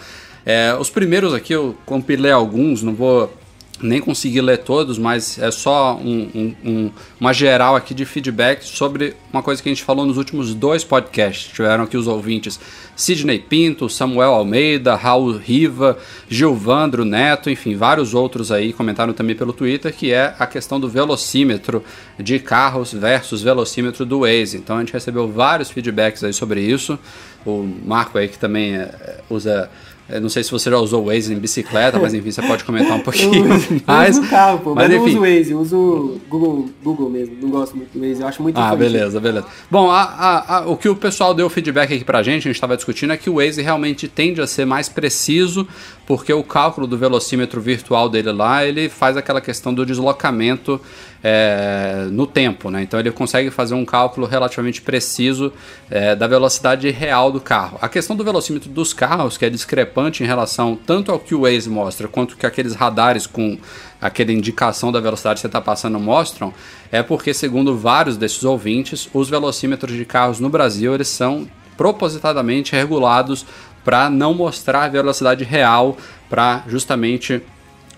É, 0.47 0.77
os 0.79 0.91
primeiros 0.91 1.35
aqui 1.35 1.53
eu 1.53 1.77
compilei 1.85 2.31
alguns, 2.31 2.83
não 2.83 2.95
vou 2.95 3.33
nem 3.81 4.01
consegui 4.01 4.41
ler 4.41 4.59
todos, 4.59 4.99
mas 4.99 5.39
é 5.39 5.51
só 5.51 5.97
um, 5.97 6.29
um, 6.35 6.55
um, 6.65 6.91
uma 7.21 7.33
geral 7.33 7.77
aqui 7.77 7.95
de 7.95 8.05
feedback 8.05 8.63
sobre 8.65 9.15
uma 9.33 9.43
coisa 9.43 9.63
que 9.63 9.69
a 9.69 9.73
gente 9.73 9.85
falou 9.85 10.05
nos 10.05 10.17
últimos 10.17 10.55
dois 10.55 10.85
podcasts. 10.85 11.53
Tiveram 11.53 11.85
aqui 11.85 11.97
os 11.97 12.07
ouvintes 12.07 12.59
Sidney 12.97 13.39
Pinto, 13.39 13.89
Samuel 13.89 14.33
Almeida, 14.33 14.97
Raul 14.97 15.37
Riva, 15.37 15.97
Gilvandro 16.29 17.05
Neto, 17.05 17.49
enfim, 17.49 17.77
vários 17.77 18.13
outros 18.13 18.51
aí 18.51 18.73
comentaram 18.73 19.13
também 19.13 19.37
pelo 19.37 19.53
Twitter, 19.53 19.95
que 19.95 20.13
é 20.13 20.35
a 20.37 20.47
questão 20.47 20.81
do 20.81 20.89
velocímetro 20.89 21.85
de 22.19 22.41
carros 22.41 22.93
versus 22.93 23.43
velocímetro 23.43 24.05
do 24.05 24.21
Waze. 24.21 24.57
Então 24.57 24.77
a 24.77 24.81
gente 24.81 24.93
recebeu 24.93 25.29
vários 25.29 25.71
feedbacks 25.71 26.25
aí 26.25 26.33
sobre 26.33 26.61
isso. 26.61 26.99
O 27.47 27.63
Marco 27.85 28.19
aí 28.19 28.27
que 28.27 28.39
também 28.39 28.75
é, 28.75 29.21
usa 29.31 29.71
eu 30.09 30.21
não 30.21 30.29
sei 30.29 30.43
se 30.43 30.51
você 30.51 30.71
já 30.71 30.79
usou 30.79 31.03
o 31.03 31.07
Waze 31.07 31.35
em 31.35 31.39
bicicleta, 31.39 31.99
mas 31.99 32.15
enfim, 32.15 32.31
você 32.31 32.41
pode 32.41 32.65
comentar 32.65 32.97
um 32.97 33.01
pouquinho 33.05 33.47
eu 33.47 33.55
uso, 33.55 33.83
mais. 33.87 34.17
Eu 34.17 34.23
uso 34.23 34.31
carro, 34.31 34.59
pô, 34.61 34.75
mas, 34.75 34.89
mas 34.89 34.97
enfim. 34.97 34.99
não 34.99 35.09
uso 35.09 35.19
o 35.19 35.21
Waze, 35.21 35.51
eu 35.53 35.61
uso 35.61 36.21
Google, 36.29 36.71
Google 36.83 37.11
mesmo. 37.11 37.37
Não 37.41 37.51
gosto 37.51 37.77
muito 37.77 37.91
do 37.93 38.01
Waze, 38.01 38.21
eu 38.21 38.27
acho 38.29 38.43
muito 38.43 38.59
Ah, 38.59 38.75
beleza, 38.75 39.21
beleza. 39.21 39.47
Bom, 39.71 39.91
a, 39.91 40.03
a, 40.03 40.57
a, 40.57 40.67
o 40.69 40.77
que 40.77 40.89
o 40.89 40.97
pessoal 40.97 41.35
deu 41.35 41.49
feedback 41.51 41.93
aqui 41.93 42.05
pra 42.05 42.23
gente, 42.23 42.39
a 42.39 42.49
gente 42.49 42.57
estava 42.57 42.77
discutindo, 42.77 43.13
é 43.13 43.17
que 43.17 43.29
o 43.29 43.35
Waze 43.35 43.61
realmente 43.61 44.09
tende 44.09 44.41
a 44.41 44.47
ser 44.47 44.65
mais 44.65 44.89
preciso, 44.89 45.67
porque 46.09 46.33
o 46.33 46.43
cálculo 46.43 46.87
do 46.87 46.97
velocímetro 46.97 47.61
virtual 47.61 48.09
dele 48.09 48.33
lá, 48.33 48.65
ele 48.65 48.89
faz 48.89 49.15
aquela 49.15 49.43
questão 49.43 49.75
do 49.75 49.85
deslocamento 49.85 50.81
é, 51.23 52.09
no 52.11 52.27
tempo, 52.27 52.71
né? 52.71 52.81
Então 52.83 52.99
ele 52.99 53.11
consegue 53.11 53.51
fazer 53.51 53.75
um 53.75 53.85
cálculo 53.85 54.27
relativamente 54.27 54.81
preciso 54.81 55.53
é, 55.91 56.17
da 56.17 56.27
velocidade 56.27 56.89
real 56.89 57.31
do 57.31 57.43
carro. 57.43 57.77
A 57.83 57.91
questão 57.91 58.17
do 58.17 58.25
velocímetro 58.25 58.71
dos 58.71 58.95
carros, 58.95 59.37
que 59.37 59.45
é 59.45 59.51
discrepante 59.51 60.25
em 60.25 60.27
relação 60.27 60.79
tanto 60.87 61.13
ao 61.13 61.19
que 61.19 61.35
o 61.35 61.43
Waze 61.43 61.69
mostra, 61.69 62.09
quanto 62.09 62.39
que 62.39 62.47
aqueles 62.47 62.75
radares 62.75 63.27
com 63.27 63.59
aquela 64.01 64.33
indicação 64.33 64.91
da 64.91 65.01
velocidade 65.01 65.35
que 65.35 65.41
você 65.43 65.47
está 65.47 65.61
passando 65.61 66.01
mostram, 66.01 66.55
é 66.91 67.03
porque, 67.03 67.35
segundo 67.35 67.77
vários 67.77 68.17
desses 68.17 68.45
ouvintes, 68.45 69.11
os 69.13 69.29
velocímetros 69.29 69.95
de 69.95 70.07
carros 70.07 70.41
no 70.41 70.49
Brasil 70.49 70.95
eles 70.95 71.09
são 71.09 71.47
propositadamente 71.79 72.73
regulados 72.73 73.47
para 73.89 74.11
não 74.11 74.35
mostrar 74.35 74.83
a 74.83 74.89
velocidade 74.89 75.45
real, 75.45 75.97
para 76.29 76.63
justamente 76.69 77.41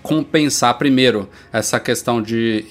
compensar 0.01 0.77
primeiro 0.77 1.27
essa 1.51 1.81
questão 1.81 2.21
de, 2.21 2.63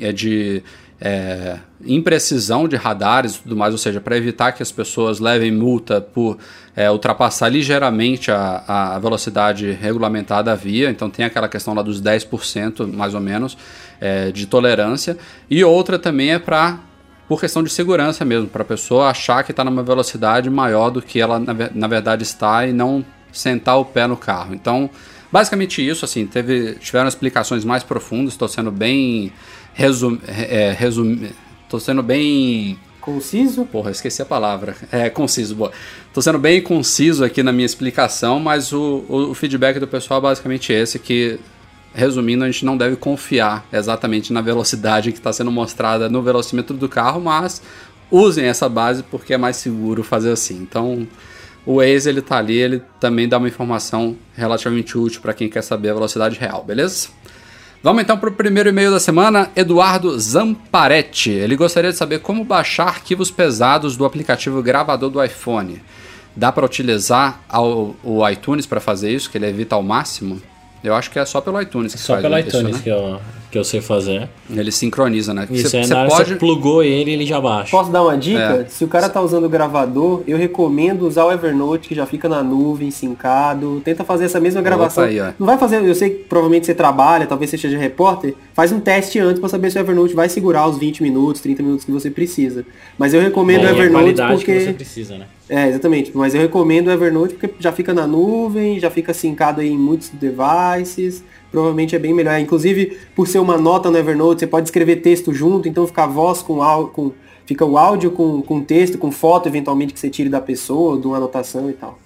é, 0.00 0.12
de 0.12 0.62
é, 1.00 1.58
imprecisão 1.84 2.68
de 2.68 2.76
radares 2.76 3.34
e 3.34 3.40
tudo 3.40 3.56
mais, 3.56 3.72
ou 3.72 3.78
seja, 3.78 4.00
para 4.00 4.16
evitar 4.16 4.52
que 4.52 4.62
as 4.62 4.70
pessoas 4.70 5.18
levem 5.18 5.50
multa 5.50 6.00
por 6.00 6.38
é, 6.76 6.88
ultrapassar 6.88 7.48
ligeiramente 7.48 8.30
a, 8.30 8.94
a 8.94 8.98
velocidade 9.00 9.72
regulamentada 9.72 10.52
da 10.52 10.54
via, 10.54 10.88
então 10.88 11.10
tem 11.10 11.24
aquela 11.24 11.48
questão 11.48 11.74
lá 11.74 11.82
dos 11.82 12.00
10% 12.00 12.86
mais 12.92 13.12
ou 13.12 13.20
menos 13.20 13.58
é, 14.00 14.30
de 14.30 14.46
tolerância, 14.46 15.18
e 15.50 15.64
outra 15.64 15.98
também 15.98 16.30
é 16.30 16.38
para 16.38 16.78
por 17.28 17.40
questão 17.40 17.62
de 17.62 17.70
segurança 17.70 18.24
mesmo, 18.24 18.48
para 18.48 18.62
a 18.62 18.64
pessoa 18.64 19.10
achar 19.10 19.44
que 19.44 19.50
está 19.50 19.62
numa 19.62 19.82
velocidade 19.82 20.48
maior 20.48 20.90
do 20.90 21.02
que 21.02 21.20
ela 21.20 21.38
na, 21.38 21.54
na 21.74 21.86
verdade 21.86 22.22
está 22.22 22.66
e 22.66 22.72
não 22.72 23.04
sentar 23.32 23.78
o 23.78 23.84
pé 23.84 24.06
no 24.06 24.16
carro. 24.16 24.54
Então, 24.54 24.90
Basicamente 25.30 25.86
isso, 25.86 26.04
assim, 26.04 26.26
teve, 26.26 26.76
tiveram 26.76 27.06
explicações 27.06 27.64
mais 27.64 27.82
profundas, 27.82 28.32
estou 28.32 28.48
sendo 28.48 28.70
bem 28.70 29.30
resum, 29.74 30.18
é, 30.26 30.74
resum, 30.76 31.28
tô 31.68 31.78
sendo 31.78 32.02
bem 32.02 32.78
Conciso? 33.00 33.64
Porra, 33.64 33.90
esqueci 33.90 34.20
a 34.20 34.26
palavra. 34.26 34.76
É, 34.92 35.08
conciso, 35.08 35.54
boa. 35.54 35.72
Tô 36.12 36.20
sendo 36.20 36.38
bem 36.38 36.60
conciso 36.60 37.24
aqui 37.24 37.42
na 37.42 37.52
minha 37.52 37.64
explicação, 37.64 38.38
mas 38.38 38.70
o, 38.70 39.02
o, 39.08 39.30
o, 39.30 39.34
feedback 39.34 39.78
do 39.78 39.88
pessoal 39.88 40.18
é 40.18 40.22
basicamente 40.24 40.74
esse, 40.74 40.98
que, 40.98 41.38
resumindo, 41.98 42.44
a 42.44 42.50
gente 42.50 42.64
não 42.64 42.76
deve 42.76 42.94
confiar 42.94 43.66
exatamente 43.72 44.32
na 44.32 44.40
velocidade 44.40 45.10
que 45.10 45.18
está 45.18 45.32
sendo 45.32 45.50
mostrada 45.50 46.08
no 46.08 46.22
velocímetro 46.22 46.76
do 46.76 46.88
carro, 46.88 47.20
mas 47.20 47.60
usem 48.10 48.46
essa 48.46 48.68
base 48.68 49.02
porque 49.02 49.34
é 49.34 49.36
mais 49.36 49.56
seguro 49.56 50.04
fazer 50.04 50.30
assim. 50.30 50.56
Então, 50.62 51.06
o 51.66 51.76
Waze 51.76 52.08
ele 52.08 52.22
tá 52.22 52.38
ali, 52.38 52.56
ele 52.56 52.82
também 53.00 53.28
dá 53.28 53.36
uma 53.36 53.48
informação 53.48 54.16
relativamente 54.34 54.96
útil 54.96 55.20
para 55.20 55.34
quem 55.34 55.48
quer 55.48 55.62
saber 55.62 55.90
a 55.90 55.94
velocidade 55.94 56.38
real, 56.38 56.62
beleza? 56.62 57.08
Vamos 57.82 58.02
então 58.02 58.16
para 58.16 58.28
o 58.28 58.32
primeiro 58.32 58.68
e-mail 58.68 58.90
da 58.90 59.00
semana, 59.00 59.50
Eduardo 59.54 60.18
Zamparetti. 60.18 61.30
Ele 61.30 61.56
gostaria 61.56 61.90
de 61.90 61.96
saber 61.96 62.20
como 62.20 62.44
baixar 62.44 62.88
arquivos 62.88 63.30
pesados 63.30 63.96
do 63.96 64.04
aplicativo 64.04 64.62
gravador 64.62 65.10
do 65.10 65.22
iPhone. 65.22 65.82
dá 66.34 66.52
para 66.52 66.64
utilizar 66.64 67.40
o 68.04 68.28
iTunes 68.28 68.66
para 68.66 68.80
fazer 68.80 69.10
isso, 69.10 69.28
que 69.28 69.36
ele 69.36 69.46
evita 69.46 69.74
ao 69.74 69.82
máximo? 69.82 70.40
Eu 70.82 70.94
acho 70.94 71.10
que 71.10 71.18
é 71.18 71.24
só 71.24 71.40
pelo 71.40 71.60
iTunes 71.60 71.94
que 71.94 72.00
Só 72.00 72.14
faz 72.14 72.22
pelo 72.22 72.38
isso, 72.38 72.48
iTunes 72.48 72.76
né? 72.76 72.82
que, 72.82 72.88
eu, 72.88 73.20
que 73.50 73.58
eu 73.58 73.64
sei 73.64 73.80
fazer. 73.80 74.28
Ele 74.50 74.70
sincroniza, 74.70 75.32
né? 75.32 75.46
Isso, 75.50 75.70
Você 75.70 75.78
é 75.78 75.86
na 75.86 76.00
hora 76.00 76.08
pode... 76.08 76.28
você 76.30 76.36
plugou 76.36 76.82
ele, 76.82 77.12
ele 77.12 77.24
já 77.24 77.40
baixa. 77.40 77.70
Posso 77.70 77.90
dar 77.90 78.02
uma 78.02 78.16
dica? 78.16 78.66
É. 78.66 78.68
Se 78.68 78.84
o 78.84 78.88
cara 78.88 79.08
tá 79.08 79.20
usando 79.20 79.44
o 79.44 79.48
gravador, 79.48 80.22
eu 80.26 80.36
recomendo 80.36 81.06
usar 81.06 81.24
o 81.24 81.32
Evernote, 81.32 81.88
que 81.88 81.94
já 81.94 82.06
fica 82.06 82.28
na 82.28 82.42
nuvem, 82.42 82.90
sincado. 82.90 83.80
Tenta 83.84 84.04
fazer 84.04 84.26
essa 84.26 84.38
mesma 84.40 84.60
gravação. 84.60 85.04
aí. 85.04 85.18
Não 85.38 85.46
vai 85.46 85.56
fazer, 85.56 85.82
eu 85.82 85.94
sei 85.94 86.10
que 86.10 86.24
provavelmente 86.24 86.66
você 86.66 86.74
trabalha, 86.74 87.26
talvez 87.26 87.50
você 87.50 87.58
seja 87.58 87.78
repórter. 87.78 88.34
Faz 88.52 88.72
um 88.72 88.80
teste 88.80 89.18
antes 89.18 89.40
pra 89.40 89.48
saber 89.48 89.70
se 89.70 89.78
o 89.78 89.80
Evernote 89.80 90.14
vai 90.14 90.28
segurar 90.28 90.68
os 90.68 90.78
20 90.78 91.02
minutos, 91.02 91.40
30 91.40 91.62
minutos 91.62 91.84
que 91.84 91.92
você 91.92 92.10
precisa. 92.10 92.66
Mas 92.98 93.14
eu 93.14 93.20
recomendo 93.20 93.60
o 93.60 93.62
Bom, 93.62 93.68
a 93.68 93.70
Evernote 93.70 93.92
qualidade 93.92 94.34
porque. 94.34 94.52
que 94.52 94.64
você 94.64 94.72
precisa, 94.72 95.18
né? 95.18 95.26
É, 95.48 95.68
exatamente. 95.68 96.10
Mas 96.14 96.34
eu 96.34 96.40
recomendo 96.40 96.88
o 96.88 96.90
Evernote 96.90 97.34
porque 97.34 97.54
já 97.58 97.72
fica 97.72 97.94
na 97.94 98.06
nuvem, 98.06 98.78
já 98.78 98.90
fica 98.90 99.14
sincado 99.14 99.60
aí 99.60 99.70
em 99.70 99.78
muitos 99.78 100.10
devices. 100.10 101.24
Provavelmente 101.50 101.96
é 101.96 101.98
bem 101.98 102.12
melhor. 102.12 102.38
Inclusive, 102.38 102.98
por 103.14 103.26
ser 103.26 103.38
uma 103.38 103.56
nota 103.56 103.90
no 103.90 103.96
Evernote, 103.96 104.40
você 104.40 104.46
pode 104.46 104.66
escrever 104.68 104.96
texto 104.96 105.32
junto, 105.32 105.68
então 105.68 105.86
fica 105.86 106.04
a 106.04 106.06
voz 106.06 106.42
com 106.42 106.62
áudio, 106.62 106.92
com, 106.92 107.12
fica 107.46 107.64
o 107.64 107.78
áudio 107.78 108.10
com, 108.10 108.42
com 108.42 108.62
texto, 108.62 108.98
com 108.98 109.10
foto, 109.10 109.48
eventualmente, 109.48 109.92
que 109.92 110.00
você 110.00 110.10
tire 110.10 110.28
da 110.28 110.40
pessoa, 110.40 110.98
de 110.98 111.06
uma 111.06 111.16
anotação 111.16 111.70
e 111.70 111.72
tal. 111.72 111.98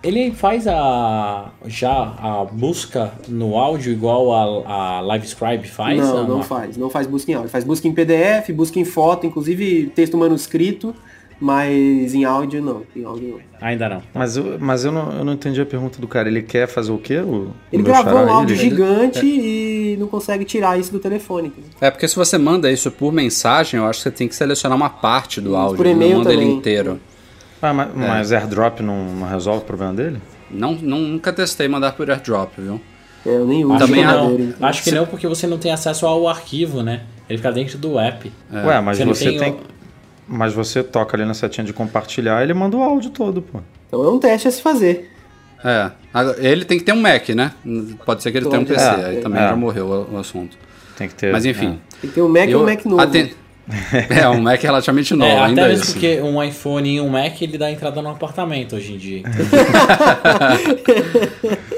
Ele 0.00 0.30
faz 0.30 0.68
a 0.68 1.50
já 1.66 2.14
a 2.20 2.44
busca 2.44 3.14
no 3.26 3.56
áudio 3.56 3.92
igual 3.92 4.64
a, 4.64 4.98
a 4.98 5.02
LiveScribe 5.02 5.66
faz? 5.66 5.98
não, 5.98 6.18
Ah, 6.18 6.22
não 6.22 6.42
faz. 6.42 6.76
Não 6.76 6.88
faz 6.88 7.06
busca 7.08 7.32
em 7.32 7.34
áudio. 7.34 7.50
Faz 7.50 7.64
busca 7.64 7.88
em 7.88 7.92
PDF, 7.92 8.50
busca 8.54 8.78
em 8.78 8.84
foto, 8.84 9.26
inclusive 9.26 9.86
texto 9.96 10.16
manuscrito, 10.16 10.94
mas 11.40 12.14
em 12.14 12.24
áudio 12.24 12.60
não. 12.62 12.82
Em 12.96 13.04
áudio 13.04 13.28
não. 13.28 13.38
Ainda 13.60 13.88
não. 13.88 14.02
Mas, 14.14 14.36
eu, 14.36 14.56
mas 14.58 14.84
eu, 14.84 14.92
não, 14.92 15.12
eu 15.18 15.24
não 15.24 15.32
entendi 15.34 15.60
a 15.60 15.66
pergunta 15.66 16.00
do 16.00 16.06
cara. 16.08 16.28
Ele 16.28 16.42
quer 16.42 16.66
fazer 16.68 16.90
o 16.92 16.98
quê? 16.98 17.18
O, 17.18 17.50
Ele 17.72 17.82
gravou 17.82 18.20
um 18.20 18.30
áudio 18.32 18.54
Ele- 18.54 18.62
gigante 18.70 19.24
e 19.26 19.96
não 19.98 20.06
consegue 20.08 20.44
tirar 20.44 20.78
isso 20.78 20.92
do 20.92 20.98
telefone. 20.98 21.52
É 21.80 21.90
porque 21.90 22.06
se 22.08 22.16
você 22.16 22.36
manda 22.38 22.70
isso 22.70 22.90
por 22.90 23.12
mensagem, 23.12 23.78
eu 23.78 23.86
acho 23.86 23.98
que 23.98 24.02
você 24.04 24.10
tem 24.10 24.28
que 24.28 24.34
selecionar 24.34 24.76
uma 24.76 24.90
parte 24.90 25.40
do 25.40 25.56
áudio, 25.56 25.76
por 25.76 25.86
não 25.86 25.92
e-mail 25.92 26.18
manda 26.18 26.32
ele 26.32 26.42
também. 26.42 26.56
inteiro. 26.56 27.00
Ah, 27.60 27.72
mas, 27.74 27.88
mas 27.94 28.32
AirDrop 28.32 28.80
não, 28.82 29.04
não 29.14 29.28
resolve 29.28 29.62
o 29.62 29.64
problema 29.66 29.92
dele? 29.94 30.18
Não, 30.50 30.74
não- 30.74 30.98
nunca 31.00 31.32
testei 31.32 31.66
mandar 31.68 31.92
por 31.92 32.08
AirDrop, 32.10 32.52
viu? 32.58 32.80
É, 33.26 33.30
eu 33.30 33.44
nem 33.44 33.64
uso 33.64 33.74
Acho 33.74 33.86
Também 33.86 34.00
que 34.00 34.06
não. 34.06 34.12
gravador, 34.14 34.40
então. 34.40 34.68
Acho 34.68 34.82
que 34.84 34.90
não, 34.92 35.06
porque 35.06 35.26
você 35.26 35.46
não 35.48 35.58
tem 35.58 35.72
acesso 35.72 36.06
ao 36.06 36.28
arquivo, 36.28 36.82
né? 36.84 37.02
Ele 37.28 37.36
fica 37.36 37.50
dentro 37.52 37.76
do 37.76 37.98
app. 37.98 38.32
Ué, 38.52 38.80
mas 38.80 38.96
Você 38.96 39.04
não 39.04 39.14
você 39.14 39.24
tem 39.30 39.38
tem. 39.38 39.56
Mas 40.28 40.52
você 40.52 40.82
toca 40.82 41.16
ali 41.16 41.24
na 41.24 41.34
setinha 41.34 41.64
de 41.64 41.72
compartilhar 41.72 42.42
ele 42.42 42.52
manda 42.52 42.76
o 42.76 42.82
áudio 42.82 43.10
todo, 43.10 43.40
pô. 43.40 43.60
Então 43.86 44.04
é 44.04 44.08
um 44.10 44.18
teste 44.18 44.48
a 44.48 44.50
se 44.50 44.60
fazer. 44.60 45.10
É. 45.64 45.90
Ele 46.38 46.64
tem 46.64 46.78
que 46.78 46.84
ter 46.84 46.92
um 46.92 47.00
Mac, 47.00 47.28
né? 47.30 47.52
Pode 48.04 48.22
ser 48.22 48.30
que 48.30 48.38
ele 48.38 48.46
tenha 48.46 48.60
um 48.60 48.64
PC, 48.64 48.84
é, 48.84 49.04
aí 49.06 49.16
é. 49.16 49.20
também 49.20 49.42
É. 49.42 49.48
já 49.48 49.56
morreu 49.56 49.86
o, 49.86 50.14
o 50.14 50.18
assunto. 50.18 50.56
Tem 50.96 51.08
que 51.08 51.14
ter. 51.14 51.32
Mas 51.32 51.44
enfim. 51.46 51.80
Tem 52.00 52.10
que 52.10 52.14
ter 52.14 52.22
um 52.22 52.28
Mac 52.28 52.48
e 52.48 52.54
um 52.54 52.64
Mac 52.64 52.84
novo. 52.84 53.00
aten- 53.02 53.32
É, 54.10 54.28
um 54.28 54.40
Mac 54.40 54.60
relativamente 54.62 55.14
novo, 55.14 55.30
É, 55.30 55.40
ainda 55.40 55.62
até 55.62 55.70
mesmo 55.70 55.84
isso. 55.84 55.92
porque 55.92 56.20
um 56.22 56.42
iPhone 56.42 56.94
e 56.96 57.00
um 57.00 57.08
Mac 57.08 57.40
ele 57.42 57.58
dá 57.58 57.70
entrada 57.70 58.00
no 58.00 58.08
apartamento 58.10 58.76
hoje 58.76 58.94
em 58.94 58.98
dia. 58.98 59.22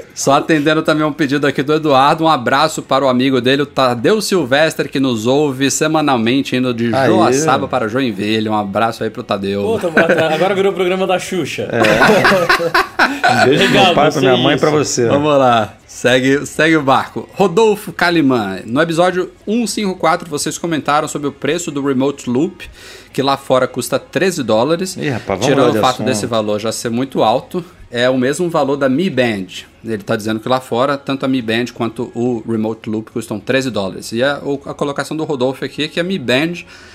Só 0.13 0.33
atendendo 0.33 0.81
também 0.81 1.05
um 1.05 1.13
pedido 1.13 1.47
aqui 1.47 1.63
do 1.63 1.73
Eduardo, 1.73 2.23
um 2.25 2.27
abraço 2.27 2.81
para 2.81 3.05
o 3.05 3.07
amigo 3.09 3.39
dele, 3.41 3.61
o 3.61 3.65
Tadeu 3.65 4.21
Silvestre, 4.21 4.89
que 4.89 4.99
nos 4.99 5.25
ouve 5.25 5.71
semanalmente, 5.71 6.55
indo 6.55 6.73
de. 6.73 6.91
Joaçaba 6.91 7.67
para 7.67 7.87
Joinville. 7.87 8.49
Um 8.49 8.55
abraço 8.57 9.03
aí 9.03 9.09
pro 9.09 9.23
Tadeu. 9.23 9.61
Pô, 9.63 9.79
tô- 9.79 9.87
agora 10.33 10.53
virou 10.53 10.71
o 10.71 10.75
programa 10.75 11.07
da 11.07 11.17
Xuxa. 11.19 11.69
Um 13.01 13.45
beijo 13.45 13.63
Legal, 13.65 13.85
meu 13.85 13.93
pai, 13.95 14.11
pra 14.11 14.21
minha 14.21 14.37
mãe 14.37 14.55
e 14.55 14.59
pra 14.59 14.69
você. 14.69 15.07
Vamos 15.07 15.37
lá, 15.37 15.73
segue, 15.87 16.45
segue 16.45 16.75
o 16.77 16.81
barco. 16.81 17.27
Rodolfo 17.33 17.91
Calimã, 17.93 18.59
no 18.65 18.81
episódio 18.81 19.31
154 19.45 20.29
vocês 20.29 20.57
comentaram 20.57 21.07
sobre 21.07 21.27
o 21.27 21.31
preço 21.31 21.71
do 21.71 21.81
Remote 21.85 22.29
Loop, 22.29 22.69
que 23.13 23.21
lá 23.21 23.37
fora 23.37 23.67
custa 23.67 23.97
13 23.99 24.43
dólares. 24.43 24.95
Ih, 24.97 25.09
rapaz, 25.09 25.39
vamos 25.39 25.45
Tirando 25.45 25.69
o 25.77 25.81
fato 25.81 25.95
assunto. 25.95 26.05
desse 26.07 26.25
valor 26.25 26.59
já 26.59 26.71
ser 26.71 26.89
muito 26.89 27.23
alto, 27.23 27.63
é 27.91 28.09
o 28.09 28.17
mesmo 28.17 28.49
valor 28.49 28.77
da 28.77 28.87
Mi 28.87 29.09
Band. 29.09 29.47
Ele 29.83 29.95
está 29.95 30.15
dizendo 30.15 30.39
que 30.39 30.47
lá 30.47 30.59
fora, 30.59 30.97
tanto 30.97 31.25
a 31.25 31.27
Mi 31.27 31.41
Band 31.41 31.65
quanto 31.73 32.11
o 32.15 32.43
Remote 32.49 32.89
Loop 32.89 33.11
custam 33.11 33.39
13 33.39 33.69
dólares. 33.71 34.11
E 34.11 34.23
a, 34.23 34.35
a 34.65 34.73
colocação 34.73 35.17
do 35.17 35.23
Rodolfo 35.23 35.65
aqui 35.65 35.83
é 35.83 35.87
que 35.87 35.99
a 35.99 36.03
Mi 36.03 36.17
Band 36.19 36.53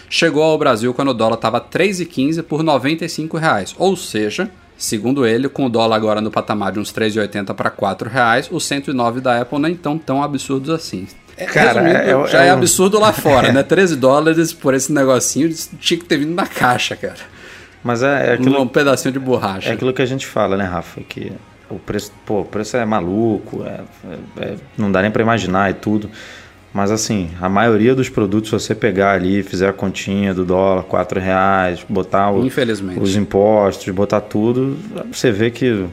chegou 0.08 0.42
ao 0.42 0.56
Brasil 0.56 0.94
quando 0.94 1.08
o 1.08 1.14
dólar 1.14 1.34
estava 1.34 1.60
3,15 1.60 2.42
por 2.42 2.62
95 2.62 3.36
reais. 3.36 3.74
Ou 3.76 3.96
seja, 3.96 4.48
segundo 4.78 5.26
ele, 5.26 5.48
com 5.48 5.66
o 5.66 5.68
dólar 5.68 5.96
agora 5.96 6.20
no 6.20 6.30
patamar 6.30 6.72
de 6.72 6.78
uns 6.78 6.92
3,80 6.92 7.52
para 7.54 7.70
4 7.70 8.08
reais, 8.08 8.48
os 8.50 8.64
109 8.64 9.20
da 9.20 9.40
Apple 9.40 9.58
não 9.58 9.68
estão 9.68 9.98
tão 9.98 10.22
absurdos 10.22 10.70
assim. 10.70 11.06
É, 11.36 11.44
Cara, 11.44 11.82
resumindo, 11.82 11.98
é- 11.98 12.24
é- 12.24 12.28
já 12.28 12.44
é, 12.44 12.46
é 12.46 12.50
absurdo 12.50 12.98
lá 12.98 13.12
fora, 13.12 13.52
né? 13.52 13.62
13 13.64 13.96
dólares 13.96 14.52
por 14.54 14.72
esse 14.72 14.90
negocinho 14.92 15.52
tinha 15.78 15.98
que 15.98 16.06
ter 16.06 16.16
vindo 16.18 16.34
na 16.34 16.46
caixa, 16.46 16.96
cara. 16.96 17.35
Mas 17.84 18.02
é, 18.02 18.30
é 18.30 18.32
aquilo, 18.34 18.60
Um 18.60 18.66
pedacinho 18.66 19.12
de 19.12 19.18
borracha. 19.18 19.68
é 19.68 19.72
aquilo 19.72 19.92
que 19.92 20.02
a 20.02 20.06
gente 20.06 20.26
fala, 20.26 20.56
né, 20.56 20.64
Rafa? 20.64 21.00
Que 21.02 21.32
o 21.70 21.76
preço, 21.78 22.12
pô, 22.24 22.40
o 22.40 22.44
preço 22.44 22.76
é 22.76 22.84
maluco, 22.84 23.62
é- 23.64 23.80
é- 24.40 24.44
é- 24.44 24.56
não 24.76 24.90
dá 24.90 25.02
nem 25.02 25.10
pra 25.10 25.22
imaginar 25.22 25.70
e 25.70 25.74
tudo. 25.74 26.10
Mas 26.74 26.90
assim, 26.90 27.30
a 27.40 27.48
maioria 27.48 27.94
dos 27.94 28.08
produtos, 28.08 28.50
se 28.50 28.52
você 28.66 28.74
pegar 28.74 29.12
ali, 29.12 29.42
fizer 29.42 29.68
a 29.68 29.72
continha 29.72 30.34
do 30.34 30.44
dólar, 30.44 30.82
4 30.82 31.18
reais, 31.18 31.84
botar 31.88 32.30
o- 32.32 32.44
Infelizmente. 32.44 33.00
os 33.00 33.16
impostos, 33.16 33.88
botar 33.94 34.20
tudo, 34.20 34.76
você 35.10 35.30
vê 35.32 35.50
que 35.50 35.86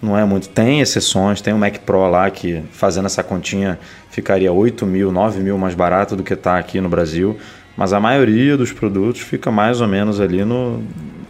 não 0.00 0.16
é 0.16 0.24
muito. 0.24 0.48
Tem 0.48 0.80
exceções, 0.80 1.42
tem 1.42 1.52
o 1.52 1.58
Mac 1.58 1.76
Pro 1.80 2.08
lá 2.08 2.30
que 2.30 2.62
fazendo 2.72 3.04
essa 3.06 3.22
continha 3.22 3.78
ficaria 4.10 4.50
8 4.50 4.86
mil, 4.86 5.12
9 5.12 5.40
mil 5.42 5.58
mais 5.58 5.74
barato 5.74 6.16
do 6.16 6.22
que 6.22 6.32
está 6.32 6.58
aqui 6.58 6.80
no 6.80 6.88
Brasil. 6.88 7.36
Mas 7.76 7.92
a 7.92 8.00
maioria 8.00 8.56
dos 8.56 8.72
produtos 8.72 9.20
fica 9.20 9.50
mais 9.50 9.80
ou 9.82 9.88
menos 9.88 10.20
ali 10.20 10.42
no, 10.44 10.82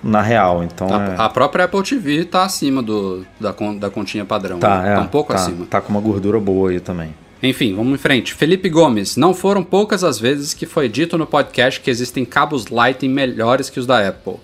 na 0.03 0.21
real. 0.23 0.63
Então 0.65 0.89
é, 0.89 1.15
A, 1.19 1.29
própria 1.29 1.65
Apple 1.65 1.83
TV 1.83 2.25
tá 2.25 2.45
acima 2.45 2.83
do, 2.83 3.25
da, 3.39 3.55
da 3.79 3.91
continha 3.91 4.25
padrão. 4.25 4.59
tá, 4.59 4.83
né? 4.83 4.93
é, 4.93 4.95
tá 4.97 5.01
um 5.03 5.07
pouco 5.09 5.33
tá, 5.33 5.39
acima. 5.39 5.67
Tá 5.67 5.81
com 5.81 5.91
uma 5.91 6.01
gordura 6.01 6.39
boa 6.41 6.71
aí 6.71 6.81
também. 6.81 7.15
Enfim, 7.43 7.75
vamos 7.75 7.95
em 7.95 7.97
frente. 7.99 8.35
Felipe 8.35 8.69
Gomes. 8.69 9.17
Não 9.17 9.33
foram 9.33 9.63
poucas 9.65 10.05
as 10.05 10.19
vezes 10.19 10.53
que 10.53 10.67
foi 10.67 10.89
dito 10.89 11.17
no 11.17 11.27
podcast 11.27 11.81
que 11.81 11.91
existem 11.91 12.25
cabos 12.25 12.67
Lightning 12.69 13.09
melhores 13.13 13.71
que 13.71 13.81
os 13.81 13.87
da 13.87 14.07
Apple. 14.07 14.35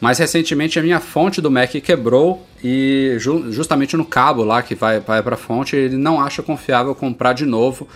Mas 0.00 0.18
recentemente 0.18 0.78
a 0.78 0.82
minha 0.82 0.98
fonte 1.00 1.42
do 1.42 1.50
Mac 1.50 1.70
quebrou 1.72 2.46
e 2.64 3.16
ju- 3.18 3.52
justamente 3.52 3.94
no 3.98 4.04
cabo 4.06 4.42
lá 4.42 4.62
que 4.62 4.74
vai, 4.74 4.98
vai 5.00 5.22
para 5.22 5.34
a 5.34 5.38
fonte 5.38 5.76
ele 5.76 5.98
não 5.98 6.18
acha 6.18 6.42
confiável 6.42 6.94
comprar 6.94 7.34
de 7.34 7.44
novo 7.44 7.86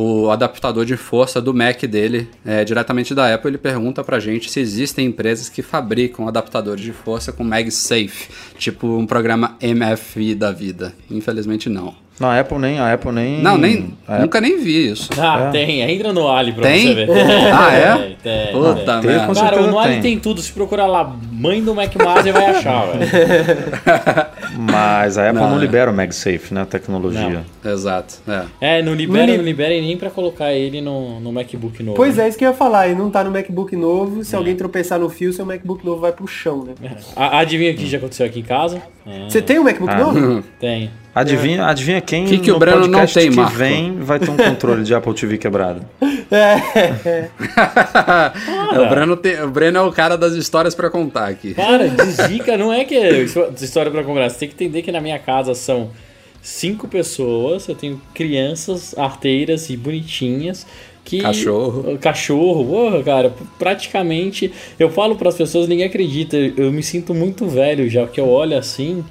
o 0.00 0.30
adaptador 0.30 0.84
de 0.84 0.96
força 0.96 1.40
do 1.40 1.52
Mac 1.52 1.82
dele 1.82 2.28
é, 2.46 2.64
diretamente 2.64 3.16
da 3.16 3.34
Apple. 3.34 3.50
Ele 3.50 3.58
pergunta 3.58 4.04
pra 4.04 4.20
gente 4.20 4.48
se 4.48 4.60
existem 4.60 5.06
empresas 5.06 5.48
que 5.48 5.60
fabricam 5.60 6.28
adaptadores 6.28 6.84
de 6.84 6.92
força 6.92 7.32
com 7.32 7.42
MagSafe, 7.42 8.30
tipo 8.56 8.86
um 8.86 9.04
programa 9.04 9.58
MFI 9.60 10.36
da 10.36 10.52
vida. 10.52 10.94
Infelizmente 11.10 11.68
não. 11.68 11.96
Não, 12.20 12.28
a 12.28 12.40
Apple 12.40 12.58
nem. 12.58 12.78
A 12.78 12.92
Apple 12.92 13.12
nem 13.12 13.40
Não, 13.42 13.56
nem, 13.56 13.94
a 14.06 14.18
nunca 14.18 14.40
nem 14.40 14.58
vi 14.58 14.90
isso. 14.90 15.08
Ah, 15.18 15.46
É. 15.48 15.50
tem. 15.50 15.80
Entra 15.82 16.12
no 16.12 16.28
Ali 16.28 16.52
pra 16.52 16.62
Tem? 16.64 16.86
você 16.88 16.94
ver. 16.94 17.08
Ah, 17.52 17.72
é? 17.72 17.96
Tem, 17.96 18.16
tem, 18.22 18.52
Puta 18.52 18.74
tem. 19.00 19.10
Merda. 19.10 19.34
Cara, 19.34 19.34
certeza 19.34 19.72
o 19.72 19.78
Ali 19.78 19.92
tem. 19.94 20.02
tem. 20.02 20.18
tudo. 20.18 20.40
Se 20.40 20.52
procurar 20.52 20.86
lá, 20.86 21.16
mãe 21.32 21.62
do 21.62 21.74
Mac 21.74 21.94
Master 21.96 22.32
vai 22.32 22.46
achar, 22.46 22.86
velho. 22.92 23.08
Mas 24.58 25.18
a 25.18 25.28
Apple 25.30 25.40
não, 25.42 25.50
Não, 25.50 25.56
é. 25.58 25.60
libera 25.60 25.90
o 25.90 25.94
MagSafe, 25.94 26.52
né? 26.52 26.62
A 26.62 26.66
tecnologia. 26.66 27.44
Exato. 27.64 28.14
É. 28.60 28.78
É, 28.78 28.82
não 28.82 28.94
libera, 28.94 29.26
Não 29.26 29.32
li- 29.32 29.38
não 29.38 29.44
libera 29.44 29.70
nem 29.70 29.96
pra 29.96 30.10
colocar 30.10 30.52
ele 30.52 30.80
no, 30.80 31.20
no 31.20 31.32
MacBook 31.32 31.82
novo. 31.82 31.96
Pois 31.96 32.18
é, 32.18 32.28
isso 32.28 32.38
que 32.38 32.44
eu 32.44 32.48
ia 32.50 32.54
falar. 32.54 32.86
Ele 32.88 32.96
não 32.98 33.10
tá 33.10 33.22
no 33.22 33.30
MacBook 33.30 33.74
novo. 33.76 34.24
Se 34.24 34.34
alguém 34.34 34.56
tropeçar 34.56 34.98
no 34.98 35.08
fio, 35.08 35.32
seu 35.32 35.44
MacBook 35.44 35.84
novo 35.84 36.00
vai 36.00 36.12
pro 36.12 36.26
chão, 36.26 36.64
né? 36.64 36.74
A- 37.16 37.38
Adivinha 37.40 37.72
o 37.72 37.74
que 37.74 37.86
já 37.86 37.98
aconteceu 37.98 38.26
aqui 38.26 38.40
em 38.40 38.44
casa? 38.44 38.82
É, 39.06 39.28
Você 39.28 39.40
tem 39.40 39.58
um 39.58 39.64
MacBook 39.64 39.92
Ah. 39.92 39.96
novo? 39.98 40.44
tem. 40.58 40.90
Adivinha, 41.14 41.64
adivinha 41.66 42.00
quem 42.00 42.24
Que 42.26 42.38
que 42.38 42.50
o 42.50 42.54
no 42.54 42.60
Breno 42.60 42.86
não 42.86 43.00
podcast 43.00 43.18
tem, 43.18 43.30
que 43.30 43.36
Marco? 43.36 43.56
vem 43.56 43.98
vai 44.00 44.18
ter 44.20 44.30
um 44.30 44.36
controle 44.36 44.84
de 44.84 44.94
Apple 44.94 45.14
TV 45.14 45.38
quebrado. 45.38 45.82
É, 46.30 47.30
o, 48.78 48.88
Breno 48.90 49.16
tem- 49.16 49.40
o 49.42 49.48
Breno 49.50 49.78
é 49.78 49.82
o 49.82 49.90
cara 49.90 50.16
das 50.18 50.34
histórias 50.34 50.74
pra 50.74 50.90
contar 50.90 51.26
aqui. 51.28 51.54
Para, 51.54 51.88
desdica, 51.88 52.54
não 52.58 52.70
é 52.70 52.84
que 52.84 52.94
é 52.94 53.22
história 53.22 53.90
pra 53.90 54.04
comprar. 54.04 54.28
Você 54.28 54.40
tem 54.40 54.48
que 54.50 54.54
entender 54.54 54.82
que 54.82 54.92
na 54.92 55.00
minha 55.00 55.18
casa 55.18 55.54
são 55.54 55.90
cinco 56.42 56.86
pessoas, 56.86 57.66
eu 57.66 57.74
tenho 57.74 57.98
crianças 58.14 58.94
arteiras 58.98 59.70
e 59.70 59.76
bonitinhas. 59.76 60.66
Que, 61.02 61.22
Cachorro. 61.22 61.96
Cachorro, 61.98 62.64
porra, 62.66 63.02
cara, 63.02 63.32
praticamente. 63.58 64.52
Eu 64.78 64.90
falo 64.90 65.16
pras 65.16 65.34
pessoas, 65.36 65.66
ninguém 65.66 65.86
acredita. 65.86 66.36
Eu 66.36 66.70
me 66.70 66.82
sinto 66.82 67.14
muito 67.14 67.46
velho 67.46 67.88
já, 67.88 68.02
porque 68.02 68.20
eu 68.20 68.28
olho 68.28 68.54
assim. 68.58 69.02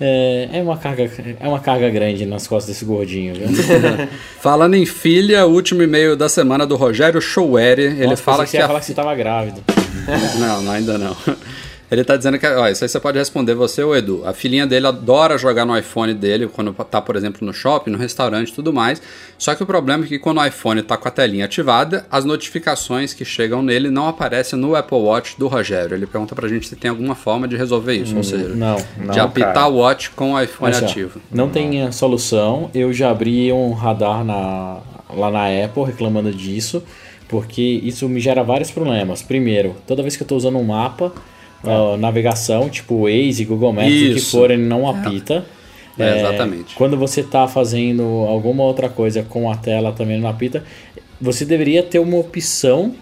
É, 0.00 0.48
é 0.52 0.62
uma 0.62 0.76
carga, 0.76 1.10
é 1.40 1.48
uma 1.48 1.58
carga 1.58 1.88
grande 1.88 2.26
nas 2.26 2.46
costas 2.46 2.74
desse 2.74 2.84
gordinho, 2.84 3.34
viu? 3.34 3.48
Falando 4.40 4.74
em 4.74 4.84
filha, 4.84 5.46
o 5.46 5.52
último 5.52 5.82
e-mail 5.82 6.14
da 6.16 6.28
semana 6.28 6.66
do 6.66 6.76
Rogério 6.76 7.20
Showeri. 7.20 7.82
Ele 7.82 8.06
Nossa, 8.08 8.22
fala 8.22 8.46
que 8.46 8.56
ia 8.56 8.64
a 8.64 8.66
falar 8.66 8.80
que 8.80 8.86
você 8.86 8.94
tava 8.94 9.14
grávido. 9.14 9.62
Não, 10.38 10.62
não, 10.62 10.72
ainda 10.72 10.98
não. 10.98 11.16
Ele 11.88 12.02
tá 12.02 12.16
dizendo 12.16 12.36
que, 12.36 12.46
ó, 12.46 12.66
isso 12.68 12.82
aí 12.82 12.88
você 12.88 12.98
pode 12.98 13.16
responder 13.16 13.54
você 13.54 13.80
ou 13.80 13.96
Edu. 13.96 14.22
A 14.26 14.32
filhinha 14.32 14.66
dele 14.66 14.88
adora 14.88 15.38
jogar 15.38 15.64
no 15.64 15.76
iPhone 15.78 16.12
dele 16.14 16.48
quando 16.48 16.72
tá, 16.74 17.00
por 17.00 17.14
exemplo, 17.14 17.46
no 17.46 17.52
shopping, 17.54 17.90
no 17.92 17.98
restaurante 17.98 18.48
e 18.48 18.52
tudo 18.52 18.72
mais. 18.72 19.00
Só 19.38 19.54
que 19.54 19.62
o 19.62 19.66
problema 19.66 20.04
é 20.04 20.08
que 20.08 20.18
quando 20.18 20.38
o 20.38 20.44
iPhone 20.44 20.82
tá 20.82 20.96
com 20.96 21.06
a 21.06 21.10
telinha 21.12 21.44
ativada, 21.44 22.04
as 22.10 22.24
notificações 22.24 23.14
que 23.14 23.24
chegam 23.24 23.62
nele 23.62 23.88
não 23.88 24.08
aparecem 24.08 24.58
no 24.58 24.74
Apple 24.74 24.98
Watch 24.98 25.38
do 25.38 25.46
Rogério. 25.46 25.94
Ele 25.94 26.06
pergunta 26.06 26.34
pra 26.34 26.48
gente 26.48 26.66
se 26.68 26.74
tem 26.74 26.90
alguma 26.90 27.14
forma 27.14 27.46
de 27.46 27.56
resolver 27.56 27.94
isso, 27.94 28.16
ou 28.16 28.24
seja, 28.24 28.46
Hum, 28.46 28.56
Não. 28.56 28.76
de 28.76 29.18
Não, 29.18 29.24
apitar 29.24 29.54
cara. 29.54 29.68
o 29.68 29.76
Watch 29.76 30.10
com 30.10 30.32
o 30.34 30.40
iPhone 30.42 30.72
Olha 30.72 30.80
só, 30.80 30.86
ativo. 30.86 31.20
Não 31.30 31.48
tem 31.48 31.92
solução. 31.92 32.68
Eu 32.74 32.92
já 32.92 33.10
abri 33.12 33.52
um 33.52 33.72
radar 33.72 34.24
na- 34.24 34.78
lá 35.14 35.30
na 35.30 35.64
Apple 35.64 35.84
reclamando 35.84 36.32
disso, 36.32 36.82
porque 37.28 37.62
isso 37.62 38.08
me 38.08 38.18
gera 38.18 38.42
vários 38.42 38.72
problemas. 38.72 39.22
Primeiro, 39.22 39.76
toda 39.86 40.02
vez 40.02 40.16
que 40.16 40.22
eu 40.22 40.24
estou 40.24 40.36
usando 40.36 40.58
um 40.58 40.64
mapa, 40.64 41.12
ó, 41.66 41.96
navegação, 41.96 42.68
tipo 42.68 43.02
Waze, 43.02 43.44
Google 43.44 43.72
Maps, 43.72 43.88
o 43.88 43.90
que 43.90 44.12
Isso. 44.16 44.30
for, 44.30 44.50
ele 44.50 44.64
não 44.64 44.88
apita. 44.88 45.44
É, 45.98 46.18
exatamente. 46.18 46.74
Quando 46.74 46.96
você 46.96 47.20
está 47.22 47.48
fazendo 47.48 48.02
alguma 48.28 48.64
outra 48.64 48.88
coisa 48.88 49.22
com 49.22 49.50
a 49.50 49.56
tela 49.56 49.92
também 49.92 50.20
não 50.20 50.28
apita, 50.28 50.62
você 51.20 51.44
deveria 51.44 51.82
ter 51.82 51.98
uma 51.98 52.18
opção 52.18 52.94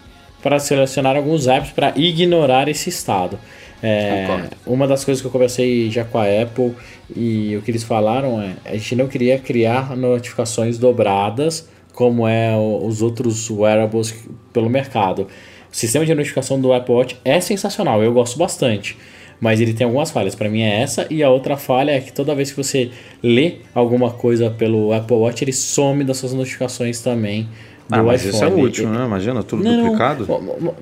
para 0.42 0.58
selecionar 0.58 1.16
alguns 1.16 1.48
apps 1.48 1.70
para 1.70 1.92
ignorar 1.96 2.68
esse 2.68 2.88
estado. 2.90 3.38
É, 3.82 4.26
Concordo. 4.26 4.56
uma 4.66 4.86
das 4.86 5.04
coisas 5.04 5.20
que 5.20 5.26
eu 5.26 5.30
conversei 5.32 5.90
já 5.90 6.04
com 6.04 6.18
a 6.18 6.24
Apple 6.24 6.72
e 7.14 7.54
o 7.56 7.62
que 7.62 7.70
eles 7.70 7.82
falaram 7.82 8.40
é 8.40 8.52
a 8.64 8.72
gente 8.74 8.96
não 8.96 9.08
queria 9.08 9.38
criar 9.38 9.94
notificações 9.94 10.78
dobradas 10.78 11.68
como 11.92 12.26
é 12.26 12.56
os 12.56 13.02
outros 13.02 13.50
wearables 13.50 14.14
pelo 14.52 14.68
mercado. 14.68 15.28
O 15.74 15.76
sistema 15.76 16.06
de 16.06 16.14
notificação 16.14 16.60
do 16.60 16.72
Apple 16.72 16.94
Watch 16.94 17.16
é 17.24 17.40
sensacional, 17.40 18.00
eu 18.00 18.12
gosto 18.12 18.38
bastante. 18.38 18.96
Mas 19.40 19.60
ele 19.60 19.74
tem 19.74 19.84
algumas 19.84 20.08
falhas. 20.12 20.32
Para 20.36 20.48
mim 20.48 20.62
é 20.62 20.80
essa. 20.82 21.04
E 21.10 21.20
a 21.20 21.28
outra 21.28 21.56
falha 21.56 21.90
é 21.90 22.00
que 22.00 22.12
toda 22.12 22.32
vez 22.32 22.52
que 22.52 22.56
você 22.56 22.92
lê 23.20 23.56
alguma 23.74 24.12
coisa 24.12 24.48
pelo 24.48 24.92
Apple 24.92 25.16
Watch, 25.16 25.42
ele 25.42 25.52
some 25.52 26.04
das 26.04 26.18
suas 26.18 26.32
notificações 26.32 27.00
também 27.00 27.48
do 27.88 27.96
Ah, 27.96 28.02
mas 28.04 28.24
iPhone. 28.24 28.34
isso 28.36 28.44
é 28.44 28.64
útil, 28.64 28.88
né? 28.88 29.04
Imagina, 29.04 29.42
tudo 29.42 29.64
Não, 29.64 29.82
duplicado. 29.82 30.28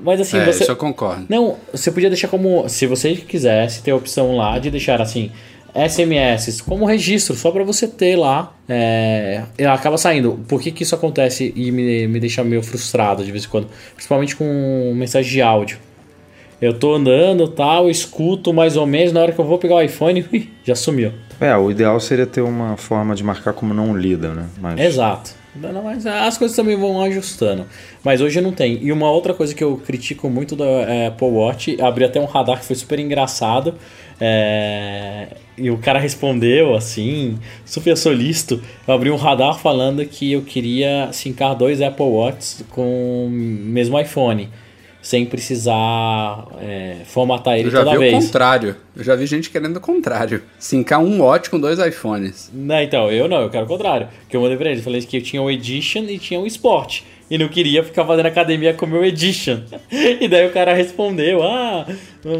Mas 0.05 0.21
assim, 0.21 0.37
é, 0.37 0.45
você. 0.45 0.63
isso 0.63 0.71
eu 0.71 0.77
concordo. 0.77 1.25
Não, 1.27 1.57
você 1.73 1.91
podia 1.91 2.11
deixar 2.11 2.29
como. 2.29 2.69
Se 2.69 2.87
você 2.87 3.15
quisesse 3.15 3.83
ter 3.83 3.93
a 3.93 3.97
opção 3.97 4.37
lá 4.37 4.59
de 4.59 4.71
deixar 4.71 5.01
assim. 5.01 5.33
SMS 5.75 6.61
como 6.61 6.85
registro, 6.85 7.35
só 7.35 7.51
para 7.51 7.65
você 7.65 7.89
ter 7.89 8.17
lá. 8.17 8.53
É, 8.69 9.43
ela 9.57 9.75
acaba 9.75 9.97
saindo. 9.97 10.41
Por 10.49 10.61
que, 10.61 10.71
que 10.71 10.83
isso 10.83 10.95
acontece 10.95 11.53
e 11.57 11.71
me, 11.71 12.07
me 12.07 12.21
deixa 12.21 12.45
meio 12.45 12.63
frustrado 12.63 13.25
de 13.25 13.33
vez 13.33 13.45
em 13.45 13.49
quando? 13.49 13.69
Principalmente 13.95 14.37
com 14.37 14.93
mensagem 14.95 15.31
de 15.31 15.43
áudio. 15.43 15.79
Eu 16.61 16.73
tô 16.73 16.95
andando 16.95 17.49
tal, 17.49 17.91
escuto 17.91 18.53
mais 18.53 18.77
ou 18.77 18.87
menos, 18.87 19.13
na 19.13 19.21
hora 19.21 19.33
que 19.33 19.39
eu 19.41 19.45
vou 19.45 19.59
pegar 19.59 19.77
o 19.77 19.83
iPhone, 19.83 20.25
já 20.65 20.77
sumiu. 20.77 21.13
É, 21.41 21.57
o 21.57 21.71
ideal 21.71 21.99
seria 21.99 22.27
ter 22.27 22.41
uma 22.41 22.77
forma 22.77 23.17
de 23.17 23.25
marcar 23.25 23.53
como 23.53 23.75
não 23.75 23.97
lida, 23.97 24.33
né? 24.33 24.47
Mas 24.61 24.79
Exato. 24.79 25.42
Mas 25.55 26.07
as 26.07 26.39
coisas 26.39 26.57
também 26.57 26.77
vão 26.77 27.03
ajustando. 27.03 27.67
Mas 28.03 28.21
hoje 28.21 28.41
não 28.41 28.53
tem. 28.53 28.79
E 28.83 28.91
uma 28.91 29.11
outra 29.11 29.35
coisa 29.35 29.55
que 29.55 29.63
eu 29.63 29.77
critico 29.77 30.31
muito 30.31 30.57
da 30.57 30.65
é, 30.65 31.07
Apple 31.09 31.29
Watch, 31.29 31.77
abri 31.81 32.05
até 32.05 32.19
um 32.19 32.25
radar 32.25 32.59
que 32.59 32.65
foi 32.65 32.75
super 32.77 32.99
engraçado. 32.99 33.75
é, 34.19 35.29
E 35.59 35.71
o 35.71 35.77
cara 35.79 35.99
respondeu 35.99 36.75
assim, 36.75 37.39
super 37.67 37.97
solícito. 37.97 38.63
Eu 38.89 38.95
abri 38.95 39.11
um 39.11 39.17
radar 39.17 39.59
falando 39.59 40.05
que 40.07 40.33
eu 40.33 40.43
queria 40.43 41.11
sincar 41.13 41.55
dois 41.55 41.83
Apple 41.83 42.07
Watches 42.07 42.65
com 42.71 43.27
o 43.27 43.31
mesmo 43.31 43.99
iPhone. 44.01 44.49
Sem 45.03 45.27
precisar 45.27 46.47
é, 46.61 46.99
formatar 47.05 47.59
ele 47.59 47.67
Eu 47.67 47.73
já 47.73 47.79
toda 47.81 47.91
vi 47.91 47.97
o 47.97 48.01
vez. 48.01 48.25
contrário. 48.25 48.77
Eu 48.97 49.03
já 49.03 49.17
vi 49.17 49.27
gente 49.27 49.51
querendo 49.51 49.77
o 49.77 49.81
contrário. 49.81 50.43
Sincar 50.59 51.01
um 51.01 51.21
Watch 51.21 51.51
com 51.51 51.59
dois 51.59 51.79
iPhones. 51.81 52.51
Não, 52.55 52.81
então, 52.81 53.11
eu 53.11 53.29
não, 53.29 53.43
eu 53.43 53.51
quero 53.51 53.65
o 53.65 53.69
contrário. 53.69 54.09
Que 54.29 54.37
eu 54.37 54.41
mandei 54.41 54.57
pra 54.57 54.71
ele, 54.71 54.81
falei 54.81 55.03
que 55.03 55.17
eu 55.17 55.23
tinha 55.23 55.43
o 55.43 55.51
Edition 55.51 56.05
e 56.05 56.19
tinha 56.19 56.39
o 56.39 56.47
Sport. 56.47 57.01
E 57.29 57.37
não 57.37 57.49
queria 57.49 57.83
ficar 57.83 58.05
fazendo 58.05 58.27
academia 58.27 58.75
com 58.75 58.87
o 58.87 58.89
meu 58.89 59.05
Edition. 59.05 59.61
E 59.91 60.29
daí 60.29 60.47
o 60.47 60.53
cara 60.53 60.73
respondeu, 60.73 61.43
ah, 61.43 61.85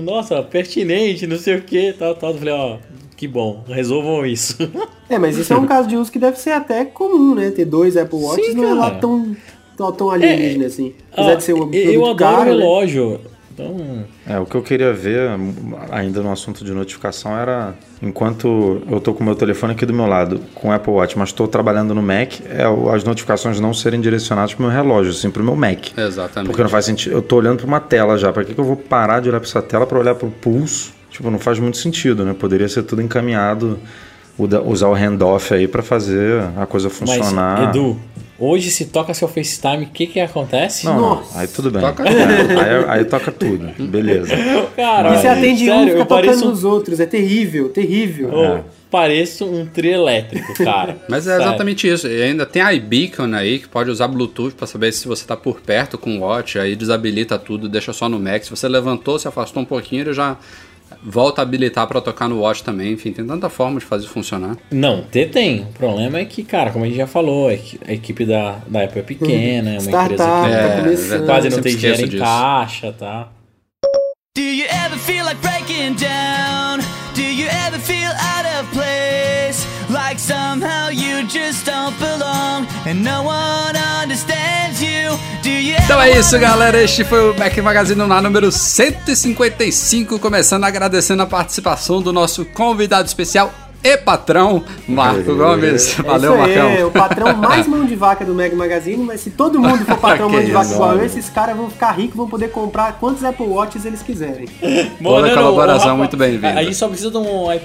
nossa, 0.03 0.41
pertinente, 0.43 1.27
não 1.27 1.39
sei 1.39 1.57
o 1.57 1.63
que, 1.63 1.93
tal, 1.95 2.15
tal. 2.15 2.31
Eu 2.31 2.39
falei, 2.39 2.55
ó, 2.55 2.77
que 3.17 3.27
bom, 3.27 3.65
resolvam 3.69 4.25
isso. 4.25 4.57
É, 5.11 5.19
mas 5.19 5.37
isso 5.37 5.53
é 5.53 5.57
um 5.59 5.67
caso 5.67 5.87
de 5.89 5.95
uso 5.95 6.11
que 6.11 6.19
deve 6.19 6.39
ser 6.39 6.53
até 6.53 6.87
comum, 6.87 7.35
né? 7.35 7.51
Ter 7.51 7.67
dois 7.67 7.99
Apple 7.99 8.19
Watches 8.19 8.47
Sim, 8.47 8.55
não 8.55 8.71
é 8.71 8.73
lá 8.73 8.91
tão, 8.93 9.37
tão, 9.83 9.93
tão 9.93 10.11
alienígena 10.11 10.67
assim. 10.67 10.93
Apesar 11.13 11.33
Ah, 11.33 11.35
de 11.35 11.45
ser 11.45 11.55
um 11.55 11.71
eu 11.73 12.03
adoro 12.05 12.17
caro, 12.17 12.45
né? 12.45 12.57
relógio. 12.57 13.21
Então, 13.55 14.05
É, 14.27 14.39
o 14.39 14.47
que 14.47 14.55
eu 14.55 14.63
queria 14.63 14.95
ver, 14.95 15.29
ainda 15.91 16.23
no 16.23 16.33
assunto 16.33 16.65
de 16.65 16.73
notificação, 16.73 17.37
era 17.37 17.75
enquanto 18.03 18.81
eu 18.91 18.99
tô 18.99 19.13
com 19.13 19.21
o 19.23 19.27
meu 19.27 19.35
telefone 19.35 19.75
aqui 19.75 19.85
do 19.85 19.93
meu 19.93 20.07
lado, 20.07 20.41
com 20.55 20.69
o 20.69 20.73
Apple 20.73 20.91
Watch, 20.93 21.19
mas 21.19 21.29
estou 21.29 21.47
trabalhando 21.47 21.95
no 21.95 22.01
Mac, 22.01 22.41
é 22.49 22.65
as 22.95 23.05
notificações 23.05 23.61
não 23.61 23.75
serem 23.75 24.01
direcionadas 24.01 24.55
para 24.55 24.65
o 24.65 24.67
meu 24.67 24.75
relógio, 24.75 25.13
sim 25.13 25.31
para 25.31 25.43
o 25.43 25.45
meu 25.45 25.55
Mac. 25.55 25.89
Exatamente. 25.97 26.49
Porque 26.49 26.63
não 26.63 26.71
faz 26.71 26.87
sentido. 26.87 27.13
Eu 27.13 27.21
tô 27.21 27.37
olhando 27.37 27.59
para 27.59 27.67
uma 27.67 27.81
tela 27.81 28.17
já. 28.17 28.33
Para 28.33 28.43
que, 28.43 28.55
que 28.55 28.59
eu 28.61 28.65
vou 28.65 28.77
parar 28.77 29.21
de 29.21 29.29
olhar 29.29 29.39
para 29.39 29.49
essa 29.49 29.61
tela 29.61 29.87
para 29.87 29.99
olhar 29.99 30.15
para 30.15 30.27
o 30.27 30.31
pulso? 30.31 30.95
Tipo, 31.11 31.31
não 31.31 31.39
faz 31.39 31.59
muito 31.59 31.77
sentido, 31.77 32.25
né? 32.25 32.33
Poderia 32.33 32.67
ser 32.71 32.85
tudo 32.85 33.03
encaminhado, 33.03 33.79
usar 34.65 34.89
o 34.89 34.95
handoff 34.95 35.53
aí 35.53 35.69
para 35.69 35.83
fazer 35.83 36.43
a 36.57 36.65
coisa 36.65 36.89
mas, 36.89 36.97
funcionar. 36.99 37.69
Edu, 37.69 37.99
hoje 38.43 38.71
se 38.71 38.87
toca 38.87 39.15
seu 39.15 39.29
FaceTime, 39.29 39.85
o 39.85 39.89
que 39.89 40.07
que 40.07 40.21
acontece? 40.21 40.87
Não, 40.87 41.23
aí 41.35 41.47
tudo 41.47 41.71
bem. 41.71 41.81
Toca 41.81 42.03
É, 42.09 42.79
aí, 42.81 42.85
aí 42.89 43.05
toca 43.05 43.31
tudo. 43.31 43.71
Beleza. 43.87 44.35
Cara, 44.75 45.15
E 45.15 45.19
você 45.19 45.29
atende 45.29 45.63
um, 45.65 45.67
sério, 45.67 45.89
fica 45.89 45.99
eu 46.01 46.07
pareço 46.07 46.47
um 46.47 46.51
nos 46.51 46.65
outros. 46.65 46.99
É 46.99 47.07
terrível, 47.07 47.69
terrível. 47.69 48.33
Eu 48.33 48.65
pareço 48.91 49.47
um 49.47 49.65
trio 49.65 49.93
elétrico, 49.93 50.53
cara. 50.63 50.99
Mas 51.09 51.27
é 51.27 51.31
Sério. 51.31 51.47
exatamente 51.47 51.89
isso. 51.89 52.07
E 52.07 52.23
ainda 52.23 52.45
tem 52.45 52.61
a 52.61 52.75
iBeacon 52.75 53.33
aí, 53.35 53.59
que 53.59 53.69
pode 53.69 53.89
usar 53.89 54.07
Bluetooth 54.07 54.55
para 54.55 54.67
saber 54.67 54.93
se 54.93 55.09
você 55.09 55.25
tá 55.27 55.35
por 55.35 55.61
perto 55.63 55.97
com 55.97 56.19
o 56.19 56.21
Watch, 56.21 56.59
aí 56.59 56.77
desabilita 56.77 57.39
tudo, 57.39 57.71
deixa 57.71 57.93
só 57.95 58.07
no 58.09 58.21
Mac. 58.21 58.43
Se 58.45 58.51
você 58.51 58.69
levantou, 58.69 59.19
se 59.19 59.27
afastou 59.27 59.63
um 59.63 59.67
pouquinho, 59.67 60.03
ele 60.03 60.13
já 60.13 60.37
volta 61.03 61.41
a 61.41 61.45
habilitar 61.45 61.87
para 61.87 62.01
tocar 62.01 62.29
no 62.29 62.41
Watch 62.41 62.63
também. 62.65 62.93
Enfim, 62.93 63.13
tem 63.13 63.27
tanta 63.27 63.49
forma 63.49 63.79
de 63.81 63.87
fazer 63.87 64.07
funcionar. 64.09 64.57
Não, 64.71 65.03
ter 65.03 65.31
tem. 65.31 65.61
O 65.63 65.67
problema 65.73 66.19
é 66.19 66.25
que, 66.25 66.43
cara, 66.43 66.71
como 66.71 66.85
a 66.85 66.89
gente 66.89 66.97
já 66.97 67.07
falou, 67.07 67.49
a 67.49 67.55
equi- 67.55 67.81
a 67.87 67.93
equipe 67.93 68.25
da, 68.25 68.59
da 68.67 68.85
Apple 68.85 69.01
é 69.01 69.03
pequena, 69.03 69.71
é 69.71 69.73
uma 69.75 69.81
Startup, 69.81 70.13
empresa 70.15 70.25
tá 70.27 70.49
É, 70.49 70.77
que 70.77 70.83
começando. 70.83 71.27
quase 71.27 71.49
não 71.51 71.61
tem 71.61 71.77
dinheiro 71.77 72.03
em 72.03 72.09
disso. 72.09 72.23
caixa, 72.25 72.93
tá? 72.93 73.29
Do 74.37 74.43
you 74.43 74.65
ever 74.67 74.99
feel 74.99 75.25
like 75.25 75.41
breaking 75.43 75.95
down? 75.95 76.79
Do 77.15 77.21
you 77.23 77.47
ever 77.67 77.79
feel 77.79 78.11
out 78.11 78.47
of 78.61 78.71
place? 78.73 79.42
Like 79.93 80.19
somehow 80.19 80.89
you 80.89 81.29
just 81.29 81.67
don't 81.67 81.95
belong 81.99 82.67
and 82.87 83.05
no 83.05 83.25
one 83.25 83.77
understands 83.77 84.81
you? 84.81 85.19
Do 85.43 85.51
you 85.51 85.77
Então 85.85 86.01
é 86.01 86.19
isso, 86.19 86.39
galera. 86.39 86.83
Este 86.83 87.05
foi 87.05 87.31
o 87.31 87.39
Mac 87.39 87.55
Magazine 87.59 88.01
lá 88.01 88.23
número 88.23 88.51
155. 88.51 90.19
Começando 90.19 90.65
agradecendo 90.65 91.23
a 91.23 91.27
participação 91.27 92.01
do 92.01 92.11
nosso 92.11 92.47
convidado 92.47 93.07
especial 93.07 93.53
e 93.85 93.97
patrão, 93.97 94.63
Marco 94.89 95.35
Gomes. 95.35 95.99
É 95.99 96.03
Valeu, 96.03 96.35
isso 96.35 96.43
aí, 96.43 96.57
Marcão. 96.57 96.71
é 96.71 96.85
o 96.85 96.91
patrão 96.91 97.35
mais 97.37 97.67
mão 97.67 97.85
de 97.85 97.97
vaca 97.97 98.25
do 98.25 98.35
Mag 98.35 98.55
Magazine, 98.55 99.03
mas 99.05 99.21
se 99.21 99.31
todo 99.31 99.59
mundo 99.61 99.85
for 99.85 99.97
patrão 99.99 100.29
mão 100.31 100.43
de 100.43 100.51
vaca 100.53 100.67
isso, 100.67 100.75
igual 100.75 100.95
eu, 100.97 101.05
esses 101.05 101.29
caras 101.29 101.57
vão 101.57 101.69
ficar 101.71 101.93
ricos, 101.93 102.17
vão 102.17 102.29
poder 102.29 102.51
comprar 102.51 102.93
quantos 103.01 103.25
Apple 103.25 103.47
Watches 103.47 103.85
eles 103.85 104.03
quiserem. 104.03 104.47
Toda 105.03 105.29
não, 105.29 105.35
colaboração 105.35 105.97
muito 105.97 106.17
bem-vinda. 106.17 106.49
A, 106.49 106.59
a 106.61 106.63
gente 106.65 106.77
só 106.77 106.87
precisa 106.89 107.11
de 107.11 107.17
um 107.19 107.51
é, 107.51 107.61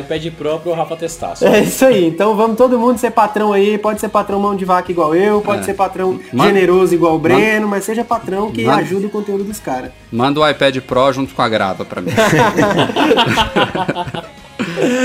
iPad 0.00 0.26
Pro 0.36 0.58
pro 0.60 0.72
Rafa 0.72 0.96
testar. 0.96 1.36
só. 1.36 1.46
É 1.46 1.60
isso 1.60 1.84
aí, 1.84 2.06
então 2.06 2.34
vamos 2.36 2.56
todo 2.56 2.78
mundo 2.78 2.98
ser 2.98 3.10
patrão 3.10 3.52
aí, 3.52 3.76
pode 3.78 4.00
ser 4.00 4.08
patrão 4.08 4.40
mão 4.40 4.56
de 4.56 4.64
vaca 4.64 4.90
igual 4.90 5.14
eu, 5.14 5.40
pode 5.40 5.60
É. 5.60 5.62
ser 5.64 5.74
patrão 5.74 6.18
Man- 6.32 6.44
generoso 6.46 6.94
igual 6.94 7.14
o 7.14 7.18
Breno, 7.18 7.68
mas 7.68 7.84
seja 7.84 8.02
patrão 8.04 8.50
que 8.50 8.64
Man- 8.64 8.76
ajuda 8.76 9.06
o 9.06 9.10
conteúdo 9.10 9.44
dos 9.44 9.58
caras. 9.60 9.90
Manda 10.10 10.40
o 10.40 10.48
iPad 10.48 10.76
Pro 10.78 11.12
junto 11.12 11.34
com 11.34 11.42
a 11.42 11.48
grava 11.48 11.84
pra 11.84 12.00
mim. 12.00 12.10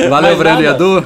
Valeu, 0.09 0.30
Mas 0.32 0.38
Breno 0.38 0.61
e. 0.61 0.65
Edu. 0.65 1.05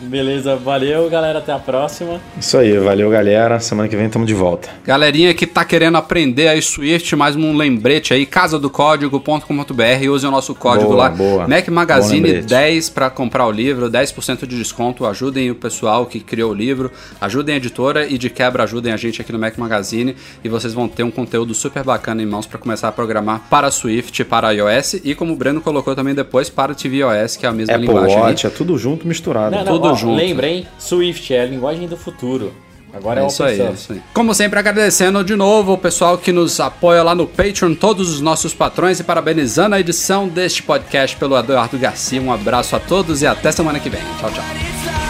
Beleza, 0.00 0.56
valeu, 0.56 1.08
galera. 1.08 1.38
Até 1.38 1.52
a 1.52 1.58
próxima. 1.58 2.20
Isso 2.38 2.58
aí, 2.58 2.76
valeu 2.78 3.10
galera. 3.10 3.58
Semana 3.60 3.88
que 3.88 3.96
vem 3.96 4.06
estamos 4.06 4.26
de 4.26 4.34
volta. 4.34 4.68
Galerinha 4.84 5.32
que 5.32 5.46
tá 5.46 5.64
querendo 5.64 5.96
aprender 5.96 6.48
aí 6.48 6.60
Swift, 6.60 7.16
mais 7.16 7.34
um 7.34 7.56
lembrete 7.56 8.12
aí, 8.12 8.26
casadocódigo.com.br, 8.26 10.10
use 10.10 10.26
o 10.26 10.30
nosso 10.30 10.54
código 10.54 10.90
Boa, 10.90 11.04
lá, 11.04 11.08
boa. 11.08 11.48
Mac 11.48 11.68
Magazine 11.68 12.20
lembrete. 12.20 12.46
10 12.46 12.90
para 12.90 13.08
comprar 13.08 13.46
o 13.46 13.50
livro, 13.50 13.90
10% 13.90 14.46
de 14.46 14.58
desconto, 14.58 15.06
ajudem 15.06 15.50
o 15.50 15.54
pessoal 15.54 16.04
que 16.06 16.20
criou 16.20 16.50
o 16.50 16.54
livro, 16.54 16.90
ajudem 17.20 17.54
a 17.54 17.58
editora 17.58 18.06
e 18.06 18.18
de 18.18 18.28
quebra 18.28 18.64
ajudem 18.64 18.92
a 18.92 18.96
gente 18.96 19.20
aqui 19.20 19.32
no 19.32 19.38
Mac 19.38 19.56
Magazine 19.56 20.14
e 20.44 20.48
vocês 20.48 20.74
vão 20.74 20.88
ter 20.88 21.02
um 21.04 21.10
conteúdo 21.10 21.54
super 21.54 21.82
bacana 21.82 22.22
em 22.22 22.26
mãos 22.26 22.46
para 22.46 22.58
começar 22.58 22.88
a 22.88 22.92
programar 22.92 23.42
para 23.48 23.70
Swift, 23.70 24.24
para 24.24 24.50
iOS 24.52 24.94
e 25.04 25.14
como 25.14 25.32
o 25.32 25.36
Breno 25.36 25.60
colocou 25.60 25.94
também 25.94 26.14
depois 26.14 26.50
para 26.50 26.74
tvOS, 26.74 27.36
que 27.36 27.46
é 27.46 27.48
a 27.48 27.52
mesma 27.52 27.74
Apple 27.74 27.86
linguagem. 27.86 28.18
Watch, 28.18 28.46
é 28.46 28.50
tudo 28.50 28.76
junto, 28.76 29.06
misturado. 29.06 29.56
Não, 29.56 29.64
não, 29.64 29.72
Tudo 29.72 29.85
ó, 29.92 29.94
junto. 29.94 30.16
Lembra, 30.16 30.48
hein? 30.48 30.66
Swift 30.78 31.32
é 31.34 31.42
a 31.42 31.46
linguagem 31.46 31.86
do 31.86 31.96
futuro. 31.96 32.52
Agora 32.92 33.20
é, 33.20 33.24
É 33.24 33.26
isso 33.26 33.44
aí, 33.44 33.60
é 33.60 33.70
isso 33.70 33.92
aí. 33.92 34.02
Como 34.14 34.34
sempre, 34.34 34.58
agradecendo 34.58 35.22
de 35.22 35.36
novo 35.36 35.74
o 35.74 35.78
pessoal 35.78 36.16
que 36.16 36.32
nos 36.32 36.58
apoia 36.60 37.02
lá 37.02 37.14
no 37.14 37.26
Patreon, 37.26 37.74
todos 37.74 38.10
os 38.10 38.20
nossos 38.20 38.54
patrões 38.54 38.98
e 39.00 39.04
parabenizando 39.04 39.74
a 39.74 39.80
edição 39.80 40.28
deste 40.28 40.62
podcast 40.62 41.16
pelo 41.16 41.36
Eduardo 41.36 41.78
Garcia. 41.78 42.20
Um 42.20 42.32
abraço 42.32 42.74
a 42.74 42.80
todos 42.80 43.22
e 43.22 43.26
até 43.26 43.52
semana 43.52 43.78
que 43.78 43.90
vem. 43.90 44.00
Tchau, 44.18 44.30
tchau. 44.30 45.05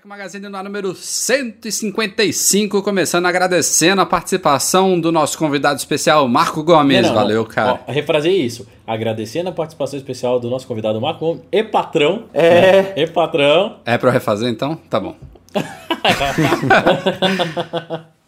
Mac 0.00 0.06
Magazine 0.06 0.48
no 0.48 0.56
ar 0.56 0.64
número 0.64 0.94
155, 0.94 2.82
começando 2.82 3.26
agradecendo 3.26 4.00
a 4.00 4.06
participação 4.06 4.98
do 4.98 5.12
nosso 5.12 5.36
convidado 5.36 5.78
especial, 5.78 6.26
Marco 6.26 6.62
Gomes. 6.62 7.02
Não, 7.02 7.08
não, 7.08 7.14
Valeu, 7.14 7.42
não. 7.42 7.50
cara. 7.50 7.80
Ó, 7.86 7.92
refrazei 7.92 8.40
isso. 8.40 8.66
Agradecendo 8.86 9.50
a 9.50 9.52
participação 9.52 9.98
especial 9.98 10.40
do 10.40 10.48
nosso 10.48 10.66
convidado 10.66 10.98
Marco 11.00 11.26
Gomes 11.26 11.42
e 11.52 11.62
patrão. 11.62 12.24
É. 12.32 12.82
né? 12.82 12.92
E 12.96 13.06
patrão. 13.06 13.76
É 13.84 13.98
pra 13.98 14.08
eu 14.08 14.12
refazer 14.12 14.48
então? 14.48 14.74
Tá 14.88 14.98
bom. 14.98 15.16